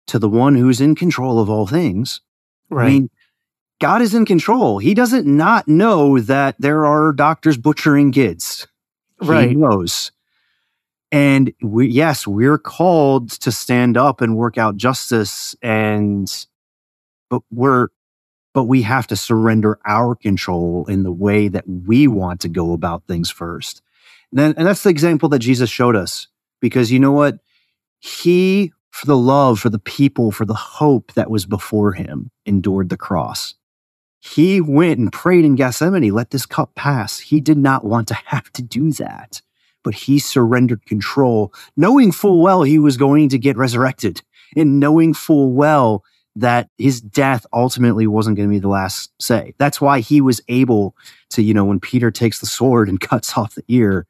to 0.08 0.20
the 0.20 0.30
one 0.30 0.56
who's 0.56 0.82
in 0.82 0.96
control 0.96 1.40
of 1.40 1.50
all 1.50 1.68
things, 1.68 2.22
right. 2.70 2.86
I 2.86 2.90
mean, 2.90 3.10
God 3.84 4.02
is 4.02 4.14
in 4.14 4.24
control. 4.26 4.80
He 4.80 4.94
doesn't 4.94 5.28
not 5.28 5.68
know 5.68 6.18
that 6.18 6.56
there 6.58 6.86
are 6.86 7.12
doctors 7.12 7.58
butchering 7.58 8.14
kids. 8.14 8.66
Right. 9.22 9.50
He 9.50 9.56
knows. 9.56 10.14
And 11.12 11.54
we, 11.62 11.90
yes, 11.90 12.26
we're 12.26 12.58
called 12.58 13.32
to 13.32 13.52
stand 13.52 13.98
up 13.98 14.22
and 14.22 14.38
work 14.38 14.58
out 14.58 14.78
justice 14.78 15.54
and, 15.62 16.34
but 17.30 17.42
we're, 17.52 17.90
but 18.54 18.64
we 18.64 18.84
have 18.84 19.06
to 19.08 19.18
surrender 19.18 19.78
our 19.86 20.16
control 20.16 20.86
in 20.86 21.04
the 21.04 21.12
way 21.12 21.50
that 21.50 21.68
we 21.68 22.08
want 22.08 22.40
to 22.40 22.48
go 22.48 22.72
about 22.72 23.04
things 23.06 23.30
first. 23.30 23.82
And, 24.32 24.40
then, 24.40 24.54
and 24.56 24.66
that's 24.66 24.84
the 24.84 24.92
example 24.92 25.28
that 25.28 25.40
Jesus 25.40 25.70
showed 25.70 25.98
us 25.98 26.30
because 26.62 26.90
you 26.90 27.02
know 27.02 27.12
what? 27.12 27.40
He, 28.00 28.72
for 28.92 29.08
the 29.08 29.18
love, 29.18 29.60
for 29.60 29.70
the 29.70 29.78
people, 29.78 30.32
for 30.32 30.46
the 30.46 30.54
hope 30.54 31.12
that 31.16 31.30
was 31.30 31.46
before 31.46 31.92
him, 31.92 32.32
endured 32.46 32.88
the 32.88 32.96
cross. 32.96 33.56
He 34.24 34.62
went 34.62 35.00
and 35.00 35.12
prayed 35.12 35.44
in 35.44 35.56
Gethsemane, 35.56 36.14
let 36.14 36.32
this 36.32 36.46
cup 36.46 36.76
pass. 36.76 37.20
He 37.20 37.42
did 37.42 37.58
not 37.58 37.84
want 37.84 38.08
to 38.08 38.14
have 38.26 38.52
to 38.54 38.62
do 38.62 38.94
that, 38.94 39.42
but 39.84 39.94
he 39.94 40.18
surrendered 40.18 40.86
control, 40.86 41.54
knowing 41.76 42.14
full 42.14 42.42
well 42.42 42.64
he 42.64 42.80
was 42.80 42.96
going 42.96 43.28
to 43.30 43.38
get 43.38 43.58
resurrected 43.58 44.22
and 44.56 44.80
knowing 44.80 45.14
full 45.14 45.52
well 45.52 46.04
that 46.38 46.70
his 46.78 47.02
death 47.02 47.46
ultimately 47.52 48.08
wasn't 48.08 48.38
going 48.38 48.48
to 48.48 48.54
be 48.54 48.60
the 48.60 48.70
last 48.70 49.12
say. 49.20 49.54
That's 49.58 49.82
why 49.82 50.00
he 50.00 50.22
was 50.22 50.42
able 50.48 50.96
to, 51.32 51.44
you 51.44 51.54
know, 51.54 51.66
when 51.66 51.82
Peter 51.82 52.10
takes 52.10 52.40
the 52.40 52.46
sword 52.46 52.88
and 52.88 53.00
cuts 53.10 53.38
off 53.38 53.56
the 53.56 53.66
ear, 53.68 54.08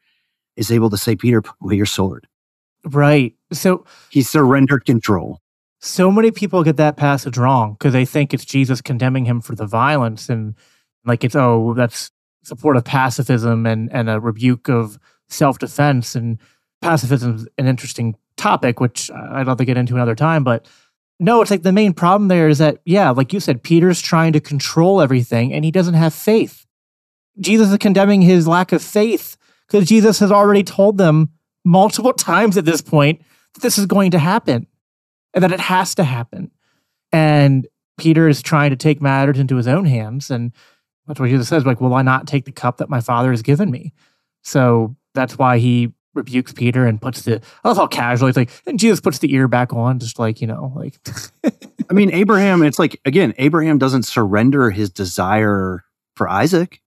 is 0.55 0.71
able 0.71 0.91
to 0.91 0.97
say, 0.97 1.15
Peter, 1.15 1.41
put 1.41 1.55
away 1.61 1.75
your 1.75 1.87
sword. 1.87 2.27
Right. 2.85 3.33
So 3.51 3.85
he 4.11 4.21
surrendered 4.21 4.85
control. 4.85 5.41
So 5.85 6.09
many 6.09 6.31
people 6.31 6.63
get 6.63 6.77
that 6.77 6.95
passage 6.95 7.37
wrong 7.37 7.73
because 7.73 7.91
they 7.91 8.05
think 8.05 8.33
it's 8.33 8.45
Jesus 8.45 8.79
condemning 8.79 9.25
him 9.25 9.41
for 9.41 9.53
the 9.53 9.65
violence 9.65 10.29
and 10.29 10.55
like 11.03 11.25
it's, 11.25 11.35
oh, 11.35 11.73
that's 11.75 12.09
support 12.41 12.77
of 12.77 12.85
pacifism 12.85 13.65
and 13.65 13.91
and 13.91 14.09
a 14.09 14.17
rebuke 14.17 14.69
of 14.69 14.97
self 15.27 15.59
defense 15.59 16.15
and 16.15 16.37
pacifism 16.81 17.35
is 17.35 17.47
an 17.57 17.67
interesting 17.67 18.15
topic, 18.37 18.79
which 18.79 19.11
I'd 19.11 19.45
love 19.45 19.57
to 19.57 19.65
get 19.65 19.75
into 19.75 19.95
another 19.95 20.15
time. 20.15 20.45
But 20.45 20.69
no, 21.19 21.41
it's 21.41 21.51
like 21.51 21.63
the 21.63 21.73
main 21.73 21.91
problem 21.91 22.29
there 22.29 22.47
is 22.47 22.59
that 22.59 22.79
yeah, 22.85 23.09
like 23.09 23.33
you 23.33 23.41
said, 23.41 23.61
Peter's 23.61 24.01
trying 24.01 24.31
to 24.31 24.39
control 24.39 25.01
everything 25.01 25.51
and 25.51 25.65
he 25.65 25.71
doesn't 25.71 25.95
have 25.95 26.13
faith. 26.13 26.65
Jesus 27.41 27.71
is 27.71 27.77
condemning 27.79 28.21
his 28.21 28.47
lack 28.47 28.71
of 28.71 28.81
faith 28.81 29.35
because 29.67 29.89
Jesus 29.89 30.19
has 30.19 30.31
already 30.31 30.63
told 30.63 30.97
them 30.97 31.33
multiple 31.65 32.13
times 32.31 32.55
at 32.55 32.63
this 32.63 32.81
point 32.81 33.21
that 33.53 33.61
this 33.61 33.77
is 33.77 33.85
going 33.85 34.11
to 34.11 34.19
happen 34.19 34.65
and 35.33 35.43
that 35.43 35.51
it 35.51 35.59
has 35.59 35.95
to 35.95 36.03
happen. 36.03 36.51
And 37.11 37.67
Peter 37.97 38.27
is 38.27 38.41
trying 38.41 38.71
to 38.71 38.75
take 38.75 39.01
matters 39.01 39.39
into 39.39 39.55
his 39.55 39.67
own 39.67 39.85
hands. 39.85 40.31
And 40.31 40.51
that's 41.07 41.19
what 41.19 41.29
Jesus 41.29 41.47
says, 41.47 41.65
like, 41.65 41.81
will 41.81 41.93
I 41.93 42.01
not 42.01 42.27
take 42.27 42.45
the 42.45 42.51
cup 42.51 42.77
that 42.77 42.89
my 42.89 43.01
father 43.01 43.31
has 43.31 43.41
given 43.41 43.69
me? 43.69 43.93
So 44.41 44.95
that's 45.13 45.37
why 45.37 45.59
he 45.59 45.93
rebukes 46.13 46.53
Peter 46.53 46.85
and 46.85 47.01
puts 47.01 47.23
the, 47.23 47.41
I 47.63 47.67
love 47.67 47.77
how 47.77 47.87
casual 47.87 48.27
it's 48.27 48.37
like, 48.37 48.51
and 48.65 48.79
Jesus 48.79 48.99
puts 48.99 49.19
the 49.19 49.33
ear 49.33 49.47
back 49.47 49.73
on, 49.73 49.99
just 49.99 50.19
like, 50.19 50.41
you 50.41 50.47
know, 50.47 50.73
like. 50.75 50.99
I 51.89 51.93
mean, 51.93 52.11
Abraham, 52.13 52.63
it's 52.63 52.79
like, 52.79 52.99
again, 53.05 53.33
Abraham 53.37 53.77
doesn't 53.77 54.03
surrender 54.03 54.69
his 54.71 54.89
desire 54.89 55.83
for 56.15 56.27
Isaac. 56.27 56.81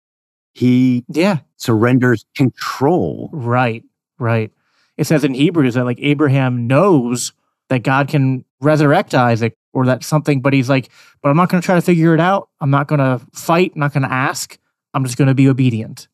He 0.52 1.05
yeah 1.09 1.40
surrenders 1.59 2.24
control. 2.35 3.28
Right, 3.31 3.85
right. 4.18 4.51
It 4.97 5.06
says 5.06 5.23
in 5.23 5.35
Hebrews 5.35 5.74
that 5.74 5.85
like 5.85 5.98
Abraham 6.01 6.66
knows 6.66 7.32
that 7.68 7.82
God 7.82 8.09
can 8.09 8.44
resurrect 8.60 9.14
Isaac 9.14 9.56
or 9.72 9.86
that 9.86 10.05
something, 10.05 10.40
but 10.40 10.52
he's 10.52 10.68
like, 10.68 10.90
but 11.22 11.28
I'm 11.28 11.36
not 11.36 11.48
going 11.48 11.60
to 11.60 11.66
try 11.66 11.74
to 11.74 11.82
figure 11.82 12.14
it 12.14 12.20
out. 12.20 12.48
I'm 12.60 12.70
not 12.70 12.88
going 12.88 13.01
to 13.01 13.20
fight. 13.32 13.72
I'm 13.74 13.80
not 13.80 13.93
going 13.93 14.05
to 14.05 14.12
ask. 14.12 14.59
I'm 14.94 15.05
just 15.05 15.18
going 15.18 15.28
to 15.28 15.34
be 15.34 15.48
obedient 15.48 16.09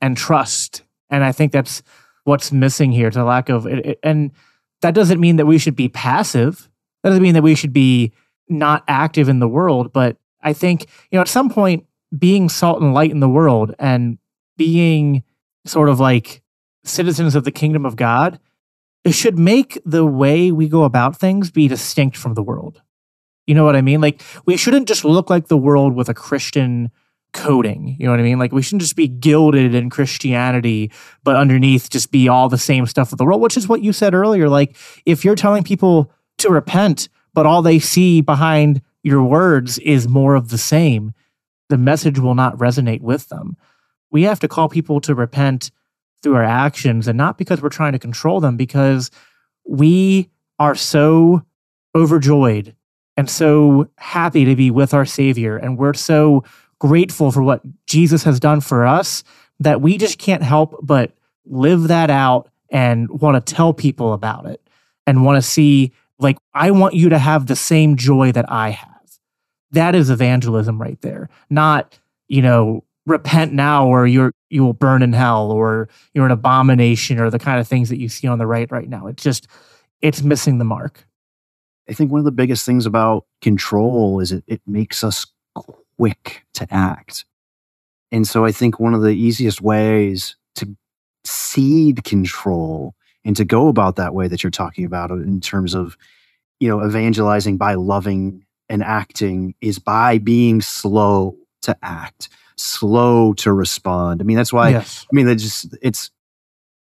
and 0.00 0.16
trust. 0.16 0.82
And 1.08 1.24
I 1.24 1.32
think 1.32 1.52
that's 1.52 1.82
what's 2.24 2.52
missing 2.52 2.92
here. 2.92 3.10
A 3.14 3.24
lack 3.24 3.48
of, 3.48 3.66
it, 3.66 3.98
and 4.02 4.30
that 4.82 4.94
doesn't 4.94 5.20
mean 5.20 5.36
that 5.36 5.46
we 5.46 5.58
should 5.58 5.76
be 5.76 5.88
passive. 5.88 6.68
That 7.02 7.10
doesn't 7.10 7.22
mean 7.22 7.34
that 7.34 7.42
we 7.42 7.54
should 7.54 7.72
be 7.72 8.12
not 8.48 8.84
active 8.86 9.28
in 9.28 9.40
the 9.40 9.48
world. 9.48 9.92
But 9.92 10.16
I 10.42 10.52
think, 10.52 10.82
you 11.10 11.16
know, 11.16 11.22
at 11.22 11.28
some 11.28 11.50
point, 11.50 11.86
being 12.16 12.48
salt 12.48 12.82
and 12.82 12.94
light 12.94 13.10
in 13.10 13.20
the 13.20 13.28
world 13.28 13.74
and 13.78 14.18
being 14.56 15.22
sort 15.64 15.88
of 15.88 16.00
like 16.00 16.42
citizens 16.84 17.34
of 17.34 17.44
the 17.44 17.52
kingdom 17.52 17.84
of 17.84 17.96
God, 17.96 18.38
it 19.04 19.12
should 19.12 19.38
make 19.38 19.80
the 19.84 20.04
way 20.04 20.52
we 20.52 20.68
go 20.68 20.84
about 20.84 21.16
things 21.16 21.50
be 21.50 21.68
distinct 21.68 22.16
from 22.16 22.34
the 22.34 22.42
world. 22.42 22.82
You 23.46 23.54
know 23.54 23.64
what 23.64 23.76
I 23.76 23.82
mean? 23.82 24.00
Like, 24.00 24.22
we 24.46 24.56
shouldn't 24.56 24.88
just 24.88 25.04
look 25.04 25.30
like 25.30 25.48
the 25.48 25.56
world 25.56 25.94
with 25.94 26.08
a 26.08 26.14
Christian 26.14 26.90
coding. 27.32 27.96
You 27.98 28.06
know 28.06 28.12
what 28.12 28.20
I 28.20 28.24
mean? 28.24 28.38
Like, 28.38 28.52
we 28.52 28.62
shouldn't 28.62 28.82
just 28.82 28.96
be 28.96 29.08
gilded 29.08 29.74
in 29.74 29.90
Christianity, 29.90 30.92
but 31.24 31.36
underneath 31.36 31.90
just 31.90 32.10
be 32.10 32.28
all 32.28 32.48
the 32.48 32.58
same 32.58 32.86
stuff 32.86 33.12
of 33.12 33.18
the 33.18 33.24
world, 33.24 33.40
which 33.40 33.56
is 33.56 33.68
what 33.68 33.82
you 33.82 33.92
said 33.92 34.14
earlier. 34.14 34.48
Like, 34.48 34.76
if 35.06 35.24
you're 35.24 35.34
telling 35.34 35.64
people 35.64 36.12
to 36.38 36.50
repent, 36.50 37.08
but 37.32 37.46
all 37.46 37.62
they 37.62 37.78
see 37.78 38.20
behind 38.20 38.82
your 39.02 39.22
words 39.22 39.78
is 39.78 40.08
more 40.08 40.34
of 40.34 40.50
the 40.50 40.58
same, 40.58 41.14
the 41.68 41.78
message 41.78 42.18
will 42.18 42.34
not 42.34 42.56
resonate 42.58 43.00
with 43.00 43.28
them. 43.28 43.56
We 44.10 44.24
have 44.24 44.40
to 44.40 44.48
call 44.48 44.68
people 44.68 45.00
to 45.02 45.14
repent 45.14 45.70
through 46.22 46.36
our 46.36 46.44
actions 46.44 47.08
and 47.08 47.16
not 47.16 47.38
because 47.38 47.62
we're 47.62 47.68
trying 47.68 47.92
to 47.92 47.98
control 47.98 48.40
them, 48.40 48.56
because 48.56 49.10
we 49.64 50.30
are 50.58 50.74
so 50.74 51.42
overjoyed 51.94 52.74
and 53.16 53.28
so 53.28 53.88
happy 53.96 54.44
to 54.44 54.54
be 54.56 54.70
with 54.70 54.94
our 54.94 55.06
Savior. 55.06 55.56
And 55.56 55.78
we're 55.78 55.94
so 55.94 56.44
grateful 56.78 57.30
for 57.30 57.42
what 57.42 57.62
Jesus 57.86 58.22
has 58.24 58.40
done 58.40 58.60
for 58.60 58.86
us 58.86 59.24
that 59.58 59.80
we 59.80 59.98
just 59.98 60.18
can't 60.18 60.42
help 60.42 60.78
but 60.82 61.12
live 61.44 61.88
that 61.88 62.10
out 62.10 62.48
and 62.70 63.10
want 63.10 63.44
to 63.44 63.54
tell 63.54 63.72
people 63.72 64.12
about 64.12 64.46
it 64.46 64.62
and 65.06 65.24
want 65.24 65.36
to 65.36 65.42
see, 65.42 65.92
like, 66.18 66.38
I 66.54 66.70
want 66.70 66.94
you 66.94 67.08
to 67.08 67.18
have 67.18 67.46
the 67.46 67.56
same 67.56 67.96
joy 67.96 68.32
that 68.32 68.50
I 68.50 68.70
have 68.70 68.90
that 69.72 69.94
is 69.94 70.10
evangelism 70.10 70.80
right 70.80 71.00
there. 71.00 71.28
Not, 71.48 71.98
you 72.28 72.42
know, 72.42 72.84
repent 73.06 73.52
now 73.52 73.86
or 73.86 74.06
you're 74.06 74.32
you 74.50 74.64
will 74.64 74.72
burn 74.72 75.02
in 75.02 75.12
hell 75.12 75.50
or 75.50 75.88
you're 76.12 76.26
an 76.26 76.32
abomination 76.32 77.18
or 77.18 77.30
the 77.30 77.38
kind 77.38 77.60
of 77.60 77.68
things 77.68 77.88
that 77.88 77.98
you 77.98 78.08
see 78.08 78.26
on 78.26 78.38
the 78.38 78.46
right 78.46 78.70
right 78.70 78.88
now. 78.88 79.06
It's 79.06 79.22
just 79.22 79.46
it's 80.02 80.22
missing 80.22 80.58
the 80.58 80.64
mark. 80.64 81.06
I 81.88 81.92
think 81.92 82.12
one 82.12 82.20
of 82.20 82.24
the 82.24 82.32
biggest 82.32 82.66
things 82.66 82.86
about 82.86 83.26
control 83.40 84.20
is 84.20 84.32
it, 84.32 84.44
it 84.46 84.60
makes 84.66 85.02
us 85.02 85.26
quick 85.54 86.44
to 86.54 86.66
act. 86.72 87.24
And 88.12 88.26
so 88.26 88.44
I 88.44 88.52
think 88.52 88.78
one 88.78 88.94
of 88.94 89.02
the 89.02 89.10
easiest 89.10 89.60
ways 89.60 90.36
to 90.56 90.76
cede 91.24 92.04
control 92.04 92.94
and 93.24 93.36
to 93.36 93.44
go 93.44 93.68
about 93.68 93.96
that 93.96 94.14
way 94.14 94.28
that 94.28 94.42
you're 94.42 94.50
talking 94.50 94.84
about 94.84 95.10
in 95.10 95.40
terms 95.40 95.74
of, 95.74 95.96
you 96.58 96.68
know, 96.68 96.84
evangelizing 96.84 97.56
by 97.56 97.74
loving 97.74 98.44
and 98.68 98.82
acting 98.82 99.54
is 99.60 99.78
by 99.78 100.18
being 100.18 100.60
slow 100.60 101.36
to 101.62 101.76
act, 101.82 102.28
slow 102.60 103.32
to 103.34 103.52
respond. 103.52 104.20
I 104.20 104.24
mean, 104.24 104.36
that's 104.36 104.52
why, 104.52 104.70
yes. 104.70 105.06
I 105.10 105.14
mean, 105.14 105.28
it's 105.28 105.42
just, 105.42 105.76
it's, 105.82 106.10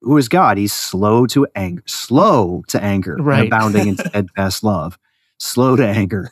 who 0.02 0.18
is 0.18 0.28
God? 0.28 0.58
He's 0.58 0.74
slow 0.74 1.26
to 1.28 1.48
anger, 1.56 1.84
slow 1.86 2.64
to 2.70 2.84
anger, 2.84 3.18
right. 3.20 3.48
abounding 3.48 3.88
in 3.88 3.98
steadfast 3.98 4.64
love, 4.64 4.98
slow 5.38 5.76
to 5.76 5.86
anger. 5.86 6.32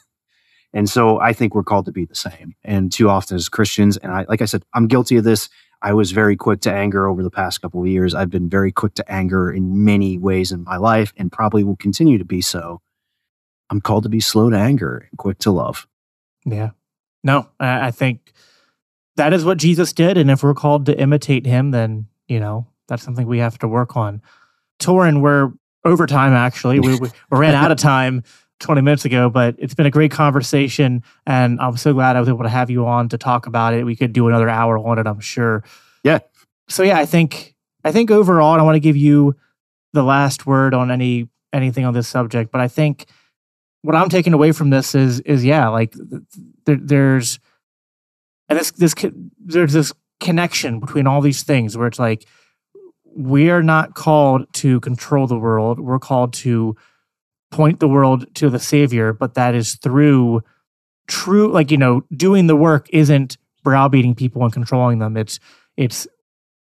And 0.73 0.89
so 0.89 1.19
I 1.19 1.34
think 1.34 1.56
we're 1.56 1.64
called 1.64 1.85
to 1.85 1.91
be 1.91 2.06
the 2.06 2.15
same. 2.15 2.56
And 2.64 2.91
too 2.91 3.10
often 3.10 3.35
as 3.35 3.49
Christians, 3.49 3.97
and 3.97 4.11
I, 4.11 4.26
like 4.27 4.41
I 4.41 4.45
said, 4.45 4.64
I'm 4.73 4.88
guilty 4.88 5.18
of 5.18 5.23
this. 5.23 5.49
I 5.81 5.93
was 5.93 6.11
very 6.11 6.35
quick 6.35 6.61
to 6.61 6.72
anger 6.72 7.07
over 7.07 7.23
the 7.23 7.31
past 7.31 7.61
couple 7.61 7.81
of 7.81 7.88
years. 7.88 8.14
I've 8.14 8.30
been 8.30 8.49
very 8.49 8.72
quick 8.72 8.95
to 8.95 9.11
anger 9.11 9.51
in 9.51 9.85
many 9.85 10.18
ways 10.18 10.51
in 10.51 10.64
my 10.64 10.77
life 10.77 11.14
and 11.15 11.31
probably 11.31 11.64
will 11.64 11.77
continue 11.77 12.18
to 12.18 12.26
be 12.26 12.41
so. 12.41 12.81
I'm 13.69 13.81
called 13.81 14.03
to 14.03 14.10
be 14.10 14.19
slow 14.19 14.49
to 14.49 14.57
anger 14.57 15.07
and 15.10 15.18
quick 15.18 15.39
to 15.39 15.51
love. 15.51 15.88
Yeah. 16.45 16.72
No, 17.23 17.49
I 17.60 17.91
think 17.91 18.34
that 19.20 19.34
is 19.34 19.44
what 19.44 19.58
Jesus 19.58 19.91
did. 19.91 20.18
And 20.18 20.32
if 20.32 20.44
we're 20.44 20.54
called 20.54 20.86
to 20.86 20.98
imitate 20.98 21.46
him, 21.46 21.72
then, 21.72 22.08
you 22.28 22.40
know, 22.40 22.68
that's 22.88 23.04
something 23.04 23.28
we 23.28 23.40
have 23.40 23.60
to 23.60 23.68
work 23.68 23.98
on. 23.98 24.22
Torren, 24.80 25.22
we're 25.22 25.52
over 25.84 26.08
time, 26.08 26.34
actually. 26.34 26.80
We, 26.80 26.98
we 26.98 27.10
ran 27.30 27.54
out 27.54 27.70
of 27.70 27.78
time 27.80 28.24
20 28.60 28.82
minutes 28.82 29.04
ago, 29.04 29.30
but 29.30 29.56
it's 29.58 29.74
been 29.74 29.86
a 29.86 29.91
great 29.91 30.12
conversation. 30.12 31.04
And 31.28 31.60
I'm 31.60 31.76
so 31.76 31.94
glad 31.94 32.16
I 32.16 32.22
was 32.22 32.30
able 32.30 32.44
to 32.44 32.50
have 32.50 32.70
you 32.70 32.88
on 32.88 33.10
to 33.10 33.18
talk 33.18 33.46
about 33.46 33.74
it. 33.74 33.84
We 33.84 33.98
could 33.98 34.14
do 34.14 34.30
another 34.30 34.48
hour 34.48 34.78
on 34.78 34.98
it, 35.00 35.06
I'm 35.06 35.20
sure. 35.20 35.64
Yeah. 36.04 36.20
So, 36.70 36.84
yeah, 36.84 36.98
I 36.98 37.06
think, 37.06 37.56
I 37.84 37.91
think 37.91 38.12
overall, 38.12 38.58
I 38.58 38.64
want 38.64 38.78
to 38.78 38.82
give 38.82 38.96
you 38.96 39.36
the 39.91 40.04
last 40.04 40.46
word 40.46 40.74
on 40.74 40.91
any 40.91 41.28
anything 41.52 41.84
on 41.84 41.94
this 41.94 42.08
subject, 42.08 42.52
but 42.52 42.62
I 42.62 42.68
think 42.68 43.08
what 43.82 43.96
I'm 43.96 44.08
taking 44.08 44.34
away 44.34 44.52
from 44.52 44.70
this 44.70 44.94
is 44.94 45.20
is 45.22 45.44
yeah, 45.44 45.68
like 45.70 45.96
there, 46.66 46.78
there's 46.80 47.40
and 48.50 48.60
this 48.60 48.72
this 48.72 48.94
there's 49.40 49.74
this 49.74 49.94
connection 50.20 50.80
between 50.80 51.08
all 51.08 51.22
these 51.22 51.44
things 51.44 51.78
where 51.78 51.88
it's 51.88 52.00
like 52.00 52.26
we 53.16 53.50
are 53.50 53.64
not 53.64 53.96
called 53.96 54.52
to 54.54 54.80
control 54.82 55.28
the 55.28 55.38
world. 55.38 55.80
We're 55.80 56.00
called 56.00 56.34
to 56.34 56.76
point 57.52 57.80
the 57.80 57.88
world 57.88 58.34
to 58.36 58.50
the 58.50 58.60
Savior, 58.60 59.14
but 59.14 59.34
that 59.34 59.56
is 59.56 59.76
through 59.76 60.42
true, 61.08 61.52
like 61.52 61.72
you 61.72 61.78
know, 61.78 62.04
doing 62.16 62.48
the 62.48 62.56
work 62.56 62.88
isn't 62.92 63.38
browbeating 63.64 64.16
people 64.16 64.44
and 64.44 64.54
controlling 64.54 65.00
them. 65.00 65.18
It's 65.18 65.40
it's 65.78 66.08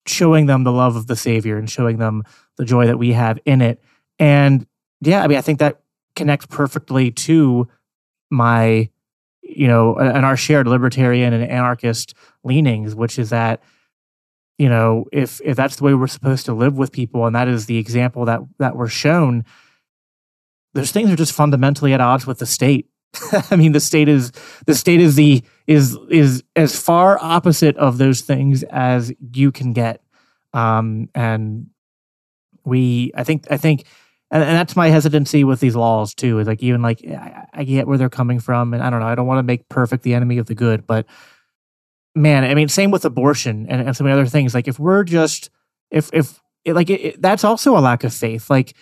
showing 0.06 0.46
them 0.46 0.64
the 0.64 0.72
love 0.72 0.96
of 0.96 1.08
the 1.08 1.16
Savior 1.16 1.58
and 1.58 1.70
showing 1.70 1.98
them 1.98 2.24
the 2.58 2.66
joy 2.66 2.88
that 2.88 2.98
we 2.98 3.14
have 3.14 3.40
in 3.46 3.62
it. 3.62 3.82
And 4.20 4.66
yeah, 5.02 5.24
I 5.24 5.28
mean, 5.28 5.38
I 5.38 5.42
think 5.42 5.60
that 5.60 5.82
connects 6.16 6.46
perfectly 6.48 7.12
to 7.12 7.68
my 8.30 8.90
you 9.58 9.68
know 9.68 9.96
and 9.96 10.26
our 10.26 10.38
shared 10.38 10.68
libertarian 10.68 11.34
and 11.34 11.44
anarchist 11.50 12.14
leanings 12.44 12.96
which 12.96 13.18
is 13.18 13.30
that 13.32 13.62
you 14.58 14.70
know 14.70 15.06
if 15.12 15.42
if 15.44 15.56
that's 15.56 15.78
the 15.78 15.84
way 15.84 15.94
we're 15.94 16.08
supposed 16.08 16.46
to 16.46 16.54
live 16.54 16.78
with 16.78 16.92
people 16.92 17.26
and 17.26 17.36
that 17.36 17.48
is 17.48 17.66
the 17.66 17.78
example 17.78 18.26
that 18.26 18.40
that 18.60 18.76
we're 18.76 18.88
shown 18.88 19.44
those 20.78 20.92
things 20.92 21.10
are 21.10 21.16
just 21.16 21.34
fundamentally 21.34 21.92
at 21.94 22.02
odds 22.02 22.28
with 22.28 22.38
the 22.38 22.46
state. 22.46 22.88
I 23.52 23.56
mean 23.56 23.72
the 23.72 23.80
state 23.80 24.08
is 24.08 24.32
the 24.68 24.76
state 24.76 25.00
is 25.00 25.16
the 25.16 25.44
is 25.66 25.98
is 26.10 26.44
as 26.56 26.80
far 26.80 27.18
opposite 27.20 27.76
of 27.78 27.98
those 27.98 28.22
things 28.22 28.64
as 28.64 29.12
you 29.34 29.52
can 29.52 29.74
get. 29.74 30.04
Um 30.54 31.10
and 31.16 31.68
we 32.64 33.12
i 33.16 33.24
think 33.24 33.46
i 33.50 33.58
think 33.58 33.86
and, 34.30 34.44
and 34.44 34.58
that's 34.58 34.76
my 34.76 34.90
hesitancy 34.90 35.44
with 35.44 35.60
these 35.60 35.76
laws 35.76 36.14
too. 36.14 36.40
Is 36.40 36.48
like 36.48 36.62
even 36.62 36.82
like 36.82 37.06
I, 37.06 37.48
I 37.54 37.64
get 37.64 37.88
where 37.88 37.98
they're 37.98 38.10
coming 38.10 38.40
from, 38.40 38.74
and 38.74 38.84
I 38.84 38.90
don't 38.90 39.00
know. 39.00 39.08
I 39.08 39.16
don't 39.16 39.28
want 39.28 39.40
to 39.40 39.44
make 39.44 39.70
perfect 39.70 40.04
the 40.04 40.14
enemy 40.14 40.38
of 40.38 40.48
the 40.48 40.56
good, 40.56 40.86
but 40.86 41.06
man, 42.16 42.44
I 42.44 42.56
mean, 42.56 42.68
same 42.68 42.92
with 42.92 43.06
abortion 43.06 43.68
and, 43.70 43.82
and 43.82 43.96
some 43.96 44.08
other 44.08 44.26
things. 44.26 44.54
Like 44.54 44.68
if 44.68 44.80
we're 44.80 45.04
just 45.04 45.50
if 45.92 46.10
if 46.14 46.40
it, 46.66 46.74
like 46.74 46.90
it, 46.90 47.02
it, 47.02 47.22
that's 47.22 47.44
also 47.44 47.78
a 47.78 47.80
lack 47.80 48.04
of 48.04 48.14
faith. 48.14 48.50
Like 48.50 48.76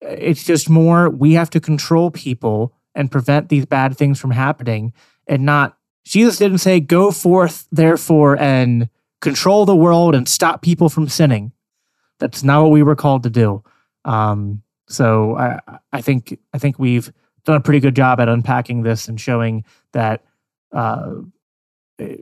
it's 0.00 0.44
just 0.44 0.68
more 0.68 1.08
we 1.08 1.32
have 1.34 1.50
to 1.50 1.60
control 1.60 2.10
people 2.10 2.74
and 2.94 3.10
prevent 3.10 3.48
these 3.48 3.66
bad 3.66 3.96
things 3.96 4.20
from 4.20 4.32
happening, 4.32 4.92
and 5.26 5.44
not 5.44 5.78
Jesus 6.04 6.36
didn't 6.36 6.58
say 6.58 6.80
go 6.80 7.10
forth 7.10 7.66
therefore 7.72 8.38
and 8.38 8.90
control 9.22 9.64
the 9.64 9.76
world 9.76 10.14
and 10.14 10.28
stop 10.28 10.60
people 10.60 10.90
from 10.90 11.08
sinning. 11.08 11.52
That's 12.18 12.42
not 12.42 12.62
what 12.62 12.72
we 12.72 12.82
were 12.82 12.94
called 12.94 13.22
to 13.22 13.30
do. 13.30 13.64
Um, 14.04 14.62
so 14.88 15.36
I, 15.36 15.60
I 15.92 16.00
think 16.00 16.38
I 16.52 16.58
think 16.58 16.78
we've 16.78 17.12
done 17.44 17.56
a 17.56 17.60
pretty 17.60 17.80
good 17.80 17.96
job 17.96 18.20
at 18.20 18.28
unpacking 18.28 18.82
this 18.82 19.08
and 19.08 19.20
showing 19.20 19.64
that 19.92 20.24
uh, 20.72 21.14
eh, 21.98 22.16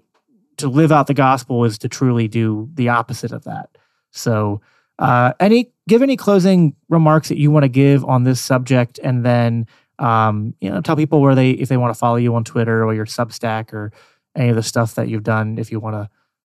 to 0.58 0.68
live 0.68 0.92
out 0.92 1.06
the 1.06 1.14
gospel 1.14 1.64
is 1.64 1.78
to 1.78 1.88
truly 1.88 2.28
do 2.28 2.68
the 2.74 2.88
opposite 2.88 3.32
of 3.32 3.44
that. 3.44 3.76
So, 4.10 4.60
uh, 4.98 5.32
any 5.40 5.72
give 5.88 6.02
any 6.02 6.16
closing 6.16 6.76
remarks 6.88 7.28
that 7.28 7.38
you 7.38 7.50
want 7.50 7.64
to 7.64 7.68
give 7.68 8.04
on 8.04 8.24
this 8.24 8.40
subject, 8.40 9.00
and 9.02 9.24
then 9.24 9.66
um, 9.98 10.54
you 10.60 10.70
know 10.70 10.80
tell 10.80 10.96
people 10.96 11.20
where 11.20 11.34
they 11.34 11.50
if 11.52 11.68
they 11.68 11.76
want 11.76 11.92
to 11.92 11.98
follow 11.98 12.16
you 12.16 12.34
on 12.34 12.44
Twitter 12.44 12.84
or 12.84 12.94
your 12.94 13.06
Substack 13.06 13.72
or 13.72 13.92
any 14.36 14.50
of 14.50 14.56
the 14.56 14.62
stuff 14.62 14.94
that 14.94 15.08
you've 15.08 15.24
done. 15.24 15.58
If 15.58 15.72
you 15.72 15.80
want 15.80 15.96
to 15.96 16.10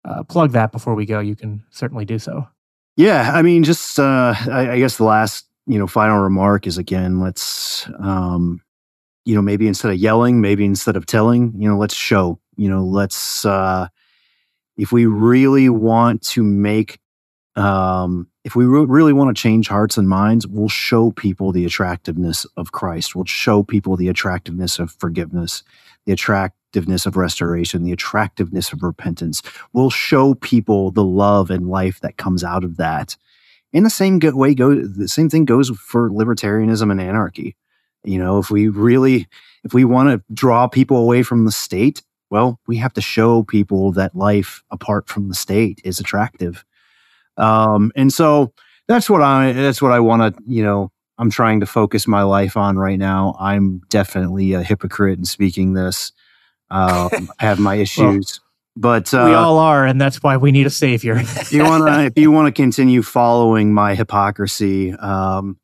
uh, 0.09 0.23
plug 0.23 0.51
that 0.51 0.71
before 0.71 0.95
we 0.95 1.05
go, 1.05 1.19
you 1.19 1.35
can 1.35 1.63
certainly 1.69 2.05
do 2.05 2.19
so. 2.19 2.47
Yeah, 2.97 3.31
I 3.33 3.41
mean, 3.41 3.63
just 3.63 3.99
uh, 3.99 4.35
I, 4.49 4.71
I 4.71 4.79
guess 4.79 4.97
the 4.97 5.05
last 5.05 5.45
you 5.67 5.77
know 5.77 5.87
final 5.87 6.19
remark 6.19 6.67
is 6.67 6.77
again, 6.77 7.19
let's 7.19 7.87
um, 7.99 8.61
you 9.25 9.35
know 9.35 9.41
maybe 9.41 9.67
instead 9.67 9.91
of 9.91 9.97
yelling, 9.97 10.41
maybe 10.41 10.65
instead 10.65 10.95
of 10.95 11.05
telling, 11.05 11.53
you 11.57 11.69
know, 11.69 11.77
let's 11.77 11.95
show. 11.95 12.39
You 12.55 12.69
know, 12.69 12.83
let's 12.83 13.45
uh, 13.45 13.87
if 14.77 14.91
we 14.91 15.05
really 15.05 15.69
want 15.69 16.21
to 16.23 16.43
make 16.43 16.99
um, 17.55 18.27
if 18.43 18.55
we 18.55 18.65
re- 18.65 18.85
really 18.85 19.13
want 19.13 19.35
to 19.35 19.39
change 19.39 19.67
hearts 19.67 19.97
and 19.97 20.07
minds, 20.07 20.47
we'll 20.47 20.69
show 20.69 21.11
people 21.11 21.51
the 21.51 21.65
attractiveness 21.65 22.45
of 22.57 22.71
Christ. 22.71 23.15
We'll 23.15 23.25
show 23.25 23.63
people 23.63 23.97
the 23.97 24.07
attractiveness 24.07 24.79
of 24.79 24.91
forgiveness, 24.91 25.63
the 26.05 26.13
attractiveness 26.13 27.05
of 27.05 27.17
restoration, 27.17 27.83
the 27.83 27.91
attractiveness 27.91 28.71
of 28.71 28.83
repentance. 28.83 29.41
We'll 29.73 29.89
show 29.89 30.33
people 30.35 30.91
the 30.91 31.03
love 31.03 31.51
and 31.51 31.69
life 31.69 31.99
that 31.99 32.17
comes 32.17 32.43
out 32.43 32.63
of 32.63 32.77
that. 32.77 33.17
In 33.73 33.83
the 33.83 33.89
same 33.89 34.19
way, 34.21 34.53
go 34.53 34.75
the 34.75 35.07
same 35.07 35.29
thing 35.29 35.45
goes 35.45 35.69
for 35.69 36.09
libertarianism 36.09 36.91
and 36.91 36.99
anarchy. 36.99 37.55
You 38.03 38.17
know, 38.17 38.39
if 38.39 38.49
we 38.49 38.67
really, 38.67 39.27
if 39.63 39.73
we 39.73 39.85
want 39.85 40.09
to 40.09 40.33
draw 40.33 40.67
people 40.67 40.97
away 40.97 41.23
from 41.23 41.45
the 41.45 41.51
state, 41.51 42.01
well, 42.29 42.59
we 42.67 42.77
have 42.77 42.93
to 42.93 43.01
show 43.01 43.43
people 43.43 43.91
that 43.93 44.15
life 44.15 44.63
apart 44.71 45.07
from 45.07 45.29
the 45.29 45.35
state 45.35 45.81
is 45.83 45.99
attractive. 45.99 46.65
Um, 47.37 47.91
and 47.95 48.11
so 48.11 48.53
that's 48.87 49.09
what 49.09 49.21
I 49.21 49.51
that's 49.53 49.81
what 49.81 49.91
I 49.91 49.99
want 49.99 50.35
to, 50.35 50.43
you 50.45 50.63
know, 50.63 50.91
I'm 51.17 51.29
trying 51.29 51.59
to 51.59 51.65
focus 51.65 52.07
my 52.07 52.23
life 52.23 52.57
on 52.57 52.77
right 52.77 52.97
now. 52.97 53.35
I'm 53.39 53.81
definitely 53.89 54.53
a 54.53 54.63
hypocrite 54.63 55.19
in 55.19 55.25
speaking 55.25 55.73
this. 55.73 56.11
Um, 56.71 57.29
I 57.37 57.43
have 57.43 57.59
my 57.59 57.75
issues. 57.75 58.39
well, 58.39 58.50
but 58.75 59.13
uh, 59.13 59.25
we 59.27 59.33
all 59.33 59.57
are, 59.57 59.85
and 59.85 59.99
that's 59.99 60.23
why 60.23 60.37
we 60.37 60.51
need 60.51 60.65
a 60.65 60.71
savior. 60.71 61.21
you 61.49 61.63
want 61.63 61.87
to, 61.87 62.05
if 62.05 62.13
you 62.17 62.31
want 62.31 62.53
to 62.53 62.61
continue 62.61 63.01
following 63.01 63.73
my 63.73 63.95
hypocrisy, 63.95 64.93
um, 64.93 65.57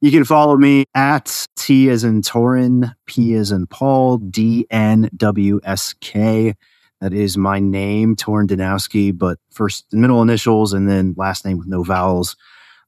you 0.00 0.10
can 0.10 0.24
follow 0.24 0.56
me 0.56 0.84
at 0.94 1.46
T 1.56 1.90
as 1.90 2.04
in 2.04 2.22
Torren, 2.22 2.94
P 3.06 3.34
as 3.34 3.50
in 3.50 3.66
Paul, 3.66 4.18
D 4.18 4.66
N 4.70 5.10
W 5.16 5.60
S 5.62 5.94
K. 6.00 6.54
That 7.00 7.14
is 7.14 7.38
my 7.38 7.60
name, 7.60 8.14
Torren 8.14 8.46
Danowski, 8.46 9.16
but 9.16 9.38
first 9.50 9.86
middle 9.92 10.20
initials 10.20 10.72
and 10.74 10.88
then 10.88 11.14
last 11.16 11.46
name 11.46 11.58
with 11.58 11.66
no 11.66 11.82
vowels. 11.82 12.36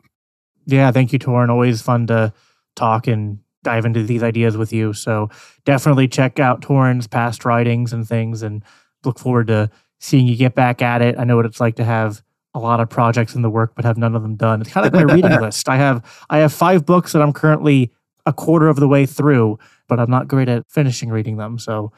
Yeah, 0.66 0.92
thank 0.92 1.14
you, 1.14 1.20
Torren. 1.20 1.50
Always 1.50 1.82
fun 1.82 2.08
to 2.08 2.34
talk 2.76 3.08
and 3.08 3.40
dive 3.64 3.86
into 3.86 4.04
these 4.04 4.24
ideas 4.24 4.58
with 4.58 4.74
you. 4.74 4.94
So 4.94 5.30
definitely 5.66 6.08
check 6.08 6.40
out 6.40 6.62
Torren's 6.62 7.08
past 7.08 7.46
writings 7.46 7.94
and 7.94 8.08
things 8.08 8.44
and 8.44 8.64
look 9.04 9.20
forward 9.20 9.48
to 9.48 9.70
seeing 10.00 10.28
you 10.28 10.36
get 10.36 10.56
back 10.56 10.82
at 10.82 11.02
it. 11.02 11.18
I 11.18 11.24
know 11.24 11.36
what 11.36 11.46
it's 11.46 11.60
like 11.60 11.76
to 11.78 11.84
have 11.84 12.22
a 12.54 12.60
lot 12.60 12.80
of 12.80 12.90
projects 12.90 13.36
in 13.36 13.42
the 13.42 13.50
work 13.50 13.74
but 13.76 13.86
have 13.86 13.98
none 13.98 14.16
of 14.16 14.22
them 14.22 14.36
done. 14.36 14.62
It's 14.62 14.72
kind 14.72 14.86
of 14.86 14.94
like 14.94 15.06
my 15.06 15.14
reading 15.14 15.32
list. 15.42 15.70
I 15.70 15.78
have 15.78 16.26
I 16.30 16.40
have 16.40 16.54
five 16.54 16.86
books 16.86 17.14
that 17.14 17.22
I'm 17.22 17.34
currently 17.34 17.92
a 18.28 18.34
quarter 18.34 18.68
of 18.68 18.76
the 18.76 18.88
way 18.88 19.06
through, 19.08 19.58
but 19.88 20.00
I'm 20.00 20.12
not 20.12 20.28
great 20.28 20.50
at 20.50 20.70
finishing 20.70 21.10
reading 21.10 21.38
them. 21.38 21.58
So 21.58 21.92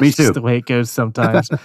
Me 0.00 0.12
too. 0.12 0.30
the 0.32 0.40
way 0.40 0.56
it 0.56 0.66
goes 0.66 0.90
sometimes. 0.90 1.50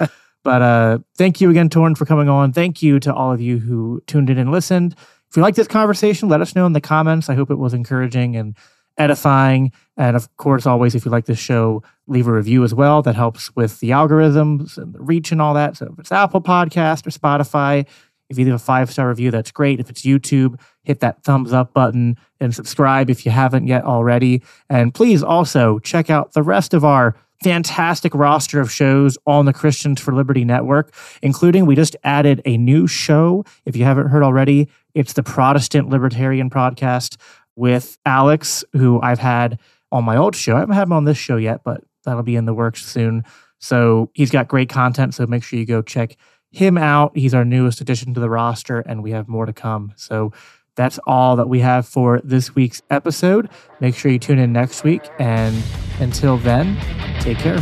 But 0.45 0.61
uh, 0.61 0.99
thank 1.17 1.41
you 1.41 1.49
again, 1.49 1.69
Torren, 1.69 1.97
for 1.97 2.05
coming 2.05 2.29
on. 2.29 2.53
Thank 2.53 2.83
you 2.83 2.99
to 2.99 3.11
all 3.11 3.31
of 3.33 3.41
you 3.41 3.57
who 3.57 4.03
tuned 4.05 4.29
in 4.29 4.37
and 4.37 4.51
listened. 4.51 4.93
If 5.27 5.35
you 5.35 5.41
like 5.41 5.55
this 5.55 5.67
conversation, 5.67 6.29
let 6.29 6.39
us 6.39 6.55
know 6.55 6.67
in 6.67 6.73
the 6.73 6.79
comments. 6.79 7.31
I 7.31 7.33
hope 7.33 7.49
it 7.49 7.57
was 7.57 7.73
encouraging 7.73 8.35
and 8.35 8.55
edifying. 8.99 9.71
And 9.97 10.15
of 10.15 10.33
course, 10.37 10.67
always, 10.67 10.93
if 10.93 11.03
you 11.03 11.09
like 11.09 11.25
this 11.25 11.39
show, 11.39 11.81
leave 12.05 12.27
a 12.27 12.31
review 12.31 12.63
as 12.63 12.75
well. 12.75 13.01
That 13.01 13.15
helps 13.15 13.55
with 13.55 13.79
the 13.79 13.89
algorithms 13.89 14.77
and 14.77 14.93
the 14.93 15.01
reach 15.01 15.31
and 15.31 15.41
all 15.41 15.55
that. 15.55 15.77
So 15.77 15.89
if 15.91 15.97
it's 15.97 16.11
Apple 16.11 16.41
Podcast 16.41 17.07
or 17.07 17.09
Spotify, 17.09 17.87
if 18.30 18.38
you 18.39 18.45
leave 18.45 18.53
a 18.53 18.60
five 18.60 18.91
star 18.91 19.10
review, 19.10 19.31
that's 19.31 19.52
great. 19.52 19.80
If 19.80 19.89
it's 19.89 20.02
YouTube, 20.02 20.60
hit 20.84 20.99
that 21.02 21.23
thumbs 21.23 21.53
up 21.53 21.73
button 21.73 22.18
and 22.39 22.53
subscribe 22.53 23.10
if 23.10 23.26
you 23.26 23.31
haven't 23.31 23.68
yet 23.68 23.84
already. 23.84 24.41
And 24.69 24.93
please 24.93 25.23
also 25.23 25.80
check 25.80 26.10
out 26.10 26.34
the 26.34 26.43
rest 26.43 26.73
of 26.73 26.84
our 26.84 27.15
fantastic 27.43 28.15
roster 28.15 28.60
of 28.60 28.72
shows 28.72 29.18
on 29.27 29.45
the 29.45 29.53
Christians 29.53 29.99
for 30.02 30.14
Liberty 30.14 30.45
Network, 30.45 30.93
including 31.22 31.65
we 31.65 31.76
just 31.76 31.95
added 32.03 32.41
a 32.45 32.57
new 32.57 32.88
show. 32.88 33.43
If 33.65 33.76
you 33.76 33.84
haven't 33.84 34.07
heard 34.07 34.23
already, 34.23 34.69
it's 34.93 35.14
the 35.14 35.23
Protestant 35.23 35.89
Libertarian 35.89 36.49
Podcast 36.49 37.18
with 37.56 37.97
Alex, 38.06 38.64
who 38.73 39.02
I've 39.02 39.19
had 39.19 39.60
on 39.91 40.03
my 40.03 40.18
old 40.18 40.35
show. 40.35 40.56
I 40.56 40.60
haven't 40.60 40.76
had 40.76 40.88
him 40.88 40.93
on 40.93 41.06
this 41.06 41.18
show 41.18 41.38
yet, 41.38 41.64
but 41.64 41.84
that'll 42.03 42.23
be 42.23 42.35
in 42.35 42.45
the 42.45 42.53
works 42.53 42.85
soon. 42.85 43.23
So 43.60 44.11
he's 44.14 44.31
got 44.31 44.47
great 44.47 44.69
content. 44.69 45.14
So 45.14 45.26
make 45.26 45.43
sure 45.43 45.60
you 45.60 45.65
go 45.65 45.81
check 45.81 46.18
him 46.56 46.77
out. 46.77 47.15
He's 47.15 47.34
our 47.34 47.45
newest 47.45 47.82
addition 47.82 48.14
to 48.14 48.19
the 48.19 48.30
roster, 48.30 48.80
and 48.80 49.03
we 49.03 49.11
have 49.11 49.27
more 49.27 49.45
to 49.45 49.53
come. 49.53 49.94
So 49.95 50.32
that's 50.76 50.99
all 51.07 51.36
that 51.38 51.48
we 51.48 51.60
have 51.60 51.88
for 51.88 52.22
this 52.23 52.53
week's 52.56 52.82
episode. 52.90 53.49
Make 53.80 53.95
sure 53.95 54.11
you 54.11 54.19
tune 54.19 54.40
in 54.40 54.53
next 54.53 54.84
week. 54.84 55.02
And 55.19 55.56
until 55.99 56.38
then, 56.38 56.77
take 57.22 57.38
care. 57.38 57.60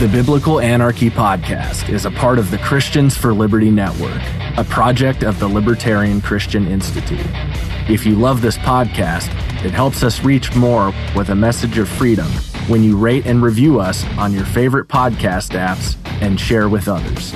The 0.00 0.08
Biblical 0.10 0.60
Anarchy 0.60 1.10
Podcast 1.10 1.88
is 1.88 2.04
a 2.04 2.10
part 2.10 2.38
of 2.38 2.50
the 2.50 2.58
Christians 2.58 3.16
for 3.16 3.32
Liberty 3.32 3.70
Network, 3.70 4.22
a 4.56 4.64
project 4.64 5.22
of 5.22 5.38
the 5.38 5.48
Libertarian 5.48 6.20
Christian 6.20 6.66
Institute. 6.66 7.26
If 7.88 8.04
you 8.04 8.14
love 8.14 8.42
this 8.42 8.58
podcast, 8.58 9.28
it 9.64 9.72
helps 9.72 10.02
us 10.02 10.22
reach 10.22 10.54
more 10.54 10.92
with 11.16 11.30
a 11.30 11.34
message 11.34 11.78
of 11.78 11.88
freedom 11.88 12.26
when 12.68 12.84
you 12.84 12.96
rate 12.96 13.26
and 13.26 13.42
review 13.42 13.80
us 13.80 14.04
on 14.18 14.32
your 14.32 14.44
favorite 14.44 14.88
podcast 14.88 15.58
apps 15.58 15.96
and 16.20 16.38
share 16.38 16.68
with 16.68 16.86
others. 16.86 17.34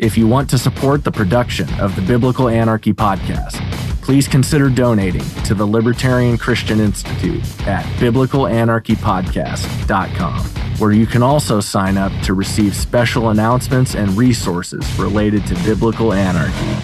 If 0.00 0.16
you 0.16 0.26
want 0.26 0.48
to 0.48 0.56
support 0.56 1.04
the 1.04 1.12
production 1.12 1.68
of 1.78 1.94
the 1.94 2.00
Biblical 2.00 2.48
Anarchy 2.48 2.94
Podcast, 2.94 3.60
please 4.00 4.26
consider 4.26 4.70
donating 4.70 5.20
to 5.44 5.54
the 5.54 5.66
Libertarian 5.66 6.38
Christian 6.38 6.80
Institute 6.80 7.42
at 7.66 7.84
biblicalanarchypodcast.com, 8.00 10.40
where 10.78 10.92
you 10.92 11.06
can 11.06 11.22
also 11.22 11.60
sign 11.60 11.98
up 11.98 12.12
to 12.22 12.32
receive 12.32 12.74
special 12.74 13.28
announcements 13.28 13.94
and 13.94 14.16
resources 14.16 14.90
related 14.98 15.46
to 15.48 15.54
biblical 15.64 16.14
anarchy. 16.14 16.80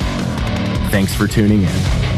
Thanks 0.90 1.14
for 1.14 1.26
tuning 1.26 1.62
in. 1.62 2.15